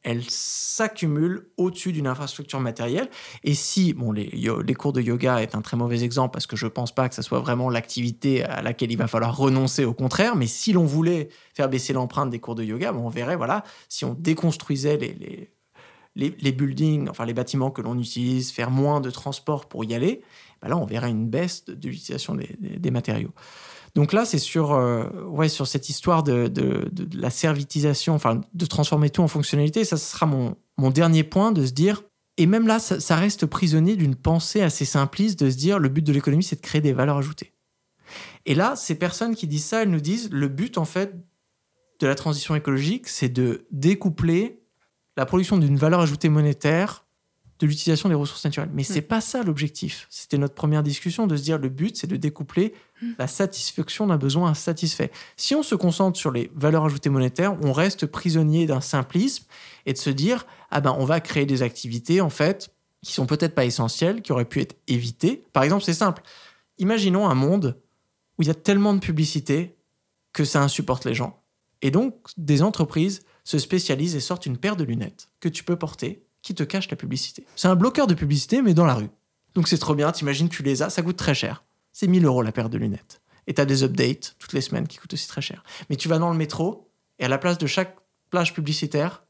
elle 0.03 0.23
s'accumule 0.29 1.47
au-dessus 1.57 1.91
d'une 1.91 2.05
infrastructure 2.05 2.59
matérielle. 2.59 3.09
Et 3.43 3.55
si, 3.55 3.93
bon, 3.93 4.11
les, 4.11 4.25
les, 4.27 4.73
cours 4.75 4.93
de 4.93 5.01
yoga 5.01 5.41
est 5.41 5.55
un 5.55 5.61
très 5.61 5.77
mauvais 5.77 6.03
exemple 6.03 6.31
parce 6.31 6.45
que 6.45 6.55
je 6.55 6.67
pense 6.67 6.93
pas 6.93 7.09
que 7.09 7.15
ce 7.15 7.21
soit 7.23 7.39
vraiment 7.39 7.69
l'activité 7.69 8.43
à 8.43 8.61
laquelle 8.61 8.91
il 8.91 8.97
va 8.97 9.07
falloir 9.07 9.35
renoncer, 9.35 9.83
au 9.83 9.93
contraire, 9.93 10.35
mais 10.35 10.47
si 10.47 10.73
l'on 10.73 10.85
voulait 10.85 11.29
faire 11.53 11.69
baisser 11.69 11.91
l'empreinte 11.91 12.29
des 12.29 12.39
cours 12.39 12.55
de 12.55 12.63
yoga, 12.63 12.91
bon, 12.91 13.07
on 13.07 13.09
verrait, 13.09 13.35
voilà, 13.35 13.63
si 13.89 14.05
on 14.05 14.13
déconstruisait 14.13 14.97
les, 14.97 15.13
les, 15.13 15.49
les, 16.15 16.51
buildings, 16.51 17.09
enfin 17.09 17.25
les 17.25 17.33
bâtiments 17.33 17.71
que 17.71 17.81
l'on 17.81 17.97
utilise, 17.99 18.51
faire 18.51 18.71
moins 18.71 19.01
de 19.01 19.09
transport 19.09 19.67
pour 19.67 19.83
y 19.83 19.93
aller, 19.93 20.21
ben 20.61 20.69
là, 20.69 20.77
on 20.77 20.85
verrait 20.85 21.09
une 21.09 21.27
baisse 21.27 21.65
de, 21.65 21.73
l'utilisation 21.73 22.35
des, 22.35 22.91
matériaux. 22.91 23.33
Donc 23.95 24.13
là, 24.13 24.25
c'est 24.25 24.39
sur, 24.39 24.73
euh, 24.73 25.05
ouais, 25.27 25.49
sur 25.49 25.67
cette 25.67 25.89
histoire 25.89 26.23
de, 26.23 26.51
la 27.13 27.29
servitisation, 27.29 28.13
enfin, 28.13 28.41
de 28.53 28.65
transformer 28.65 29.09
tout 29.09 29.21
en 29.21 29.27
fonctionnalité. 29.27 29.83
Ça, 29.83 29.97
sera 29.97 30.25
mon, 30.25 30.55
mon 30.77 30.89
dernier 30.89 31.23
point, 31.23 31.51
de 31.51 31.65
se 31.65 31.71
dire, 31.71 32.03
et 32.37 32.45
même 32.45 32.67
là, 32.67 32.79
ça, 32.79 32.99
ça 32.99 33.15
reste 33.15 33.45
prisonnier 33.45 33.95
d'une 33.95 34.15
pensée 34.15 34.61
assez 34.61 34.85
simpliste, 34.85 35.39
de 35.43 35.49
se 35.49 35.57
dire, 35.57 35.79
le 35.79 35.89
but 35.89 36.01
de 36.01 36.11
l'économie, 36.11 36.43
c'est 36.43 36.57
de 36.57 36.61
créer 36.61 36.81
des 36.81 36.93
valeurs 36.93 37.17
ajoutées. 37.17 37.53
Et 38.45 38.55
là, 38.55 38.75
ces 38.75 38.95
personnes 38.95 39.35
qui 39.35 39.47
disent 39.47 39.65
ça, 39.65 39.83
elles 39.83 39.89
nous 39.89 40.01
disent, 40.01 40.29
le 40.31 40.47
but, 40.47 40.77
en 40.77 40.85
fait, 40.85 41.13
de 41.99 42.07
la 42.07 42.15
transition 42.15 42.55
écologique, 42.55 43.07
c'est 43.07 43.29
de 43.29 43.65
découpler 43.71 44.64
la 45.17 45.25
production 45.25 45.57
d'une 45.57 45.77
valeur 45.77 45.99
ajoutée 45.99 46.29
monétaire 46.29 47.05
de 47.59 47.67
l'utilisation 47.67 48.09
des 48.09 48.15
ressources 48.15 48.43
naturelles. 48.43 48.69
Mais 48.73 48.83
c'est 48.83 49.01
pas 49.01 49.21
ça 49.21 49.41
l'objectif. 49.41 50.07
C'était 50.09 50.37
notre 50.37 50.55
première 50.55 50.83
discussion 50.83 51.25
de 51.25 51.37
se 51.37 51.43
dire 51.43 51.57
le 51.57 51.69
but 51.69 51.95
c'est 51.95 52.07
de 52.07 52.17
découpler 52.17 52.73
la 53.17 53.27
satisfaction 53.27 54.07
d'un 54.07 54.17
besoin 54.17 54.49
insatisfait. 54.49 55.11
Si 55.37 55.55
on 55.55 55.63
se 55.63 55.75
concentre 55.75 56.19
sur 56.19 56.31
les 56.31 56.51
valeurs 56.53 56.85
ajoutées 56.85 57.09
monétaires, 57.09 57.55
on 57.63 57.71
reste 57.71 58.07
prisonnier 58.07 58.65
d'un 58.65 58.81
simplisme 58.81 59.45
et 59.85 59.93
de 59.93 59.97
se 59.97 60.09
dire 60.09 60.45
ah 60.69 60.81
ben 60.81 60.95
on 60.97 61.05
va 61.05 61.21
créer 61.21 61.45
des 61.45 61.61
activités 61.61 62.19
en 62.19 62.29
fait 62.29 62.71
qui 63.01 63.13
sont 63.13 63.25
peut-être 63.25 63.55
pas 63.55 63.65
essentielles, 63.65 64.21
qui 64.21 64.31
auraient 64.31 64.45
pu 64.45 64.61
être 64.61 64.75
évitées. 64.87 65.43
Par 65.53 65.63
exemple, 65.63 65.83
c'est 65.83 65.93
simple. 65.93 66.23
Imaginons 66.79 67.29
un 67.29 67.35
monde 67.35 67.79
où 68.37 68.41
il 68.41 68.47
y 68.47 68.51
a 68.51 68.55
tellement 68.55 68.93
de 68.93 68.99
publicité 68.99 69.77
que 70.33 70.43
ça 70.43 70.61
insupporte 70.61 71.05
les 71.05 71.13
gens. 71.13 71.41
Et 71.81 71.91
donc 71.91 72.15
des 72.35 72.63
entreprises 72.63 73.21
se 73.45 73.59
spécialisent 73.59 74.15
et 74.15 74.19
sortent 74.19 74.45
une 74.45 74.57
paire 74.57 74.75
de 74.75 74.83
lunettes 74.83 75.29
que 75.39 75.47
tu 75.47 75.63
peux 75.63 75.77
porter 75.77 76.25
qui 76.41 76.53
te 76.53 76.63
cache 76.63 76.89
la 76.89 76.97
publicité. 76.97 77.45
C'est 77.55 77.69
un 77.69 77.75
bloqueur 77.75 78.07
de 78.07 78.13
publicité, 78.13 78.61
mais 78.61 78.73
dans 78.73 78.85
la 78.85 78.95
rue. 78.95 79.09
Donc 79.53 79.67
c'est 79.69 79.77
trop 79.77 79.95
bien, 79.95 80.11
t'imagines, 80.11 80.49
tu 80.49 80.63
les 80.63 80.81
as, 80.81 80.89
ça 80.89 81.01
coûte 81.01 81.15
très 81.15 81.33
cher. 81.33 81.63
C'est 81.93 82.07
1000 82.07 82.25
euros 82.25 82.41
la 82.41 82.51
paire 82.51 82.69
de 82.69 82.77
lunettes. 82.77 83.21
Et 83.47 83.53
t'as 83.53 83.65
des 83.65 83.83
updates 83.83 84.35
toutes 84.39 84.53
les 84.53 84.61
semaines 84.61 84.87
qui 84.87 84.97
coûtent 84.97 85.13
aussi 85.13 85.27
très 85.27 85.41
cher. 85.41 85.63
Mais 85.89 85.95
tu 85.95 86.09
vas 86.09 86.19
dans 86.19 86.31
le 86.31 86.37
métro, 86.37 86.91
et 87.19 87.25
à 87.25 87.27
la 87.27 87.37
place 87.37 87.57
de 87.57 87.67
chaque 87.67 87.95
plage 88.29 88.53
publicitaire, 88.53 89.23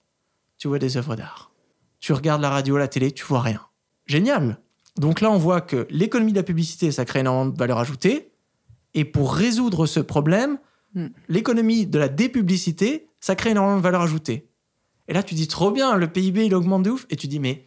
tu 0.58 0.68
vois 0.68 0.80
des 0.80 0.98
œuvres 0.98 1.16
d'art. 1.16 1.52
Tu 2.00 2.14
regardes 2.14 2.42
la 2.42 2.50
radio, 2.50 2.78
la 2.78 2.88
télé, 2.88 3.12
tu 3.12 3.24
vois 3.26 3.42
rien. 3.42 3.62
Génial 4.08 4.60
Donc 4.98 5.22
là, 5.22 5.30
on 5.30 5.38
voit 5.38 5.62
que 5.62 5.86
l'économie 5.90 6.32
de 6.32 6.38
la 6.38 6.44
publicité, 6.44 6.92
ça 6.92 7.06
crée 7.06 7.20
énormément 7.20 7.52
de 7.52 7.58
valeur 7.58 7.78
ajoutée. 7.78 8.32
Et 8.94 9.06
pour 9.06 9.34
résoudre 9.34 9.86
ce 9.86 10.00
problème, 10.00 10.58
mm. 10.94 11.08
l'économie 11.28 11.86
de 11.86 12.00
la 12.00 12.08
dépublicité, 12.08 13.10
ça 13.26 13.36
crée 13.36 13.50
énormément 13.50 13.78
de 13.78 13.82
valeur 13.82 14.02
ajoutée. 14.02 14.52
Et 15.08 15.14
là, 15.14 15.24
tu 15.24 15.34
dis 15.34 15.48
trop 15.48 15.72
bien, 15.72 15.96
le 15.96 16.08
PIB, 16.08 16.46
il 16.46 16.54
augmente 16.54 16.84
de 16.84 16.92
ouf. 16.92 17.08
Et 17.10 17.16
tu 17.16 17.26
dis, 17.26 17.40
mais 17.40 17.66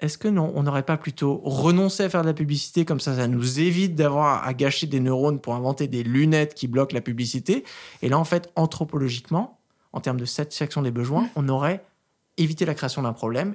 est-ce 0.00 0.18
que 0.18 0.26
non, 0.26 0.50
on 0.56 0.64
n'aurait 0.64 0.82
pas 0.82 0.96
plutôt 0.96 1.40
renoncé 1.44 2.02
à 2.02 2.08
faire 2.08 2.22
de 2.22 2.26
la 2.26 2.34
publicité 2.34 2.84
comme 2.84 2.98
ça, 2.98 3.14
ça 3.14 3.28
nous 3.28 3.60
évite 3.60 3.94
d'avoir 3.94 4.44
à 4.44 4.52
gâcher 4.54 4.88
des 4.88 4.98
neurones 4.98 5.40
pour 5.40 5.54
inventer 5.54 5.86
des 5.86 6.02
lunettes 6.02 6.52
qui 6.54 6.66
bloquent 6.66 6.94
la 6.94 7.00
publicité? 7.00 7.62
Et 8.02 8.08
là, 8.08 8.18
en 8.18 8.24
fait, 8.24 8.50
anthropologiquement, 8.56 9.60
en 9.92 10.00
termes 10.00 10.18
de 10.18 10.24
satisfaction 10.24 10.82
des 10.82 10.90
besoins, 10.90 11.28
on 11.36 11.48
aurait 11.48 11.84
évité 12.36 12.64
la 12.64 12.74
création 12.74 13.02
d'un 13.02 13.12
problème 13.12 13.54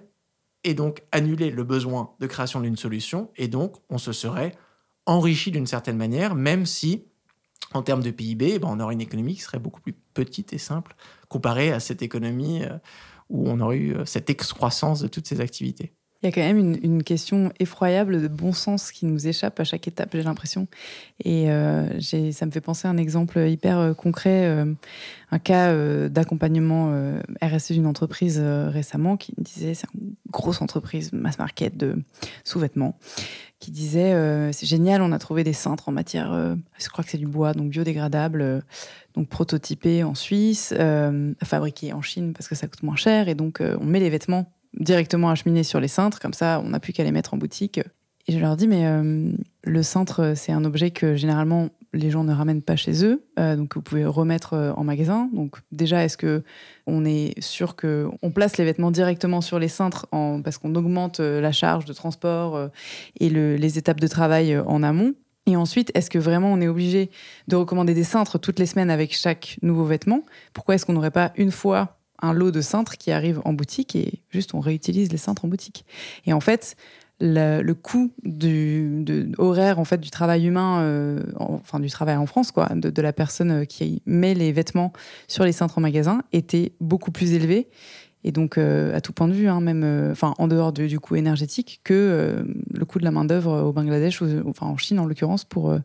et 0.64 0.74
donc 0.74 1.03
annulé 1.11 1.52
le 1.52 1.65
besoin 1.65 2.11
de 2.22 2.28
création 2.28 2.61
d'une 2.61 2.78
solution. 2.78 3.30
Et 3.36 3.49
donc, 3.49 3.76
on 3.90 3.98
se 3.98 4.14
serait 4.14 4.56
enrichi 5.06 5.52
d'une 5.52 5.68
certaine 5.68 5.98
manière, 5.98 6.36
même 6.36 6.65
si, 6.65 7.03
en 7.74 7.82
termes 7.82 8.04
de 8.04 8.12
PIB, 8.12 8.60
ben, 8.60 8.68
on 8.70 8.80
aurait 8.80 8.94
une 8.94 9.02
économie 9.02 9.36
qui 9.36 9.41
serait 9.41 9.60
beaucoup 9.60 9.82
plus 9.82 9.94
petite 10.14 10.54
et 10.54 10.58
simple 10.58 10.95
comparée 11.30 11.72
à 11.72 11.80
cette 11.80 12.02
économie. 12.02 12.64
Euh, 12.64 12.78
où 13.30 13.50
on 13.50 13.60
aurait 13.60 13.78
eu 13.78 13.95
euh, 13.95 14.06
cette 14.06 14.30
excroissance 14.30 15.02
de 15.02 15.08
toutes 15.08 15.28
ces 15.28 15.41
activités. 15.41 15.94
Il 16.24 16.28
y 16.28 16.30
a 16.30 16.32
quand 16.32 16.54
même 16.54 16.78
une, 16.82 17.04
question 17.04 17.52
effroyable 17.60 18.22
de 18.22 18.30
bon 18.30 18.54
sens 18.54 18.94
qui 18.94 19.06
nous 19.06 19.28
échappe 19.28 19.60
à 19.60 19.66
chaque 19.66 19.90
étape, 19.90 20.12
j'ai 20.14 20.24
l'impression. 20.24 20.68
Et 21.22 21.52
euh, 21.52 22.00
ça 22.00 22.45
me 22.45 22.52
fait 22.52 22.62
penser 22.62 22.88
à 22.88 22.91
un 22.91 22.95
exemple 22.95 23.40
hyper 23.40 23.78
euh, 23.78 23.94
concret, 23.94 24.45
euh, 24.45 24.74
un 25.32 25.40
cas 25.40 25.76
d'accompagnement 26.08 26.94
RSE 27.41 27.74
d'une 27.74 27.88
entreprise 27.88 28.40
récemment 28.40 29.18
qui 29.18 29.34
me 29.38 29.44
disait, 29.44 29.74
c'est 29.74 29.88
une 29.95 30.14
grosse 30.32 30.62
entreprise 30.62 31.12
mass 31.12 31.40
market 31.40 31.76
de 31.76 32.02
sous-vêtements, 32.45 32.98
qui 33.60 33.72
disait 33.72 34.14
c'est 34.54 34.68
génial, 34.68 35.02
on 35.02 35.12
a 35.12 35.18
trouvé 35.18 35.44
des 35.44 35.52
cintres 35.52 35.90
en 35.90 35.91
matière, 35.91 36.56
je 36.78 36.90
crois 36.90 37.04
que 37.04 37.10
c'est 37.10 37.18
du 37.18 37.26
bois, 37.26 37.54
donc 37.54 37.72
biodégradable, 37.72 38.64
donc 39.16 39.28
prototypé 39.28 40.04
en 40.04 40.14
Suisse, 40.14 40.72
fabriqué 41.44 41.94
en 41.94 42.04
Chine 42.04 42.34
parce 42.34 42.48
que 42.48 42.54
ça 42.54 42.68
coûte 42.68 42.84
moins 42.84 42.95
cher, 42.95 43.28
et 43.28 43.34
donc 43.34 43.60
on 43.62 43.86
met 43.86 44.00
les 44.00 44.12
vêtements 44.12 44.54
directement 44.80 45.30
acheminés 45.30 45.64
sur 45.64 45.80
les 45.80 45.88
cintres, 45.88 46.20
comme 46.20 46.34
ça 46.34 46.62
on 46.64 46.70
n'a 46.70 46.80
plus 46.80 46.94
qu'à 46.94 47.04
les 47.04 47.12
mettre 47.12 47.34
en 47.34 47.38
boutique. 47.38 47.80
Et 48.28 48.32
je 48.34 48.40
leur 48.40 48.56
dis 48.56 48.68
mais 48.68 48.86
le 49.64 49.84
cintre 49.84 50.34
c'est 50.36 50.52
un 50.52 50.64
objet 50.64 50.91
que 50.91 51.16
généralement 51.16 51.70
les 51.94 52.10
gens 52.10 52.24
ne 52.24 52.34
ramènent 52.34 52.62
pas 52.62 52.76
chez 52.76 53.06
eux, 53.06 53.24
euh, 53.40 53.56
donc 53.56 53.76
vous 53.76 53.82
pouvez 53.82 54.06
remettre 54.06 54.54
euh, 54.54 54.74
en 54.74 54.84
magasin. 54.84 55.30
Donc 55.32 55.58
déjà, 55.72 56.04
est-ce 56.04 56.18
que 56.18 56.44
on 56.88 57.06
est 57.06 57.40
sûr 57.40 57.76
que 57.76 58.10
on 58.22 58.32
place 58.32 58.58
les 58.58 58.66
vêtements 58.66 58.91
directement 58.91 59.41
sur 59.41 59.60
les 59.60 59.68
cintres 59.68 60.08
parce 60.44 60.58
qu'on 60.58 60.74
augmente 60.76 61.20
euh, 61.20 61.40
la 61.40 61.52
charge 61.52 61.86
de 61.86 61.94
transport 61.94 62.56
euh, 62.56 62.68
et 63.20 63.30
le, 63.30 63.56
les 63.56 63.78
étapes 63.78 64.00
de 64.00 64.08
travail 64.08 64.54
euh, 64.54 64.64
en 64.66 64.84
amont? 64.84 65.14
Et 65.45 65.56
ensuite, 65.56 65.91
est-ce 65.94 66.10
que 66.10 66.18
vraiment 66.18 66.52
on 66.52 66.62
est 66.62 66.68
obligé 66.68 67.12
de 67.48 67.56
recommander 67.56 67.94
des 67.94 68.06
cintres 68.06 68.40
toutes 68.40 68.60
les 68.60 68.66
semaines 68.66 68.90
avec 68.90 69.14
chaque 69.14 69.58
nouveau 69.62 69.84
vêtement? 69.84 70.24
Pourquoi 70.54 70.76
est-ce 70.76 70.86
qu'on 70.86 70.94
n'aurait 70.94 71.12
pas 71.12 71.32
une 71.36 71.52
fois 71.52 72.00
un 72.24 72.34
lot 72.34 72.52
de 72.52 72.62
cintres 72.62 72.98
qui 72.98 73.12
arrive 73.12 73.41
en 73.45 73.54
boutique 73.54 73.95
et 73.95 74.22
juste 74.32 74.56
on 74.56 74.60
réutilise 74.60 75.12
les 75.12 75.18
cintres 75.18 75.45
en 75.45 75.48
boutique 75.48 75.86
Et 76.26 76.34
en 76.34 76.40
fait, 76.40 76.76
le, 77.20 77.72
coût 77.74 78.12
du 78.24 79.32
horaire 79.38 79.80
en 79.80 79.86
fait 79.86 80.00
du 80.00 80.10
travail 80.10 80.48
humain, 80.48 80.82
euh, 80.82 81.24
en, 81.38 81.54
enfin 81.54 81.80
du 81.80 81.90
travail 81.90 82.16
en 82.18 82.26
France 82.26 82.52
quoi, 82.52 82.70
de, 82.74 83.02
la 83.02 83.14
personne 83.14 83.68
qui 83.68 84.02
met 84.06 84.34
les 84.34 84.52
vêtements 84.52 84.91
sur 85.28 85.44
les 85.44 85.52
cintres 85.52 85.78
en 85.78 85.82
magasin 85.82 86.24
était 86.34 86.74
beaucoup 86.82 87.12
plus 87.12 87.34
élevé 87.34 87.70
et 88.24 88.32
donc 88.32 88.58
euh, 88.58 88.95
à 88.95 89.02
tout 89.02 89.14
point 89.14 89.28
de 89.28 89.34
vue, 89.34 89.48
hein, 89.48 89.60
même 89.60 89.84
euh, 89.84 90.14
en 90.22 90.48
dehors 90.48 90.72
de, 90.72 90.88
du 90.88 91.00
coût 91.00 91.16
énergétique 91.16 91.82
que 91.84 91.94
euh, 91.94 92.44
le 92.74 92.86
coût 92.86 93.00
de 93.00 93.04
la 93.04 93.12
main 93.12 93.26
d'œuvre 93.26 93.64
au 93.64 93.74
Bangladesh 93.74 94.22
enfin 94.45 94.68
en 94.68 94.78
Chine 94.78 95.00
en 95.00 95.06
l'occurrence 95.06 95.44
pour 95.44 95.72
euh, 95.72 95.80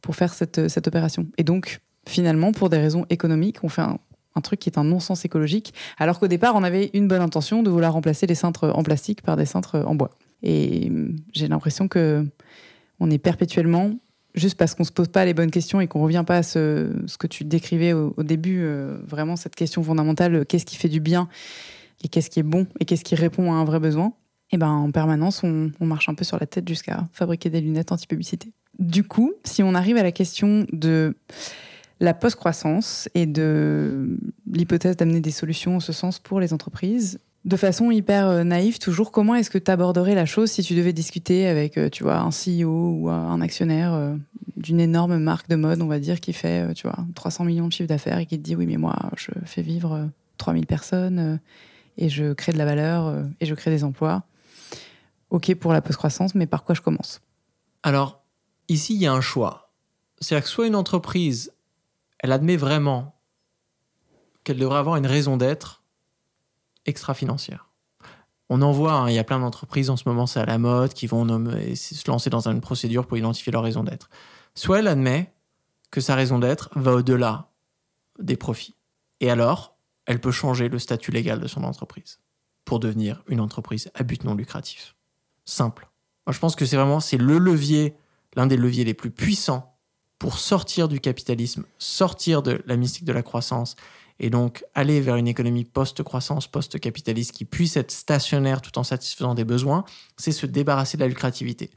pour 0.00 0.16
faire 0.16 0.32
cette 0.32 0.68
cette 0.68 0.88
opération. 0.88 1.26
Et 1.38 1.44
donc 1.44 1.80
finalement 2.06 2.52
pour 2.52 2.70
des 2.70 2.78
raisons 2.78 3.06
économiques, 3.10 3.58
on 3.62 3.68
fait 3.68 3.82
un 3.82 3.98
un 4.34 4.40
truc 4.40 4.60
qui 4.60 4.68
est 4.68 4.78
un 4.78 4.84
non-sens 4.84 5.24
écologique, 5.24 5.74
alors 5.98 6.18
qu'au 6.18 6.28
départ, 6.28 6.54
on 6.56 6.62
avait 6.62 6.90
une 6.94 7.08
bonne 7.08 7.22
intention 7.22 7.62
de 7.62 7.70
vouloir 7.70 7.92
remplacer 7.92 8.26
les 8.26 8.34
cintres 8.34 8.70
en 8.74 8.82
plastique 8.82 9.22
par 9.22 9.36
des 9.36 9.46
cintres 9.46 9.84
en 9.86 9.94
bois. 9.94 10.10
Et 10.42 10.90
j'ai 11.32 11.48
l'impression 11.48 11.88
que 11.88 12.26
on 13.00 13.10
est 13.10 13.18
perpétuellement, 13.18 13.92
juste 14.34 14.56
parce 14.56 14.74
qu'on 14.74 14.84
se 14.84 14.92
pose 14.92 15.08
pas 15.08 15.24
les 15.24 15.34
bonnes 15.34 15.50
questions 15.50 15.80
et 15.80 15.86
qu'on 15.86 16.02
revient 16.02 16.24
pas 16.26 16.38
à 16.38 16.42
ce, 16.42 16.88
que 17.18 17.26
tu 17.26 17.44
décrivais 17.44 17.92
au, 17.92 18.14
début, 18.22 18.60
euh, 18.62 18.98
vraiment 19.06 19.36
cette 19.36 19.56
question 19.56 19.82
fondamentale, 19.82 20.44
qu'est-ce 20.46 20.66
qui 20.66 20.76
fait 20.76 20.88
du 20.88 21.00
bien 21.00 21.28
et 22.02 22.08
qu'est-ce 22.08 22.30
qui 22.30 22.40
est 22.40 22.44
bon 22.44 22.66
et 22.80 22.84
qu'est-ce 22.84 23.04
qui 23.04 23.14
répond 23.14 23.52
à 23.52 23.56
un 23.56 23.64
vrai 23.64 23.80
besoin. 23.80 24.12
Et 24.50 24.58
ben 24.58 24.68
en 24.68 24.90
permanence, 24.90 25.42
on 25.42 25.86
marche 25.86 26.08
un 26.08 26.14
peu 26.14 26.22
sur 26.22 26.38
la 26.38 26.46
tête 26.46 26.68
jusqu'à 26.68 27.08
fabriquer 27.12 27.50
des 27.50 27.60
lunettes 27.60 27.90
anti-publicité. 27.90 28.52
Du 28.78 29.04
coup, 29.04 29.32
si 29.44 29.62
on 29.62 29.74
arrive 29.74 29.96
à 29.96 30.02
la 30.02 30.12
question 30.12 30.66
de 30.72 31.16
la 32.00 32.14
post-croissance 32.14 33.08
et 33.14 33.26
de 33.26 34.18
l'hypothèse 34.50 34.96
d'amener 34.96 35.20
des 35.20 35.30
solutions 35.30 35.76
en 35.76 35.80
ce 35.80 35.92
sens 35.92 36.18
pour 36.18 36.40
les 36.40 36.52
entreprises, 36.52 37.20
De 37.44 37.56
façon 37.56 37.90
hyper 37.90 38.26
euh, 38.28 38.42
naïve, 38.42 38.78
toujours, 38.78 39.12
comment 39.12 39.34
est-ce 39.34 39.50
que 39.50 39.58
tu 39.58 39.70
aborderais 39.70 40.14
la 40.14 40.24
chose 40.24 40.50
si 40.50 40.62
tu 40.62 40.74
devais 40.74 40.94
discuter 40.94 41.46
avec, 41.46 41.76
euh, 41.76 41.90
tu 41.90 42.02
vois, 42.02 42.18
un 42.18 42.30
CEO 42.30 42.96
ou 42.98 43.10
un 43.10 43.40
actionnaire 43.42 43.92
euh, 43.92 44.14
d'une 44.56 44.80
énorme 44.80 45.18
marque 45.18 45.48
de 45.48 45.56
mode, 45.56 45.82
on 45.82 45.86
va 45.86 45.98
dire, 45.98 46.20
qui 46.20 46.32
fait, 46.32 46.72
tu 46.74 46.86
vois, 46.86 47.04
300 47.14 47.44
millions 47.44 47.68
de 47.68 47.72
chiffres 47.72 47.88
d'affaires 47.88 48.18
et 48.18 48.26
qui 48.26 48.38
te 48.38 48.42
dit, 48.42 48.56
oui, 48.56 48.66
mais 48.66 48.78
moi, 48.78 48.96
je 49.16 49.30
fais 49.44 49.60
vivre 49.60 50.08
3000 50.38 50.66
personnes 50.66 51.38
et 51.98 52.08
je 52.08 52.32
crée 52.32 52.52
de 52.52 52.58
la 52.58 52.64
valeur 52.64 53.14
et 53.40 53.46
je 53.46 53.54
crée 53.54 53.70
des 53.70 53.84
emplois. 53.84 54.24
OK 55.28 55.54
pour 55.56 55.72
la 55.72 55.82
post-croissance, 55.82 56.34
mais 56.34 56.46
par 56.46 56.64
quoi 56.64 56.74
je 56.74 56.80
commence? 56.80 57.20
Alors, 57.82 58.22
ici, 58.68 58.94
il 58.94 59.00
y 59.02 59.06
a 59.06 59.12
un 59.12 59.20
choix. 59.20 59.70
C'est-à-dire 60.20 60.44
que 60.44 60.50
soit 60.50 60.66
une 60.66 60.76
entreprise, 60.76 61.52
elle 62.24 62.32
admet 62.32 62.56
vraiment 62.56 63.20
qu'elle 64.44 64.56
devrait 64.56 64.78
avoir 64.78 64.96
une 64.96 65.06
raison 65.06 65.36
d'être 65.36 65.84
extra-financière. 66.86 67.68
On 68.48 68.62
en 68.62 68.72
voit, 68.72 68.94
hein, 68.94 69.10
il 69.10 69.14
y 69.14 69.18
a 69.18 69.24
plein 69.24 69.40
d'entreprises 69.40 69.90
en 69.90 69.98
ce 69.98 70.08
moment, 70.08 70.26
c'est 70.26 70.40
à 70.40 70.46
la 70.46 70.56
mode, 70.56 70.94
qui 70.94 71.06
vont 71.06 71.26
se 71.26 72.10
lancer 72.10 72.30
dans 72.30 72.48
une 72.48 72.62
procédure 72.62 73.06
pour 73.06 73.18
identifier 73.18 73.52
leur 73.52 73.62
raison 73.62 73.84
d'être. 73.84 74.08
Soit 74.54 74.78
elle 74.78 74.88
admet 74.88 75.34
que 75.90 76.00
sa 76.00 76.14
raison 76.14 76.38
d'être 76.38 76.70
va 76.76 76.94
au-delà 76.94 77.50
des 78.18 78.38
profits. 78.38 78.74
Et 79.20 79.30
alors, 79.30 79.76
elle 80.06 80.18
peut 80.18 80.32
changer 80.32 80.70
le 80.70 80.78
statut 80.78 81.10
légal 81.10 81.40
de 81.40 81.46
son 81.46 81.62
entreprise 81.62 82.20
pour 82.64 82.80
devenir 82.80 83.22
une 83.28 83.40
entreprise 83.40 83.90
à 83.92 84.02
but 84.02 84.24
non 84.24 84.34
lucratif. 84.34 84.96
Simple. 85.44 85.90
Moi, 86.26 86.32
je 86.32 86.38
pense 86.38 86.56
que 86.56 86.64
c'est 86.64 86.76
vraiment 86.76 87.00
c'est 87.00 87.18
le 87.18 87.36
levier, 87.36 87.98
l'un 88.34 88.46
des 88.46 88.56
leviers 88.56 88.84
les 88.84 88.94
plus 88.94 89.10
puissants 89.10 89.73
pour 90.18 90.38
sortir 90.38 90.88
du 90.88 91.00
capitalisme, 91.00 91.64
sortir 91.78 92.42
de 92.42 92.62
la 92.66 92.76
mystique 92.76 93.04
de 93.04 93.12
la 93.12 93.22
croissance 93.22 93.76
et 94.20 94.30
donc 94.30 94.64
aller 94.74 95.00
vers 95.00 95.16
une 95.16 95.26
économie 95.26 95.64
post-croissance, 95.64 96.46
post-capitaliste 96.46 97.32
qui 97.32 97.44
puisse 97.44 97.76
être 97.76 97.90
stationnaire 97.90 98.62
tout 98.62 98.78
en 98.78 98.84
satisfaisant 98.84 99.34
des 99.34 99.44
besoins, 99.44 99.84
c'est 100.16 100.32
se 100.32 100.46
débarrasser 100.46 100.96
de 100.96 101.02
la 101.02 101.08
lucrativité. 101.08 101.70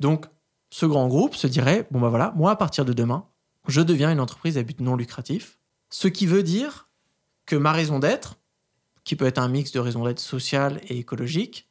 Donc, 0.00 0.26
ce 0.70 0.86
grand 0.86 1.06
groupe 1.06 1.36
se 1.36 1.46
dirait, 1.46 1.86
bon 1.92 2.00
ben 2.00 2.08
voilà, 2.08 2.32
moi 2.36 2.50
à 2.50 2.56
partir 2.56 2.84
de 2.84 2.92
demain, 2.92 3.26
je 3.68 3.80
deviens 3.80 4.10
une 4.10 4.20
entreprise 4.20 4.58
à 4.58 4.62
but 4.62 4.80
non 4.80 4.96
lucratif, 4.96 5.58
ce 5.88 6.08
qui 6.08 6.26
veut 6.26 6.42
dire 6.42 6.88
que 7.46 7.56
ma 7.56 7.72
raison 7.72 8.00
d'être, 8.00 8.36
qui 9.04 9.16
peut 9.16 9.26
être 9.26 9.38
un 9.38 9.48
mix 9.48 9.70
de 9.70 9.78
raison 9.78 10.04
d'être 10.04 10.18
sociale 10.18 10.80
et 10.88 10.98
écologique, 10.98 11.68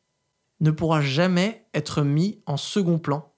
ne 0.62 0.72
pourra 0.72 1.02
jamais 1.02 1.66
être 1.74 2.04
mis 2.04 2.40
en 2.46 2.58
second 2.58 3.00
plan 3.00 3.34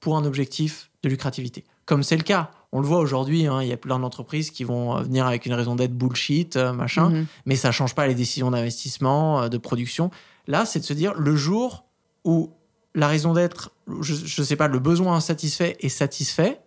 pour 0.00 0.16
un 0.16 0.24
objectif 0.24 0.90
de 1.02 1.08
lucrativité. 1.08 1.64
Comme 1.86 2.02
c'est 2.02 2.16
le 2.16 2.22
cas, 2.22 2.50
on 2.74 2.80
le 2.80 2.86
voit 2.86 2.98
aujourd'hui, 2.98 3.46
hein, 3.46 3.62
il 3.62 3.68
y 3.68 3.72
a 3.72 3.76
plein 3.76 4.00
d'entreprises 4.00 4.50
qui 4.50 4.64
vont 4.64 4.96
euh, 4.96 5.02
venir 5.02 5.26
avec 5.26 5.46
une 5.46 5.54
raison 5.54 5.76
d'être 5.76 5.96
bullshit, 5.96 6.56
euh, 6.56 6.72
machin, 6.72 7.08
mhm. 7.08 7.26
mais 7.46 7.54
ça 7.54 7.70
change 7.70 7.94
pas 7.94 8.08
les 8.08 8.16
décisions 8.16 8.50
d'investissement, 8.50 9.42
euh, 9.42 9.48
de 9.48 9.58
production. 9.58 10.10
Là, 10.48 10.66
c'est 10.66 10.80
de 10.80 10.84
se 10.84 10.92
dire 10.92 11.14
le 11.14 11.36
jour 11.36 11.84
où 12.24 12.50
la 12.96 13.06
raison 13.06 13.32
d'être, 13.32 13.70
je, 14.00 14.14
ne 14.14 14.44
sais 14.44 14.56
pas, 14.56 14.66
le 14.66 14.80
besoin 14.80 15.14
insatisfait 15.14 15.76
est 15.78 15.88
satisfait, 15.88 16.60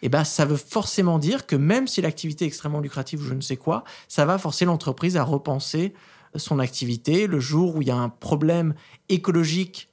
eh 0.00 0.08
ben, 0.08 0.24
ça 0.24 0.46
veut 0.46 0.56
forcément 0.56 1.18
dire 1.18 1.46
que 1.46 1.56
même 1.56 1.88
si 1.88 2.00
l'activité 2.00 2.46
est 2.46 2.48
extrêmement 2.48 2.80
lucrative 2.80 3.20
ou 3.20 3.24
je 3.24 3.34
ne 3.34 3.40
sais 3.42 3.56
quoi, 3.56 3.84
ça 4.08 4.24
va 4.24 4.38
forcer 4.38 4.64
l'entreprise 4.64 5.18
à 5.18 5.24
repenser 5.24 5.92
son 6.36 6.58
activité. 6.58 7.26
Le 7.26 7.40
jour 7.40 7.76
où 7.76 7.82
il 7.82 7.88
y 7.88 7.90
a 7.90 7.96
un 7.96 8.08
problème 8.08 8.74
écologique 9.08 9.88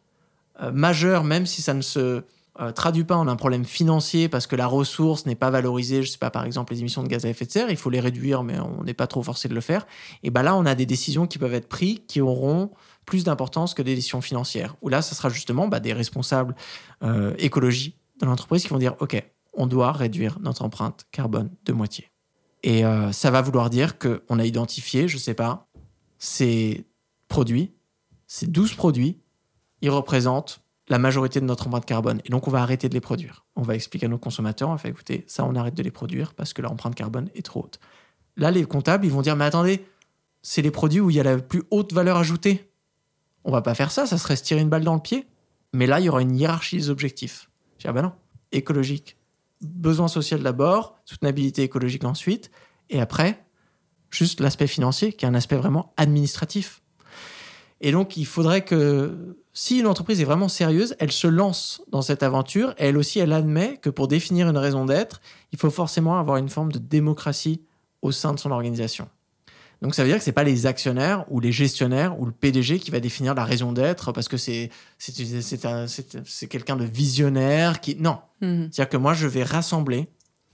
majeur, 0.74 1.24
même 1.24 1.46
si 1.46 1.62
ça 1.62 1.74
ne 1.74 1.82
se 1.82 2.24
euh, 2.62 2.72
traduit 2.72 3.04
pas 3.04 3.16
en 3.16 3.28
un 3.28 3.36
problème 3.36 3.66
financier 3.66 4.30
parce 4.30 4.46
que 4.46 4.56
la 4.56 4.68
ressource 4.68 5.26
n'est 5.26 5.36
pas 5.36 5.50
valorisée, 5.50 6.04
je 6.04 6.12
sais 6.12 6.18
pas, 6.18 6.30
par 6.30 6.46
exemple, 6.46 6.74
les 6.74 6.82
émissions 6.82 7.02
de 7.02 7.08
gaz 7.08 7.26
à 7.26 7.30
effet 7.30 7.46
de 7.46 7.52
serre, 7.52 7.70
il 7.70 7.78
faut 7.78 7.90
les 7.90 8.00
réduire, 8.00 8.44
mais 8.44 8.60
on 8.60 8.84
n'est 8.84 8.94
pas 8.94 9.08
trop 9.08 9.24
forcé 9.24 9.48
de 9.48 9.54
le 9.54 9.62
faire. 9.62 9.88
Et 10.24 10.30
ben 10.30 10.44
là, 10.44 10.56
on 10.56 10.66
a 10.66 10.76
des 10.76 10.86
décisions 10.86 11.28
qui 11.28 11.38
peuvent 11.38 11.54
être 11.54 11.68
prises 11.68 12.02
qui 12.08 12.22
auront 12.22 12.72
plus 13.06 13.24
d'importance 13.24 13.74
que 13.74 13.82
des 13.82 13.96
décisions 13.96 14.22
financières. 14.22 14.76
Où 14.82 14.90
là, 14.90 15.02
ce 15.02 15.16
sera 15.16 15.30
justement 15.30 15.68
bah, 15.68 15.80
des 15.80 15.94
responsables 15.94 16.56
euh, 17.04 17.34
écologie 17.38 17.96
de 18.20 18.26
l'entreprise 18.26 18.64
qui 18.64 18.70
vont 18.70 18.78
dire, 18.78 18.96
OK, 19.00 19.22
on 19.54 19.68
doit 19.68 19.92
réduire 19.92 20.40
notre 20.40 20.64
empreinte 20.64 21.08
carbone 21.12 21.50
de 21.66 21.74
moitié. 21.74 22.10
Et 22.64 22.86
euh, 22.86 23.12
ça 23.12 23.32
va 23.32 23.42
vouloir 23.42 23.70
dire 23.70 23.98
qu'on 23.98 24.40
a 24.40 24.46
identifié, 24.46 25.08
je 25.08 25.18
sais 25.18 25.34
pas, 25.34 25.68
ces 26.20 26.86
produits, 27.28 27.74
ces 28.28 28.46
12 28.46 28.76
produits, 28.76 29.20
ils 29.82 29.90
représentent 29.90 30.61
la 30.88 30.98
majorité 30.98 31.40
de 31.40 31.46
notre 31.46 31.68
empreinte 31.68 31.86
carbone. 31.86 32.22
Et 32.26 32.30
donc, 32.30 32.48
on 32.48 32.52
va 32.52 32.62
arrêter 32.62 32.90
de 32.90 32.94
les 32.94 33.02
produire. 33.02 33.46
On 33.56 33.62
va 33.62 33.76
expliquer 33.76 34.08
à 34.08 34.10
nos 34.10 34.18
consommateurs, 34.18 34.70
on 34.70 34.74
va 34.74 34.78
faire 34.78 34.92
écouter, 34.92 35.24
ça, 35.28 35.46
on 35.46 35.56
arrête 35.56 35.76
de 35.76 35.84
les 35.84 35.92
produire 35.92 36.34
parce 36.34 36.54
que 36.54 36.62
l'empreinte 36.62 36.96
carbone 36.96 37.30
est 37.36 37.46
trop 37.46 37.64
haute. 37.64 37.80
Là, 38.38 38.52
les 38.52 38.66
comptables, 38.66 39.06
ils 39.06 39.12
vont 39.12 39.22
dire, 39.22 39.36
mais 39.36 39.46
attendez, 39.46 39.86
c'est 40.42 40.62
les 40.62 40.72
produits 40.72 41.00
où 41.00 41.10
il 41.10 41.16
y 41.16 41.20
a 41.20 41.24
la 41.24 41.38
plus 41.38 41.64
haute 41.70 41.94
valeur 41.94 42.18
ajoutée. 42.18 42.72
On 43.44 43.52
va 43.52 43.62
pas 43.62 43.76
faire 43.76 43.92
ça, 43.92 44.06
ça 44.06 44.18
serait 44.18 44.36
se 44.36 44.44
tirer 44.44 44.62
une 44.62 44.70
balle 44.70 44.84
dans 44.84 44.96
le 44.96 45.02
pied. 45.02 45.28
Mais 45.74 45.88
là, 45.88 46.00
il 46.00 46.06
y 46.06 46.10
aura 46.10 46.22
une 46.22 46.36
hiérarchie 46.36 46.78
des 46.78 46.90
objectifs. 46.90 47.50
Je 47.78 47.84
dis, 47.84 47.88
ah 47.88 47.94
ben 47.94 48.02
non, 48.02 48.14
écologique. 48.52 49.18
Besoin 49.62 50.08
social 50.08 50.42
d'abord, 50.42 51.00
soutenabilité 51.06 51.64
écologique 51.64 52.04
ensuite, 52.04 52.52
et 52.90 53.00
après, 53.00 53.46
juste 54.10 54.40
l'aspect 54.40 54.68
financier, 54.68 55.14
qui 55.14 55.26
est 55.26 55.28
un 55.28 55.34
aspect 55.34 55.56
vraiment 55.56 55.94
administratif. 55.98 56.81
Et 57.82 57.92
donc, 57.92 58.16
il 58.16 58.26
faudrait 58.26 58.64
que 58.64 59.36
si 59.54 59.80
une 59.80 59.88
entreprise 59.88 60.22
est 60.22 60.26
vraiment 60.26 60.48
sérieuse, 60.48 60.96
elle 61.00 61.12
se 61.12 61.28
lance 61.28 61.82
dans 61.90 62.02
cette 62.02 62.24
aventure 62.24 62.74
et 62.78 62.86
elle 62.86 62.98
aussi, 62.98 63.20
elle 63.20 63.34
admet 63.34 63.78
que 63.78 63.90
pour 63.90 64.08
définir 64.08 64.48
une 64.48 64.58
raison 64.58 64.86
d'être, 64.86 65.20
il 65.52 65.60
faut 65.60 65.72
forcément 65.72 66.18
avoir 66.18 66.38
une 66.38 66.50
forme 66.50 66.72
de 66.72 66.80
démocratie 66.80 67.62
au 68.02 68.12
sein 68.12 68.34
de 68.34 68.40
son 68.40 68.52
organisation. 68.52 69.10
Donc 69.82 69.96
ça 69.96 70.04
veut 70.04 70.10
dire 70.10 70.20
que 70.20 70.24
c'est 70.24 70.32
pas 70.32 70.44
les 70.44 70.68
actionnaires 70.68 71.26
ou 71.30 71.40
les 71.40 71.52
gestionnaires 71.52 72.20
ou 72.20 72.26
le 72.26 72.32
PDG 72.32 72.78
qui 72.78 72.92
va 72.92 73.00
définir 73.00 73.34
la 73.34 73.44
raison 73.44 73.72
d'être 73.74 74.12
parce 74.12 74.28
que 74.28 74.38
c'est 74.38 74.70
quelqu'un 76.50 76.76
de 76.76 76.86
visionnaire 76.86 77.82
qui 77.82 77.96
non. 77.96 78.20
Mhm. 78.42 78.70
C'est-à-dire 78.72 78.90
que 78.90 78.98
moi 78.98 79.16
je 79.16 79.26
vais 79.26 79.44
rassembler 79.44 80.08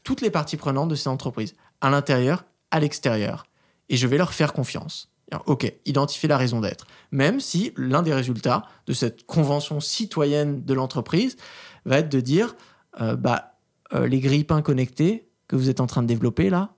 toutes 0.03 0.21
les 0.21 0.29
parties 0.29 0.55
prenantes 0.55 0.87
de 0.87 0.95
cette 0.95 1.07
entreprise 1.07 1.55
à 1.81 1.89
l'intérieur, 1.89 2.45
à 2.71 2.79
l'extérieur 2.79 3.45
et 3.89 3.97
je 3.97 4.07
vais 4.07 4.17
leur 4.17 4.33
faire 4.33 4.53
confiance. 4.53 5.09
Ok, 5.45 5.73
identifier 5.85 6.29
la 6.29 6.37
raison 6.37 6.61
d'être. 6.61 6.87
Même 7.11 7.39
si 7.39 7.73
l'un 7.77 8.01
des 8.01 8.13
résultats 8.13 8.63
de 8.85 8.93
cette 8.93 9.25
convention 9.25 9.79
citoyenne 9.79 10.63
de 10.63 10.73
l'entreprise 10.73 11.37
va 11.85 11.99
être 11.99 12.09
de 12.09 12.19
dire, 12.19 12.55
euh, 13.01 13.15
bah, 13.15 13.59
euh, 13.93 14.07
les 14.07 14.19
grille-pains 14.19 14.61
connectés 14.61 15.29
que 15.47 15.55
vous 15.55 15.69
êtes 15.69 15.79
en 15.79 15.87
train 15.87 16.01
de 16.01 16.07
développer 16.07 16.49
là, 16.49 16.73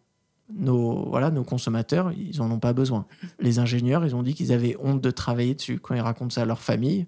nos, 0.53 1.10
voilà, 1.10 1.31
nos 1.31 1.43
consommateurs, 1.43 2.11
ils 2.11 2.38
n'en 2.38 2.49
ont 2.51 2.60
pas 2.60 2.73
besoin. 2.73 3.06
Les 3.39 3.60
ingénieurs, 3.60 4.06
ils 4.06 4.15
ont 4.15 4.23
dit 4.23 4.34
qu'ils 4.34 4.51
avaient 4.51 4.76
honte 4.80 5.01
de 5.01 5.11
travailler 5.11 5.53
dessus. 5.56 5.80
Quand 5.80 5.93
ils 5.93 6.01
racontent 6.01 6.31
ça 6.31 6.41
à 6.41 6.45
leur 6.45 6.61
famille, 6.61 7.06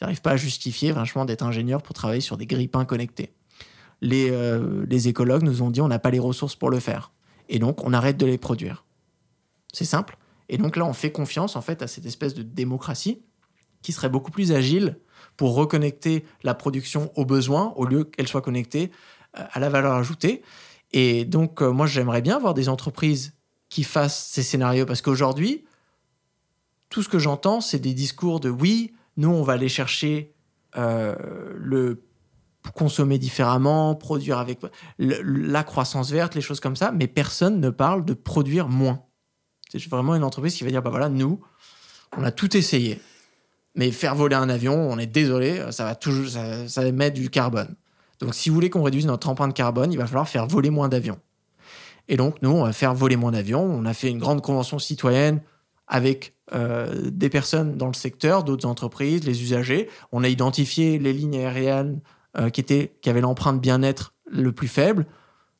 ils 0.00 0.04
n'arrivent 0.04 0.22
pas 0.22 0.32
à 0.32 0.36
justifier 0.36 0.92
franchement 0.92 1.24
d'être 1.24 1.42
ingénieur 1.42 1.82
pour 1.82 1.94
travailler 1.94 2.20
sur 2.20 2.36
des 2.36 2.46
grille-pains 2.46 2.84
connectés. 2.84 3.32
Les, 4.02 4.30
euh, 4.30 4.84
les 4.88 5.08
écologues 5.08 5.42
nous 5.42 5.62
ont 5.62 5.70
dit 5.70 5.80
on 5.80 5.88
n'a 5.88 5.98
pas 5.98 6.10
les 6.10 6.18
ressources 6.18 6.54
pour 6.54 6.70
le 6.70 6.80
faire. 6.80 7.12
Et 7.48 7.58
donc, 7.58 7.84
on 7.84 7.92
arrête 7.92 8.16
de 8.16 8.26
les 8.26 8.38
produire. 8.38 8.84
C'est 9.72 9.84
simple. 9.84 10.16
Et 10.48 10.58
donc 10.58 10.76
là, 10.76 10.84
on 10.84 10.92
fait 10.92 11.12
confiance 11.12 11.56
en 11.56 11.62
fait 11.62 11.82
à 11.82 11.86
cette 11.86 12.06
espèce 12.06 12.34
de 12.34 12.42
démocratie 12.42 13.22
qui 13.82 13.92
serait 13.92 14.08
beaucoup 14.08 14.30
plus 14.30 14.52
agile 14.52 14.98
pour 15.36 15.54
reconnecter 15.54 16.24
la 16.42 16.54
production 16.54 17.12
aux 17.14 17.24
besoins 17.24 17.72
au 17.76 17.84
lieu 17.84 18.04
qu'elle 18.04 18.28
soit 18.28 18.42
connectée 18.42 18.90
euh, 19.38 19.44
à 19.52 19.60
la 19.60 19.68
valeur 19.68 19.94
ajoutée. 19.94 20.42
Et 20.92 21.24
donc, 21.24 21.62
euh, 21.62 21.70
moi, 21.70 21.86
j'aimerais 21.86 22.22
bien 22.22 22.38
voir 22.38 22.54
des 22.54 22.68
entreprises 22.68 23.34
qui 23.68 23.84
fassent 23.84 24.26
ces 24.26 24.42
scénarios 24.42 24.86
parce 24.86 25.02
qu'aujourd'hui, 25.02 25.64
tout 26.88 27.02
ce 27.02 27.08
que 27.08 27.18
j'entends, 27.18 27.60
c'est 27.60 27.78
des 27.78 27.94
discours 27.94 28.40
de 28.40 28.48
oui, 28.48 28.92
nous, 29.16 29.30
on 29.30 29.42
va 29.42 29.54
aller 29.54 29.68
chercher 29.68 30.34
euh, 30.76 31.14
le 31.54 32.02
consommer 32.74 33.18
différemment, 33.18 33.94
produire 33.94 34.38
avec 34.38 34.60
la 34.98 35.62
croissance 35.62 36.10
verte, 36.10 36.34
les 36.34 36.40
choses 36.40 36.60
comme 36.60 36.76
ça, 36.76 36.90
mais 36.92 37.06
personne 37.06 37.60
ne 37.60 37.70
parle 37.70 38.04
de 38.04 38.14
produire 38.14 38.68
moins. 38.68 39.05
C'est 39.70 39.84
vraiment 39.88 40.14
une 40.14 40.24
entreprise 40.24 40.54
qui 40.54 40.64
va 40.64 40.70
dire 40.70 40.82
bah 40.82 40.90
voilà, 40.90 41.08
nous, 41.08 41.40
on 42.16 42.24
a 42.24 42.30
tout 42.30 42.56
essayé. 42.56 43.00
Mais 43.74 43.90
faire 43.90 44.14
voler 44.14 44.36
un 44.36 44.48
avion, 44.48 44.74
on 44.74 44.98
est 44.98 45.06
désolé, 45.06 45.62
ça 45.70 45.84
va 45.84 45.94
toujours, 45.94 46.28
ça, 46.28 46.66
ça 46.66 46.86
émet 46.86 47.10
du 47.10 47.28
carbone. 47.28 47.74
Donc, 48.20 48.34
si 48.34 48.48
vous 48.48 48.54
voulez 48.54 48.70
qu'on 48.70 48.82
réduise 48.82 49.06
notre 49.06 49.28
empreinte 49.28 49.54
carbone, 49.54 49.92
il 49.92 49.98
va 49.98 50.06
falloir 50.06 50.28
faire 50.28 50.46
voler 50.46 50.70
moins 50.70 50.88
d'avions. 50.88 51.18
Et 52.08 52.16
donc, 52.16 52.36
nous, 52.42 52.50
on 52.50 52.64
va 52.64 52.72
faire 52.72 52.94
voler 52.94 53.16
moins 53.16 53.32
d'avions. 53.32 53.62
On 53.62 53.84
a 53.84 53.94
fait 53.94 54.08
une 54.08 54.18
grande 54.18 54.42
convention 54.42 54.78
citoyenne 54.78 55.42
avec 55.88 56.34
euh, 56.54 57.10
des 57.10 57.28
personnes 57.28 57.76
dans 57.76 57.88
le 57.88 57.94
secteur, 57.94 58.44
d'autres 58.44 58.66
entreprises, 58.66 59.24
les 59.24 59.42
usagers. 59.42 59.88
On 60.12 60.24
a 60.24 60.28
identifié 60.28 60.98
les 60.98 61.12
lignes 61.12 61.36
aériennes 61.36 62.00
euh, 62.38 62.50
qui, 62.50 62.60
étaient, 62.60 62.96
qui 63.02 63.10
avaient 63.10 63.20
l'empreinte 63.20 63.60
bien-être 63.60 64.14
le 64.30 64.52
plus 64.52 64.68
faible 64.68 65.06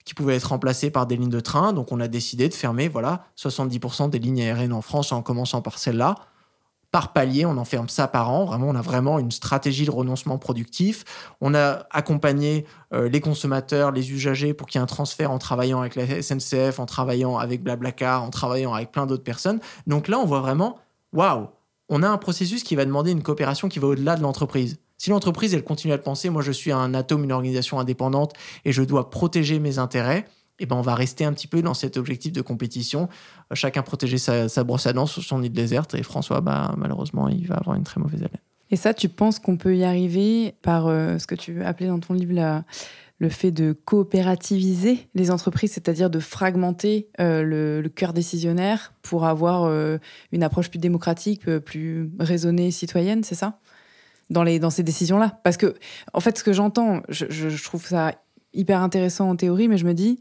qui 0.06 0.14
pouvaient 0.14 0.36
être 0.36 0.44
remplacées 0.44 0.90
par 0.90 1.06
des 1.06 1.16
lignes 1.16 1.28
de 1.28 1.40
train. 1.40 1.74
Donc 1.74 1.92
on 1.92 2.00
a 2.00 2.08
décidé 2.08 2.48
de 2.48 2.54
fermer 2.54 2.88
voilà 2.88 3.26
70% 3.36 4.08
des 4.08 4.18
lignes 4.18 4.40
aériennes 4.40 4.72
en 4.72 4.80
France 4.80 5.12
en 5.12 5.20
commençant 5.20 5.60
par 5.60 5.78
celle-là. 5.78 6.14
Par 6.92 7.12
palier, 7.12 7.44
on 7.44 7.58
en 7.58 7.64
ferme 7.64 7.88
ça 7.88 8.06
par 8.06 8.30
an. 8.30 8.44
Vraiment, 8.44 8.68
on 8.68 8.74
a 8.76 8.80
vraiment 8.80 9.18
une 9.18 9.32
stratégie 9.32 9.84
de 9.84 9.90
renoncement 9.90 10.38
productif. 10.38 11.04
On 11.40 11.52
a 11.52 11.84
accompagné 11.90 12.64
euh, 12.94 13.08
les 13.08 13.20
consommateurs, 13.20 13.90
les 13.90 14.12
usagers 14.12 14.54
pour 14.54 14.68
qu'il 14.68 14.78
y 14.78 14.80
ait 14.80 14.84
un 14.84 14.86
transfert 14.86 15.30
en 15.32 15.38
travaillant 15.38 15.80
avec 15.80 15.96
la 15.96 16.22
SNCF, 16.22 16.78
en 16.78 16.86
travaillant 16.86 17.36
avec 17.36 17.62
Blablacar, 17.62 18.22
en 18.22 18.30
travaillant 18.30 18.72
avec 18.72 18.92
plein 18.92 19.04
d'autres 19.04 19.24
personnes. 19.24 19.58
Donc 19.88 20.08
là, 20.08 20.18
on 20.18 20.24
voit 20.24 20.40
vraiment, 20.40 20.78
waouh, 21.12 21.48
on 21.88 22.02
a 22.02 22.08
un 22.08 22.18
processus 22.18 22.62
qui 22.62 22.76
va 22.76 22.84
demander 22.84 23.10
une 23.10 23.22
coopération 23.22 23.68
qui 23.68 23.80
va 23.80 23.88
au-delà 23.88 24.16
de 24.16 24.22
l'entreprise. 24.22 24.78
Si 24.98 25.10
l'entreprise, 25.10 25.55
elle 25.55 25.64
continue 25.64 25.93
à 25.93 25.97
le 25.97 26.02
penser, 26.02 26.31
moi 26.31 26.43
je 26.43 26.52
suis 26.52 26.73
un 26.73 26.94
atome, 26.94 27.24
une 27.24 27.32
organisation 27.32 27.78
indépendante 27.78 28.32
et 28.64 28.73
je 28.73 28.82
dois 28.82 29.10
protéger 29.10 29.59
mes 29.59 29.78
intérêts, 29.78 30.27
eh 30.59 30.66
ben 30.66 30.77
on 30.77 30.81
va 30.82 30.94
rester 30.94 31.24
un 31.24 31.32
petit 31.32 31.47
peu 31.47 31.62
dans 31.62 31.74
cet 31.74 31.97
objectif 31.97 32.32
de 32.32 32.40
compétition. 32.40 33.09
Euh, 33.52 33.55
chacun 33.55 33.82
protéger 33.82 34.18
sa, 34.18 34.64
brosse 34.64 34.86
à 34.86 34.93
dents 34.93 35.06
sur 35.06 35.23
son 35.23 35.43
île 35.43 35.52
déserte 35.52 35.94
et 35.94 36.02
François, 36.02 36.40
bah, 36.40 36.74
malheureusement, 36.78 37.28
il 37.28 37.47
va 37.47 37.56
avoir 37.56 37.77
une 37.77 37.85
très 37.85 38.01
mauvaise 38.01 38.20
haleine. 38.20 38.40
Et 38.70 38.77
ça, 38.77 38.94
tu 38.94 39.09
penses 39.09 39.39
qu'on 39.39 39.56
peut 39.56 39.77
y 39.77 39.85
arriver 39.85 40.55
par 40.62 40.86
euh, 40.86 41.18
ce 41.18 41.27
que 41.27 41.35
tu 41.35 41.62
appelais 41.62 41.86
dans 41.86 42.01
ton 42.01 42.14
livre 42.14 42.62
le 43.18 43.28
fait 43.31 43.51
de 43.51 43.73
coopérativiser 43.73 45.09
les 45.14 45.31
entreprises, 45.31 45.73
c'est-à-dire 45.73 46.10
de 46.10 46.20
fragmenter 46.20 47.09
euh, 47.20 47.43
le, 47.43 47.89
cœur 47.89 48.12
décisionnaire 48.12 48.93
pour 49.02 49.24
avoir 49.24 49.70
une 50.32 50.43
approche 50.43 50.68
plus 50.68 50.81
démocratique, 50.81 51.48
plus 51.60 52.10
raisonnée, 52.18 52.70
citoyenne, 52.70 53.23
c'est 53.23 53.36
ça? 53.36 53.60
Dans, 54.31 54.43
les, 54.43 54.59
dans 54.59 54.70
ces 54.70 54.82
décisions-là 54.82 55.40
Parce 55.44 55.57
que, 55.57 55.74
en 56.12 56.20
fait, 56.20 56.39
ce 56.39 56.44
que 56.44 56.53
j'entends, 56.53 57.03
je, 57.09 57.62
trouve 57.62 57.86
ça 57.86 58.15
hyper 58.53 58.81
intéressant 58.81 59.31
en 59.31 59.36
théorie, 59.36 59.69
mais 59.69 59.78
je 59.78 59.86
me 59.86 59.94
dis, 59.94 60.20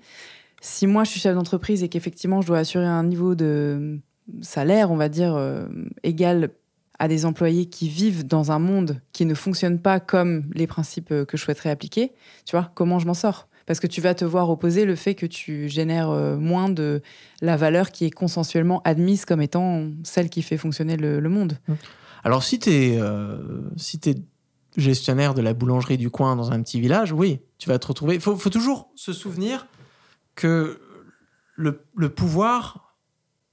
si 0.62 0.88
moi 0.88 1.04
je 1.04 1.12
suis 1.12 1.20
chef 1.20 1.36
d'entreprise 1.36 1.84
et 1.84 1.90
qu'effectivement 1.90 2.42
je 2.42 2.48
dois 2.48 2.58
assurer 2.58 2.86
un 2.86 3.04
niveau 3.04 3.36
de 3.36 4.00
salaire, 4.42 4.92
on 4.92 4.96
va 4.96 5.10
dire, 5.10 5.40
égal 6.04 6.50
à 7.00 7.08
des 7.08 7.26
employés 7.26 7.66
qui 7.66 7.90
vivent 7.90 8.26
dans 8.26 8.52
un 8.52 8.60
monde 8.60 9.02
qui 9.12 9.26
ne 9.26 9.34
fonctionne 9.34 9.80
pas 9.80 10.00
comme 10.00 10.50
les 10.54 10.68
principes 10.68 11.12
euh, 11.12 11.26
que 11.26 11.38
je 11.38 11.44
souhaiterais 11.44 11.70
appliquer, 11.70 12.14
tu 12.46 12.56
vois, 12.56 12.72
comment 12.74 13.00
je 13.00 13.08
m'en 13.08 13.14
sors? 13.14 13.48
Parce 13.66 13.80
que 13.80 13.88
tu 13.88 14.00
vas 14.00 14.14
te 14.14 14.24
voir 14.24 14.50
opposer 14.50 14.86
le 14.86 14.96
fait 14.96 15.16
que 15.16 15.26
tu 15.26 15.68
génères 15.68 16.12
euh, 16.12 16.38
moins 16.38 16.70
de 16.70 17.02
la 17.42 17.58
valeur 17.58 17.92
qui 17.92 18.06
est 18.06 18.12
consensuellement 18.12 18.82
admise 18.84 19.26
comme 19.26 19.42
étant 19.42 19.88
celle 20.04 20.30
qui 20.30 20.44
fait 20.44 20.58
fonctionner 20.58 20.98
le, 20.98 21.30
monde. 21.30 21.58
Mmh. 21.68 21.74
Alors 22.26 22.44
si 22.44 22.58
tu 22.58 22.72
es, 22.72 23.00
euh, 23.00 23.38
si 23.78 24.00
es 24.06 24.16
gestionnaire 24.76 25.36
de 25.36 25.44
la 25.44 25.54
boulangerie 25.54 26.00
du 26.00 26.10
coin 26.10 26.36
dans 26.36 26.52
un 26.52 26.62
petit 26.64 26.82
village, 26.82 27.12
oui, 27.12 27.40
tu 27.60 27.70
vas 27.70 27.78
te 27.78 27.86
retrouver. 27.86 28.16
Il 28.16 28.20
faut, 28.20 28.36
toujours 28.50 28.90
se 28.96 29.14
souvenir 29.14 29.68
que 30.34 30.82
le, 31.56 32.10
pouvoir 32.10 32.98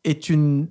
est 0.04 0.30
une, 0.30 0.68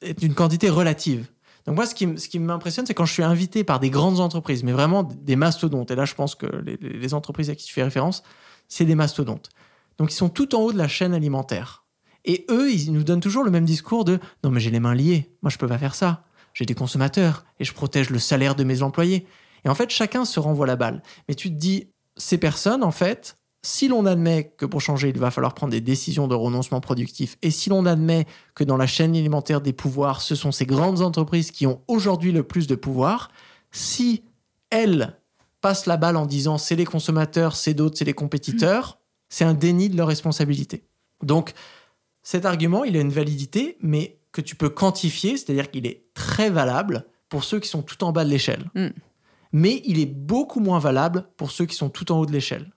est 0.00 0.22
une 0.22 0.34
quantité 0.34 0.70
relative. 0.70 1.28
Donc 1.66 1.76
moi, 1.76 1.84
ce 1.84 1.94
qui, 1.94 2.38
m'impressionne, 2.38 2.86
c'est 2.86 2.94
quand 2.94 3.04
je 3.04 3.12
suis 3.12 3.22
invité 3.22 3.62
par 3.62 3.78
des 3.78 3.90
grandes 3.90 4.20
entreprises, 4.20 4.64
mais 4.64 4.72
vraiment 4.72 5.02
des 5.02 5.36
mastodontes. 5.36 5.90
Et 5.90 5.96
là, 5.96 6.06
je 6.06 6.14
pense 6.14 6.34
que 6.34 6.46
les, 6.46 7.12
entreprises 7.12 7.50
à 7.50 7.54
qui 7.54 7.66
tu 7.66 7.74
fais 7.74 7.84
référence, 7.84 8.22
c'est 8.68 8.86
des 8.86 8.94
mastodontes. 8.94 9.50
Donc 9.98 10.10
ils 10.12 10.16
sont 10.16 10.30
tout 10.30 10.54
en 10.54 10.60
haut 10.60 10.72
de 10.72 10.78
la 10.78 10.88
chaîne 10.88 11.12
alimentaire. 11.12 11.84
Et 12.24 12.46
eux, 12.50 12.72
ils 12.72 12.90
nous 12.90 13.04
donnent 13.04 13.20
toujours 13.20 13.44
le 13.44 13.50
même 13.50 13.66
discours 13.66 14.06
de 14.06 14.18
non 14.42 14.50
mais 14.50 14.60
j'ai 14.60 14.70
les 14.70 14.80
mains 14.80 14.94
liées, 14.94 15.36
moi 15.42 15.50
je 15.50 15.58
peux 15.58 15.68
pas 15.68 15.76
faire 15.76 15.94
ça. 15.94 16.23
J'ai 16.54 16.64
des 16.64 16.74
consommateurs 16.74 17.44
et 17.60 17.64
je 17.64 17.74
protège 17.74 18.08
le 18.10 18.18
salaire 18.18 18.54
de 18.54 18.64
mes 18.64 18.82
employés. 18.82 19.26
Et 19.64 19.68
en 19.68 19.74
fait, 19.74 19.90
chacun 19.90 20.24
se 20.24 20.40
renvoie 20.40 20.66
la 20.66 20.76
balle. 20.76 21.02
Mais 21.28 21.34
tu 21.34 21.50
te 21.50 21.54
dis, 21.54 21.88
ces 22.16 22.38
personnes, 22.38 22.82
en 22.82 22.90
fait, 22.90 23.36
si 23.64 23.88
l'on 23.88 24.04
admet 24.06 24.52
que 24.56 24.66
pour 24.66 24.80
changer, 24.80 25.08
il 25.08 25.18
va 25.18 25.30
falloir 25.30 25.54
prendre 25.54 25.72
des 25.72 25.80
décisions 25.80 26.28
de 26.28 26.34
renoncement 26.34 26.80
productif, 26.80 27.38
et 27.40 27.50
si 27.50 27.70
l'on 27.70 27.86
admet 27.86 28.26
que 28.54 28.62
dans 28.62 28.76
la 28.76 28.86
chaîne 28.86 29.16
alimentaire 29.16 29.62
des 29.62 29.72
pouvoirs, 29.72 30.20
ce 30.20 30.34
sont 30.34 30.52
ces 30.52 30.66
grandes 30.66 31.00
entreprises 31.00 31.50
qui 31.50 31.66
ont 31.66 31.80
aujourd'hui 31.88 32.30
le 32.30 32.42
plus 32.42 32.66
de 32.66 32.74
pouvoir, 32.74 33.30
si 33.72 34.22
elles 34.68 35.18
passent 35.62 35.86
la 35.86 35.96
balle 35.96 36.18
en 36.18 36.26
disant 36.26 36.58
c'est 36.58 36.76
les 36.76 36.84
consommateurs, 36.84 37.56
c'est 37.56 37.72
d'autres, 37.72 37.96
c'est 37.96 38.04
les 38.04 38.12
compétiteurs, 38.12 38.98
c'est 39.30 39.46
un 39.46 39.54
déni 39.54 39.88
de 39.88 39.96
leur 39.96 40.08
responsabilité. 40.08 40.84
Donc 41.22 41.54
cet 42.22 42.44
argument, 42.44 42.84
il 42.84 42.98
a 42.98 43.00
une 43.00 43.10
validité, 43.10 43.78
mais 43.80 44.18
que 44.34 44.40
tu 44.40 44.56
peux 44.56 44.68
quantifier, 44.68 45.38
c'est-à-dire 45.38 45.70
qu'il 45.70 45.86
est 45.86 46.08
très 46.12 46.50
valable 46.50 47.06
pour 47.28 47.44
ceux 47.44 47.60
qui 47.60 47.68
sont 47.68 47.82
tout 47.82 48.02
en 48.04 48.12
bas 48.12 48.24
de 48.24 48.30
l'échelle. 48.30 48.64
Mm. 48.74 48.88
Mais 49.52 49.80
il 49.84 50.00
est 50.00 50.12
beaucoup 50.12 50.58
moins 50.58 50.80
valable 50.80 51.28
pour 51.36 51.52
ceux 51.52 51.64
qui 51.64 51.76
sont 51.76 51.88
tout 51.88 52.10
en 52.10 52.18
haut 52.18 52.26
de 52.26 52.32
l'échelle. 52.32 52.72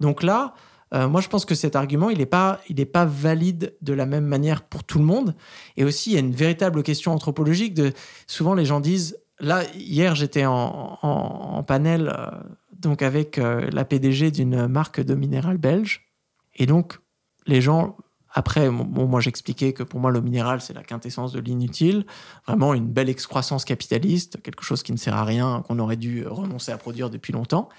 Donc 0.00 0.22
là, 0.22 0.54
euh, 0.94 1.06
moi, 1.08 1.20
je 1.20 1.28
pense 1.28 1.44
que 1.44 1.54
cet 1.54 1.76
argument, 1.76 2.08
il 2.08 2.18
n'est 2.18 2.26
pas, 2.26 2.60
pas 2.92 3.04
valide 3.04 3.76
de 3.82 3.92
la 3.92 4.06
même 4.06 4.24
manière 4.24 4.62
pour 4.62 4.84
tout 4.84 4.98
le 4.98 5.04
monde. 5.04 5.34
Et 5.76 5.84
aussi, 5.84 6.10
il 6.10 6.12
y 6.14 6.16
a 6.16 6.20
une 6.20 6.34
véritable 6.34 6.82
question 6.82 7.12
anthropologique. 7.12 7.74
De, 7.74 7.92
souvent, 8.26 8.54
les 8.54 8.64
gens 8.64 8.80
disent, 8.80 9.18
là, 9.38 9.64
hier, 9.74 10.14
j'étais 10.14 10.46
en, 10.46 11.62
panel 11.66 12.08
euh, 12.16 12.30
donc 12.72 13.02
avec 13.02 13.36
euh, 13.36 13.68
la 13.70 13.84
PDG 13.84 14.30
d'une 14.30 14.66
marque 14.66 15.00
de 15.00 15.14
minéral 15.14 15.58
belge. 15.58 16.08
Et 16.54 16.64
donc, 16.64 16.98
les 17.46 17.60
gens, 17.60 17.96
après, 18.36 18.68
moi, 18.68 19.18
j'expliquais 19.22 19.72
que 19.72 19.82
pour 19.82 19.98
moi, 19.98 20.10
le 20.10 20.20
minéral, 20.20 20.60
c'est 20.60 20.74
la 20.74 20.82
quintessence 20.82 21.32
de 21.32 21.40
l'inutile. 21.40 22.04
Vraiment, 22.46 22.74
une 22.74 22.86
belle 22.86 23.08
excroissance 23.08 23.64
capitaliste, 23.64 24.42
quelque 24.42 24.62
chose 24.62 24.82
qui 24.82 24.92
ne 24.92 24.98
sert 24.98 25.14
à 25.14 25.24
rien, 25.24 25.64
qu'on 25.66 25.78
aurait 25.78 25.96
dû 25.96 26.26
renoncer 26.26 26.70
à 26.70 26.76
produire 26.76 27.08
depuis 27.08 27.32
longtemps. 27.32 27.70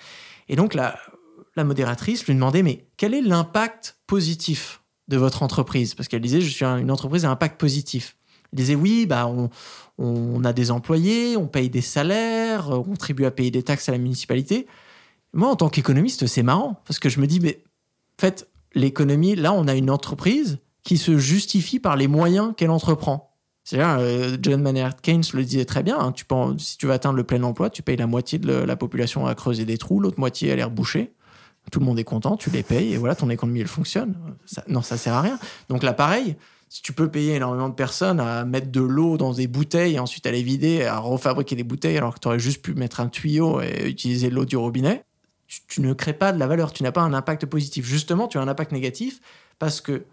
Et 0.49 0.55
donc, 0.55 0.73
la 0.73 0.97
modératrice 1.55 2.25
lui 2.25 2.33
demandait 2.33 2.63
mais 2.63 2.87
quel 2.97 3.13
est 3.13 3.21
l'impact 3.21 3.99
positif 4.07 4.81
de 5.07 5.17
votre 5.17 5.43
entreprise? 5.43 5.93
Parce 5.93 6.07
qu'elle 6.07 6.21
disait 6.21 6.41
je 6.41 6.49
suis 6.49 6.65
une 6.65 6.89
entreprise 6.89 7.23
à 7.23 7.29
impact 7.29 7.59
positif. 7.59 8.17
Elle 8.51 8.57
disait 8.57 8.75
oui, 8.75 9.05
bah 9.05 9.31
on, 9.99 10.43
a 10.43 10.53
des 10.53 10.71
employés, 10.71 11.37
on 11.37 11.45
paye 11.45 11.69
des 11.69 11.81
salaires, 11.81 12.71
on 12.71 12.81
contribue 12.81 13.25
à 13.25 13.31
payer 13.31 13.51
des 13.51 13.61
taxes 13.61 13.89
à 13.89 13.91
la 13.91 13.99
municipalité. 13.99 14.65
Moi, 15.33 15.49
en 15.49 15.55
tant 15.55 15.69
qu'économiste, 15.69 16.25
c'est 16.25 16.41
marrant 16.41 16.81
parce 16.87 16.97
que 16.97 17.09
je 17.09 17.19
me 17.19 17.27
dis 17.27 17.39
mais 17.39 17.61
en 18.17 18.21
fait 18.21 18.49
l'économie, 18.73 19.35
là, 19.35 19.53
on 19.53 19.67
a 19.67 19.75
une 19.75 19.89
entreprise 19.89 20.59
qui 20.83 20.97
se 20.97 21.17
justifie 21.17 21.79
par 21.79 21.95
les 21.95 22.07
moyens 22.07 22.53
qu'elle 22.55 22.69
entreprend. 22.69 23.35
C'est-à-dire, 23.63 23.97
euh, 23.99 24.37
John 24.41 24.61
Maynard 24.61 25.01
Keynes 25.01 25.23
le 25.33 25.43
disait 25.43 25.65
très 25.65 25.83
bien, 25.83 25.99
hein, 25.99 26.13
tu 26.13 26.25
si 26.57 26.77
tu 26.77 26.85
veux 26.85 26.93
atteindre 26.93 27.17
le 27.17 27.23
plein 27.25 27.43
emploi, 27.43 27.69
tu 27.69 27.81
payes 27.81 27.97
la 27.97 28.07
moitié 28.07 28.39
de 28.39 28.53
la 28.53 28.75
population 28.77 29.25
à 29.25 29.35
creuser 29.35 29.65
des 29.65 29.77
trous, 29.77 29.99
l'autre 29.99 30.19
moitié 30.19 30.51
à 30.51 30.55
l'air 30.55 30.71
bouché 30.71 31.13
tout 31.71 31.79
le 31.79 31.85
monde 31.85 31.99
est 31.99 32.03
content, 32.03 32.37
tu 32.37 32.49
les 32.49 32.63
payes 32.63 32.93
et 32.93 32.97
voilà, 32.97 33.15
ton 33.15 33.29
économie 33.29 33.61
elle 33.61 33.67
fonctionne. 33.67 34.15
non, 34.67 34.81
ça 34.81 34.97
sert 34.97 35.13
à 35.13 35.21
rien. 35.21 35.39
Donc 35.69 35.83
là, 35.83 35.93
pareil, 35.93 36.35
si 36.69 36.81
tu 36.81 36.93
peux 36.93 37.09
payer 37.09 37.35
énormément 37.35 37.69
de 37.69 37.73
personnes 37.73 38.19
à 38.19 38.45
mettre 38.45 38.71
de 38.71 38.81
l'eau 38.81 39.17
dans 39.17 39.33
des 39.33 39.47
bouteilles 39.47 39.95
et 39.95 39.99
ensuite 39.99 40.25
à 40.25 40.31
les 40.31 40.43
vider, 40.43 40.85
à 40.85 40.99
refabriquer 40.99 41.55
des 41.55 41.63
bouteilles 41.63 41.97
alors 41.97 42.15
que 42.15 42.19
tu 42.19 42.27
aurais 42.27 42.39
juste 42.39 42.61
pu 42.61 42.73
mettre 42.73 42.99
un 42.99 43.07
tuyau 43.07 43.61
et 43.61 43.87
utiliser 43.87 44.29
l'eau 44.29 44.45
du 44.45 44.57
robinet, 44.57 45.03
tu, 45.47 45.81
ne 45.81 45.93
crées 45.93 46.13
pas 46.13 46.31
de 46.31 46.39
la 46.39 46.47
valeur, 46.47 46.73
tu 46.73 46.83
n'as 46.83 46.91
pas 46.91 47.01
un 47.01 47.13
impact 47.13 47.45
positif. 47.45 47.85
Justement, 47.85 48.27
tu 48.27 48.37
as 48.37 48.41
un 48.41 48.47
impact 48.47 48.71
négatif 48.71 49.21
parce 49.59 49.81
que 49.81 50.05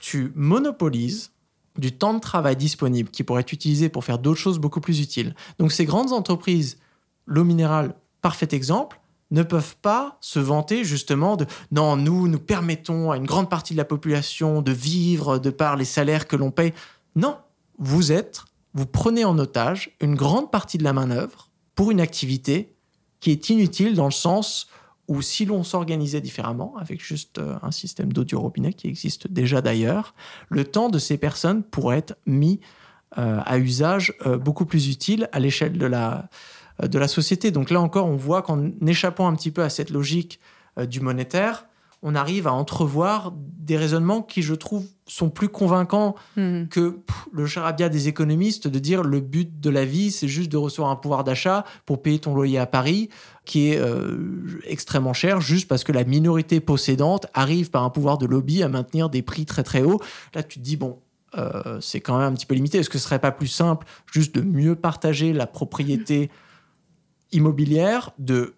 tu 0.00 0.32
monopolises 0.34 1.30
du 1.78 1.92
temps 1.92 2.12
de 2.12 2.20
travail 2.20 2.56
disponible 2.56 3.08
qui 3.08 3.22
pourrait 3.22 3.40
être 3.40 3.52
utilisé 3.52 3.88
pour 3.88 4.04
faire 4.04 4.18
d'autres 4.18 4.40
choses 4.40 4.58
beaucoup 4.58 4.80
plus 4.80 5.00
utiles. 5.00 5.34
Donc 5.58 5.72
ces 5.72 5.86
grandes 5.86 6.12
entreprises, 6.12 6.78
l'eau 7.26 7.44
minérale, 7.44 7.94
parfait 8.20 8.48
exemple, 8.52 9.00
ne 9.30 9.42
peuvent 9.42 9.76
pas 9.80 10.18
se 10.20 10.38
vanter 10.38 10.84
justement 10.84 11.36
de 11.36 11.46
non, 11.70 11.96
nous, 11.96 12.28
nous 12.28 12.38
permettons 12.38 13.10
à 13.10 13.16
une 13.16 13.24
grande 13.24 13.48
partie 13.48 13.72
de 13.72 13.78
la 13.78 13.86
population 13.86 14.60
de 14.60 14.72
vivre 14.72 15.38
de 15.38 15.48
par 15.48 15.76
les 15.76 15.86
salaires 15.86 16.28
que 16.28 16.36
l'on 16.36 16.50
paye. 16.50 16.74
Non, 17.16 17.38
vous 17.78 18.12
êtes, 18.12 18.42
vous 18.74 18.84
prenez 18.84 19.24
en 19.24 19.38
otage 19.38 19.96
une 20.00 20.14
grande 20.14 20.50
partie 20.50 20.76
de 20.76 20.84
la 20.84 20.92
main-d'œuvre 20.92 21.48
pour 21.74 21.90
une 21.90 22.00
activité 22.00 22.74
qui 23.20 23.30
est 23.30 23.48
inutile 23.48 23.94
dans 23.94 24.04
le 24.04 24.10
sens 24.10 24.68
où 25.12 25.20
si 25.20 25.44
l'on 25.44 25.62
s'organisait 25.62 26.22
différemment, 26.22 26.74
avec 26.78 27.04
juste 27.04 27.38
euh, 27.38 27.56
un 27.60 27.70
système 27.70 28.14
d'audio 28.14 28.40
robinet 28.40 28.72
qui 28.72 28.88
existe 28.88 29.30
déjà 29.30 29.60
d'ailleurs, 29.60 30.14
le 30.48 30.64
temps 30.64 30.88
de 30.88 30.98
ces 30.98 31.18
personnes 31.18 31.62
pourrait 31.62 31.98
être 31.98 32.16
mis 32.24 32.60
euh, 33.18 33.40
à 33.44 33.58
usage 33.58 34.14
euh, 34.24 34.38
beaucoup 34.38 34.64
plus 34.64 34.88
utile 34.88 35.28
à 35.32 35.38
l'échelle 35.38 35.76
de 35.76 35.84
la, 35.84 36.30
de 36.82 36.98
la 36.98 37.08
société. 37.08 37.50
Donc 37.50 37.70
là 37.70 37.78
encore, 37.82 38.06
on 38.06 38.16
voit 38.16 38.40
qu'en 38.40 38.70
échappant 38.86 39.28
un 39.28 39.34
petit 39.34 39.50
peu 39.50 39.62
à 39.62 39.68
cette 39.68 39.90
logique 39.90 40.40
du 40.88 41.00
monétaire, 41.00 41.66
on 42.02 42.14
arrive 42.14 42.46
à 42.46 42.52
entrevoir 42.52 43.32
des 43.36 43.76
raisonnements 43.76 44.22
qui, 44.22 44.42
je 44.42 44.54
trouve, 44.54 44.86
sont 45.06 45.30
plus 45.30 45.48
convaincants 45.48 46.16
hmm. 46.36 46.66
que 46.66 46.98
le 47.32 47.46
charabia 47.46 47.88
des 47.88 48.08
économistes 48.08 48.66
de 48.66 48.78
dire 48.78 49.02
le 49.02 49.20
but 49.20 49.60
de 49.60 49.70
la 49.70 49.84
vie, 49.84 50.10
c'est 50.10 50.26
juste 50.26 50.50
de 50.50 50.56
recevoir 50.56 50.90
un 50.90 50.96
pouvoir 50.96 51.22
d'achat 51.22 51.64
pour 51.86 52.02
payer 52.02 52.18
ton 52.18 52.34
loyer 52.34 52.58
à 52.58 52.66
Paris, 52.66 53.08
qui 53.44 53.70
est 53.70 53.78
euh, 53.78 54.60
extrêmement 54.66 55.12
cher, 55.12 55.40
juste 55.40 55.68
parce 55.68 55.84
que 55.84 55.92
la 55.92 56.04
minorité 56.04 56.60
possédante 56.60 57.26
arrive 57.34 57.70
par 57.70 57.84
un 57.84 57.90
pouvoir 57.90 58.18
de 58.18 58.26
lobby 58.26 58.62
à 58.62 58.68
maintenir 58.68 59.08
des 59.08 59.22
prix 59.22 59.46
très 59.46 59.62
très 59.62 59.82
hauts. 59.82 60.00
Là, 60.34 60.42
tu 60.42 60.58
te 60.58 60.64
dis, 60.64 60.76
bon, 60.76 60.98
c'est 61.80 62.00
quand 62.02 62.18
même 62.18 62.32
un 62.32 62.34
petit 62.34 62.44
peu 62.44 62.54
limité. 62.54 62.78
Est-ce 62.78 62.90
que 62.90 62.98
ce 62.98 63.04
serait 63.04 63.18
pas 63.18 63.32
plus 63.32 63.46
simple 63.46 63.86
juste 64.12 64.34
de 64.34 64.42
mieux 64.42 64.74
partager 64.74 65.32
la 65.32 65.46
propriété 65.46 66.30
immobilière 67.32 68.10
de 68.18 68.54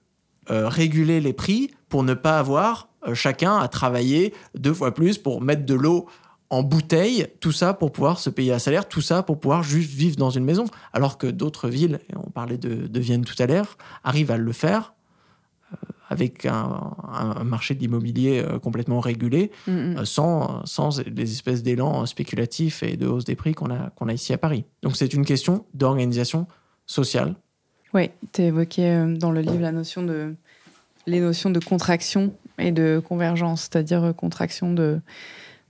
euh, 0.51 0.69
réguler 0.69 1.23
les 1.23 1.33
prix 1.33 1.71
pour 1.89 2.03
ne 2.03 2.13
pas 2.13 2.39
avoir 2.39 2.89
euh, 2.89 2.94
chacun 3.13 3.57
à 3.59 3.69
travailler 3.69 4.33
deux 4.55 4.73
fois 4.73 4.95
plus 4.95 5.19
pour 5.19 5.43
mettre 5.43 5.67
de 5.67 5.75
l'eau 5.75 6.07
en 6.51 6.63
bouteille, 6.63 7.27
tout 7.41 7.53
ça 7.53 7.75
pour 7.75 7.91
pouvoir 7.91 8.19
se 8.19 8.31
payer 8.31 8.53
un 8.53 8.59
salaire, 8.59 8.89
tout 8.89 9.01
ça 9.01 9.23
pour 9.23 9.41
pouvoir 9.41 9.63
juste 9.63 9.91
vivre 9.91 10.17
dans 10.17 10.31
une 10.31 10.45
maison. 10.45 10.67
Alors 10.93 11.19
que 11.19 11.27
d'autres 11.27 11.69
villes, 11.69 11.99
et 12.11 12.17
on 12.17 12.31
parlait 12.31 12.59
de, 12.59 13.01
Vienne 13.01 13.25
tout 13.25 13.41
à 13.43 13.47
l'heure, 13.47 13.77
arrivent 14.05 14.31
à 14.31 14.37
le 14.37 14.53
faire 14.53 14.95
euh, 15.73 15.77
avec 16.09 16.47
un, 16.47 16.95
un 17.13 17.43
marché 17.45 17.75
de 17.75 17.81
l'immobilier 17.81 18.41
euh, 18.41 18.59
complètement 18.59 19.01
régulé, 19.01 19.51
Mm, 19.67 19.73
mm. 19.73 19.99
euh, 19.99 20.05
sans, 20.05 20.65
sans 20.65 21.01
les 21.01 21.33
espèces 21.33 21.63
d'élan 21.65 22.07
spéculatifs 22.07 22.85
et 22.85 22.97
de 22.97 23.09
hausse 23.09 23.25
des 23.25 23.37
prix 23.37 23.55
qu'on 23.55 23.71
a, 23.71 23.91
qu'on 23.91 24.09
a 24.09 24.13
ici 24.13 24.33
à 24.33 24.39
Paris. 24.39 24.65
Donc 24.83 24.97
c'est 24.97 25.13
une 25.13 25.25
question 25.25 25.65
d'organisation 25.75 26.47
sociale. 26.87 27.35
Oui, 27.95 28.11
tu 28.33 28.43
évoqué 28.43 29.17
dans 29.19 29.31
le 29.31 29.41
livre 29.41 29.61
la 29.61 29.73
notion 29.73 30.03
de, 30.03 30.35
les 31.07 31.21
notions 31.21 31.51
de 31.51 31.61
contraction 31.61 32.33
et 32.59 32.73
de 32.73 33.03
convergence, 33.07 33.63
c'est-à-dire 33.63 34.05
euh, 34.05 34.13
contraction 34.13 34.73
de, 34.73 35.01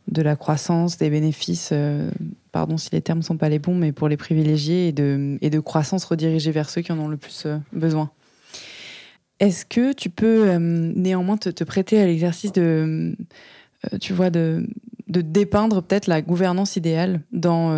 de 0.08 0.22
la 0.22 0.36
croissance, 0.36 0.98
des 0.98 1.10
bénéfices, 1.10 1.70
euh, 1.72 2.10
pardon 2.52 2.76
si 2.76 2.90
les 2.92 3.00
termes 3.00 3.20
ne 3.20 3.24
sont 3.24 3.36
pas 3.36 3.48
les 3.48 3.58
bons, 3.58 3.74
mais 3.74 3.92
pour 3.92 4.08
les 4.08 4.16
privilégiés, 4.16 4.88
et 4.88 4.92
de, 4.92 5.38
et 5.40 5.50
de 5.50 5.60
croissance 5.60 6.04
redirigée 6.04 6.50
vers 6.50 6.68
ceux 6.68 6.82
qui 6.82 6.92
en 6.92 6.98
ont 6.98 7.08
le 7.08 7.16
plus 7.16 7.44
euh, 7.46 7.56
besoin. 7.72 8.10
Est-ce 9.40 9.66
que 9.66 9.92
tu 9.92 10.10
peux 10.10 10.54
néanmoins 10.54 11.36
te, 11.36 11.48
te 11.48 11.64
prêter 11.64 12.00
à 12.00 12.06
l'exercice 12.06 12.52
de, 12.52 13.16
de, 13.90 14.66
de 15.08 15.20
dépeindre 15.20 15.82
peut-être 15.82 16.06
la 16.06 16.22
gouvernance 16.22 16.76
idéale 16.76 17.20
dans 17.32 17.74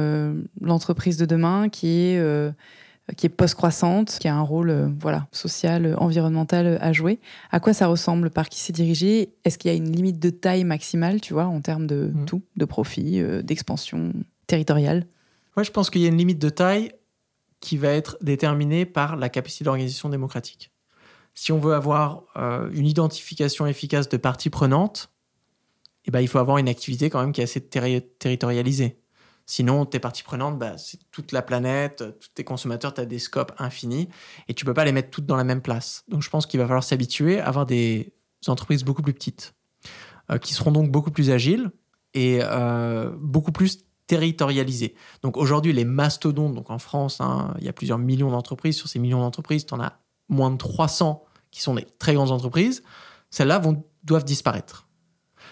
l'entreprise 0.61 1.17
de 1.17 1.25
demain 1.25 1.71
qui 1.71 2.11
est, 2.11 2.21
qui 3.17 3.27
est 3.27 3.31
post-croissante, 3.31 4.19
qui 4.21 4.27
a 4.29 4.35
un 4.35 4.43
rôle 4.43 4.71
euh, 4.71 4.89
voilà, 4.99 5.29
social, 5.31 5.87
euh, 5.87 5.97
environnemental 5.97 6.67
euh, 6.67 6.79
à 6.81 6.93
jouer 6.93 7.21
À 7.53 7.61
quoi 7.61 7.73
ça 7.73 7.87
ressemble 7.87 8.31
Par 8.31 8.49
qui 8.49 8.59
c'est 8.61 8.73
dirigé? 8.73 9.35
Est-ce 9.45 9.59
qu'il 9.59 9.71
y 9.71 9.75
a 9.75 9.77
une 9.77 9.93
limite 9.93 10.19
de 10.19 10.31
taille 10.31 10.65
maximale, 10.65 11.21
tu 11.21 11.33
vois, 11.33 11.47
en 11.47 11.61
termes 11.61 11.87
de 11.87 12.11
Mhm. 12.15 12.25
tout, 12.27 12.43
de 12.57 12.65
profit, 12.65 13.21
euh, 13.21 13.43
d'expansion 13.43 14.13
territoriale? 14.49 15.07
Moi, 15.57 15.63
je 15.63 15.71
pense 15.71 15.89
qu'il 15.91 16.03
y 16.03 16.05
a 16.07 16.09
une 16.09 16.19
limite 16.19 16.39
de 16.41 16.49
taille 16.49 16.91
qui 17.61 17.77
va 17.77 17.89
être 17.91 18.17
déterminée 18.21 18.85
par 18.87 19.17
la 19.17 19.29
capacité 19.29 19.65
d'organisation 19.65 20.09
démocratique. 20.09 20.71
Si 21.35 21.53
on 21.53 21.59
veut 21.59 21.75
avoir 21.75 22.23
euh, 22.37 22.69
une 22.73 22.87
identification 22.87 23.67
efficace 23.67 24.09
de 24.09 24.17
parties 24.17 24.51
prenantes, 24.51 25.11
eh 26.07 26.11
ben, 26.11 26.21
il 26.21 26.29
faut 26.29 26.39
avoir 26.39 26.59
une 26.59 26.69
activité 26.69 27.09
quand 27.11 27.21
même 27.21 27.33
qui 27.33 27.41
est 27.41 27.45
assez 27.45 27.61
terri- 27.61 28.03
territorialisée. 28.19 28.99
Sinon, 29.47 29.87
tes 29.87 30.01
parties 30.01 30.25
prenantes, 30.25 30.59
bah, 30.59 30.77
c'est 30.77 30.99
toute 31.13 31.31
la 31.31 31.41
planète, 31.41 32.03
euh, 32.03 32.11
tous 32.11 32.29
tes 32.35 32.43
consommateurs, 32.43 32.93
tu 32.93 33.01
as 33.01 33.07
des 33.07 33.21
scopes 33.21 33.53
infinis 33.59 34.09
et 34.49 34.55
tu 34.55 34.65
peux 34.65 34.75
pas 34.75 34.85
les 34.85 34.93
mettre 34.93 35.11
toutes 35.11 35.27
dans 35.27 35.37
la 35.37 35.45
même 35.45 35.63
place. 35.63 36.05
Donc, 36.09 36.23
je 36.23 36.31
pense 36.31 36.47
qu'il 36.47 36.59
va 36.59 36.67
falloir 36.67 36.83
s'habituer 36.83 37.39
à 37.39 37.47
avoir 37.47 37.65
des 37.65 38.13
entreprises 38.49 38.85
beaucoup 38.85 39.03
plus 39.03 39.15
petites, 39.15 39.55
euh, 40.31 40.39
qui 40.39 40.53
seront 40.53 40.73
donc 40.73 40.91
beaucoup 40.91 41.13
plus 41.13 41.31
agiles 41.31 41.71
et 42.15 42.41
euh, 42.43 43.11
beaucoup 43.19 43.53
plus 43.53 43.85
territorialisées. 44.07 44.95
Donc 45.23 45.37
aujourd'hui, 45.37 45.73
les 45.73 45.85
mastodontes, 45.85 46.55
donc 46.55 46.71
en 46.71 46.79
France, 46.79 47.21
hein, 47.21 47.55
il 47.59 47.65
y 47.65 47.69
a 47.69 47.73
plusieurs 47.73 47.99
millions 47.99 48.31
d'entreprises. 48.31 48.77
Sur 48.77 48.89
ces 48.89 48.99
millions 48.99 49.21
d'entreprises, 49.21 49.67
tu 49.67 49.75
en 49.75 49.81
as 49.81 49.99
moins 50.29 50.51
de 50.51 50.57
300 50.57 51.25
qui 51.51 51.61
sont 51.61 51.75
des 51.75 51.87
très 51.99 52.15
grandes 52.15 52.31
entreprises. 52.31 52.83
Celles-là 53.31 53.61
doivent 54.05 54.25
disparaître. 54.25 54.87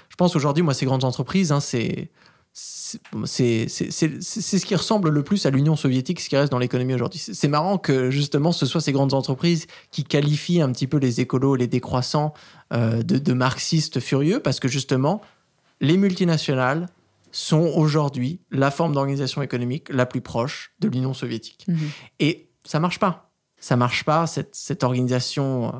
Je 0.08 0.16
pense 0.16 0.36
aujourd'hui, 0.36 0.62
moi, 0.62 0.74
ces 0.74 0.86
grandes 0.86 1.04
entreprises, 1.04 1.50
hein, 1.50 1.60
c'est 1.60 2.10
c'est 2.56 3.68
ce 3.68 4.64
qui 4.64 4.76
ressemble 4.76 5.10
le 5.10 5.24
plus 5.24 5.44
à 5.44 5.50
l'Union 5.50 5.74
soviétique, 5.74 6.20
ce 6.20 6.28
qui 6.28 6.36
reste 6.36 6.52
dans 6.52 6.60
l'économie 6.60 6.94
aujourd'hui. 6.94 7.18
C'est 7.18 7.48
marrant 7.48 7.78
que 7.78 8.10
justement 8.10 8.52
ce 8.52 8.64
soit 8.64 8.80
ces 8.80 8.92
grandes 8.92 9.12
entreprises 9.12 9.66
qui 9.90 10.04
qualifient 10.04 10.60
un 10.60 10.70
petit 10.70 10.86
peu 10.86 10.98
les 10.98 11.20
écolos, 11.20 11.56
les 11.56 11.66
décroissants 11.66 12.32
euh, 12.72 13.02
de, 13.02 13.18
de 13.18 13.32
marxistes 13.32 13.98
furieux, 13.98 14.38
parce 14.38 14.60
que 14.60 14.68
justement, 14.68 15.20
les 15.80 15.96
multinationales 15.96 16.86
sont 17.32 17.72
aujourd'hui 17.74 18.40
la 18.52 18.70
forme 18.70 18.92
d'organisation 18.92 19.42
économique 19.42 19.88
la 19.88 20.06
plus 20.06 20.20
proche 20.20 20.72
de 20.78 20.86
l'Union 20.86 21.12
soviétique. 21.12 21.66
Et 22.20 22.48
ça 22.64 22.78
marche 22.78 23.00
pas. 23.00 23.32
Ça 23.58 23.74
marche 23.74 24.04
pas, 24.04 24.28
cette, 24.28 24.54
cette 24.54 24.84
organisation 24.84 25.74
euh, 25.74 25.78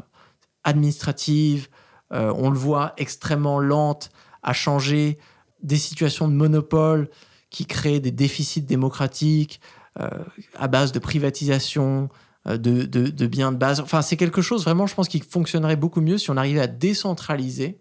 administrative, 0.65 1.69
euh, 2.13 2.33
on 2.37 2.51
le 2.51 2.59
voit, 2.59 2.95
extrêmement 2.97 3.61
lente 3.61 4.11
à 4.43 4.53
changer 4.53 5.19
des 5.65 5.77
situations 5.77 6.29
de 6.29 6.35
monopole 6.35 7.11
qui 7.51 7.67
créent 7.67 8.01
des 8.01 8.13
déficits 8.13 8.63
démocratiques 8.63 9.61
euh, 10.01 10.09
à 10.55 10.69
base 10.69 10.93
de 10.93 10.99
privatisation, 10.99 12.09
euh, 12.47 12.59
de, 12.59 13.27
biens 13.27 13.53
de 13.53 13.57
base. 13.57 13.81
Enfin, 13.81 14.03
c'est 14.03 14.17
quelque 14.17 14.43
chose 14.43 14.65
vraiment, 14.65 14.87
je 14.87 14.95
pense, 14.95 15.09
qui 15.09 15.21
fonctionnerait 15.21 15.77
beaucoup 15.77 16.01
mieux 16.01 16.19
si 16.19 16.31
on 16.31 16.37
arrivait 16.37 16.61
à 16.61 16.67
décentraliser 16.67 17.81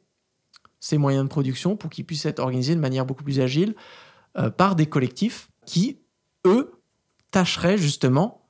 ces 0.79 0.97
moyens 0.97 1.25
de 1.25 1.29
production 1.29 1.75
pour 1.75 1.89
qu'ils 1.89 2.05
puissent 2.05 2.25
être 2.25 2.39
organisés 2.39 2.75
de 2.75 2.79
manière 2.79 3.05
beaucoup 3.05 3.23
plus 3.23 3.39
agile 3.39 3.75
euh, 4.37 4.49
par 4.49 4.75
des 4.75 4.85
collectifs 4.85 5.49
qui, 5.65 5.99
eux, 6.45 6.71
tâcheraient 7.31 7.77
justement 7.77 8.41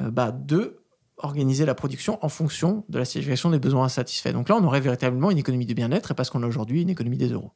bah, 0.00 0.30
de 0.30 0.78
organiser 1.16 1.64
la 1.64 1.74
production 1.74 2.18
en 2.22 2.28
fonction 2.28 2.84
de 2.88 2.98
la 2.98 3.04
situation 3.04 3.50
des 3.50 3.58
besoins 3.58 3.84
insatisfaits. 3.84 4.32
Donc 4.32 4.48
là, 4.48 4.56
on 4.56 4.64
aurait 4.64 4.80
véritablement 4.80 5.30
une 5.30 5.38
économie 5.38 5.66
de 5.66 5.74
bien-être 5.74 6.12
et 6.12 6.14
parce 6.14 6.30
qu'on 6.30 6.42
a 6.42 6.46
aujourd'hui 6.46 6.82
une 6.82 6.90
économie 6.90 7.16
des 7.16 7.28
euros. 7.28 7.52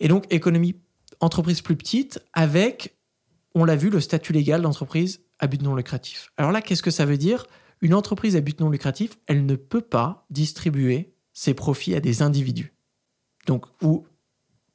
Et 0.00 0.08
donc, 0.08 0.24
économie, 0.30 0.76
entreprise 1.20 1.60
plus 1.62 1.76
petite 1.76 2.20
avec, 2.32 2.96
on 3.54 3.64
l'a 3.64 3.76
vu, 3.76 3.90
le 3.90 4.00
statut 4.00 4.32
légal 4.32 4.62
d'entreprise 4.62 5.20
à 5.38 5.46
but 5.46 5.62
non 5.62 5.74
lucratif. 5.74 6.30
Alors 6.36 6.52
là, 6.52 6.62
qu'est-ce 6.62 6.82
que 6.82 6.90
ça 6.90 7.04
veut 7.04 7.18
dire? 7.18 7.46
Une 7.80 7.94
entreprise 7.94 8.36
à 8.36 8.40
but 8.40 8.60
non 8.60 8.70
lucratif, 8.70 9.18
elle 9.26 9.46
ne 9.46 9.56
peut 9.56 9.80
pas 9.80 10.26
distribuer 10.30 11.14
ses 11.32 11.54
profits 11.54 11.94
à 11.94 12.00
des 12.00 12.22
individus. 12.22 12.72
Donc, 13.46 13.66
ou 13.82 14.06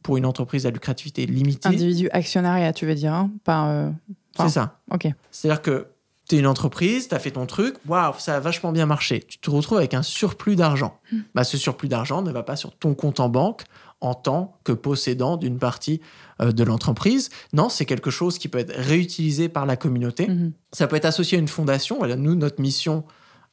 pour 0.04 0.18
une 0.18 0.26
entreprise 0.26 0.66
à 0.66 0.72
lucrativité 0.72 1.26
limitée, 1.26 1.70
Individu 1.70 2.10
actionnariat, 2.12 2.72
tu 2.74 2.86
veux 2.86 2.96
dire 2.96 3.14
hein? 3.14 3.32
Pas, 3.44 3.70
euh, 3.72 3.92
c'est 4.38 4.50
ça. 4.50 4.80
Ok. 4.92 5.08
C'est-à-dire 5.32 5.62
que 5.62 5.88
tu 6.28 6.36
es 6.36 6.40
une 6.40 6.48
entreprise, 6.48 7.08
tu 7.08 7.16
as 7.16 7.20
fait 7.20 7.32
ton 7.32 7.46
truc, 7.46 7.76
waouh, 7.88 8.14
ça 8.20 8.36
a 8.36 8.40
vachement 8.40 8.72
bien 8.72 8.86
marché. 8.86 9.24
Tu 9.28 9.40
te 9.40 9.50
retrouves 9.50 9.80
avec 9.80 9.94
un 9.94 10.04
surplus 10.04 10.56
d'argent. 10.56 11.00
Bah, 11.34 11.44
ce 11.44 11.58
surplus 11.58 11.90
d'argent 11.90 12.22
ne 12.22 12.32
va 12.32 12.44
pas 12.44 12.56
sur 12.56 12.78
ton 12.78 12.94
compte 12.94 13.20
en 13.20 13.30
banque 13.30 13.64
en 14.02 14.14
tant 14.14 14.60
que 14.64 14.72
possédant 14.72 15.38
d'une 15.38 15.60
partie 15.60 16.02
euh, 16.42 16.52
de 16.52 16.64
l'entreprise. 16.64 17.30
Non, 17.54 17.70
c'est 17.70 17.86
quelque 17.86 18.10
chose 18.10 18.38
qui 18.38 18.48
peut 18.48 18.60
être 18.60 18.74
réutilisé 18.76 19.50
par 19.50 19.66
la 19.66 19.76
communauté. 19.76 20.28
Mhm. 20.28 20.54
Ça 20.72 20.88
peut 20.88 20.96
être 20.96 21.06
associé 21.06 21.38
à 21.38 21.42
une 21.42 21.48
fondation. 21.48 21.98
Voilà, 21.98 22.16
nous, 22.16 22.36
notre 22.36 22.62
mission, 22.62 23.04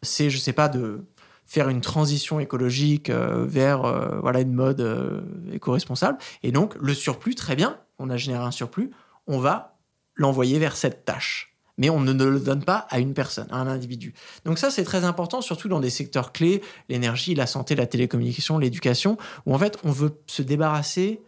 c'est, 0.02 0.30
je 0.30 0.38
sais 0.38 0.52
pas, 0.52 0.68
de 0.68 1.04
faire 1.44 1.68
une 1.68 1.80
transition 1.80 2.40
écologique 2.40 3.08
euh, 3.08 3.44
vers 3.46 3.84
euh, 3.84 4.18
voilà 4.20 4.40
une 4.40 4.52
mode 4.52 5.24
éco-responsable. 5.52 6.18
Et 6.42 6.52
donc, 6.52 6.74
le 6.80 6.94
surplus, 6.94 7.34
très 7.34 7.56
bien, 7.56 7.78
on 7.98 8.10
a 8.10 8.16
généré 8.16 8.44
un 8.44 8.50
surplus, 8.50 8.90
on 9.26 9.38
va 9.38 9.78
l'envoyer 10.14 10.58
vers 10.58 10.76
cette 10.76 11.04
tâche. 11.04 11.55
Mais 11.78 11.90
on 11.90 12.00
ne 12.00 12.12
le 12.12 12.40
donne 12.40 12.64
pas 12.64 12.86
à 12.88 12.98
une 13.00 13.12
personne, 13.12 13.46
à 13.50 13.56
un 13.56 13.66
individu. 13.66 14.14
Donc 14.46 14.58
ça, 14.58 14.70
c'est 14.70 14.84
très 14.84 15.04
important, 15.04 15.40
surtout 15.42 15.68
dans 15.68 15.80
des 15.80 15.90
secteurs 15.90 16.32
clés, 16.32 16.62
l'énergie, 16.88 17.34
la 17.34 17.46
santé, 17.46 17.74
la 17.74 17.86
télécommunication, 17.86 18.58
l'éducation, 18.58 19.18
où 19.44 19.54
en 19.54 19.58
fait, 19.58 19.76
on 19.84 19.90
veut 19.90 20.18
se 20.26 20.40
débarrasser 20.42 21.20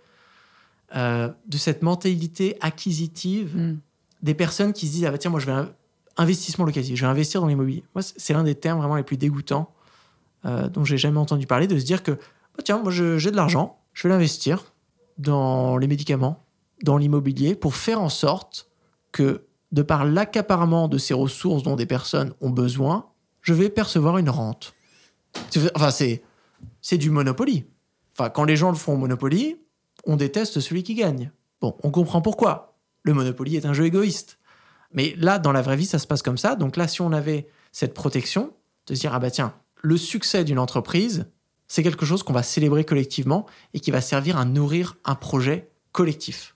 euh, 0.96 1.28
de 1.46 1.58
cette 1.58 1.82
mentalité 1.82 2.56
acquisitive 2.62 3.54
Mm. 3.54 3.76
des 4.22 4.34
personnes 4.34 4.72
qui 4.72 4.86
se 4.86 4.92
disent 4.92 5.04
ah 5.04 5.10
bah 5.10 5.18
tiens 5.18 5.30
moi 5.30 5.38
je 5.38 5.44
vais 5.44 5.52
un- 5.52 5.70
investissement 6.16 6.64
locatif 6.64 6.96
je 6.96 7.02
vais 7.02 7.10
investir 7.10 7.42
dans 7.42 7.46
l'immobilier 7.46 7.84
moi 7.94 8.00
c'est- 8.02 8.32
l'un 8.32 8.42
des 8.42 8.54
termes 8.54 8.78
vraiment 8.78 8.96
les 8.96 9.02
plus 9.02 9.18
dégoûtants 9.18 9.70
euh, 10.46 10.68
dont 10.70 10.84
j'ai 10.86 10.96
jamais 10.96 11.18
entendu 11.18 11.46
parler 11.46 11.66
de 11.66 11.78
se 11.78 11.84
dire 11.84 12.02
que 12.02 12.12
bah, 12.12 12.62
tiens 12.64 12.78
moi 12.78 12.90
j'ai 12.90 13.30
de 13.30 13.36
l'argent 13.36 13.78
je 13.92 14.08
vais 14.08 14.14
l'investir 14.14 14.72
dans 15.18 15.76
les 15.76 15.86
médicaments 15.88 16.42
dans 16.84 16.96
l'immobilier 16.96 17.54
pour 17.54 17.76
faire 17.76 18.00
en 18.00 18.08
sorte 18.08 18.68
que 19.12 19.42
de 19.72 19.82
par 19.82 20.04
l'accaparement 20.04 20.88
de 20.88 20.98
ces 20.98 21.14
ressources 21.14 21.62
dont 21.62 21.76
des 21.76 21.86
personnes 21.86 22.34
ont 22.40 22.50
besoin 22.50 23.06
je 23.42 23.54
vais 23.54 23.68
percevoir 23.68 24.18
une 24.18 24.30
rente 24.30 24.74
enfin 25.74 25.90
c'est 25.90 26.22
c'est 26.80 26.98
du 26.98 27.10
monopoly 27.10 27.66
enfin 28.12 28.30
quand 28.30 28.44
les 28.44 28.56
gens 28.56 28.70
le 28.70 28.76
font 28.76 28.94
au 28.94 28.98
monopoly 28.98 29.56
on 30.06 30.16
déteste 30.16 30.60
celui 30.60 30.82
qui 30.82 30.94
gagne 30.94 31.30
bon 31.60 31.76
on 31.82 31.90
comprend 31.90 32.22
pourquoi 32.22 32.68
le 33.08 33.14
Monopoly 33.14 33.56
est 33.56 33.66
un 33.66 33.72
jeu 33.72 33.86
égoïste. 33.86 34.38
Mais 34.92 35.14
là, 35.16 35.38
dans 35.38 35.52
la 35.52 35.62
vraie 35.62 35.76
vie, 35.76 35.86
ça 35.86 35.98
se 35.98 36.06
passe 36.06 36.22
comme 36.22 36.38
ça. 36.38 36.54
Donc 36.54 36.76
là, 36.76 36.86
si 36.86 37.00
on 37.00 37.12
avait 37.12 37.48
cette 37.72 37.94
protection, 37.94 38.52
de 38.86 38.94
se 38.94 39.00
dire, 39.00 39.14
ah 39.14 39.18
bah 39.18 39.30
tiens, 39.30 39.54
le 39.76 39.96
succès 39.96 40.44
d'une 40.44 40.58
entreprise, 40.58 41.26
c'est 41.66 41.82
quelque 41.82 42.06
chose 42.06 42.22
qu'on 42.22 42.32
va 42.32 42.42
célébrer 42.42 42.84
collectivement 42.84 43.46
et 43.74 43.80
qui 43.80 43.90
va 43.90 44.00
servir 44.00 44.38
à 44.38 44.44
nourrir 44.44 44.96
un 45.04 45.14
projet 45.14 45.70
collectif. 45.92 46.54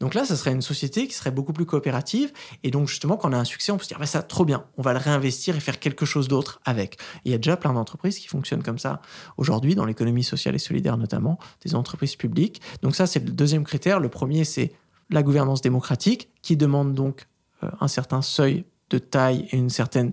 Donc 0.00 0.14
là, 0.14 0.24
ça 0.24 0.36
serait 0.36 0.52
une 0.52 0.62
société 0.62 1.06
qui 1.06 1.14
serait 1.14 1.30
beaucoup 1.30 1.52
plus 1.52 1.66
coopérative. 1.66 2.32
Et 2.62 2.70
donc, 2.70 2.88
justement, 2.88 3.16
quand 3.16 3.30
on 3.30 3.32
a 3.32 3.38
un 3.38 3.44
succès, 3.44 3.72
on 3.72 3.76
peut 3.76 3.82
se 3.82 3.88
dire, 3.88 3.98
bah, 3.98 4.06
ça, 4.06 4.22
trop 4.22 4.44
bien, 4.44 4.64
on 4.76 4.82
va 4.82 4.92
le 4.92 4.98
réinvestir 4.98 5.56
et 5.56 5.60
faire 5.60 5.80
quelque 5.80 6.06
chose 6.06 6.28
d'autre 6.28 6.60
avec. 6.64 6.98
Il 7.24 7.32
y 7.32 7.34
a 7.34 7.38
déjà 7.38 7.56
plein 7.56 7.72
d'entreprises 7.72 8.18
qui 8.18 8.28
fonctionnent 8.28 8.62
comme 8.62 8.78
ça 8.78 9.00
aujourd'hui, 9.36 9.74
dans 9.74 9.84
l'économie 9.84 10.24
sociale 10.24 10.54
et 10.54 10.58
solidaire 10.58 10.96
notamment, 10.96 11.38
des 11.64 11.74
entreprises 11.74 12.16
publiques. 12.16 12.60
Donc 12.82 12.94
ça, 12.94 13.06
c'est 13.06 13.24
le 13.24 13.30
deuxième 13.30 13.64
critère. 13.64 14.00
Le 14.00 14.08
premier, 14.08 14.44
c'est 14.44 14.72
la 15.10 15.22
gouvernance 15.22 15.62
démocratique, 15.62 16.28
qui 16.42 16.56
demande 16.56 16.94
donc 16.94 17.26
euh, 17.64 17.70
un 17.80 17.88
certain 17.88 18.22
seuil 18.22 18.64
de 18.90 18.98
taille 18.98 19.48
et 19.50 19.56
une 19.56 19.70
certaine. 19.70 20.12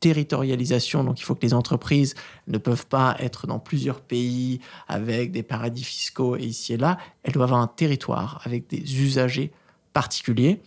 Territorialisation. 0.00 1.04
Donc 1.04 1.20
il 1.20 1.24
faut 1.24 1.34
que 1.34 1.42
les 1.42 1.54
entreprises 1.54 2.14
ne 2.46 2.58
peuvent 2.58 2.86
pas 2.86 3.16
être 3.18 3.46
dans 3.46 3.58
plusieurs 3.58 4.00
pays 4.00 4.60
avec 4.86 5.32
des 5.32 5.42
paradis 5.42 5.84
fiscaux 5.84 6.36
et 6.36 6.44
ici 6.44 6.74
et 6.74 6.76
là. 6.76 6.98
Elles 7.22 7.32
doivent 7.32 7.48
avoir 7.48 7.60
un 7.60 7.66
territoire 7.66 8.40
avec 8.44 8.68
des 8.68 9.00
usagers 9.02 9.50
particuliers. 9.92 10.60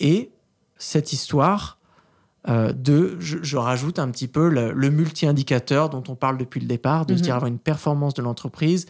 Et 0.00 0.30
cette 0.78 1.12
histoire, 1.12 1.78
Euh, 2.46 2.74
deux, 2.74 3.16
je, 3.20 3.38
je 3.42 3.56
rajoute 3.56 3.98
un 3.98 4.10
petit 4.10 4.28
peu 4.28 4.50
le, 4.50 4.70
le 4.72 4.90
multi-indicateur 4.90 5.88
dont 5.88 6.04
on 6.08 6.14
parle 6.14 6.36
depuis 6.36 6.60
le 6.60 6.66
départ, 6.66 7.06
de 7.06 7.14
se 7.14 7.20
Mhm. 7.20 7.24
dire 7.24 7.34
avoir 7.36 7.48
une 7.48 7.58
performance 7.58 8.12
de 8.12 8.20
l'entreprise 8.20 8.84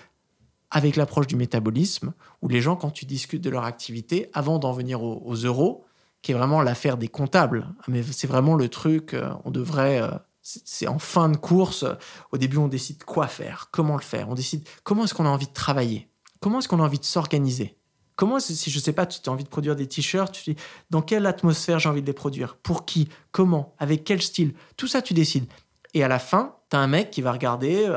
avec 0.72 0.96
l'approche 0.96 1.28
du 1.28 1.36
métabolisme, 1.36 2.14
où 2.42 2.48
les 2.48 2.60
gens, 2.60 2.74
quand 2.74 2.90
tu 2.90 3.04
discutes 3.04 3.42
de 3.44 3.50
leur 3.50 3.62
activité, 3.64 4.28
avant 4.32 4.58
d'en 4.58 4.72
venir 4.72 5.04
aux, 5.04 5.22
aux 5.24 5.36
euros, 5.36 5.84
qui 6.24 6.32
est 6.32 6.34
vraiment 6.34 6.62
l'affaire 6.62 6.96
des 6.96 7.08
comptables, 7.08 7.68
mais 7.86 8.02
c'est 8.02 8.26
vraiment 8.26 8.54
le 8.54 8.70
truc, 8.70 9.12
euh, 9.12 9.28
on 9.44 9.50
devrait, 9.50 10.00
euh, 10.00 10.08
c'est 10.40 10.88
en 10.88 10.98
fin 10.98 11.28
de 11.28 11.36
course, 11.36 11.82
euh, 11.82 11.92
au 12.32 12.38
début 12.38 12.56
on 12.56 12.66
décide 12.66 13.04
quoi 13.04 13.26
faire, 13.26 13.68
comment 13.70 13.94
le 13.94 14.02
faire, 14.02 14.30
on 14.30 14.34
décide 14.34 14.66
comment 14.84 15.04
est-ce 15.04 15.12
qu'on 15.12 15.26
a 15.26 15.28
envie 15.28 15.48
de 15.48 15.52
travailler, 15.52 16.08
comment 16.40 16.60
est-ce 16.60 16.68
qu'on 16.68 16.80
a 16.80 16.82
envie 16.82 16.98
de 16.98 17.04
s'organiser. 17.04 17.76
Comment, 18.16 18.40
si 18.40 18.70
je 18.70 18.78
sais 18.78 18.94
pas, 18.94 19.04
tu 19.04 19.20
as 19.28 19.32
envie 19.32 19.44
de 19.44 19.50
produire 19.50 19.76
des 19.76 19.86
t-shirts, 19.86 20.32
tu 20.32 20.54
dis 20.54 20.60
dans 20.88 21.02
quelle 21.02 21.26
atmosphère 21.26 21.78
j'ai 21.78 21.90
envie 21.90 22.00
de 22.00 22.06
les 22.06 22.14
produire, 22.14 22.56
pour 22.56 22.86
qui, 22.86 23.10
comment, 23.30 23.74
avec 23.78 24.04
quel 24.04 24.22
style, 24.22 24.54
tout 24.78 24.86
ça 24.86 25.02
tu 25.02 25.12
décides. 25.12 25.46
Et 25.92 26.04
à 26.04 26.08
la 26.08 26.18
fin, 26.18 26.56
tu 26.70 26.76
as 26.76 26.80
un 26.80 26.86
mec 26.86 27.10
qui 27.10 27.20
va 27.20 27.32
regarder, 27.32 27.92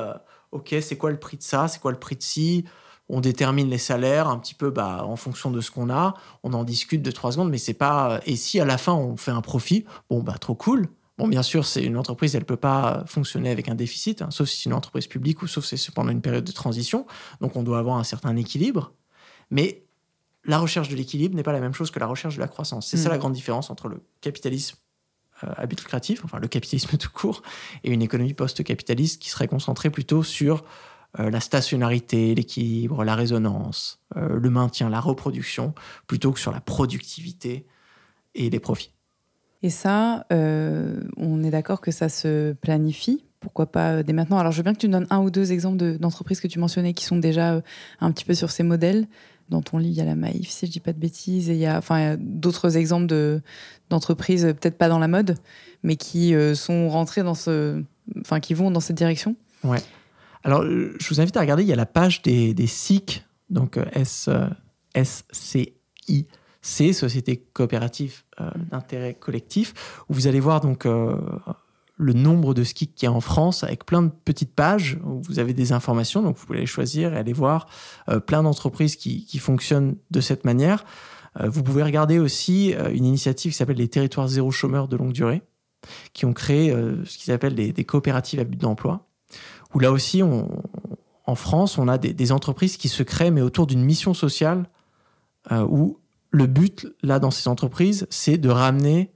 ok, 0.51 0.75
c'est 0.81 0.97
quoi 0.97 1.11
le 1.11 1.19
prix 1.19 1.37
de 1.37 1.43
ça, 1.43 1.67
c'est 1.67 1.79
quoi 1.79 1.91
le 1.91 1.99
prix 1.99 2.15
de 2.15 2.23
ci, 2.23 2.65
on 3.09 3.21
détermine 3.21 3.69
les 3.69 3.77
salaires 3.77 4.27
un 4.27 4.37
petit 4.37 4.53
peu 4.53 4.69
bah, 4.69 5.05
en 5.05 5.15
fonction 5.15 5.51
de 5.51 5.61
ce 5.61 5.71
qu'on 5.71 5.89
a, 5.89 6.15
on 6.43 6.53
en 6.53 6.63
discute 6.63 7.01
de 7.01 7.11
trois 7.11 7.31
secondes, 7.31 7.49
mais 7.49 7.57
c'est 7.57 7.73
pas. 7.73 8.19
Et 8.25 8.35
si 8.35 8.59
à 8.59 8.65
la 8.65 8.77
fin 8.77 8.93
on 8.93 9.17
fait 9.17 9.31
un 9.31 9.41
profit, 9.41 9.85
bon 10.09 10.21
bah 10.21 10.37
trop 10.39 10.55
cool. 10.55 10.87
Bon, 11.17 11.27
bien 11.27 11.41
sûr, 11.41 11.65
c'est 11.65 11.83
une 11.83 11.97
entreprise, 11.97 12.35
elle 12.35 12.45
peut 12.45 12.57
pas 12.57 13.03
fonctionner 13.07 13.49
avec 13.49 13.69
un 13.69 13.75
déficit, 13.75 14.21
hein, 14.21 14.29
sauf 14.29 14.47
si 14.47 14.57
c'est 14.61 14.69
une 14.69 14.75
entreprise 14.75 15.07
publique 15.07 15.41
ou 15.41 15.47
sauf 15.47 15.65
si 15.65 15.75
c'est 15.75 15.91
pendant 15.91 16.11
une 16.11 16.21
période 16.21 16.43
de 16.43 16.51
transition. 16.51 17.07
Donc 17.41 17.55
on 17.55 17.63
doit 17.63 17.79
avoir 17.79 17.97
un 17.97 18.03
certain 18.03 18.35
équilibre. 18.35 18.93
Mais 19.49 19.83
la 20.45 20.59
recherche 20.59 20.89
de 20.89 20.95
l'équilibre 20.95 21.35
n'est 21.35 21.43
pas 21.43 21.53
la 21.53 21.59
même 21.59 21.73
chose 21.73 21.89
que 21.89 21.99
la 21.99 22.05
recherche 22.05 22.35
de 22.35 22.39
la 22.39 22.47
croissance. 22.47 22.87
C'est 22.87 22.97
ça 22.97 23.09
Mm. 23.09 23.11
la 23.13 23.17
grande 23.17 23.33
différence 23.33 23.71
entre 23.71 23.87
le 23.87 24.03
capitalisme 24.21 24.77
euh, 25.43 25.51
à 25.55 25.65
but 25.65 25.79
lucratif, 25.79 26.23
enfin 26.23 26.39
le 26.39 26.47
capitalisme 26.47 26.97
tout 26.99 27.09
court, 27.11 27.41
et 27.83 27.91
une 27.91 28.03
économie 28.03 28.35
post-capitaliste 28.35 29.19
qui 29.19 29.29
serait 29.29 29.47
concentrée 29.47 29.89
plutôt 29.89 30.21
sur 30.21 30.63
la 31.17 31.39
stationnarité, 31.39 32.33
l'équilibre, 32.35 33.03
la 33.03 33.15
résonance, 33.15 33.99
euh, 34.15 34.37
le 34.39 34.49
maintien, 34.49 34.89
la 34.89 34.99
reproduction, 34.99 35.73
plutôt 36.07 36.31
que 36.31 36.39
sur 36.39 36.51
la 36.51 36.61
productivité 36.61 37.65
et 38.35 38.49
les 38.49 38.59
profits. 38.59 38.93
Et 39.63 39.69
ça, 39.69 40.25
euh, 40.31 41.01
on 41.17 41.43
est 41.43 41.49
d'accord 41.49 41.81
que 41.81 41.91
ça 41.91 42.09
se 42.09 42.53
planifie. 42.53 43.23
Pourquoi 43.39 43.71
pas 43.71 43.93
euh, 43.93 44.03
dès 44.03 44.13
maintenant 44.13 44.37
Alors, 44.37 44.51
je 44.51 44.57
veux 44.57 44.63
bien 44.63 44.73
que 44.73 44.79
tu 44.79 44.87
me 44.87 44.93
donnes 44.93 45.07
un 45.09 45.19
ou 45.19 45.29
deux 45.31 45.51
exemples 45.51 45.77
de- 45.77 45.97
d'entreprises 45.97 46.39
que 46.39 46.47
tu 46.47 46.59
mentionnais 46.59 46.93
qui 46.93 47.05
sont 47.05 47.17
déjà 47.17 47.53
euh, 47.53 47.61
un 47.99 48.11
petit 48.11 48.25
peu 48.25 48.33
sur 48.35 48.51
ces 48.51 48.63
modèles. 48.63 49.07
Dans 49.49 49.61
ton 49.61 49.77
livre, 49.77 49.93
il 49.95 49.97
y 49.97 50.01
a 50.01 50.05
la 50.05 50.15
Maïf, 50.15 50.49
si 50.49 50.65
je 50.67 50.71
dis 50.71 50.79
pas 50.79 50.91
de 50.93 50.99
bêtises, 50.99 51.49
et 51.49 51.53
il 51.53 51.59
y 51.59 51.65
a, 51.65 51.77
enfin, 51.77 52.17
d'autres 52.19 52.77
exemples 52.77 53.07
de- 53.07 53.41
d'entreprises, 53.89 54.45
euh, 54.45 54.53
peut-être 54.53 54.77
pas 54.77 54.89
dans 54.89 54.99
la 54.99 55.07
mode, 55.07 55.37
mais 55.83 55.95
qui 55.95 56.35
euh, 56.35 56.53
sont 56.53 56.89
rentrées 56.89 57.23
dans 57.23 57.33
ce, 57.35 57.81
enfin, 58.19 58.39
qui 58.39 58.53
vont 58.53 58.69
dans 58.71 58.79
cette 58.81 58.97
direction. 58.97 59.35
Alors, 60.43 60.61
euh, 60.61 60.95
je 60.99 61.09
vous 61.09 61.21
invite 61.21 61.35
à 61.37 61.41
regarder, 61.41 61.63
il 61.63 61.69
y 61.69 61.73
a 61.73 61.77
la 61.77 61.85
page 61.85 62.21
des, 62.21 62.67
SIC, 62.67 63.25
donc 63.49 63.77
euh, 63.77 63.85
S, 63.93 64.29
euh, 64.29 64.47
SCIC, 65.03 66.27
Société 66.61 67.37
coopérative 67.53 68.23
d'intérêt 68.71 69.13
collectif, 69.13 69.73
où 70.09 70.13
vous 70.13 70.27
allez 70.27 70.41
voir 70.41 70.59
donc 70.59 70.85
le 70.85 72.13
nombre 72.13 72.53
de 72.53 72.65
SCIC 72.65 72.93
qu'il 72.93 73.07
y 73.07 73.09
a 73.09 73.13
en 73.13 73.21
France 73.21 73.63
avec 73.63 73.85
plein 73.85 74.01
de 74.01 74.11
petites 74.25 74.53
pages 74.53 74.99
où 75.05 75.21
vous 75.21 75.39
avez 75.39 75.53
des 75.53 75.71
informations, 75.71 76.21
donc 76.21 76.35
vous 76.37 76.45
pouvez 76.45 76.59
les 76.59 76.65
choisir 76.65 77.13
et 77.13 77.17
aller 77.17 77.31
voir 77.31 77.67
plein 78.25 78.43
d'entreprises 78.43 78.97
qui, 78.97 79.39
fonctionnent 79.39 79.95
de 80.11 80.19
cette 80.19 80.43
manière. 80.43 80.83
Vous 81.41 81.63
pouvez 81.63 81.83
regarder 81.83 82.19
aussi 82.19 82.75
une 82.91 83.05
initiative 83.05 83.53
qui 83.53 83.57
s'appelle 83.57 83.77
les 83.77 83.87
territoires 83.87 84.27
zéro 84.27 84.51
chômeur 84.51 84.89
de 84.89 84.97
longue 84.97 85.13
durée, 85.13 85.43
qui 86.11 86.25
ont 86.25 86.33
créé 86.33 86.75
ce 87.05 87.17
qu'ils 87.17 87.31
appellent 87.31 87.55
des, 87.55 87.71
des 87.71 87.85
coopératives 87.85 88.41
à 88.41 88.43
but 88.43 88.59
d'emploi 88.59 89.06
où 89.77 89.79
là 89.79 89.91
aussi, 89.91 90.23
en 90.23 91.35
France, 91.35 91.77
on 91.77 91.87
a 91.87 91.99
des, 91.99 92.31
entreprises 92.31 92.77
qui 92.77 92.89
se 92.89 93.03
créent, 93.03 93.29
mais 93.29 93.41
autour 93.41 93.67
d'une 93.67 93.85
mission 93.85 94.15
sociale, 94.15 94.67
euh, 95.51 95.63
où 95.69 95.99
le 96.31 96.47
but, 96.47 96.87
là, 97.03 97.19
dans 97.19 97.29
ces 97.29 97.47
entreprises, 97.47 98.07
c'est 98.09 98.39
de 98.39 98.49
ramener 98.49 99.11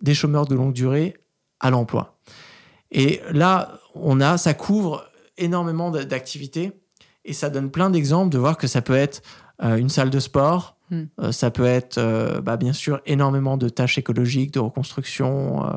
des 0.00 0.14
chômeurs 0.14 0.46
de 0.46 0.54
longue 0.54 0.72
durée 0.72 1.18
à 1.60 1.68
l'emploi. 1.68 2.18
Et 2.90 3.20
là, 3.30 3.78
on 3.94 4.22
a, 4.22 4.38
ça 4.38 4.54
couvre 4.54 5.04
énormément 5.36 5.90
d'activités, 5.90 6.72
et 7.26 7.34
ça 7.34 7.50
donne 7.50 7.70
plein 7.70 7.90
d'exemples 7.90 8.32
de 8.32 8.38
voir 8.38 8.56
que 8.56 8.66
ça 8.66 8.80
peut 8.80 8.96
être 8.96 9.20
euh, 9.62 9.76
une 9.76 9.90
salle 9.90 10.08
de 10.08 10.18
sport, 10.18 10.78
Hmm. 10.90 11.04
euh, 11.20 11.30
ça 11.30 11.52
peut 11.52 11.66
être, 11.66 11.98
euh, 11.98 12.40
bah, 12.40 12.56
bien 12.56 12.72
sûr, 12.72 13.00
énormément 13.06 13.56
de 13.56 13.68
tâches 13.68 13.96
écologiques, 13.96 14.52
de 14.52 14.58
reconstruction, 14.58 15.72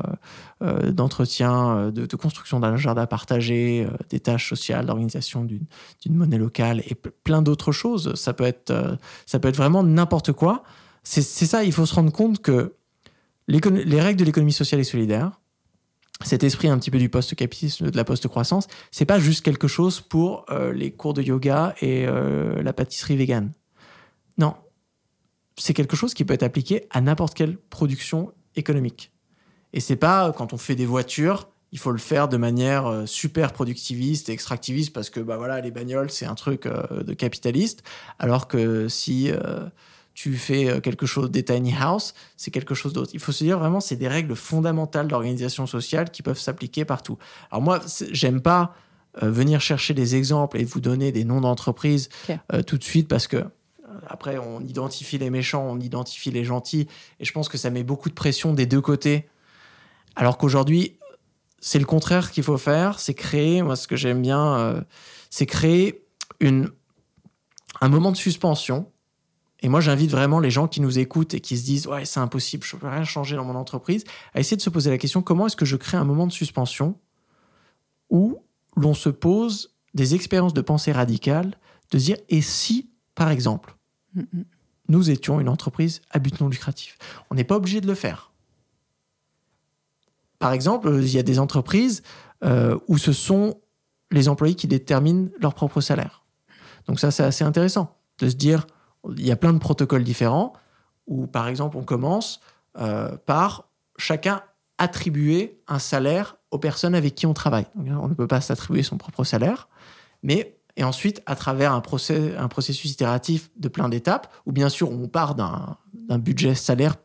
euh, 0.60 0.90
d'entretien, 0.90 1.92
de, 1.92 2.16
construction 2.16 2.58
d'un 2.58 2.76
jardin 2.76 3.06
partagé, 3.06 3.86
des 4.10 4.18
tâches 4.18 4.48
sociales, 4.48 4.86
d'organisation 4.86 5.44
d'une 5.44 5.66
monnaie 6.08 6.38
locale 6.38 6.80
et 6.86 6.94
plein 6.94 7.42
d'autres 7.42 7.70
choses. 7.70 8.14
Ça 8.14 8.32
peut 8.32 8.44
être, 8.44 8.98
ça 9.26 9.38
peut 9.38 9.48
être 9.48 9.56
vraiment 9.56 9.82
n'importe 9.82 10.32
quoi. 10.32 10.64
C'est 11.02 11.22
ça, 11.22 11.64
il 11.64 11.72
faut 11.72 11.86
se 11.86 11.94
rendre 11.94 12.12
compte 12.12 12.40
que 12.40 12.74
les 13.46 14.00
règles 14.00 14.18
de 14.18 14.24
l'économie 14.24 14.52
sociale 14.52 14.80
et 14.80 14.84
solidaire, 14.84 15.32
cet 16.24 16.44
esprit 16.44 16.68
un 16.68 16.78
petit 16.78 16.90
peu 16.90 16.98
du 16.98 17.10
post-capitalisme, 17.10 17.90
de 17.90 17.96
la 17.96 18.04
post-croissance, 18.04 18.68
c'est 18.90 19.04
pas 19.04 19.18
juste 19.18 19.44
quelque 19.44 19.68
chose 19.68 20.00
pour 20.00 20.46
les 20.72 20.92
cours 20.92 21.14
de 21.14 21.22
yoga 21.22 21.74
et 21.82 22.06
la 22.06 22.72
pâtisserie 22.72 23.16
végane. 23.16 23.52
Non, 24.38 24.54
c'est 25.56 25.74
quelque 25.74 25.96
chose 25.96 26.14
qui 26.14 26.24
peut 26.24 26.34
être 26.34 26.42
appliqué 26.42 26.86
à 26.90 27.00
n'importe 27.00 27.34
quelle 27.34 27.56
production 27.56 28.32
économique. 28.56 29.12
Et 29.72 29.80
c'est 29.80 29.96
pas 29.96 30.28
euh, 30.28 30.32
quand 30.32 30.52
on 30.52 30.58
fait 30.58 30.74
des 30.74 30.86
voitures, 30.86 31.48
il 31.72 31.78
faut 31.78 31.90
le 31.90 31.98
faire 31.98 32.28
de 32.28 32.36
manière 32.36 32.86
euh, 32.86 33.06
super 33.06 33.52
productiviste 33.52 34.28
et 34.28 34.32
extractiviste 34.32 34.92
parce 34.92 35.10
que 35.10 35.20
bah 35.20 35.36
voilà 35.36 35.60
les 35.60 35.72
bagnoles 35.72 36.10
c'est 36.10 36.26
un 36.26 36.34
truc 36.34 36.66
euh, 36.66 37.02
de 37.02 37.14
capitaliste, 37.14 37.82
alors 38.18 38.46
que 38.46 38.88
si 38.88 39.30
euh, 39.30 39.68
tu 40.14 40.36
fais 40.36 40.80
quelque 40.80 41.06
chose 41.06 41.32
des 41.32 41.44
tiny 41.44 41.74
house, 41.76 42.14
c'est 42.36 42.52
quelque 42.52 42.76
chose 42.76 42.92
d'autre. 42.92 43.10
Il 43.14 43.20
faut 43.20 43.32
se 43.32 43.42
dire 43.42 43.58
vraiment 43.58 43.80
c'est 43.80 43.96
des 43.96 44.06
règles 44.06 44.36
fondamentales 44.36 45.08
d'organisation 45.08 45.66
sociale 45.66 46.10
qui 46.10 46.22
peuvent 46.22 46.38
s'appliquer 46.38 46.84
partout. 46.84 47.18
Alors 47.50 47.62
moi 47.62 47.80
j'aime 48.12 48.40
pas 48.40 48.74
euh, 49.22 49.30
venir 49.30 49.60
chercher 49.60 49.94
des 49.94 50.16
exemples 50.16 50.58
et 50.58 50.64
vous 50.64 50.80
donner 50.80 51.12
des 51.12 51.24
noms 51.24 51.40
d'entreprises 51.40 52.08
euh, 52.52 52.62
tout 52.62 52.78
de 52.78 52.82
suite 52.82 53.06
parce 53.06 53.28
que 53.28 53.44
après, 54.06 54.38
on 54.38 54.60
identifie 54.60 55.18
les 55.18 55.30
méchants, 55.30 55.66
on 55.68 55.80
identifie 55.80 56.30
les 56.30 56.44
gentils, 56.44 56.88
et 57.20 57.24
je 57.24 57.32
pense 57.32 57.48
que 57.48 57.58
ça 57.58 57.70
met 57.70 57.82
beaucoup 57.82 58.08
de 58.08 58.14
pression 58.14 58.52
des 58.52 58.66
deux 58.66 58.80
côtés. 58.80 59.28
Alors 60.16 60.38
qu'aujourd'hui, 60.38 60.98
c'est 61.60 61.78
le 61.78 61.86
contraire 61.86 62.30
qu'il 62.30 62.44
faut 62.44 62.58
faire, 62.58 63.00
c'est 63.00 63.14
créer, 63.14 63.62
moi 63.62 63.76
ce 63.76 63.88
que 63.88 63.96
j'aime 63.96 64.20
bien, 64.20 64.58
euh, 64.58 64.80
c'est 65.30 65.46
créer 65.46 66.04
un 67.80 67.88
moment 67.88 68.12
de 68.12 68.16
suspension. 68.16 68.90
Et 69.60 69.68
moi, 69.68 69.80
j'invite 69.80 70.10
vraiment 70.10 70.40
les 70.40 70.50
gens 70.50 70.68
qui 70.68 70.82
nous 70.82 70.98
écoutent 70.98 71.32
et 71.32 71.40
qui 71.40 71.56
se 71.56 71.64
disent 71.64 71.86
Ouais, 71.86 72.04
c'est 72.04 72.20
impossible, 72.20 72.64
je 72.64 72.76
ne 72.76 72.80
peux 72.80 72.88
rien 72.88 73.04
changer 73.04 73.34
dans 73.34 73.44
mon 73.44 73.54
entreprise, 73.54 74.04
à 74.34 74.40
essayer 74.40 74.56
de 74.56 74.62
se 74.62 74.70
poser 74.70 74.90
la 74.90 74.98
question 74.98 75.22
comment 75.22 75.46
est-ce 75.46 75.56
que 75.56 75.64
je 75.64 75.76
crée 75.76 75.96
un 75.96 76.04
moment 76.04 76.26
de 76.26 76.32
suspension 76.32 76.98
où 78.10 78.38
l'on 78.76 78.92
se 78.92 79.08
pose 79.08 79.74
des 79.94 80.14
expériences 80.14 80.52
de 80.52 80.60
pensée 80.60 80.92
radicale, 80.92 81.56
de 81.90 81.98
se 81.98 82.04
dire 82.04 82.16
Et 82.28 82.42
si, 82.42 82.90
par 83.14 83.30
exemple, 83.30 83.74
Nous 84.88 85.10
étions 85.10 85.40
une 85.40 85.48
entreprise 85.48 86.02
à 86.10 86.18
but 86.18 86.40
non 86.40 86.48
lucratif. 86.48 86.98
On 87.30 87.34
n'est 87.34 87.44
pas 87.44 87.56
obligé 87.56 87.80
de 87.80 87.86
le 87.86 87.94
faire. 87.94 88.32
Par 90.38 90.52
exemple, 90.52 90.90
il 91.00 91.14
y 91.14 91.18
a 91.18 91.22
des 91.22 91.38
entreprises 91.38 92.02
euh, 92.44 92.78
où 92.88 92.98
ce 92.98 93.12
sont 93.12 93.60
les 94.10 94.28
employés 94.28 94.54
qui 94.54 94.66
déterminent 94.66 95.28
leur 95.40 95.54
propre 95.54 95.80
salaire. 95.80 96.24
Donc 96.86 97.00
ça, 97.00 97.10
c'est 97.10 97.22
assez 97.22 97.44
intéressant 97.44 97.96
de 98.18 98.28
se 98.28 98.34
dire, 98.34 98.66
il 99.16 99.24
y 99.24 99.32
a 99.32 99.36
plein 99.36 99.52
de 99.52 99.58
protocoles 99.58 100.04
différents 100.04 100.52
où, 101.06 101.26
par 101.26 101.48
exemple, 101.48 101.76
on 101.76 101.82
commence 101.82 102.40
euh, 102.78 103.16
par 103.26 103.70
chacun 103.96 104.42
attribuer 104.78 105.62
un 105.68 105.78
salaire 105.78 106.36
aux 106.50 106.58
personnes 106.58 106.94
avec 106.94 107.14
qui 107.14 107.26
on 107.26 107.34
travaille. 107.34 107.66
On 107.76 108.08
ne 108.08 108.14
peut 108.14 108.26
pas 108.26 108.40
s'attribuer 108.40 108.82
son 108.82 108.98
propre 108.98 109.24
salaire, 109.24 109.68
mais 110.22 110.53
et 110.76 110.84
ensuite, 110.84 111.22
à 111.26 111.36
travers 111.36 111.72
un, 111.72 111.80
processus 111.80 112.90
itératif 112.90 113.50
de 113.56 113.68
plein 113.68 113.88
d'étapes, 113.88 114.32
où 114.44 114.52
bien 114.52 114.68
sûr 114.68 114.90
on 114.90 115.06
part 115.06 115.34
d'un 115.34 116.18
budget 116.18 116.54
salaire 116.54 116.96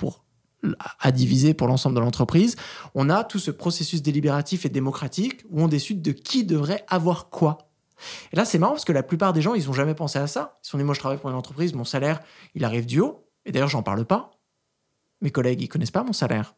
à 1.00 1.12
diviser 1.12 1.54
pour 1.54 1.68
l'ensemble 1.68 1.96
de 1.96 2.02
l'entreprise, 2.02 2.56
on 2.96 3.10
a 3.10 3.24
tout 3.24 3.40
ce 3.40 3.52
processus 3.52 4.02
délibératif 4.02 4.66
et 4.66 4.70
démocratique 4.70 5.46
où 5.52 5.62
on 5.62 5.68
décide 5.68 6.02
de 6.02 6.12
qui 6.12 6.44
devrait 6.44 6.84
avoir 6.88 7.30
quoi. 7.30 7.70
Et 8.32 8.36
là, 8.36 8.46
c'est 8.46 8.58
marrant 8.58 8.74
parce 8.74 8.86
que 8.86 8.92
la 8.92 9.04
plupart 9.04 9.34
des 9.34 9.42
gens, 9.42 9.54
ils 9.54 9.68
n'ont 9.68 9.74
jamais 9.74 9.94
pensé 9.94 10.20
à 10.20 10.28
ça. 10.28 10.58
Ils 10.62 10.66
se 10.66 10.72
sont 10.72 10.78
dit, 10.78 10.84
moi, 10.84 10.94
je 10.94 11.00
travaille 11.00 11.18
pour 11.18 11.30
une 11.30 11.36
entreprise, 11.36 11.74
mon 11.74 11.84
salaire, 11.84 12.22
il 12.56 12.64
arrive 12.64 12.86
du 12.86 13.02
haut. 13.02 13.26
Et 13.46 13.52
d'ailleurs, 13.52 13.70
j'en 13.70 13.84
parle 13.84 14.06
pas. 14.06 14.32
Mes 15.22 15.32
collègues, 15.32 15.62
ils 15.62 15.68
connaissent 15.68 15.92
pas 15.92 16.04
mon 16.04 16.14
salaire. 16.14 16.56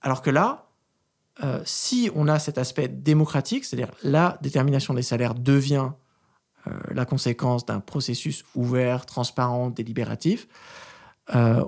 Alors 0.00 0.22
que 0.22 0.30
là, 0.30 0.68
euh, 1.42 1.60
si 1.64 2.10
on 2.14 2.28
a 2.28 2.38
cet 2.38 2.58
aspect 2.58 2.88
démocratique, 2.88 3.64
c'est-à-dire 3.64 3.90
la 4.02 4.38
détermination 4.40 4.94
des 4.94 5.02
salaires 5.02 5.34
devient 5.34 5.90
la 6.90 7.04
conséquence 7.04 7.66
d'un 7.66 7.80
processus 7.80 8.44
ouvert, 8.54 9.06
transparent, 9.06 9.70
délibératif, 9.70 10.48
euh, 11.34 11.64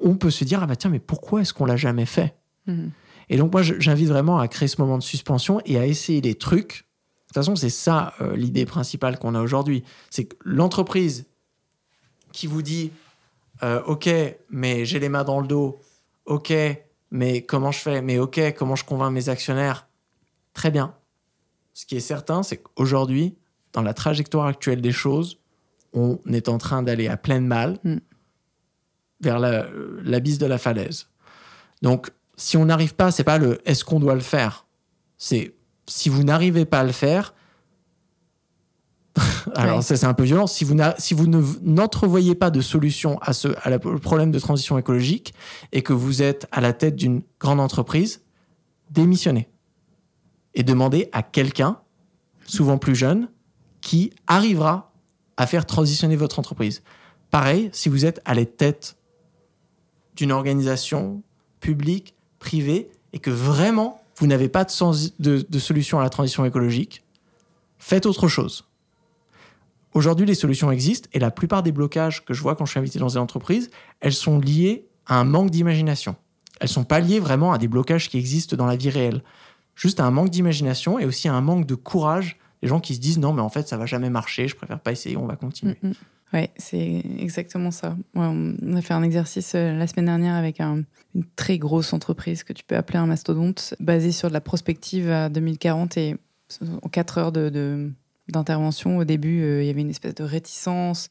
on 0.00 0.16
peut 0.16 0.30
se 0.30 0.44
dire 0.44 0.60
ah 0.62 0.66
bah 0.66 0.76
tiens 0.76 0.90
mais 0.90 0.98
pourquoi 0.98 1.42
est-ce 1.42 1.54
qu'on 1.54 1.64
l'a 1.66 1.76
jamais 1.76 2.06
fait 2.06 2.34
Mhm. 2.66 2.90
Et 3.28 3.36
donc, 3.36 3.52
moi, 3.52 3.62
j'invite 3.62 4.08
vraiment 4.08 4.38
à 4.38 4.48
créer 4.48 4.68
ce 4.68 4.80
moment 4.80 4.98
de 4.98 5.02
suspension 5.02 5.60
et 5.64 5.78
à 5.78 5.86
essayer 5.86 6.20
des 6.20 6.34
trucs. 6.34 6.72
De 6.72 7.26
toute 7.28 7.34
façon, 7.34 7.56
c'est 7.56 7.70
ça 7.70 8.14
euh, 8.20 8.36
l'idée 8.36 8.66
principale 8.66 9.18
qu'on 9.18 9.34
a 9.34 9.40
aujourd'hui. 9.40 9.84
C'est 10.10 10.24
que 10.24 10.36
l'entreprise 10.44 11.26
qui 12.32 12.46
vous 12.46 12.62
dit 12.62 12.92
euh, 13.62 13.82
OK, 13.84 14.08
mais 14.50 14.84
j'ai 14.84 14.98
les 14.98 15.08
mains 15.08 15.24
dans 15.24 15.40
le 15.40 15.46
dos. 15.46 15.80
OK, 16.26 16.52
mais 17.10 17.42
comment 17.42 17.72
je 17.72 17.78
fais 17.78 18.02
Mais 18.02 18.18
OK, 18.18 18.40
comment 18.56 18.76
je 18.76 18.84
convainc 18.84 19.12
mes 19.12 19.28
actionnaires? 19.28 19.88
Très 20.52 20.70
bien. 20.70 20.94
Ce 21.72 21.86
qui 21.86 21.96
est 21.96 22.00
certain, 22.00 22.42
c'est 22.42 22.58
qu'aujourd'hui, 22.58 23.34
dans 23.72 23.82
la 23.82 23.94
trajectoire 23.94 24.46
actuelle 24.46 24.80
des 24.80 24.92
choses, 24.92 25.38
on 25.92 26.18
est 26.30 26.48
en 26.48 26.58
train 26.58 26.82
d'aller 26.82 27.08
à 27.08 27.16
pleine 27.16 27.46
malle 27.46 27.78
Mm. 27.84 27.96
vers 29.20 29.38
la- 29.38 29.66
l'abysse 30.04 30.38
de 30.38 30.46
la 30.46 30.58
falaise. 30.58 31.08
Donc, 31.82 32.10
si 32.36 32.56
on 32.56 32.64
n'arrive 32.66 32.94
pas, 32.94 33.10
c'est 33.10 33.24
pas 33.24 33.38
le 33.38 33.60
est-ce 33.68 33.84
qu'on 33.84 34.00
doit 34.00 34.14
le 34.14 34.20
faire? 34.20 34.66
C'est 35.18 35.54
si 35.86 36.08
vous 36.08 36.24
n'arrivez 36.24 36.64
pas 36.64 36.80
à 36.80 36.84
le 36.84 36.92
faire. 36.92 37.34
Alors, 39.54 39.76
Ouais. 39.76 39.82
ça, 39.82 39.96
c'est 39.96 40.06
un 40.06 40.14
peu 40.14 40.24
violent. 40.24 40.46
Si 40.46 40.64
vous, 40.64 40.74
n'a- 40.74 40.94
si 40.98 41.12
vous 41.14 41.26
ne- 41.26 41.42
n'entrevoyez 41.62 42.34
pas 42.34 42.50
de 42.50 42.60
solution 42.60 43.18
à 43.20 43.32
ce 43.32 43.48
à 43.62 43.70
la- 43.70 43.76
au 43.76 43.98
problème 43.98 44.30
de 44.30 44.38
transition 44.38 44.78
écologique 44.78 45.34
et 45.72 45.82
que 45.82 45.92
vous 45.92 46.22
êtes 46.22 46.46
à 46.50 46.60
la 46.60 46.72
tête 46.72 46.96
d'une 46.96 47.22
grande 47.38 47.60
entreprise, 47.60 48.22
démissionnez. 48.90 49.48
Et 50.54 50.62
demandez 50.62 51.08
à 51.12 51.22
quelqu'un, 51.22 51.78
souvent 52.46 52.78
plus 52.78 52.94
jeune, 52.94 53.28
qui 53.82 54.12
arrivera 54.26 54.92
à 55.36 55.46
faire 55.46 55.66
transitionner 55.66 56.16
votre 56.16 56.38
entreprise. 56.38 56.82
Pareil, 57.30 57.68
si 57.72 57.90
vous 57.90 58.06
êtes 58.06 58.22
à 58.24 58.34
la 58.34 58.46
tête 58.46 58.96
d'une 60.16 60.32
organisation 60.32 61.22
publique, 61.60 62.14
privée, 62.38 62.90
et 63.12 63.18
que 63.18 63.30
vraiment 63.30 64.02
vous 64.16 64.26
n'avez 64.26 64.48
pas 64.48 64.64
de, 64.64 65.58
solution 65.58 65.98
à 65.98 66.02
la 66.02 66.10
transition 66.10 66.44
écologique, 66.44 67.02
faites 67.78 68.06
autre 68.06 68.28
chose. 68.28 68.68
Aujourd'hui, 69.94 70.26
les 70.26 70.34
solutions 70.34 70.70
existent 70.70 71.08
et 71.12 71.18
la 71.18 71.30
plupart 71.30 71.62
des 71.62 71.72
blocages 71.72 72.24
que 72.24 72.32
je 72.32 72.40
vois 72.40 72.54
quand 72.54 72.64
je 72.64 72.70
suis 72.70 72.80
invité 72.80 72.98
dans 72.98 73.08
des 73.08 73.16
entreprises, 73.16 73.70
elles 74.00 74.14
sont 74.14 74.38
liées 74.38 74.86
à 75.06 75.18
un 75.18 75.24
manque 75.24 75.50
d'imagination. 75.50 76.16
Elles 76.60 76.68
sont 76.68 76.84
pas 76.84 77.00
liées 77.00 77.20
vraiment 77.20 77.52
à 77.52 77.58
des 77.58 77.68
blocages 77.68 78.08
qui 78.08 78.16
existent 78.16 78.56
dans 78.56 78.66
la 78.66 78.76
vie 78.76 78.90
réelle. 78.90 79.22
Juste 79.74 80.00
à 80.00 80.04
un 80.04 80.10
manque 80.10 80.30
d'imagination 80.30 80.98
et 80.98 81.04
aussi 81.04 81.28
à 81.28 81.34
un 81.34 81.40
manque 81.40 81.66
de 81.66 81.74
courage. 81.74 82.38
Les 82.62 82.68
gens 82.68 82.80
qui 82.80 82.94
se 82.94 83.00
disent 83.00 83.18
non, 83.18 83.32
mais 83.32 83.42
en 83.42 83.48
fait, 83.48 83.66
ça 83.68 83.76
va 83.76 83.86
jamais 83.86 84.08
marcher, 84.10 84.46
je 84.48 84.54
préfère 84.56 84.78
pas 84.80 84.92
essayer, 84.92 85.16
on 85.16 85.26
va 85.26 85.36
continuer. 85.36 85.76
Mm, 85.82 85.88
mm. 85.88 85.92
Ouais, 86.32 86.50
c'est 86.56 87.02
exactement 87.18 87.70
ça. 87.70 87.94
On 88.14 88.54
a 88.74 88.80
fait 88.80 88.94
un 88.94 89.02
exercice 89.02 89.52
euh, 89.54 89.76
la 89.76 89.86
semaine 89.86 90.06
dernière 90.06 90.34
avec 90.34 90.60
un- 90.60 90.82
une 91.14 91.24
très 91.36 91.58
grosse 91.58 91.92
entreprise 91.92 92.42
que 92.42 92.54
tu 92.54 92.64
peux 92.64 92.74
appeler 92.76 92.98
un 92.98 93.04
mastodonte, 93.06 93.74
basée 93.80 94.12
sur 94.12 94.28
de 94.28 94.32
la 94.32 94.40
prospective 94.40 95.10
à 95.10 95.28
2040 95.28 95.98
et 95.98 96.16
en 96.82 96.88
4 96.88 97.18
heures 97.18 97.32
de, 97.32 97.50
de- 97.50 97.90
d'intervention. 98.28 98.96
Au 98.98 99.04
début, 99.04 99.42
euh, 99.42 99.62
il 99.62 99.66
y 99.66 99.70
avait 99.70 99.82
une 99.82 99.90
espèce 99.90 100.14
de 100.14 100.24
réticence, 100.24 101.10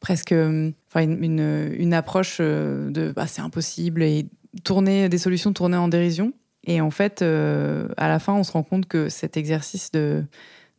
presque, 0.00 0.32
euh, 0.32 0.70
une, 0.96 1.74
une- 1.78 1.92
approche 1.94 2.38
de 2.40 3.12
bah, 3.14 3.26
c'est 3.26 3.42
impossible 3.42 4.02
et 4.02 4.26
tourner 4.62 5.08
des 5.10 5.18
solutions 5.18 5.52
tournées 5.52 5.76
en 5.76 5.88
dérision. 5.88 6.32
Et 6.66 6.80
en 6.80 6.90
fait, 6.90 7.20
à 7.20 8.08
la 8.08 8.18
fin, 8.18 8.32
on 8.32 8.44
se 8.44 8.52
rend 8.52 8.62
compte 8.62 8.86
que 8.86 9.10
cet 9.10 9.36
exercice 9.36 9.90
de, 9.92 10.24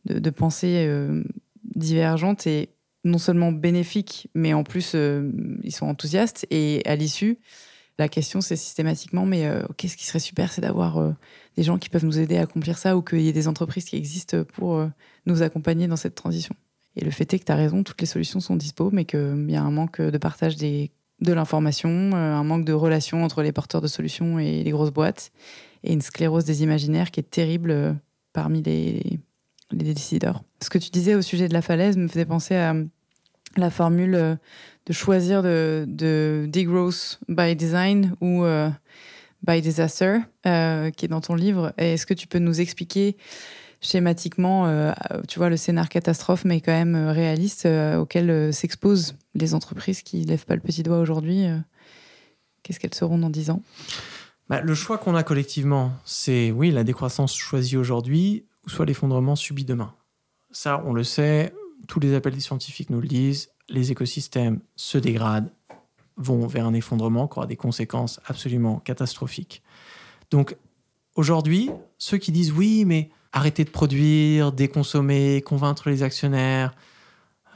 de, 0.06 0.18
de 0.18 0.30
pensée 0.30 0.86
euh, 0.86 1.22
divergente 1.74 2.46
est 2.46 2.70
non 3.06 3.18
seulement 3.18 3.52
bénéfique, 3.52 4.28
mais 4.34 4.52
en 4.52 4.64
plus, 4.64 4.92
euh, 4.94 5.30
ils 5.62 5.72
sont 5.72 5.86
enthousiastes. 5.86 6.46
Et 6.50 6.82
à 6.84 6.96
l'issue, 6.96 7.38
la 7.98 8.08
question, 8.08 8.40
c'est 8.40 8.56
systématiquement, 8.56 9.24
mais 9.24 9.46
euh, 9.46 9.62
qu'est-ce 9.76 9.96
qui 9.96 10.04
serait 10.04 10.18
super, 10.18 10.52
c'est 10.52 10.60
d'avoir 10.60 10.98
euh, 10.98 11.12
des 11.56 11.62
gens 11.62 11.78
qui 11.78 11.88
peuvent 11.88 12.04
nous 12.04 12.18
aider 12.18 12.36
à 12.36 12.42
accomplir 12.42 12.76
ça 12.76 12.96
ou 12.96 13.02
qu'il 13.02 13.20
y 13.20 13.28
ait 13.28 13.32
des 13.32 13.48
entreprises 13.48 13.86
qui 13.86 13.96
existent 13.96 14.44
pour 14.44 14.84
nous 15.24 15.42
accompagner 15.42 15.86
dans 15.86 15.96
cette 15.96 16.14
transition. 16.14 16.54
Et 16.96 17.04
le 17.04 17.10
fait 17.10 17.32
est 17.32 17.38
que 17.38 17.44
tu 17.44 17.52
as 17.52 17.56
raison, 17.56 17.82
toutes 17.82 18.00
les 18.00 18.06
solutions 18.06 18.40
sont 18.40 18.56
dispo, 18.56 18.90
mais 18.92 19.04
qu'il 19.04 19.46
y 19.48 19.56
a 19.56 19.62
un 19.62 19.70
manque 19.70 20.00
de 20.00 20.18
partage 20.18 20.56
de 20.56 21.32
l'information, 21.32 22.14
un 22.14 22.44
manque 22.44 22.64
de 22.64 22.72
relation 22.72 23.22
entre 23.22 23.42
les 23.42 23.52
porteurs 23.52 23.80
de 23.80 23.86
solutions 23.86 24.38
et 24.38 24.62
les 24.62 24.70
grosses 24.70 24.92
boîtes, 24.92 25.30
et 25.84 25.92
une 25.92 26.02
sclérose 26.02 26.44
des 26.44 26.62
imaginaires 26.62 27.10
qui 27.10 27.20
est 27.20 27.30
terrible 27.30 27.96
parmi 28.32 28.62
les, 28.62 29.20
les 29.72 29.94
décideurs. 29.94 30.42
Ce 30.62 30.70
que 30.70 30.78
tu 30.78 30.90
disais 30.90 31.14
au 31.14 31.22
sujet 31.22 31.48
de 31.48 31.52
la 31.52 31.62
falaise 31.62 31.96
me 31.96 32.08
faisait 32.08 32.26
penser 32.26 32.54
à 32.54 32.74
la 33.56 33.70
formule 33.70 34.14
euh, 34.14 34.36
de 34.86 34.92
choisir 34.92 35.42
de, 35.42 35.84
de 35.88 36.46
degrowth 36.48 37.18
by 37.28 37.56
design 37.56 38.14
ou 38.20 38.44
euh, 38.44 38.70
by 39.42 39.60
disaster, 39.60 40.18
euh, 40.46 40.90
qui 40.90 41.06
est 41.06 41.08
dans 41.08 41.20
ton 41.20 41.34
livre. 41.34 41.72
Est-ce 41.78 42.06
que 42.06 42.14
tu 42.14 42.26
peux 42.26 42.38
nous 42.38 42.60
expliquer 42.60 43.16
schématiquement, 43.80 44.66
euh, 44.66 44.92
tu 45.28 45.38
vois, 45.38 45.48
le 45.48 45.56
scénar 45.56 45.88
catastrophe, 45.88 46.44
mais 46.44 46.60
quand 46.60 46.72
même 46.72 46.94
euh, 46.94 47.12
réaliste, 47.12 47.66
euh, 47.66 47.98
auquel 47.98 48.30
euh, 48.30 48.52
s'exposent 48.52 49.14
les 49.34 49.54
entreprises 49.54 50.02
qui 50.02 50.22
ne 50.22 50.28
lèvent 50.28 50.46
pas 50.46 50.54
le 50.54 50.60
petit 50.60 50.82
doigt 50.82 50.98
aujourd'hui 50.98 51.46
euh, 51.46 51.58
Qu'est-ce 52.62 52.80
qu'elles 52.80 52.94
seront 52.94 53.18
dans 53.18 53.30
10 53.30 53.50
ans? 53.50 53.62
Bah, 54.48 54.60
le 54.60 54.74
choix 54.74 54.98
qu'on 54.98 55.14
a 55.14 55.22
collectivement, 55.22 55.92
c'est 56.04 56.50
oui, 56.50 56.72
la 56.72 56.82
décroissance 56.82 57.36
choisie 57.36 57.76
aujourd'hui, 57.76 58.44
ou 58.55 58.55
soit 58.66 58.86
l'effondrement 58.86 59.36
subi 59.36 59.64
demain. 59.64 59.94
Ça, 60.50 60.82
on 60.84 60.92
le 60.92 61.04
sait, 61.04 61.54
tous 61.86 62.00
les 62.00 62.14
appels 62.14 62.34
des 62.34 62.40
scientifiques 62.40 62.90
nous 62.90 63.00
le 63.00 63.08
disent, 63.08 63.50
les 63.68 63.92
écosystèmes 63.92 64.60
se 64.76 64.98
dégradent, 64.98 65.52
vont 66.16 66.46
vers 66.46 66.66
un 66.66 66.74
effondrement 66.74 67.28
qui 67.28 67.38
aura 67.38 67.46
des 67.46 67.56
conséquences 67.56 68.20
absolument 68.26 68.78
catastrophiques. 68.78 69.62
Donc, 70.30 70.56
aujourd'hui, 71.14 71.70
ceux 71.98 72.18
qui 72.18 72.32
disent 72.32 72.52
oui, 72.52 72.84
mais 72.84 73.10
arrêtez 73.32 73.64
de 73.64 73.70
produire, 73.70 74.52
déconsommer, 74.52 75.42
convaincre 75.42 75.90
les 75.90 76.02
actionnaires, 76.02 76.74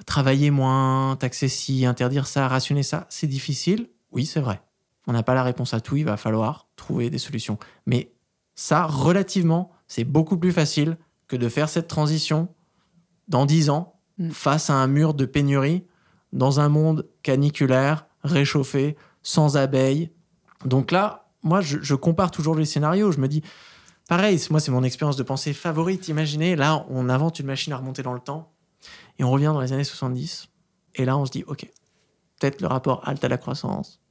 travailler 0.07 0.51
moins, 0.51 1.17
taxer 1.17 1.49
ci, 1.49 1.87
interdire 1.87 2.27
ça, 2.27 2.49
rationner 2.49 2.83
ça, 2.83 3.07
c'est 3.09 3.27
difficile. 3.27 3.89
Oui, 4.13 4.27
c'est 4.27 4.41
vrai. 4.41 4.61
On 5.07 5.13
n'a 5.13 5.23
pas 5.23 5.35
la 5.35 5.43
réponse 5.43 5.75
à 5.75 5.81
tout, 5.81 5.97
il 5.97 6.05
va 6.05 6.17
falloir 6.17 6.69
trouver 6.77 7.11
des 7.11 7.19
solutions. 7.19 7.59
Mais 7.87 8.13
ça, 8.55 8.87
relativement, 8.87 9.73
c'est 9.91 10.05
beaucoup 10.05 10.39
plus 10.39 10.53
facile 10.53 10.97
que 11.27 11.37
de 11.37 11.49
faire 11.49 11.69
cette 11.69 11.89
transition 11.89 12.49
dans 13.29 13.45
10 13.45 13.71
ans 13.71 14.01
Mm. 14.21 14.31
face 14.31 14.69
à 14.69 14.75
un 14.75 14.87
mur 14.87 15.15
de 15.15 15.25
pénurie 15.25 15.87
dans 16.33 16.61
un 16.61 16.69
monde 16.69 17.09
caniculaire, 17.23 18.07
réchauffé, 18.23 18.97
sans 19.23 19.57
abeilles. 19.57 20.11
Donc 20.67 20.91
là, 20.93 21.31
moi, 21.43 21.63
je, 21.63 21.79
je 21.81 21.95
compare 21.95 22.31
toujours 22.31 22.55
les 22.55 22.67
scénarios. 22.67 23.13
Je 23.13 23.19
me 23.19 23.29
dis, 23.29 23.43
pareil, 24.09 24.39
moi, 24.51 24.61
c'est 24.61 24.71
mon 24.71 24.85
expérience 24.85 25.17
de 25.17 25.23
pensée 25.23 25.55
favorite. 25.55 26.09
Imaginez, 26.09 26.55
là, 26.55 26.85
on 26.91 27.09
invente 27.09 27.41
une 27.41 27.47
machine 27.47 27.73
à 27.73 27.79
remonter 27.79 28.03
dans 28.03 28.13
le 28.13 28.21
temps 28.21 28.53
et 29.19 29.25
on 29.25 29.31
revient 29.31 29.47
dans 29.47 29.61
les 29.61 29.73
années 29.73 29.85
70. 29.85 30.49
Et 30.97 31.07
là, 31.07 31.17
on 31.17 31.25
se 31.25 31.31
dit, 31.31 31.45
OK, 31.47 31.67
peut-être 32.39 32.61
le 32.61 32.67
rapport 32.67 33.01
halte 33.09 33.25
à 33.25 33.29
la 33.29 33.39
croissance, 33.39 34.03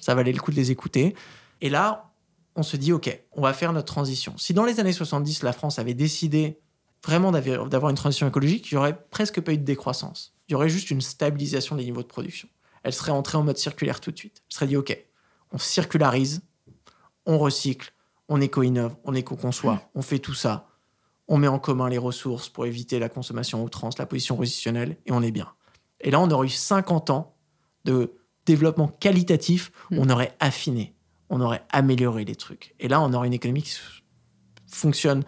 ça 0.00 0.14
valait 0.14 0.32
le 0.32 0.40
coup 0.40 0.52
de 0.52 0.56
les 0.56 0.70
écouter. 0.70 1.16
Et 1.60 1.70
là, 1.70 2.09
on 2.56 2.62
se 2.62 2.76
dit, 2.76 2.92
OK, 2.92 3.16
on 3.32 3.42
va 3.42 3.52
faire 3.52 3.72
notre 3.72 3.92
transition. 3.92 4.34
Si 4.36 4.54
dans 4.54 4.64
les 4.64 4.80
années 4.80 4.92
70, 4.92 5.42
la 5.42 5.52
France 5.52 5.78
avait 5.78 5.94
décidé 5.94 6.58
vraiment 7.04 7.32
d'avoir 7.32 7.90
une 7.90 7.96
transition 7.96 8.28
écologique, 8.28 8.70
il 8.70 8.74
n'y 8.74 8.78
aurait 8.78 8.98
presque 9.10 9.40
pas 9.40 9.52
eu 9.52 9.58
de 9.58 9.64
décroissance. 9.64 10.34
Il 10.48 10.52
y 10.52 10.54
aurait 10.54 10.68
juste 10.68 10.90
une 10.90 11.00
stabilisation 11.00 11.76
des 11.76 11.84
niveaux 11.84 12.02
de 12.02 12.08
production. 12.08 12.48
Elle 12.82 12.92
serait 12.92 13.12
entrée 13.12 13.38
en 13.38 13.42
mode 13.42 13.56
circulaire 13.58 14.00
tout 14.00 14.10
de 14.10 14.18
suite. 14.18 14.42
Elle 14.48 14.54
serait 14.54 14.66
dit, 14.66 14.76
OK, 14.76 14.96
on 15.52 15.58
circularise, 15.58 16.42
on 17.26 17.38
recycle, 17.38 17.92
on 18.28 18.40
éco-innove, 18.40 18.96
on 19.04 19.14
éco-conçoit, 19.14 19.82
on 19.94 20.02
fait 20.02 20.18
tout 20.18 20.34
ça. 20.34 20.68
On 21.28 21.38
met 21.38 21.48
en 21.48 21.58
commun 21.58 21.88
les 21.88 21.98
ressources 21.98 22.48
pour 22.48 22.66
éviter 22.66 22.98
la 22.98 23.08
consommation 23.08 23.60
à 23.60 23.62
outrance, 23.62 23.98
la 23.98 24.06
position 24.06 24.36
positionnelle, 24.36 24.96
et 25.06 25.12
on 25.12 25.22
est 25.22 25.30
bien. 25.30 25.48
Et 26.00 26.10
là, 26.10 26.20
on 26.20 26.30
aurait 26.30 26.46
eu 26.46 26.50
50 26.50 27.10
ans 27.10 27.36
de 27.84 28.12
développement 28.46 28.88
qualitatif, 28.88 29.70
Mm. 29.90 29.98
on 29.98 30.10
aurait 30.10 30.36
affiné, 30.40 30.94
on 31.30 31.40
aurait 31.40 31.62
amélioré 31.70 32.24
les 32.24 32.34
trucs. 32.34 32.74
Et 32.80 32.88
là, 32.88 33.00
on 33.00 33.12
aurait 33.12 33.28
une 33.28 33.32
économie 33.32 33.62
qui 33.62 33.76
fonctionne 34.66 35.22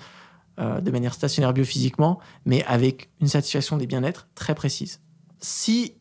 euh, 0.59 0.81
de 0.81 0.91
manière 0.91 1.15
stationnaire 1.15 1.55
biophysiquement, 1.55 2.20
mais 2.45 2.65
avec 2.65 3.09
une 3.20 3.29
satisfaction 3.29 3.77
des 3.77 3.87
bien-être 3.87 4.29
très 4.35 4.55
précise. 4.55 5.01
Si 5.39 5.95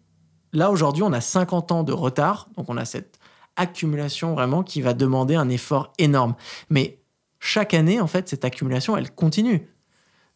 là, 0.51 0.71
aujourd'hui, 0.71 1.03
on 1.03 1.13
a 1.13 1.21
50 1.21 1.71
ans 1.71 1.83
de 1.83 1.93
retard, 1.93 2.49
donc 2.57 2.67
on 2.69 2.77
a 2.77 2.85
cette 2.85 3.19
accumulation 3.55 4.33
vraiment 4.33 4.63
qui 4.63 4.81
va 4.81 4.93
demander 4.93 5.35
un 5.35 5.49
effort 5.49 5.93
énorme. 5.99 6.35
Mais 6.69 6.99
chaque 7.39 7.73
année, 7.73 8.01
en 8.01 8.07
fait, 8.07 8.27
cette 8.27 8.43
accumulation, 8.43 8.97
elle 8.97 9.11
continue. 9.11 9.67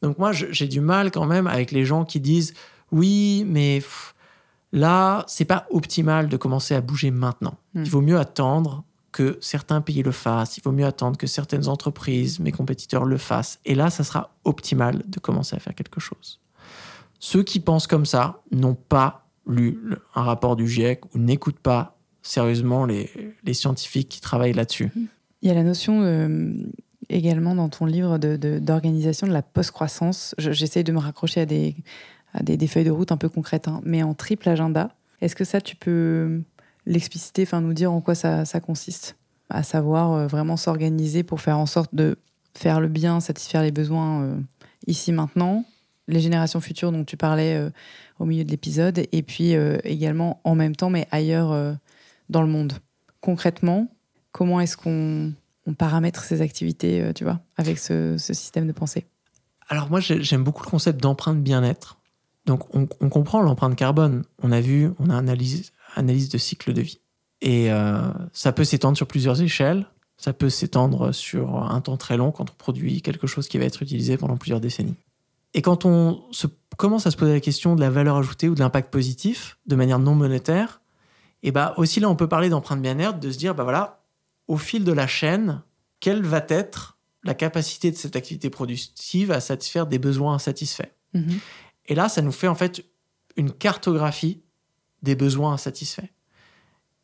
Donc 0.02 0.18
moi, 0.18 0.32
j'ai 0.32 0.68
du 0.68 0.82
mal 0.82 1.12
quand 1.12 1.26
même 1.26 1.48
avec 1.48 1.72
les 1.72 1.86
gens 1.86 2.06
qui 2.06 2.20
disent 2.20 2.54
oui, 2.92 3.44
mais 3.48 3.80
pff, 3.80 4.16
là, 4.72 5.24
c'est 5.28 5.46
pas 5.46 5.66
optimal 5.72 6.30
de 6.30 6.38
commencer 6.38 6.76
à 6.76 6.82
bouger 6.82 7.12
maintenant. 7.12 7.58
Mm. 7.74 7.84
Il 7.84 7.90
vaut 7.90 8.02
mieux 8.02 8.20
attendre 8.20 8.84
que 9.16 9.38
certains 9.40 9.80
pays 9.80 10.04
le 10.04 10.12
fassent. 10.12 10.58
Il 10.58 10.64
vaut 10.64 10.74
mieux 10.74 10.86
attendre 10.86 11.18
que 11.18 11.26
certaines 11.26 11.70
entreprises, 11.70 12.42
mes 12.42 12.52
compétiteurs, 12.52 13.06
le 13.06 13.18
fassent. 13.18 13.60
Et 13.64 13.74
là, 13.74 13.90
ça 13.90 14.04
sera 14.04 14.36
optimal 14.44 15.04
de 15.08 15.20
commencer 15.22 15.56
à 15.56 15.60
faire 15.60 15.74
quelque 15.74 16.02
chose. 16.02 16.42
Ceux 17.20 17.42
qui 17.42 17.62
pensent 17.62 17.88
comme 17.88 18.06
ça 18.06 18.42
n'ont 18.52 18.76
pas 18.76 19.26
lu 19.48 19.80
un 20.16 20.24
rapport 20.24 20.58
du 20.58 20.68
GIEC 20.68 21.06
ou 21.16 21.20
n'écoutent 21.20 21.60
pas 21.60 21.98
sérieusement 22.24 22.86
les, 22.86 23.10
les 23.46 23.54
scientifiques 23.54 24.10
qui 24.10 24.20
travaillent 24.20 24.52
là-dessus. 24.52 24.92
Il 25.42 25.48
y 25.48 25.50
a 25.50 25.54
la 25.54 25.64
notion 25.64 26.02
euh, 26.02 26.54
également 27.08 27.56
dans 27.56 27.70
ton 27.70 27.86
livre 27.86 28.18
d'organisation 28.18 29.28
de, 29.28 29.32
la 29.32 29.44
post-croissance. 29.44 30.36
J'essaye 30.38 30.84
de 30.84 30.92
me 30.92 31.00
raccrocher 31.00 31.42
à 31.42 31.46
des, 31.46 31.74
à 32.34 32.44
des, 32.44 32.68
feuilles 32.68 32.84
de 32.84 32.92
route 32.92 33.14
un 33.14 33.18
peu 33.18 33.30
concrètes, 33.30 33.70
hein, 33.70 33.80
mais 33.86 34.04
en 34.04 34.14
triple 34.14 34.50
agenda. 34.50 34.94
Est-ce 35.22 35.38
que 35.38 35.46
ça, 35.46 35.62
tu 35.62 35.78
peux 35.78 36.42
l'expliciter, 36.86 37.44
enfin 37.44 37.62
nous 37.62 37.74
dire 37.74 37.92
en 37.92 38.02
quoi 38.02 38.16
ça, 38.16 38.46
consiste 38.62 39.18
À 39.50 39.64
savoir 39.64 40.14
euh, 40.14 40.28
vraiment 40.28 40.58
s'organiser 40.58 41.24
pour 41.24 41.42
faire 41.42 41.58
en 41.58 41.66
sorte 41.66 41.94
de 41.94 42.18
faire 42.56 42.80
le 42.80 42.88
bien, 42.88 43.20
satisfaire 43.20 43.62
les 43.62 43.72
besoins 43.72 44.24
euh, 44.24 44.40
ici 44.88 45.12
maintenant, 45.12 45.66
les 46.08 46.20
générations 46.20 46.62
futures 46.62 46.92
dont 46.92 47.04
tu 47.04 47.18
parlais 47.18 47.56
euh, 47.56 47.70
au 48.20 48.26
milieu 48.26 48.44
de 48.44 48.52
l'épisode, 48.52 49.06
et 49.12 49.24
puis 49.24 49.56
également 49.84 50.40
en 50.46 50.56
même 50.56 50.74
temps, 50.74 50.90
mais 50.90 51.06
ailleurs 51.12 51.76
dans 52.30 52.42
le 52.42 52.48
monde. 52.48 52.72
Concrètement, 53.20 53.90
comment 54.32 54.62
est-ce 54.62 54.78
qu'on 54.78 55.34
paramètre 55.78 56.24
ces 56.24 56.40
activités, 56.40 57.12
tu 57.14 57.26
vois, 57.26 57.42
avec 57.58 57.78
ce, 57.78 58.16
système 58.18 58.68
de 58.68 58.72
pensée? 58.72 59.06
Alors 59.68 59.90
moi, 59.90 60.00
j'aime 60.00 60.46
beaucoup 60.46 60.64
le 60.64 60.70
concept 60.70 61.02
d'empreinte 61.02 61.44
bien-être. 61.44 61.98
Donc 62.46 62.74
on, 62.74 62.86
comprend 63.10 63.42
l'empreinte 63.42 63.76
carbone. 63.76 64.24
On 64.42 64.54
a 64.54 64.62
vu, 64.62 64.92
on 65.00 65.10
a 65.10 65.18
analyse, 65.18 65.74
analyse 65.96 66.30
de 66.30 66.38
cycle 66.38 66.74
de 66.74 66.82
vie. 66.82 67.00
Et 67.42 67.72
euh, 67.72 68.02
ça 68.34 68.52
peut 68.52 68.64
s'étendre 68.64 68.98
sur 68.98 69.08
plusieurs 69.08 69.42
échelles. 69.42 69.88
Ça 70.18 70.34
peut 70.34 70.50
s'étendre 70.50 71.12
sur 71.12 71.56
un 71.56 71.82
temps 71.82 71.98
très 71.98 72.18
long 72.18 72.32
quand 72.32 72.50
on 72.50 72.54
produit 72.54 73.02
quelque 73.02 73.28
chose 73.28 73.48
qui 73.48 73.58
va 73.58 73.66
être 73.66 73.82
utilisé 73.82 74.18
pendant 74.18 74.38
plusieurs 74.38 74.62
décennies. 74.62 74.96
Et 75.54 75.62
quand 75.62 75.86
on 75.86 76.24
se, 76.32 76.48
commence 76.78 77.08
à 77.08 77.12
se 77.12 77.18
poser 77.18 77.34
la 77.34 77.40
question 77.40 77.76
de 77.76 77.82
la 77.82 77.90
valeur 77.90 78.18
ajoutée 78.18 78.50
ou 78.50 78.56
de 78.56 78.60
l'impact 78.60 78.92
positif 78.92 79.58
de 79.66 79.76
manière 79.76 80.00
non 80.00 80.16
monétaire, 80.16 80.82
et 81.44 81.52
bah 81.52 81.74
aussi 81.78 82.00
là 82.00 82.10
on 82.10 82.16
peut 82.16 82.28
parler 82.28 82.50
d'empreinte 82.50 82.82
bien-être, 82.82 83.20
de 83.20 83.32
se 83.32 83.38
dire 83.38 83.56
bah 83.56 83.64
voilà, 83.64 84.04
au 84.48 84.58
fil 84.58 84.84
de 84.84 84.92
la 84.92 85.08
chaîne, 85.08 85.62
quelle 86.00 86.24
va 86.24 86.46
être 86.50 86.98
la 87.24 87.34
capacité 87.34 87.92
de 87.92 87.96
cette 87.96 88.16
activité 88.16 88.50
productive 88.50 89.32
à 89.32 89.40
satisfaire 89.40 89.88
des 89.88 90.00
besoins 90.00 90.36
insatisfaits? 90.36 90.92
Mm-hmm. 91.14 91.40
Et 91.88 91.96
là, 91.96 92.10
ça 92.10 92.22
nous 92.22 92.32
fait 92.32 92.48
en 92.48 92.56
fait 92.56 92.86
une 93.38 93.52
cartographie 93.52 94.42
des 95.06 95.16
besoins 95.16 95.54
insatisfaits. 95.54 96.10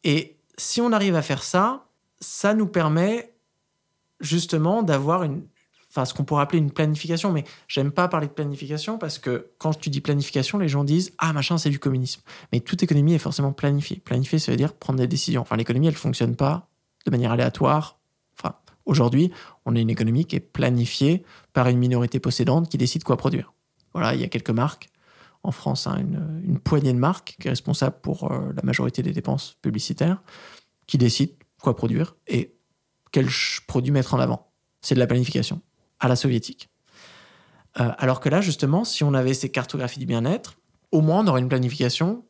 Et 0.04 0.36
si 0.58 0.82
on 0.82 0.92
arrive 0.92 1.16
à 1.16 1.22
faire 1.22 1.44
ça, 1.44 1.86
ça 2.20 2.54
nous 2.54 2.68
permet 2.68 3.34
justement 4.20 4.84
d'avoir 4.84 5.24
une, 5.24 5.44
enfin 5.90 6.06
ce 6.06 6.14
qu'on 6.14 6.24
pourrait 6.24 6.44
appeler 6.44 6.60
une 6.60 6.72
planification, 6.72 7.32
mais 7.32 7.46
j'aime 7.68 7.92
pas 7.92 8.08
parler 8.08 8.28
de 8.28 8.34
planification 8.34 8.98
parce 8.98 9.20
que 9.20 9.52
quand 9.58 9.74
tu 9.74 9.90
dis 9.90 10.02
planification, 10.02 10.58
les 10.58 10.68
gens 10.68 10.84
disent 10.84 11.14
ah 11.18 11.32
machin 11.32 11.58
c'est 11.58 11.70
du 11.70 11.80
communisme. 11.80 12.22
Mais 12.52 12.60
toute 12.60 12.84
économie 12.84 13.14
est 13.14 13.20
forcément 13.20 13.54
planifiée. 13.54 13.98
Planifier, 13.98 14.40
ça 14.40 14.52
veut 14.52 14.58
dire 14.58 14.74
prendre 14.74 15.00
des 15.00 15.08
décisions. 15.08 15.42
Enfin 15.42 15.56
l'économie 15.56 15.88
elle 15.88 15.96
fonctionne 15.96 16.36
pas 16.36 16.68
de 17.06 17.12
manière 17.12 17.32
aléatoire. 17.32 18.00
Enfin 18.38 18.56
aujourd'hui 18.86 19.32
on 19.66 19.76
a 19.76 19.80
une 19.80 19.90
économie 19.90 20.26
qui 20.26 20.36
est 20.36 20.42
planifiée 20.42 21.24
par 21.54 21.68
une 21.68 21.78
minorité 21.78 22.20
possédante 22.20 22.70
qui 22.70 22.78
décide 22.78 23.04
quoi 23.04 23.18
produire. 23.18 23.54
Voilà, 23.94 24.16
il 24.16 24.22
y 24.22 24.24
a 24.24 24.28
quelques 24.28 24.52
marques. 24.52 24.91
En 25.44 25.52
France, 25.52 25.88
hein, 25.88 25.98
une, 25.98 26.60
poignée 26.60 26.94
de 26.94 27.00
marques 27.00 27.36
qui 27.40 27.48
est 27.48 27.52
responsable 27.52 27.96
pour 28.02 28.32
euh, 28.32 28.52
la 28.56 28.62
majorité 28.64 29.02
des 29.02 29.12
dépenses 29.12 29.58
publicitaires, 29.62 30.22
qui 30.86 30.98
décident 30.98 31.34
quoi 31.62 31.76
produire 31.76 32.16
et 32.28 32.56
quels 33.12 33.30
produits 33.68 33.92
mettre 33.92 34.14
en 34.14 34.20
avant. 34.20 34.52
C'est 34.82 34.96
de 34.96 35.00
la 35.00 35.08
planification 35.08 35.62
à 36.00 36.08
la 36.08 36.16
soviétique. 36.16 36.70
Euh, 37.80 37.92
alors 37.98 38.20
que 38.20 38.30
là, 38.30 38.42
justement, 38.42 38.84
si 38.84 39.04
on 39.04 39.14
avait 39.14 39.34
ces 39.34 39.50
cartographies 39.50 40.00
du 40.00 40.06
bien-être, 40.06 40.58
au 40.92 41.02
moins 41.02 41.24
on 41.24 41.28
aurait 41.28 41.42
une 41.42 41.50
planification 41.50 42.26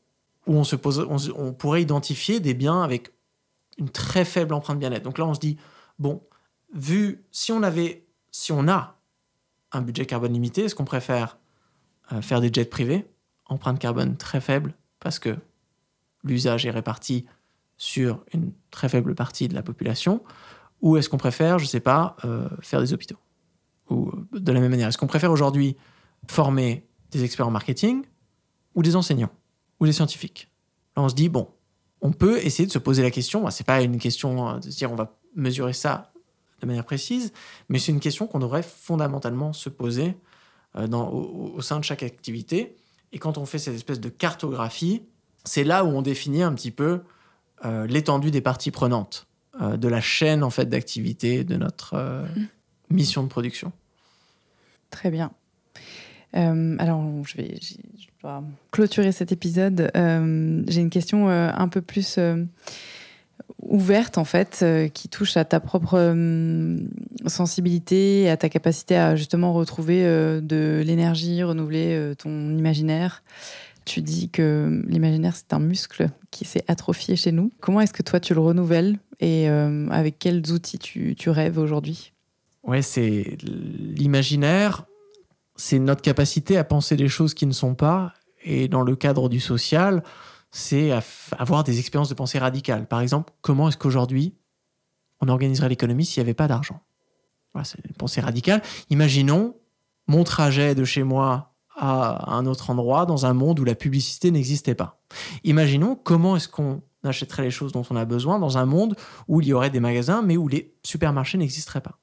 où 0.48 0.56
on, 0.56 0.64
se 0.64 0.76
on, 0.76 1.54
pourrait 1.54 1.82
identifier 1.82 2.40
des 2.40 2.54
biens 2.54 2.82
avec 2.82 3.12
une 3.78 3.90
très 3.90 4.26
faible 4.26 4.54
empreinte 4.54 4.80
bien-être. 4.80 5.04
Donc 5.04 5.18
là, 5.18 5.26
on 5.26 5.34
se 5.34 5.40
dit, 5.40 5.58
bon, 6.00 6.22
vu, 6.74 7.24
si 7.32 7.52
on 7.52 7.64
avait, 7.64 8.06
si 8.32 8.52
on 8.52 8.68
a 8.68 9.00
un 9.72 9.82
budget 9.82 10.06
carbone 10.06 10.34
limité, 10.34 10.66
est-ce 10.66 10.76
qu'on 10.76 10.86
préfère 10.86 11.38
faire 12.20 12.42
des 12.42 12.52
jets 12.52 12.66
privés, 12.66 13.06
empreinte 13.46 13.80
carbone 13.80 14.18
très 14.18 14.42
faible, 14.42 14.74
parce 15.00 15.20
que 15.20 15.38
l'usage 16.24 16.66
est 16.66 16.72
réparti 16.72 17.26
sur 17.78 18.24
une 18.34 18.52
très 18.70 18.90
faible 18.90 19.16
partie 19.16 19.48
de 19.48 19.56
la 19.56 19.64
population, 19.64 20.22
ou 20.82 20.98
est-ce 20.98 21.10
qu'on 21.10 21.18
préfère, 21.18 21.60
je 21.60 21.66
ne 21.66 21.70
sais 21.70 21.80
pas, 21.80 22.16
euh, 22.26 22.50
faire 22.62 22.82
des 22.82 22.94
hôpitaux? 22.94 23.18
Ou 23.90 24.10
euh, 24.10 24.40
de 24.40 24.52
la 24.52 24.60
même 24.60 24.72
manière, 24.72 24.88
est-ce 24.88 24.98
qu'on 24.98 25.08
préfère 25.08 25.32
aujourd'hui 25.32 25.78
former 26.28 26.88
des 27.12 27.24
experts 27.24 27.48
en 27.48 27.52
marketing 27.52 28.04
ou 28.76 28.84
des 28.84 28.96
enseignants 28.96 29.32
ou 29.80 29.86
des 29.86 29.94
scientifiques? 29.94 30.52
On 30.96 31.10
se 31.10 31.16
dit, 31.16 31.30
bon, 31.30 31.50
on 32.02 32.12
peut 32.12 32.38
essayer 32.40 32.66
de 32.66 32.72
se 32.72 32.80
poser 32.80 33.04
la 33.04 33.12
question, 33.12 33.50
ce 33.50 33.62
n'est 33.62 33.66
pas 33.66 33.82
une 33.82 33.98
question 34.00 34.58
de 34.58 34.70
se 34.70 34.78
dire 34.78 34.92
on 34.92 34.96
va 34.96 35.18
mesurer 35.36 35.74
ça 35.74 36.12
de 36.62 36.66
manière 36.68 36.86
précise, 36.86 37.32
mais 37.70 37.80
c'est 37.80 37.92
une 37.92 38.00
question 38.00 38.28
qu'on 38.28 38.40
devrait 38.40 38.64
fondamentalement 38.64 39.54
se 39.54 39.70
poser 39.70 40.10
euh, 40.10 40.31
dans, 40.76 41.10
au, 41.10 41.62
sein 41.62 41.80
de 41.80 41.84
chaque 41.84 42.04
activité. 42.04 42.76
Et 43.12 43.20
quand 43.20 43.38
on 43.38 43.46
fait 43.46 43.60
cette 43.60 43.76
espèce 43.76 44.00
de 44.00 44.10
cartographie, 44.10 45.04
c'est 45.44 45.64
là 45.64 45.84
où 45.84 45.90
on 45.90 46.02
définit 46.02 46.44
un 46.44 46.54
petit 46.54 46.72
peu 46.72 47.02
euh, 47.66 47.86
l'étendue 47.88 48.32
des 48.32 48.42
parties 48.42 48.72
prenantes 48.72 49.28
euh, 49.62 49.78
de 49.78 49.88
la 49.88 50.02
chaîne 50.02 50.44
en 50.44 50.50
fait 50.50 50.66
d'activité 50.66 51.44
de 51.44 51.58
notre 51.58 51.96
mmh. 51.96 52.48
mission 52.90 53.24
de 53.24 53.28
production. 53.28 53.72
Très 54.90 55.12
bien. 55.12 55.32
alors, 56.34 57.04
je 57.26 57.38
vais 57.38 57.60
je 57.62 58.08
dois 58.22 58.44
clôturer 58.72 59.12
cet 59.12 59.32
épisode. 59.32 59.92
J'ai 59.94 60.82
une 60.82 60.90
question 60.90 61.30
un 61.30 61.68
peu 61.68 61.82
plus 61.82 62.18
ouverte 63.62 64.18
en 64.18 64.26
fait, 64.26 64.60
euh, 64.62 64.88
qui 64.88 65.08
touche 65.08 65.38
à 65.38 65.46
ta 65.46 65.60
propre 65.60 65.96
euh, 65.96 66.78
sensibilité, 67.28 68.30
à 68.30 68.38
ta 68.38 68.50
capacité 68.50 68.96
à 68.96 69.16
justement 69.16 69.54
retrouver 69.54 70.06
euh, 70.06 70.42
de 70.42 70.82
l'énergie, 70.86 71.44
renouveler 71.44 72.14
ton 72.18 72.58
imaginaire. 72.58 73.24
Tu 73.86 74.02
dis 74.02 74.30
que 74.30 74.84
l'imaginaire 74.88 75.36
c'est 75.36 75.54
un 75.54 75.60
muscle 75.60 76.10
qui 76.30 76.46
s'est 76.46 76.64
atrophié 76.68 77.16
chez 77.16 77.32
nous. 77.32 77.52
Comment 77.60 77.82
est-ce 77.82 77.94
que 77.94 78.04
toi 78.04 78.20
tu 78.20 78.34
le 78.34 78.40
renouvelles 78.40 78.98
et 79.20 79.48
avec 79.48 80.20
quels 80.20 80.52
outils 80.52 80.80
tu, 80.80 81.16
tu 81.16 81.30
rêves 81.30 81.58
aujourd'hui? 81.58 82.14
Ouais, 82.64 82.84
c'est 82.84 83.38
l'imaginaire, 83.42 84.86
c'est 85.56 85.80
notre 85.80 86.04
capacité 86.04 86.58
à 86.58 86.64
penser 86.64 86.96
des 86.96 87.08
choses 87.08 87.34
qui 87.34 87.48
ne 87.48 87.52
sont 87.52 87.74
pas. 87.74 88.14
Et 88.44 88.68
dans 88.68 88.84
le 88.84 88.96
cadre 88.96 89.30
du 89.30 89.40
social, 89.40 90.04
c'est 90.52 90.92
avoir 91.38 91.64
des 91.64 91.80
expériences 91.80 92.10
de 92.10 92.14
pensée 92.14 92.38
radicales. 92.38 92.88
Par 92.88 93.02
exemple, 93.02 93.34
comment 93.42 93.70
est-ce 93.70 93.78
qu'aujourd'hui 93.78 94.36
on 95.22 95.28
organiserait 95.30 95.70
l'économie 95.70 96.06
s'il 96.06 96.22
n'y 96.22 96.26
avait 96.26 96.34
pas 96.34 96.48
d'argent? 96.48 96.82
Voilà, 97.54 97.66
C'est 97.66 97.80
une 97.86 97.94
pensée 97.94 98.22
radicale. 98.22 98.62
Imaginons 98.90 99.56
mon 100.08 100.24
trajet 100.24 100.76
de 100.76 100.84
chez 100.84 101.04
moi 101.04 101.54
à 101.76 102.34
un 102.34 102.46
autre 102.46 102.70
endroit 102.70 103.06
dans 103.06 103.26
un 103.26 103.34
monde 103.34 103.60
où 103.60 103.64
la 103.64 103.76
publicité 103.76 104.30
n'existait 104.32 104.76
pas. 104.76 105.02
Imaginons 105.44 105.96
comment 105.96 106.36
est-ce 106.36 106.50
qu'on 106.50 106.82
achèterait 107.04 107.44
les 107.44 107.52
choses 107.52 107.72
dont 107.72 107.84
on 107.90 107.96
a 107.96 108.06
besoin 108.06 108.40
dans 108.40 108.58
un 108.58 108.66
monde 108.66 108.96
où 109.28 109.42
il 109.42 109.48
y 109.48 109.54
aurait 109.54 109.70
des 109.70 109.80
magasins 109.80 110.22
mais 110.22 110.38
où 110.38 110.48
les 110.48 110.74
supermarchés 110.84 111.38
n'existeraient 111.38 111.82
pas. 111.82 111.98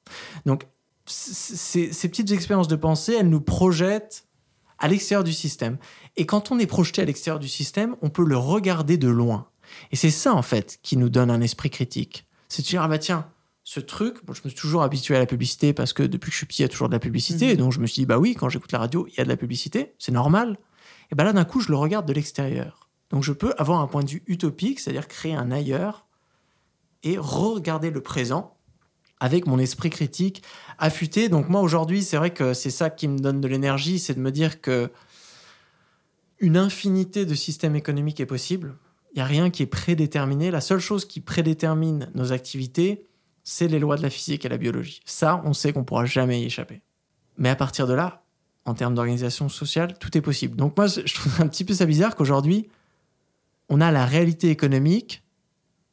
Donc 0.47 0.67
ces, 1.07 1.93
ces 1.93 2.09
petites 2.09 2.31
expériences 2.33 2.69
de 2.69 2.77
pensée, 2.77 3.17
elles 3.19 3.29
nous 3.29 3.41
projettent 3.41 4.28
à 4.79 4.89
l'extérieur 4.89 5.25
du 5.25 5.33
système. 5.33 5.79
Et 6.17 6.27
quand 6.27 6.51
on 6.51 6.59
est 6.59 6.67
projeté 6.67 7.03
à 7.03 7.05
l'extérieur 7.05 7.41
du 7.41 7.49
système, 7.49 7.97
on 8.03 8.11
peut 8.11 8.25
le 8.25 8.37
regarder 8.37 8.97
de 8.97 9.09
loin. 9.09 9.49
Et 9.93 9.97
c'est 9.97 10.11
ça, 10.11 10.35
en 10.35 10.43
fait, 10.43 10.79
qui 10.83 10.97
nous 10.97 11.09
donne 11.09 11.31
un 11.31 11.41
esprit 11.41 11.71
critique. 11.71 12.27
C'est 12.49 12.63
de 12.63 12.69
dire, 12.69 12.83
ah 12.83 12.89
bah 12.89 12.99
tiens, 12.99 13.29
ce 13.65 13.81
truc, 13.81 14.17
je 14.27 14.41
me 14.45 14.49
suis 14.49 14.59
toujours 14.59 14.83
habitué 14.83 15.15
à 15.15 15.19
la 15.19 15.27
publicité 15.27 15.75
parce 15.75 15.93
que 15.93 16.03
depuis 16.03 16.31
que 16.31 16.33
je 16.33 16.39
suis 16.39 16.47
petit, 16.47 16.63
il 16.63 16.65
y 16.65 16.65
a 16.65 16.69
toujours 16.69 16.89
de 16.89 16.95
la 16.95 16.99
publicité. 16.99 17.47
Mhm. 17.47 17.53
Et 17.53 17.57
donc 17.57 17.73
je 17.73 17.81
me 17.81 17.87
suis 17.87 18.03
dit, 18.03 18.07
bah 18.07 18.19
oui, 18.19 18.35
quand 18.35 18.49
j'écoute 18.49 18.73
la 18.73 18.79
radio, 18.79 19.07
il 19.09 19.15
y 19.17 19.21
a 19.21 19.25
de 19.25 19.29
la 19.29 19.37
publicité, 19.37 19.95
c'est 19.99 20.13
normal. 20.13 20.59
Et 21.13 21.15
bah 21.15 21.25
là, 21.25 21.33
d'un 21.33 21.45
coup, 21.45 21.61
je 21.61 21.69
le 21.69 21.77
regarde 21.77 22.07
de 22.07 22.13
l'extérieur. 22.13 22.89
Donc 23.11 23.25
je 23.25 23.33
peux 23.33 23.55
avoir 23.59 23.81
un 23.81 23.87
point 23.87 24.03
de 24.03 24.11
vue 24.11 24.23
utopique, 24.27 24.81
c'est-à-dire 24.81 25.09
créer 25.09 25.35
un 25.35 25.51
ailleurs 25.51 26.07
et 27.03 27.17
regarder 27.19 27.91
le 27.91 28.03
présent 28.03 28.58
avec 29.21 29.47
mon 29.47 29.59
esprit 29.59 29.91
critique 29.91 30.43
affûté. 30.79 31.29
Donc 31.29 31.49
moi 31.49 31.61
aujourd'hui, 31.61 32.03
c'est 32.03 32.17
vrai 32.17 32.31
que 32.31 32.55
c'est 32.55 32.71
ça 32.71 32.91
qui 32.91 33.09
me 33.09 33.19
donne 33.19 33.41
de 33.41 33.49
l'énergie, 33.49 33.99
c'est 33.99 34.15
de 34.15 34.21
me 34.21 34.31
dire 34.31 34.61
que 34.61 34.91
une 36.41 36.57
infinité 36.57 37.27
de 37.27 37.35
systèmes 37.35 37.75
économiques 37.75 38.21
est 38.21 38.27
possible. 38.27 38.77
Il 39.13 39.17
n'y 39.17 39.23
a 39.23 39.27
rien 39.27 39.51
qui 39.51 39.63
est 39.63 39.67
prédéterminé. 39.67 40.51
La 40.51 40.61
seule 40.61 40.79
chose 40.79 41.05
qui 41.05 41.21
prédétermine 41.21 42.11
nos 42.15 42.33
activités, 42.33 43.07
c'est 43.43 43.67
les 43.67 43.79
lois 43.79 43.97
de 43.97 44.03
la 44.03 44.11
physique 44.11 44.45
et 44.45 44.49
la 44.49 44.59
biologie. 44.59 45.01
Ça, 45.05 45.43
on 45.45 45.53
sait 45.53 45.73
qu'on 45.73 45.81
ne 45.81 45.85
pourra 45.85 46.05
jamais 46.05 46.41
y 46.41 46.45
échapper. 46.45 46.83
Mais 47.39 47.49
à 47.49 47.57
partir 47.57 47.87
de 47.87 47.95
là, 47.95 48.23
en 48.67 48.75
termes 48.75 48.95
d'organisation 48.95 49.49
sociale, 49.49 49.99
tout 49.99 50.17
est 50.17 50.21
possible. 50.21 50.57
Donc 50.57 50.77
moi, 50.77 50.87
je 50.87 51.15
trouve 51.15 51.41
un 51.41 51.49
petit 51.49 51.65
peu 51.65 51.75
ça 51.75 51.87
bizarre 51.87 52.15
qu'aujourd'hui, 52.15 52.69
on 53.69 53.81
a 53.81 53.91
la 53.91 54.05
réalité 54.05 54.51
économique 54.51 55.23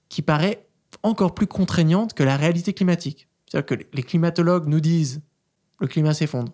qui 0.10 0.22
paraît 0.22 0.65
encore 1.04 1.36
plus 1.36 1.48
contraignante 1.48 2.14
que 2.14 2.24
la 2.24 2.38
réalité 2.38 2.74
climatique. 2.74 3.30
C'est-à-dire 3.46 3.66
que 3.66 3.86
les 3.94 4.04
climatologues 4.04 4.68
nous 4.68 4.80
disent 4.80 5.22
le 5.80 5.88
climat 5.88 6.14
s'effondre. 6.14 6.54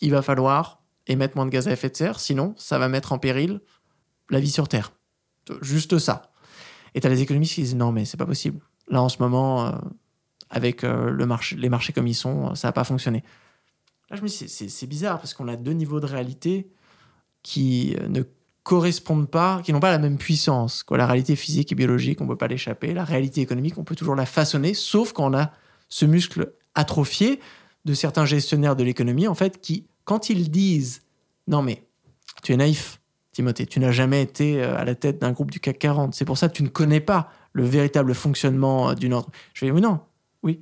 Il 0.00 0.10
va 0.10 0.22
falloir 0.22 0.82
émettre 1.06 1.36
moins 1.36 1.46
de 1.46 1.50
gaz 1.50 1.68
à 1.68 1.72
effet 1.72 1.90
de 1.90 1.96
serre, 1.96 2.20
sinon 2.20 2.54
ça 2.56 2.78
va 2.78 2.88
mettre 2.88 3.12
en 3.12 3.18
péril 3.18 3.60
la 4.30 4.40
vie 4.40 4.50
sur 4.50 4.68
Terre. 4.68 4.92
Juste 5.62 5.98
ça. 5.98 6.30
Et 6.94 7.00
tu 7.00 7.06
as 7.06 7.10
les 7.10 7.22
économistes 7.22 7.54
qui 7.54 7.62
disent 7.62 7.76
non, 7.76 7.92
mais 7.92 8.04
c'est 8.04 8.16
pas 8.16 8.26
possible. 8.26 8.60
Là, 8.88 9.02
en 9.02 9.08
ce 9.08 9.18
moment, 9.18 9.66
euh, 9.66 9.72
avec 10.50 10.84
euh, 10.84 11.16
les 11.56 11.68
marchés 11.68 11.92
comme 11.92 12.06
ils 12.06 12.14
sont, 12.14 12.54
ça 12.54 12.68
n'a 12.68 12.72
pas 12.72 12.84
fonctionné. 12.84 13.24
Là, 14.10 14.16
je 14.16 14.22
me 14.22 14.28
dis, 14.28 14.48
c'est 14.48 14.86
bizarre 14.86 15.18
parce 15.18 15.34
qu'on 15.34 15.48
a 15.48 15.56
deux 15.56 15.72
niveaux 15.72 16.00
de 16.00 16.06
réalité 16.06 16.70
qui 17.42 17.94
euh, 17.98 18.08
ne 18.08 18.22
correspondent 18.62 19.30
pas, 19.30 19.62
qui 19.64 19.72
n'ont 19.72 19.80
pas 19.80 19.90
la 19.90 19.98
même 19.98 20.18
puissance. 20.18 20.82
Quoi. 20.82 20.98
La 20.98 21.06
réalité 21.06 21.36
physique 21.36 21.72
et 21.72 21.74
biologique, 21.74 22.20
on 22.20 22.24
ne 22.24 22.28
peut 22.28 22.36
pas 22.36 22.48
l'échapper. 22.48 22.92
La 22.92 23.04
réalité 23.04 23.40
économique, 23.40 23.78
on 23.78 23.84
peut 23.84 23.96
toujours 23.96 24.14
la 24.14 24.26
façonner, 24.26 24.74
sauf 24.74 25.12
quand 25.12 25.32
on 25.32 25.36
a 25.36 25.52
ce 25.88 26.04
muscle 26.04 26.52
atrophié 26.74 27.40
de 27.84 27.94
certains 27.94 28.26
gestionnaires 28.26 28.76
de 28.76 28.84
l'économie, 28.84 29.26
en 29.26 29.34
fait, 29.34 29.60
qui, 29.60 29.86
quand 30.04 30.28
ils 30.28 30.50
disent 30.50 31.02
Non, 31.46 31.62
mais 31.62 31.84
tu 32.42 32.52
es 32.52 32.56
naïf, 32.56 33.00
Timothée, 33.32 33.66
tu 33.66 33.80
n'as 33.80 33.92
jamais 33.92 34.22
été 34.22 34.62
euh, 34.62 34.76
à 34.76 34.84
la 34.84 34.94
tête 34.94 35.20
d'un 35.20 35.32
groupe 35.32 35.50
du 35.50 35.60
CAC 35.60 35.78
40, 35.78 36.14
c'est 36.14 36.24
pour 36.24 36.36
ça 36.36 36.48
que 36.48 36.54
tu 36.54 36.62
ne 36.62 36.68
connais 36.68 37.00
pas 37.00 37.30
le 37.52 37.64
véritable 37.64 38.14
fonctionnement 38.14 38.90
euh, 38.90 38.94
d'une 38.94 39.14
entreprise. 39.14 39.40
Je 39.54 39.64
vais 39.64 39.72
dire 39.72 39.80
non, 39.80 40.00
oui, 40.42 40.60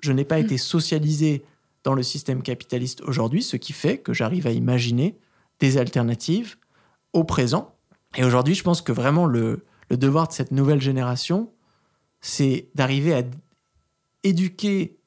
je 0.00 0.12
n'ai 0.12 0.24
pas 0.24 0.38
mm. 0.38 0.44
été 0.44 0.58
socialisé 0.58 1.44
dans 1.82 1.94
le 1.94 2.02
système 2.02 2.42
capitaliste 2.42 3.00
aujourd'hui, 3.02 3.42
ce 3.42 3.56
qui 3.56 3.72
fait 3.72 3.98
que 3.98 4.12
j'arrive 4.12 4.46
à 4.46 4.52
imaginer 4.52 5.18
des 5.58 5.78
alternatives 5.78 6.56
au 7.12 7.24
présent. 7.24 7.74
Et 8.16 8.24
aujourd'hui, 8.24 8.54
je 8.54 8.62
pense 8.62 8.82
que 8.82 8.92
vraiment 8.92 9.26
le, 9.26 9.64
le 9.90 9.96
devoir 9.96 10.28
de 10.28 10.32
cette 10.32 10.52
nouvelle 10.52 10.80
génération, 10.80 11.52
c'est 12.20 12.68
d'arriver 12.74 13.14
à 13.14 13.22
éduquer 14.22 14.98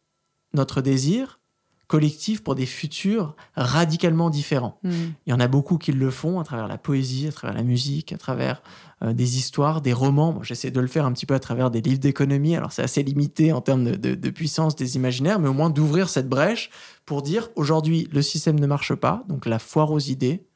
notre 0.53 0.81
désir 0.81 1.39
collectif 1.88 2.41
pour 2.41 2.55
des 2.55 2.65
futurs 2.65 3.35
radicalement 3.55 4.31
différents. 4.31 4.80
Hmm. 4.84 5.11
Il 5.27 5.30
y 5.30 5.34
en 5.34 5.39
a 5.39 5.47
beaucoup 5.47 5.77
qui 5.77 5.91
le 5.91 6.09
font 6.09 6.39
à 6.39 6.43
travers 6.43 6.67
la 6.67 6.80
poésie, 6.80 7.27
à 7.27 7.31
travers 7.31 7.55
la 7.55 7.61
musique, 7.61 8.11
à 8.11 8.17
travers 8.17 8.63
euh, 9.03 9.13
des 9.13 9.38
histoires, 9.38 9.80
des 9.80 9.93
romans. 9.93 10.41
J'essaie 10.41 10.71
de 10.71 10.80
le 10.80 10.88
faire 10.88 11.05
un 11.05 11.11
petit 11.11 11.27
peu 11.27 11.35
à 11.35 11.39
travers 11.39 11.69
des 11.69 11.81
livres 11.81 11.99
d'économie. 11.99 12.55
Alors 12.55 12.71
c'est 12.71 12.81
assez 12.81 13.03
limité 13.03 13.53
en 13.53 13.61
termes 13.61 13.91
de, 13.91 14.30
puissance 14.31 14.75
des 14.75 14.95
imaginaires, 14.95 15.39
mais 15.39 15.49
au 15.49 15.53
moins 15.53 15.69
d'ouvrir 15.69 16.09
cette 16.09 16.27
brèche 16.27 16.71
pour 17.05 17.21
dire 17.21 17.49
aujourd'hui 17.55 18.07
le 18.11 18.23
système 18.23 18.59
ne 18.59 18.65
marche 18.65 18.95
pas, 18.95 19.23
donc 19.27 19.45
la 19.45 19.59
foire 19.59 19.91
aux 19.91 19.99
idées 19.99 20.47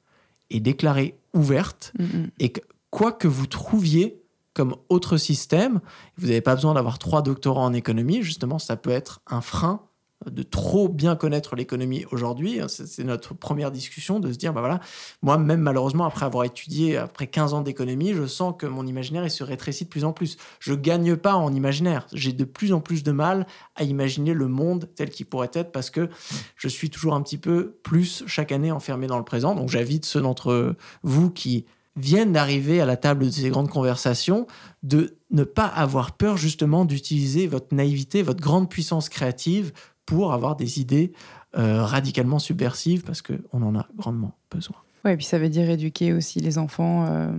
est 0.49 0.59
déclarée 0.59 1.17
ouverte 1.33 1.93
hmm, 1.97 2.03
hmm. 2.03 2.29
et 2.39 2.49
que 2.49 2.61
quoi 2.89 3.11
que 3.11 3.27
vous 3.27 3.47
trouviez 3.47 4.21
comme 4.53 4.75
autre 4.89 5.17
système, 5.17 5.81
vous 6.17 6.27
n'avez 6.27 6.41
pas 6.41 6.55
besoin 6.55 6.73
d'avoir 6.73 6.97
trois 6.97 7.21
doctorats 7.21 7.61
en 7.61 7.73
économie, 7.73 8.23
justement 8.23 8.57
ça 8.57 8.75
peut 8.75 8.89
être 8.89 9.21
un 9.27 9.41
frein 9.41 9.86
de 10.25 10.43
trop 10.43 10.89
bien 10.89 11.15
connaître 11.15 11.55
l'économie 11.55 12.05
aujourd'hui. 12.11 12.59
C'est 12.67 13.03
notre 13.03 13.33
première 13.33 13.71
discussion 13.71 14.19
de 14.19 14.31
se 14.31 14.37
dire, 14.37 14.51
bah 14.51 14.61
voilà, 14.61 14.79
moi 15.21 15.37
même 15.37 15.61
malheureusement, 15.61 16.05
après 16.05 16.25
avoir 16.25 16.43
étudié, 16.43 16.97
après 16.97 17.27
15 17.27 17.53
ans 17.53 17.61
d'économie, 17.61 18.13
je 18.13 18.25
sens 18.25 18.55
que 18.57 18.65
mon 18.65 18.85
imaginaire 18.85 19.29
se 19.29 19.43
rétrécit 19.43 19.85
de 19.85 19.89
plus 19.89 20.05
en 20.05 20.13
plus. 20.13 20.37
Je 20.59 20.73
gagne 20.73 21.15
pas 21.15 21.35
en 21.35 21.53
imaginaire. 21.53 22.07
J'ai 22.13 22.33
de 22.33 22.43
plus 22.43 22.73
en 22.73 22.81
plus 22.81 23.03
de 23.03 23.11
mal 23.11 23.45
à 23.75 23.83
imaginer 23.83 24.33
le 24.33 24.47
monde 24.47 24.89
tel 24.95 25.09
qu'il 25.09 25.27
pourrait 25.27 25.51
être 25.53 25.71
parce 25.71 25.89
que 25.89 26.09
je 26.55 26.67
suis 26.67 26.89
toujours 26.89 27.13
un 27.13 27.21
petit 27.21 27.37
peu 27.37 27.77
plus 27.83 28.23
chaque 28.25 28.51
année 28.51 28.71
enfermé 28.71 29.07
dans 29.07 29.17
le 29.17 29.25
présent. 29.25 29.55
Donc 29.55 29.69
j'invite 29.69 30.05
ceux 30.05 30.21
d'entre 30.21 30.75
vous 31.03 31.29
qui 31.29 31.65
viennent 31.95 32.31
d'arriver 32.31 32.79
à 32.79 32.85
la 32.85 32.95
table 32.95 33.25
de 33.25 33.31
ces 33.31 33.49
grandes 33.49 33.69
conversations, 33.69 34.47
de 34.83 35.17
ne 35.31 35.43
pas 35.43 35.65
avoir 35.65 36.11
peur 36.11 36.37
justement 36.37 36.85
d'utiliser 36.85 37.47
votre 37.47 37.73
naïveté, 37.73 38.21
votre 38.21 38.39
grande 38.39 38.69
puissance 38.69 39.09
créative 39.09 39.73
pour 40.07 40.33
avoir 40.33 40.55
des 40.55 40.79
idées 40.79 41.11
euh, 41.55 41.83
radicalement 41.83 42.39
subversives 42.39 43.03
parce 43.03 43.21
qu'on 43.21 43.61
en 43.61 43.75
a 43.75 43.87
grandement 43.95 44.33
besoin. 44.49 44.77
Oui, 45.05 45.11
et 45.11 45.17
puis 45.17 45.25
ça 45.25 45.37
veut 45.37 45.49
dire 45.49 45.69
éduquer 45.69 46.13
aussi 46.13 46.39
les 46.39 46.57
enfants 46.57 47.05
euh, 47.05 47.29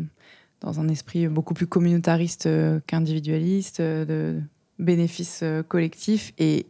dans 0.60 0.78
un 0.78 0.88
esprit 0.88 1.26
beaucoup 1.28 1.54
plus 1.54 1.66
communautariste 1.66 2.46
euh, 2.46 2.78
qu'individualiste, 2.86 3.80
de 3.80 4.40
bénéfice 4.78 5.42
collectif 5.66 6.32
et, 6.38 6.66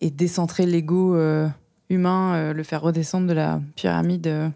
et 0.00 0.10
décentrer 0.10 0.64
l'ego 0.64 1.14
humain, 1.90 2.54
le 2.54 2.62
faire 2.62 2.80
redescendre 2.80 3.26
de 3.26 3.34
la 3.34 3.60
pyramide 3.76 4.50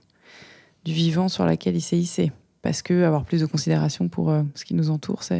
du 0.84 0.92
vivant 0.94 1.28
sur 1.28 1.44
laquelle 1.44 1.76
il 1.76 1.82
s'est 1.82 1.98
hissé. 1.98 2.32
Parce 2.62 2.80
que 2.80 3.02
avoir 3.02 3.26
plus 3.26 3.42
de 3.42 3.46
considération 3.46 4.08
pour 4.08 4.34
ce 4.54 4.64
qui 4.64 4.72
nous 4.72 4.88
entoure, 4.88 5.22
ça 5.22 5.36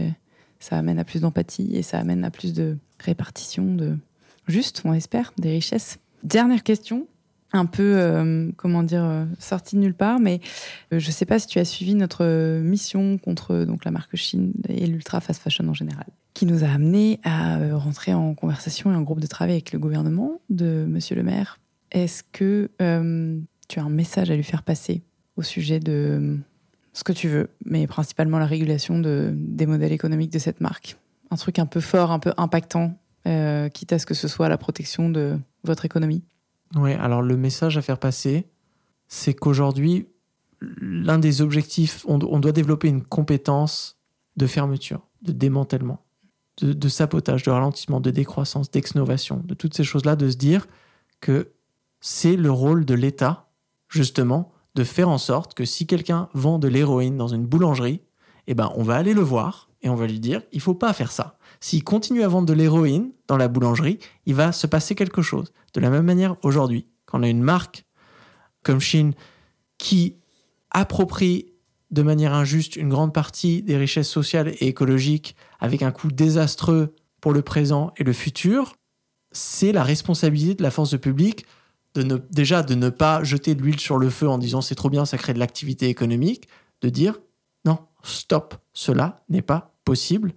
amène 0.73 0.99
à 0.99 1.05
plus 1.05 1.23
d'empathie 1.23 1.75
et 1.75 1.81
ça 1.81 1.99
amène 1.99 2.23
à 2.23 2.31
plus 2.31 2.53
de 2.53 2.77
répartition 2.99 3.75
de, 3.75 3.97
juste, 4.47 4.83
on 4.85 4.93
espère, 4.93 5.33
des 5.39 5.51
richesses. 5.51 5.99
Dernière 6.23 6.63
question, 6.63 7.07
un 7.53 7.67
peu, 7.67 7.97
euh, 7.97 8.51
comment 8.57 8.83
dire, 8.83 9.05
euh, 9.05 9.25
sortie 9.39 9.77
de 9.77 9.81
nulle 9.81 9.95
part, 9.95 10.21
mais 10.21 10.41
euh, 10.93 10.99
je 10.99 11.07
ne 11.07 11.13
sais 11.13 11.27
pas 11.27 11.39
si 11.39 11.47
tu 11.47 11.59
as 11.59 11.65
suivi 11.65 11.95
notre 11.95 12.61
mission 12.61 13.19
contre 13.19 13.65
donc, 13.65 13.85
la 13.85 13.91
marque 13.91 14.17
Chine 14.17 14.53
et 14.69 14.87
l'ultra 14.87 15.21
fast 15.21 15.43
fashion 15.43 15.69
en 15.69 15.75
général, 15.75 16.07
qui 16.35 16.47
nous 16.47 16.65
a 16.65 16.69
amené 16.69 17.21
à 17.25 17.77
rentrer 17.77 18.15
en 18.15 18.35
conversation 18.35 18.93
et 18.93 18.97
en 18.97 19.03
groupe 19.03 19.21
de 19.21 19.27
travail 19.27 19.55
avec 19.55 19.73
le 19.73 19.79
gouvernement 19.79 20.41
de 20.51 20.87
Monsieur 20.89 21.17
le 21.17 21.23
maire. 21.23 21.59
Est-ce 21.91 22.23
que 22.23 22.71
tu 23.69 23.79
as 23.79 23.83
un 23.83 23.91
message 23.91 24.31
à 24.31 24.37
lui 24.37 24.45
faire 24.45 24.63
passer 24.63 25.03
au 25.37 25.43
sujet 25.43 25.79
de 25.81 26.39
ce 26.95 27.05
que 27.05 27.13
tu 27.13 27.29
veux, 27.29 27.49
mais 27.65 27.87
principalement 27.87 28.39
la 28.39 28.47
régulation 28.47 28.99
de, 28.99 29.33
des 29.35 29.67
modèles 29.67 29.93
économiques 29.93 30.33
de 30.33 30.39
cette 30.39 30.61
marque? 30.61 30.97
Un 31.31 31.37
truc 31.37 31.59
un 31.59 31.67
peu 31.67 31.81
fort, 31.81 32.11
un 32.13 32.19
peu 32.19 32.33
impactant 32.37 32.99
euh, 33.27 33.69
quitte 33.69 33.93
à 33.93 33.99
ce 33.99 34.07
que 34.07 34.15
ce 34.15 34.29
soit 34.29 34.49
la 34.49 34.59
protection 34.59 35.09
de 35.09 35.39
votre 35.65 35.85
économie. 35.85 36.25
Oui, 36.75 36.93
alors 36.95 37.23
le 37.23 37.37
message 37.37 37.77
à 37.79 37.83
faire 37.83 37.99
passer, 37.99 38.49
c'est 39.09 39.35
qu'aujourd'hui, 39.35 40.09
l'un 40.61 41.19
des 41.19 41.43
objectifs, 41.43 42.05
on, 42.09 42.19
doit 42.19 42.53
développer 42.53 42.89
une 42.89 43.03
compétence 43.03 43.99
de 44.37 44.47
fermeture, 44.47 45.07
de 45.23 45.33
démantèlement, 45.33 46.05
de, 46.61 46.89
sabotage, 46.89 47.43
de 47.43 47.51
ralentissement, 47.51 48.01
de 48.01 48.11
décroissance, 48.11 48.71
d'exnovation, 48.71 49.43
de 49.45 49.55
toutes 49.55 49.75
ces 49.75 49.85
choses-là, 49.85 50.17
de 50.17 50.31
se 50.31 50.37
dire 50.37 50.67
que 51.21 51.53
c'est 52.01 52.37
le 52.37 52.51
rôle 52.51 52.85
de 52.85 52.95
l'État, 52.95 53.51
justement, 53.89 54.53
de 54.75 54.85
faire 54.85 55.09
en 55.09 55.19
sorte 55.19 55.55
que 55.55 55.65
si 55.65 55.87
quelqu'un 55.87 56.29
vend 56.33 56.59
de 56.59 56.69
l'héroïne 56.69 57.17
dans 57.17 57.29
une 57.29 57.47
boulangerie, 57.47 58.01
eh 58.47 58.55
ben, 58.55 58.73
on 58.75 58.83
va 58.83 58.97
aller 58.97 59.15
le 59.15 59.21
voir 59.21 59.69
et 59.83 59.89
on 59.89 59.95
va 59.95 60.07
lui 60.07 60.21
dire, 60.21 60.43
il 60.53 60.61
faut 60.61 60.75
pas 60.75 60.93
faire 60.93 61.13
ça. 61.13 61.39
S'il 61.61 61.85
continue 61.85 62.23
à 62.23 62.29
vendre 62.29 62.47
de 62.47 62.53
l'héroïne 62.53 63.13
dans 63.27 63.37
la 63.37 63.49
boulangerie, 63.49 63.99
il 64.27 64.35
va 64.35 64.53
se 64.53 64.67
passer 64.67 64.95
quelque 64.95 65.23
chose. 65.23 65.53
De 65.75 65.81
la 65.81 65.91
même 65.91 66.05
manière, 66.05 66.37
aujourd'hui, 66.43 66.87
quand 67.07 67.21
on 67.21 67.23
a 67.23 67.29
une 67.29 67.43
marque 67.43 67.85
comme 68.63 68.81
Chine 68.81 69.15
qui 69.79 70.19
approprie 70.71 71.53
de 71.91 72.03
manière 72.03 72.33
injuste 72.33 72.77
une 72.77 72.89
grande 72.89 73.13
partie 73.13 73.63
des 73.63 73.77
richesses 73.77 74.09
sociales 74.09 74.49
et 74.61 74.69
écologiques 74.69 75.37
avec 75.61 75.83
un 75.83 75.91
coût 75.91 76.11
désastreux 76.11 76.95
pour 77.21 77.33
le 77.33 77.43
présent 77.43 77.93
et 77.97 78.05
le 78.05 78.13
futur, 78.13 78.75
c'est 79.33 79.73
la 79.73 79.83
responsabilité 79.83 80.55
de 80.55 80.63
la 80.63 80.71
force 80.71 80.91
de 80.91 82.03
ne, 82.03 82.17
déjà 82.31 82.63
de 82.63 82.75
ne 82.75 82.89
pas 82.89 83.23
jeter 83.23 83.55
de 83.55 83.63
l'huile 83.63 83.81
sur 83.81 83.99
le 83.99 84.09
feu 84.09 84.29
en 84.29 84.39
disant 84.39 84.63
c'est 84.63 84.75
trop 84.75 84.89
bien, 84.89 85.05
ça 85.05 85.19
crée 85.19 85.35
de 85.35 85.39
l'activité 85.39 85.89
économique, 85.89 86.49
de 86.81 86.89
dire 86.89 87.19
non, 87.65 87.79
stop, 88.03 88.55
cela 88.73 89.23
n'est 89.29 89.43
pas 89.43 89.72
possible. 89.85 90.33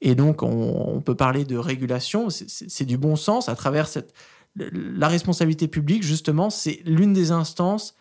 Et 0.00 0.14
donc, 0.14 0.42
on, 0.42 1.00
peut 1.00 1.14
parler 1.14 1.44
de 1.44 1.56
régulation, 1.56 2.28
c'est 2.30 2.84
du 2.84 2.98
bon 2.98 3.16
sens 3.16 3.48
à 3.48 3.54
travers 3.54 3.88
cette, 3.88 4.14
la 4.56 5.08
responsabilité 5.08 5.68
publique, 5.68 6.02
justement, 6.02 6.50
c'est 6.50 6.80
l'une 6.84 7.12
des 7.12 7.32
instances 7.32 7.94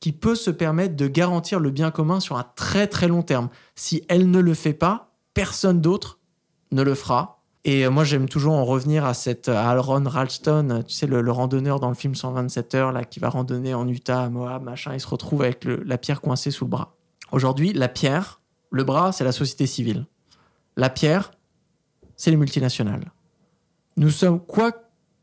qui 0.00 0.12
peut 0.12 0.34
se 0.34 0.50
permettre 0.50 0.94
de 0.94 1.08
garantir 1.08 1.58
le 1.58 1.70
bien 1.70 1.90
commun 1.90 2.20
sur 2.20 2.36
un 2.36 2.44
très 2.54 2.86
très 2.86 3.08
long 3.08 3.22
terme. 3.22 3.48
Si 3.74 4.04
elle 4.08 4.30
ne 4.30 4.40
le 4.40 4.54
fait 4.54 4.74
pas, 4.74 5.14
personne 5.34 5.80
d'autre 5.80 6.18
ne 6.70 6.82
le 6.82 6.94
fera. 6.94 7.42
Et 7.64 7.88
moi, 7.88 8.04
j'aime 8.04 8.28
toujours 8.28 8.54
en 8.54 8.64
revenir 8.64 9.04
à 9.04 9.12
cette 9.12 9.48
à 9.48 9.76
Ron 9.80 10.04
Ralston, 10.06 10.84
tu 10.86 10.94
sais, 10.94 11.08
le, 11.08 11.32
randonneur 11.32 11.80
dans 11.80 11.88
le 11.88 11.96
film 11.96 12.14
127 12.14 12.74
heures, 12.76 12.92
là, 12.92 13.04
qui 13.04 13.18
va 13.18 13.28
randonner 13.28 13.74
en 13.74 13.88
Utah, 13.88 14.22
à 14.22 14.28
Moab, 14.28 14.62
machin, 14.62 14.94
il 14.94 15.00
se 15.00 15.08
retrouve 15.08 15.42
avec 15.42 15.64
la 15.64 15.98
pierre 15.98 16.20
coincée 16.20 16.52
sous 16.52 16.64
le 16.64 16.70
bras. 16.70 16.94
Aujourd'hui, 17.32 17.72
la 17.72 17.88
pierre, 17.88 18.40
le 18.70 18.84
bras, 18.84 19.10
c'est 19.10 19.24
la 19.24 19.32
société 19.32 19.66
civile. 19.66 20.06
La 20.76 20.90
pierre, 20.90 21.32
c'est 22.16 22.30
les 22.30 22.36
multinationales. 22.36 23.12
Nous 23.96 24.10
sommes, 24.10 24.40
quoi 24.40 24.72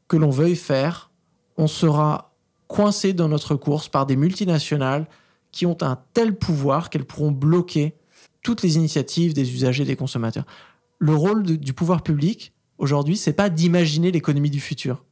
que 0.07 0.17
l'on 0.17 0.31
veuille 0.31 0.55
faire, 0.55 1.11
on 1.57 1.67
sera 1.67 2.33
coincé 2.67 3.13
dans 3.13 3.29
notre 3.29 3.55
course 3.55 3.87
par 3.87 4.05
des 4.05 4.15
multinationales 4.15 5.07
qui 5.51 5.65
ont 5.67 5.77
un 5.81 5.99
tel 6.13 6.35
pouvoir 6.35 6.89
qu'elles 6.89 7.05
pourront 7.05 7.31
bloquer 7.31 7.95
toutes 8.41 8.63
les 8.63 8.77
initiatives 8.77 9.33
des 9.33 9.53
usagers, 9.53 9.85
des 9.85 9.95
consommateurs. 9.95 10.45
Le 10.97 11.13
rôle 11.13 11.43
du 11.43 11.73
pouvoir 11.73 12.01
public, 12.01 12.53
aujourd'hui, 12.79 13.15
c'est 13.15 13.33
pas 13.33 13.49
d'imaginer 13.49 14.11
l'économie 14.11 14.49
du 14.49 14.59
futur. 14.59 15.05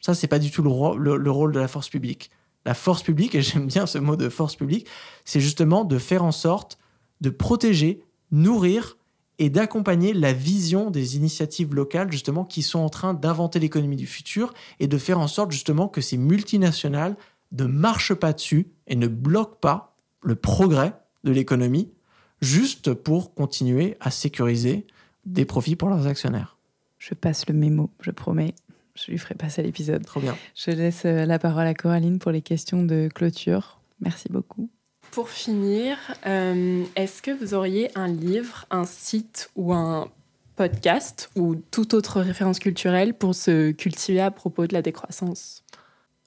Ça, 0.00 0.14
c'est 0.14 0.26
pas 0.26 0.40
du 0.40 0.50
tout 0.50 0.62
le, 0.62 1.16
le 1.16 1.30
rôle 1.30 1.52
de 1.52 1.60
la 1.60 1.68
force 1.68 1.88
publique. 1.88 2.30
La 2.66 2.74
force 2.74 3.02
publique, 3.02 3.34
et 3.36 3.42
j'aime 3.42 3.68
bien 3.68 3.86
ce 3.86 3.98
mot 3.98 4.16
de 4.16 4.28
force 4.28 4.56
publique, 4.56 4.88
c'est 5.24 5.40
justement 5.40 5.84
de 5.84 5.98
faire 5.98 6.24
en 6.24 6.32
sorte 6.32 6.78
de 7.20 7.30
protéger, 7.30 8.02
nourrir 8.32 8.96
et 9.38 9.50
d'accompagner 9.50 10.12
la 10.12 10.32
vision 10.32 10.90
des 10.90 11.16
initiatives 11.16 11.74
locales 11.74 12.10
justement 12.10 12.44
qui 12.44 12.62
sont 12.62 12.78
en 12.78 12.88
train 12.88 13.14
d'inventer 13.14 13.58
l'économie 13.58 13.96
du 13.96 14.06
futur 14.06 14.54
et 14.80 14.86
de 14.86 14.98
faire 14.98 15.18
en 15.18 15.28
sorte 15.28 15.50
justement 15.50 15.88
que 15.88 16.00
ces 16.00 16.16
multinationales 16.16 17.16
ne 17.52 17.64
marchent 17.64 18.14
pas 18.14 18.32
dessus 18.32 18.68
et 18.86 18.96
ne 18.96 19.06
bloquent 19.06 19.58
pas 19.60 19.96
le 20.22 20.34
progrès 20.34 20.94
de 21.24 21.32
l'économie 21.32 21.90
juste 22.40 22.92
pour 22.94 23.34
continuer 23.34 23.96
à 24.00 24.10
sécuriser 24.10 24.86
des 25.24 25.44
profits 25.44 25.76
pour 25.76 25.88
leurs 25.88 26.06
actionnaires. 26.06 26.58
Je 26.98 27.14
passe 27.14 27.48
le 27.48 27.54
mémo, 27.54 27.90
je 28.00 28.10
promets. 28.10 28.54
Je 28.94 29.10
lui 29.10 29.18
ferai 29.18 29.34
passer 29.34 29.62
l'épisode. 29.62 30.04
Trop 30.04 30.20
bien. 30.20 30.36
Je 30.54 30.70
laisse 30.70 31.04
euh, 31.04 31.26
la 31.26 31.38
parole 31.38 31.66
à 31.66 31.74
Coraline 31.74 32.20
pour 32.20 32.30
les 32.30 32.42
questions 32.42 32.84
de 32.84 33.08
clôture. 33.12 33.80
Merci 34.00 34.28
beaucoup. 34.30 34.68
Pour 35.14 35.28
finir, 35.28 35.96
euh, 36.26 36.84
est-ce 36.96 37.22
que 37.22 37.30
vous 37.30 37.54
auriez 37.54 37.96
un 37.96 38.08
livre, 38.08 38.66
un 38.72 38.84
site 38.84 39.48
ou 39.54 39.72
un 39.72 40.08
podcast 40.56 41.30
ou 41.36 41.54
toute 41.54 41.94
autre 41.94 42.20
référence 42.20 42.58
culturelle 42.58 43.14
pour 43.14 43.36
se 43.36 43.70
cultiver 43.70 44.20
à 44.20 44.32
propos 44.32 44.66
de 44.66 44.72
la 44.72 44.82
décroissance? 44.82 45.62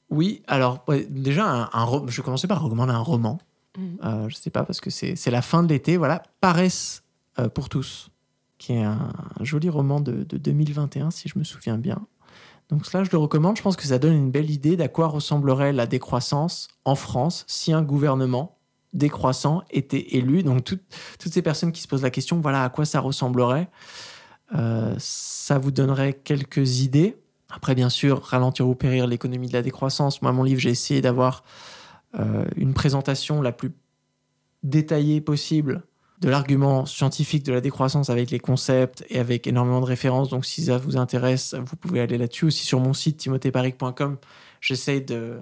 Oui, 0.09 0.41
alors 0.47 0.85
ouais, 0.88 1.05
déjà, 1.09 1.45
un, 1.45 1.69
un 1.73 1.84
ro- 1.84 2.07
je 2.07 2.15
vais 2.15 2.23
commencer 2.23 2.47
par 2.47 2.64
recommander 2.64 2.93
un 2.93 2.99
roman. 2.99 3.39
Mhm. 3.77 3.97
Euh, 4.05 4.30
je 4.30 4.35
sais 4.35 4.51
pas, 4.51 4.64
parce 4.64 4.80
que 4.80 4.89
c'est 4.89 5.18
c'est 5.18 5.31
la 5.31 5.41
fin 5.41 5.64
de 5.64 5.68
l'été. 5.68 5.97
Voilà, 5.97 6.23
Paresse 6.39 7.03
euh, 7.39 7.49
pour 7.49 7.68
tous, 7.68 8.09
qui 8.57 8.72
est 8.72 8.84
un, 8.84 9.11
joli 9.41 9.68
roman 9.68 9.99
de, 9.99 10.23
de 10.23 10.38
2021, 10.38 11.11
si 11.11 11.27
je 11.27 11.38
me 11.38 11.43
souviens 11.43 11.77
bien. 11.77 12.07
Donc 12.69 12.85
cela, 12.85 13.03
je 13.03 13.09
le 13.11 13.18
recommande. 13.18 13.57
Je 13.57 13.61
pense 13.61 13.76
que 13.76 13.84
ça 13.84 13.99
donne 13.99 14.14
une 14.14 14.31
belle 14.31 14.49
idée 14.49 14.77
d'à 14.77 14.88
quoi 14.88 15.07
ressemblerait 15.07 15.73
la 15.73 15.88
décroissance 15.88 16.69
en 16.85 16.95
France 16.95 17.43
si 17.47 17.73
un 17.73 17.81
gouvernement 17.81 18.56
décroissant 18.97 19.63
était 19.69 20.15
élu. 20.17 20.43
Donc 20.43 20.63
toutes 20.63 20.83
toutes 21.19 21.31
ces 21.31 21.41
personnes 21.41 21.71
qui 21.71 21.81
se 21.81 21.87
posent 21.87 22.03
la 22.03 22.09
question, 22.09 22.39
voilà 22.41 22.63
à 22.63 22.69
quoi 22.69 22.85
ça 22.85 22.99
ressemblerait. 22.99 23.69
Euh, 24.55 24.95
ça 24.97 25.57
vous 25.57 25.71
donnerait 25.71 26.13
quelques 26.13 26.81
idées. 26.81 27.17
Après, 27.49 27.75
bien 27.75 27.89
sûr, 27.89 28.21
ralentir 28.23 28.67
ou 28.67 28.75
périr 28.75 29.07
l'économie 29.07 29.47
de 29.47 29.53
la 29.53 29.61
décroissance. 29.61 30.21
Moi, 30.21 30.31
mon 30.31 30.43
livre, 30.43 30.59
j'ai 30.59 30.69
essayé 30.69 31.01
d'avoir 31.01 31.43
euh, 32.19 32.45
une 32.55 32.73
présentation 32.73 33.41
la 33.41 33.51
plus 33.51 33.71
détaillée 34.63 35.21
possible 35.21 35.83
de 36.19 36.29
l'argument 36.29 36.85
scientifique 36.85 37.43
de 37.43 37.53
la 37.53 37.61
décroissance 37.61 38.09
avec 38.09 38.31
les 38.31 38.39
concepts 38.39 39.05
et 39.09 39.19
avec 39.19 39.47
énormément 39.47 39.79
de 39.79 39.85
références. 39.85 40.29
Donc, 40.29 40.45
si 40.45 40.65
ça 40.65 40.77
vous 40.77 40.97
intéresse, 40.97 41.53
vous 41.53 41.75
pouvez 41.75 42.01
aller 42.01 42.17
là-dessus. 42.17 42.45
Aussi 42.45 42.65
sur 42.65 42.79
mon 42.79 42.93
site 42.93 43.17
timothéparic.com, 43.17 44.17
j'essaye 44.59 45.01
de, 45.01 45.39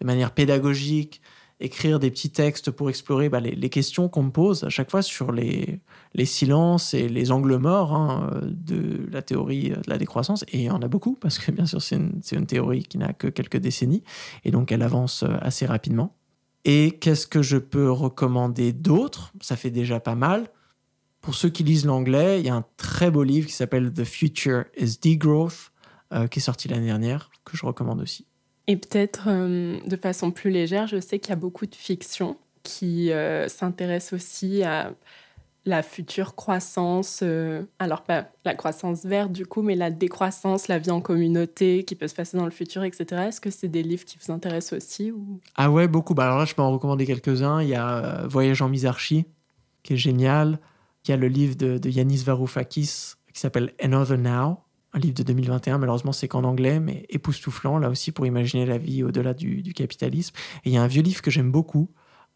de 0.00 0.06
manière 0.06 0.32
pédagogique 0.32 1.20
écrire 1.60 1.98
des 1.98 2.10
petits 2.10 2.30
textes 2.30 2.70
pour 2.70 2.88
explorer 2.88 3.28
bah, 3.28 3.40
les, 3.40 3.68
questions 3.68 4.08
qu'on 4.08 4.24
me 4.24 4.30
pose 4.30 4.64
à 4.64 4.70
chaque 4.70 4.90
fois 4.90 5.02
sur 5.02 5.30
les, 5.30 5.80
silences 6.24 6.94
et 6.94 7.08
les 7.08 7.30
angles 7.30 7.56
morts 7.56 7.94
hein, 7.94 8.30
de 8.42 9.06
la 9.12 9.22
théorie 9.22 9.70
de 9.70 9.82
la 9.88 9.98
décroissance. 9.98 10.44
Et 10.48 10.58
il 10.58 10.64
y 10.64 10.70
en 10.70 10.82
a 10.82 10.88
beaucoup, 10.88 11.16
parce 11.20 11.38
que 11.38 11.52
bien 11.52 11.66
sûr, 11.66 11.82
c'est 11.82 11.96
une, 11.96 12.18
c'est 12.22 12.36
une 12.36 12.46
théorie 12.46 12.84
qui 12.84 12.98
n'a 12.98 13.12
que 13.12 13.28
quelques 13.28 13.58
décennies, 13.58 14.02
et 14.44 14.50
donc 14.50 14.72
elle 14.72 14.82
avance 14.82 15.22
euh, 15.22 15.36
assez 15.40 15.66
rapidement. 15.66 16.16
Et 16.64 16.98
qu'est-ce 17.00 17.26
que 17.26 17.42
je 17.42 17.56
peux 17.56 17.90
recommander 17.90 18.72
d'autre? 18.72 19.32
Ça 19.40 19.56
fait 19.56 19.70
déjà 19.70 20.00
pas 20.00 20.14
mal. 20.14 20.48
Pour 21.20 21.34
ceux 21.34 21.50
qui 21.50 21.64
lisent 21.64 21.86
l'anglais, 21.86 22.40
il 22.40 22.46
y 22.46 22.48
a 22.48 22.54
un 22.54 22.64
très 22.76 23.10
beau 23.10 23.22
livre 23.22 23.46
qui 23.46 23.52
s'appelle 23.52 23.92
The 23.92 24.04
Future 24.04 24.64
is 24.78 24.98
Degrowth, 25.02 25.72
euh, 26.12 26.26
qui 26.26 26.38
est 26.38 26.42
sorti 26.42 26.68
l'année 26.68 26.86
dernière, 26.86 27.30
que 27.44 27.56
je 27.56 27.64
recommande 27.64 28.00
aussi. 28.00 28.26
Et 28.70 28.76
peut-être 28.76 29.24
euh, 29.26 29.80
de 29.84 29.96
façon 29.96 30.30
plus 30.30 30.50
légère, 30.50 30.86
je 30.86 31.00
sais 31.00 31.18
qu'il 31.18 31.30
y 31.30 31.32
a 31.32 31.36
beaucoup 31.36 31.66
de 31.66 31.74
fiction 31.74 32.36
qui 32.62 33.10
euh, 33.10 33.48
s'intéresse 33.48 34.12
aussi 34.12 34.62
à 34.62 34.92
la 35.64 35.82
future 35.82 36.36
croissance, 36.36 37.18
euh, 37.24 37.64
alors 37.80 38.02
pas 38.02 38.28
la 38.44 38.54
croissance 38.54 39.04
verte 39.04 39.32
du 39.32 39.44
coup, 39.44 39.62
mais 39.62 39.74
la 39.74 39.90
décroissance, 39.90 40.68
la 40.68 40.78
vie 40.78 40.92
en 40.92 41.00
communauté 41.00 41.84
qui 41.84 41.96
peut 41.96 42.06
se 42.06 42.14
passer 42.14 42.36
dans 42.36 42.44
le 42.44 42.52
futur, 42.52 42.84
etc. 42.84 43.22
Est-ce 43.26 43.40
que 43.40 43.50
c'est 43.50 43.66
des 43.66 43.82
livres 43.82 44.04
qui 44.04 44.18
vous 44.24 44.32
intéressent 44.32 44.78
aussi. 44.78 45.12
Ah 45.56 45.68
ouais, 45.68 45.88
beaucoup. 45.88 46.14
Bah 46.14 46.26
alors 46.26 46.38
là, 46.38 46.44
je 46.44 46.54
peux 46.54 46.62
en 46.62 46.70
recommander 46.70 47.06
quelques-uns. 47.06 47.60
Il 47.62 47.70
y 47.70 47.74
a 47.74 48.22
euh, 48.22 48.28
Voyage 48.28 48.62
en 48.62 48.68
Misarchie, 48.68 49.26
qui 49.82 49.94
est 49.94 49.98
génial. 49.98 50.60
Il 51.04 51.10
y 51.10 51.14
a 51.14 51.16
le 51.16 51.26
livre 51.26 51.56
de 51.56 51.88
Yanis 51.88 52.22
Varoufakis, 52.24 53.14
qui 53.32 53.40
s'appelle 53.40 53.72
Another 53.82 54.16
Now, 54.16 54.58
un 54.92 54.98
livre 54.98 55.14
de 55.14 55.22
2021. 55.22 55.78
Malheureusement, 55.78 56.12
c'est 56.12 56.28
qu'en 56.28 56.44
anglais, 56.44 56.80
mais 56.80 57.06
époustouflant, 57.08 57.78
là 57.78 57.88
aussi, 57.88 58.12
pour 58.12 58.26
imaginer 58.26 58.66
la 58.66 58.78
vie 58.78 59.02
au-delà 59.02 59.34
du, 59.34 59.72
capitalisme. 59.74 60.34
Et 60.64 60.70
il 60.70 60.72
y 60.72 60.76
a 60.76 60.82
un 60.82 60.86
vieux 60.86 61.02
livre 61.02 61.22
que 61.22 61.30
j'aime 61.30 61.50
beaucoup, 61.50 61.90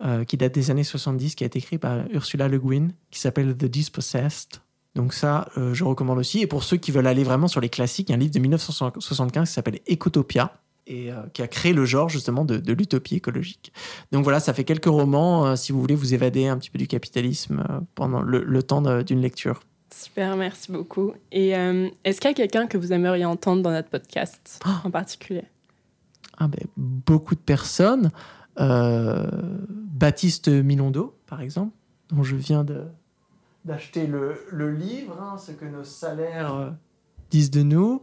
euh, 0.04 0.24
qui 0.24 0.36
date 0.36 0.54
des 0.54 0.70
années 0.70 0.84
70, 0.84 1.34
qui 1.34 1.44
a 1.44 1.46
été 1.46 1.58
écrit 1.58 1.78
par 1.78 2.06
Ursula 2.10 2.48
Le 2.48 2.58
Guin, 2.58 2.88
qui 3.10 3.20
s'appelle 3.20 3.56
The 3.56 3.66
Dispossessed. 3.66 4.60
Donc 4.94 5.12
ça, 5.12 5.48
euh, 5.56 5.74
je 5.74 5.82
recommande 5.84 6.18
aussi. 6.18 6.40
Et 6.40 6.46
pour 6.46 6.62
ceux 6.62 6.76
qui 6.76 6.92
veulent 6.92 7.06
aller 7.06 7.24
vraiment 7.24 7.48
sur 7.48 7.60
les 7.60 7.68
classiques, 7.68 8.08
il 8.08 8.12
y 8.12 8.14
a 8.14 8.16
un 8.16 8.20
livre 8.20 8.32
de 8.32 8.38
1975 8.38 9.48
qui 9.48 9.54
s'appelle 9.54 9.80
Ecotopia, 9.90 10.60
et 10.86 11.10
euh, 11.10 11.22
qui 11.32 11.40
a 11.40 11.48
créé 11.48 11.72
le 11.72 11.86
genre 11.86 12.10
justement 12.10 12.44
de, 12.44 12.60
l'utopie 12.72 13.16
écologique. 13.16 13.72
Donc 14.12 14.22
voilà, 14.22 14.38
ça 14.38 14.52
fait 14.52 14.64
quelques 14.64 14.84
romans, 14.84 15.56
si 15.56 15.72
vous 15.72 15.80
voulez 15.80 15.94
vous 15.94 16.12
évader 16.12 16.46
un 16.46 16.58
petit 16.58 16.70
peu 16.70 16.78
du 16.78 16.86
capitalisme 16.86 17.64
pendant 17.94 18.20
le, 18.20 18.62
temps 18.62 18.82
d'une 19.02 19.20
lecture. 19.20 19.60
Super, 19.96 20.36
merci 20.36 20.72
beaucoup. 20.72 21.12
Et 21.30 21.56
euh, 21.56 21.88
est-ce 22.02 22.20
qu'il 22.20 22.28
y 22.30 22.32
a 22.32 22.34
quelqu'un 22.34 22.66
que 22.66 22.76
vous 22.76 22.92
aimeriez 22.92 23.24
entendre 23.24 23.62
dans 23.62 23.70
notre 23.70 23.88
podcast 23.88 24.60
en 24.84 24.90
particulier? 24.90 25.44
Ah 26.36 26.48
ben, 26.48 26.60
beaucoup 26.76 27.36
de 27.36 27.40
personnes. 27.40 28.10
Euh, 28.58 29.30
Baptiste 29.68 30.48
Milondo, 30.48 31.16
par 31.26 31.40
exemple, 31.40 31.72
dont 32.08 32.24
je 32.24 32.34
viens 32.34 32.64
de- 32.64 32.86
d'acheter 33.64 34.06
le, 34.08 34.36
le 34.50 34.72
livre, 34.72 35.16
hein, 35.20 35.38
ce 35.38 35.52
que 35.52 35.64
nos 35.64 35.84
salaires 35.84 36.54
euh, 36.54 36.70
disent 37.30 37.50
de 37.52 37.62
nous. 37.62 38.00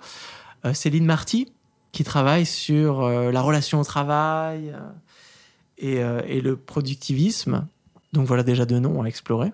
Céline 0.74 1.06
Marty, 1.06 1.52
qui 1.92 2.04
travaille 2.04 2.46
sur 2.46 3.10
la 3.10 3.42
relation 3.42 3.80
au 3.80 3.84
travail 3.84 4.76
et, 5.80 5.96
et 5.96 6.40
le 6.40 6.56
productivisme. 6.56 7.68
Donc 8.14 8.28
voilà 8.28 8.44
déjà 8.44 8.66
deux 8.68 8.78
noms 8.80 9.02
à 9.02 9.08
explorer. 9.08 9.52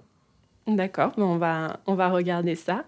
D'accord, 0.67 1.13
on, 1.15 1.37
va, 1.37 1.79
on 1.87 1.95
va 1.95 2.09
regarder 2.09 2.55
ça. 2.55 2.83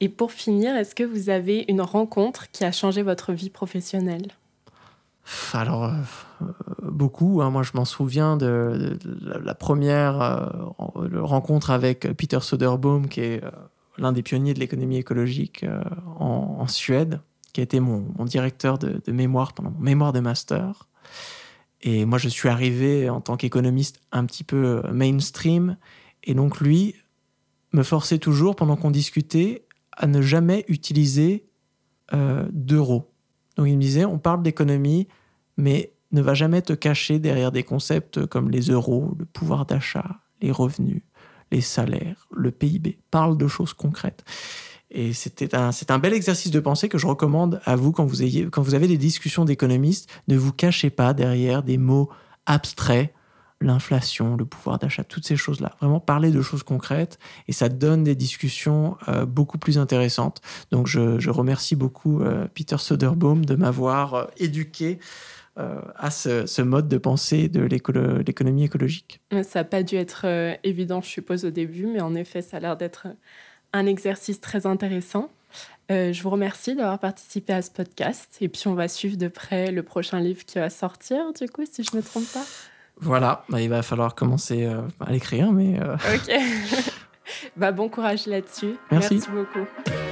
Et 0.00 0.08
pour 0.08 0.32
finir, 0.32 0.74
est-ce 0.74 0.94
que 0.94 1.04
vous 1.04 1.28
avez 1.28 1.66
une 1.68 1.82
rencontre 1.82 2.50
qui 2.50 2.64
a 2.64 2.72
changé 2.72 3.02
votre 3.02 3.34
vie 3.34 3.50
professionnelle? 3.50 4.28
Alors, 5.52 5.84
euh, 5.84 6.46
beaucoup. 6.82 7.42
hein. 7.42 7.50
Moi, 7.50 7.62
je 7.62 7.72
m'en 7.74 7.84
souviens 7.84 8.38
de, 8.38 8.96
de 9.04 9.18
la, 9.20 9.38
la 9.40 9.54
première 9.54 10.22
euh, 10.22 10.46
rencontre 11.20 11.70
avec 11.70 12.10
Peter 12.16 12.40
Soderbaum, 12.40 13.08
qui 13.08 13.20
est 13.20 13.44
euh, 13.44 13.50
l'un 13.98 14.12
des 14.12 14.22
pionniers 14.22 14.54
de 14.54 14.60
l'économie 14.60 14.96
écologique 14.96 15.64
euh, 15.64 15.82
en, 16.18 16.56
en 16.60 16.66
Suède, 16.66 17.20
qui 17.52 17.60
a 17.60 17.64
été 17.64 17.78
mon, 17.78 18.06
mon 18.16 18.24
directeur 18.24 18.78
de, 18.78 19.02
de 19.04 19.12
mémoire 19.12 19.52
pendant 19.52 19.70
mon 19.70 19.80
mémoire 19.80 20.14
de 20.14 20.20
master. 20.20 20.88
Et 21.82 22.06
moi, 22.06 22.16
je 22.16 22.28
suis 22.30 22.48
arrivé 22.48 23.10
en 23.10 23.20
tant 23.20 23.36
qu'économiste 23.36 24.00
un 24.12 24.24
petit 24.24 24.44
peu 24.44 24.82
mainstream. 24.90 25.76
Et 26.24 26.32
donc, 26.32 26.58
lui 26.58 26.94
me 27.72 27.82
forçait 27.82 28.18
toujours, 28.18 28.56
pendant 28.56 28.76
qu'on 28.76 28.90
discutait, 28.90 29.66
à 29.92 30.06
ne 30.06 30.22
jamais 30.22 30.64
utiliser 30.68 31.46
euh, 32.14 32.46
d'euros. 32.52 33.12
Donc, 33.56 33.68
il 33.68 33.76
me 33.76 33.82
disait, 33.82 34.04
on 34.04 34.18
parle 34.18 34.42
d'économie, 34.42 35.08
mais 35.56 35.92
ne 36.12 36.22
va 36.22 36.34
jamais 36.34 36.62
te 36.62 36.72
cacher 36.72 37.18
derrière 37.18 37.52
des 37.52 37.64
concepts 37.64 38.24
comme 38.26 38.50
les 38.50 38.70
euros, 38.70 39.14
le 39.18 39.24
pouvoir 39.24 39.66
d'achat, 39.66 40.20
les 40.40 40.50
revenus, 40.50 41.02
les 41.50 41.60
salaires, 41.60 42.28
le 42.34 42.50
PIB. 42.50 42.98
Parle 43.10 43.36
de 43.36 43.48
choses 43.48 43.74
concrètes. 43.74 44.24
Et 44.90 45.12
c'était 45.12 45.54
un, 45.54 45.70
c'est 45.70 45.90
un 45.90 45.98
bel 45.98 46.14
exercice 46.14 46.50
de 46.50 46.60
pensée 46.60 46.88
que 46.88 46.96
je 46.96 47.06
recommande 47.06 47.60
à 47.64 47.76
vous 47.76 47.92
quand 47.92 48.06
vous, 48.06 48.22
ayez, 48.22 48.46
quand 48.46 48.62
vous 48.62 48.74
avez 48.74 48.88
des 48.88 48.96
discussions 48.96 49.44
d'économistes. 49.44 50.08
Ne 50.28 50.36
vous 50.36 50.52
cachez 50.52 50.88
pas 50.88 51.12
derrière 51.12 51.62
des 51.62 51.76
mots 51.76 52.08
abstraits, 52.46 53.12
l'inflation, 53.60 54.36
le 54.36 54.44
pouvoir 54.44 54.78
d'achat, 54.78 55.04
toutes 55.04 55.26
ces 55.26 55.36
choses-là. 55.36 55.74
Vraiment 55.80 56.00
parler 56.00 56.30
de 56.30 56.42
choses 56.42 56.62
concrètes 56.62 57.18
et 57.48 57.52
ça 57.52 57.68
donne 57.68 58.04
des 58.04 58.14
discussions 58.14 58.96
euh, 59.08 59.26
beaucoup 59.26 59.58
plus 59.58 59.78
intéressantes. 59.78 60.40
Donc 60.70 60.86
je, 60.86 61.18
je 61.18 61.30
remercie 61.30 61.74
beaucoup 61.74 62.22
euh, 62.22 62.46
Peter 62.54 62.78
Soderbaum 62.78 63.44
de 63.44 63.56
m'avoir 63.56 64.14
euh, 64.14 64.24
éduqué 64.36 65.00
euh, 65.58 65.80
à 65.96 66.10
ce, 66.10 66.46
ce 66.46 66.62
mode 66.62 66.88
de 66.88 66.98
pensée 66.98 67.48
de 67.48 67.62
l'économie 67.62 68.64
écologique. 68.64 69.20
Ça 69.42 69.60
n'a 69.60 69.64
pas 69.64 69.82
dû 69.82 69.96
être 69.96 70.24
évident, 70.62 71.00
je 71.00 71.08
suppose, 71.08 71.44
au 71.44 71.50
début, 71.50 71.86
mais 71.86 72.00
en 72.00 72.14
effet, 72.14 72.42
ça 72.42 72.58
a 72.58 72.60
l'air 72.60 72.76
d'être 72.76 73.08
un 73.72 73.86
exercice 73.86 74.40
très 74.40 74.66
intéressant. 74.66 75.30
Je 75.90 76.22
vous 76.22 76.30
remercie 76.30 76.76
d'avoir 76.76 77.00
participé 77.00 77.54
à 77.54 77.62
ce 77.62 77.72
podcast. 77.72 78.36
Et 78.40 78.48
puis, 78.48 78.68
on 78.68 78.74
va 78.74 78.86
suivre 78.86 79.16
de 79.16 79.26
près 79.26 79.72
le 79.72 79.82
prochain 79.82 80.20
livre 80.20 80.44
qui 80.44 80.60
va 80.60 80.70
sortir, 80.70 81.32
du 81.32 81.48
coup, 81.48 81.64
si 81.68 81.82
je 81.82 81.90
ne 81.92 81.96
me 81.96 82.06
trompe 82.06 82.30
pas. 82.32 82.44
Voilà, 83.00 83.44
bah, 83.48 83.60
il 83.60 83.68
va 83.68 83.82
falloir 83.82 84.14
commencer 84.14 84.64
euh, 84.64 84.80
à 85.00 85.12
l'écrire, 85.12 85.52
mais 85.52 85.78
euh, 85.80 85.94
Ok. 86.14 86.34
bah, 87.56 87.72
bon 87.72 87.88
courage 87.88 88.26
là-dessus. 88.26 88.76
Merci. 88.90 89.20
beaucoup. 89.32 89.66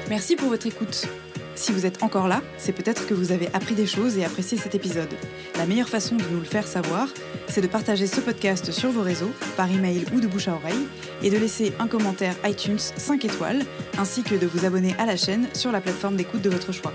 Merci 0.09 0.37
pour 0.37 0.49
votre 0.49 0.67
écoute. 0.67 1.09
Si 1.57 1.73
vous 1.73 1.87
êtes 1.87 2.03
encore 2.03 2.29
là, 2.29 2.43
c'est 2.59 2.73
peut-être 2.73 3.07
que 3.07 3.15
vous 3.15 3.33
avez 3.33 3.49
appris 3.55 3.75
des 3.75 3.87
choses 3.87 4.19
et 4.19 4.25
apprécié 4.27 4.59
cet 4.59 4.75
épisode. 4.75 5.09
La 5.57 5.65
meilleure 5.65 5.89
façon 5.89 6.17
de 6.17 6.23
nous 6.31 6.39
le 6.39 6.45
faire 6.45 6.67
savoir, 6.67 7.09
c'est 7.49 7.63
de 7.63 7.67
partager 7.67 8.07
ce 8.07 8.21
podcast 8.21 8.71
sur 8.73 8.91
vos 8.91 9.01
réseaux, 9.01 9.31
par 9.57 9.71
email 9.71 10.05
ou 10.15 10.21
de 10.21 10.27
bouche 10.27 10.49
à 10.49 10.55
oreille, 10.55 10.87
et 11.23 11.31
de 11.31 11.39
laisser 11.39 11.73
un 11.81 11.89
commentaire 11.89 12.35
iTunes 12.45 12.79
5 12.79 13.25
étoiles, 13.25 13.65
ainsi 13.99 14.23
que 14.23 14.35
de 14.35 14.47
vous 14.47 14.67
abonner 14.67 14.95
à 14.99 15.07
la 15.07 15.17
chaîne 15.17 15.49
sur 15.55 15.73
la 15.73 15.81
plateforme 15.81 16.17
d'écoute 16.17 16.43
de 16.43 16.51
votre 16.51 16.73
choix. 16.73 16.93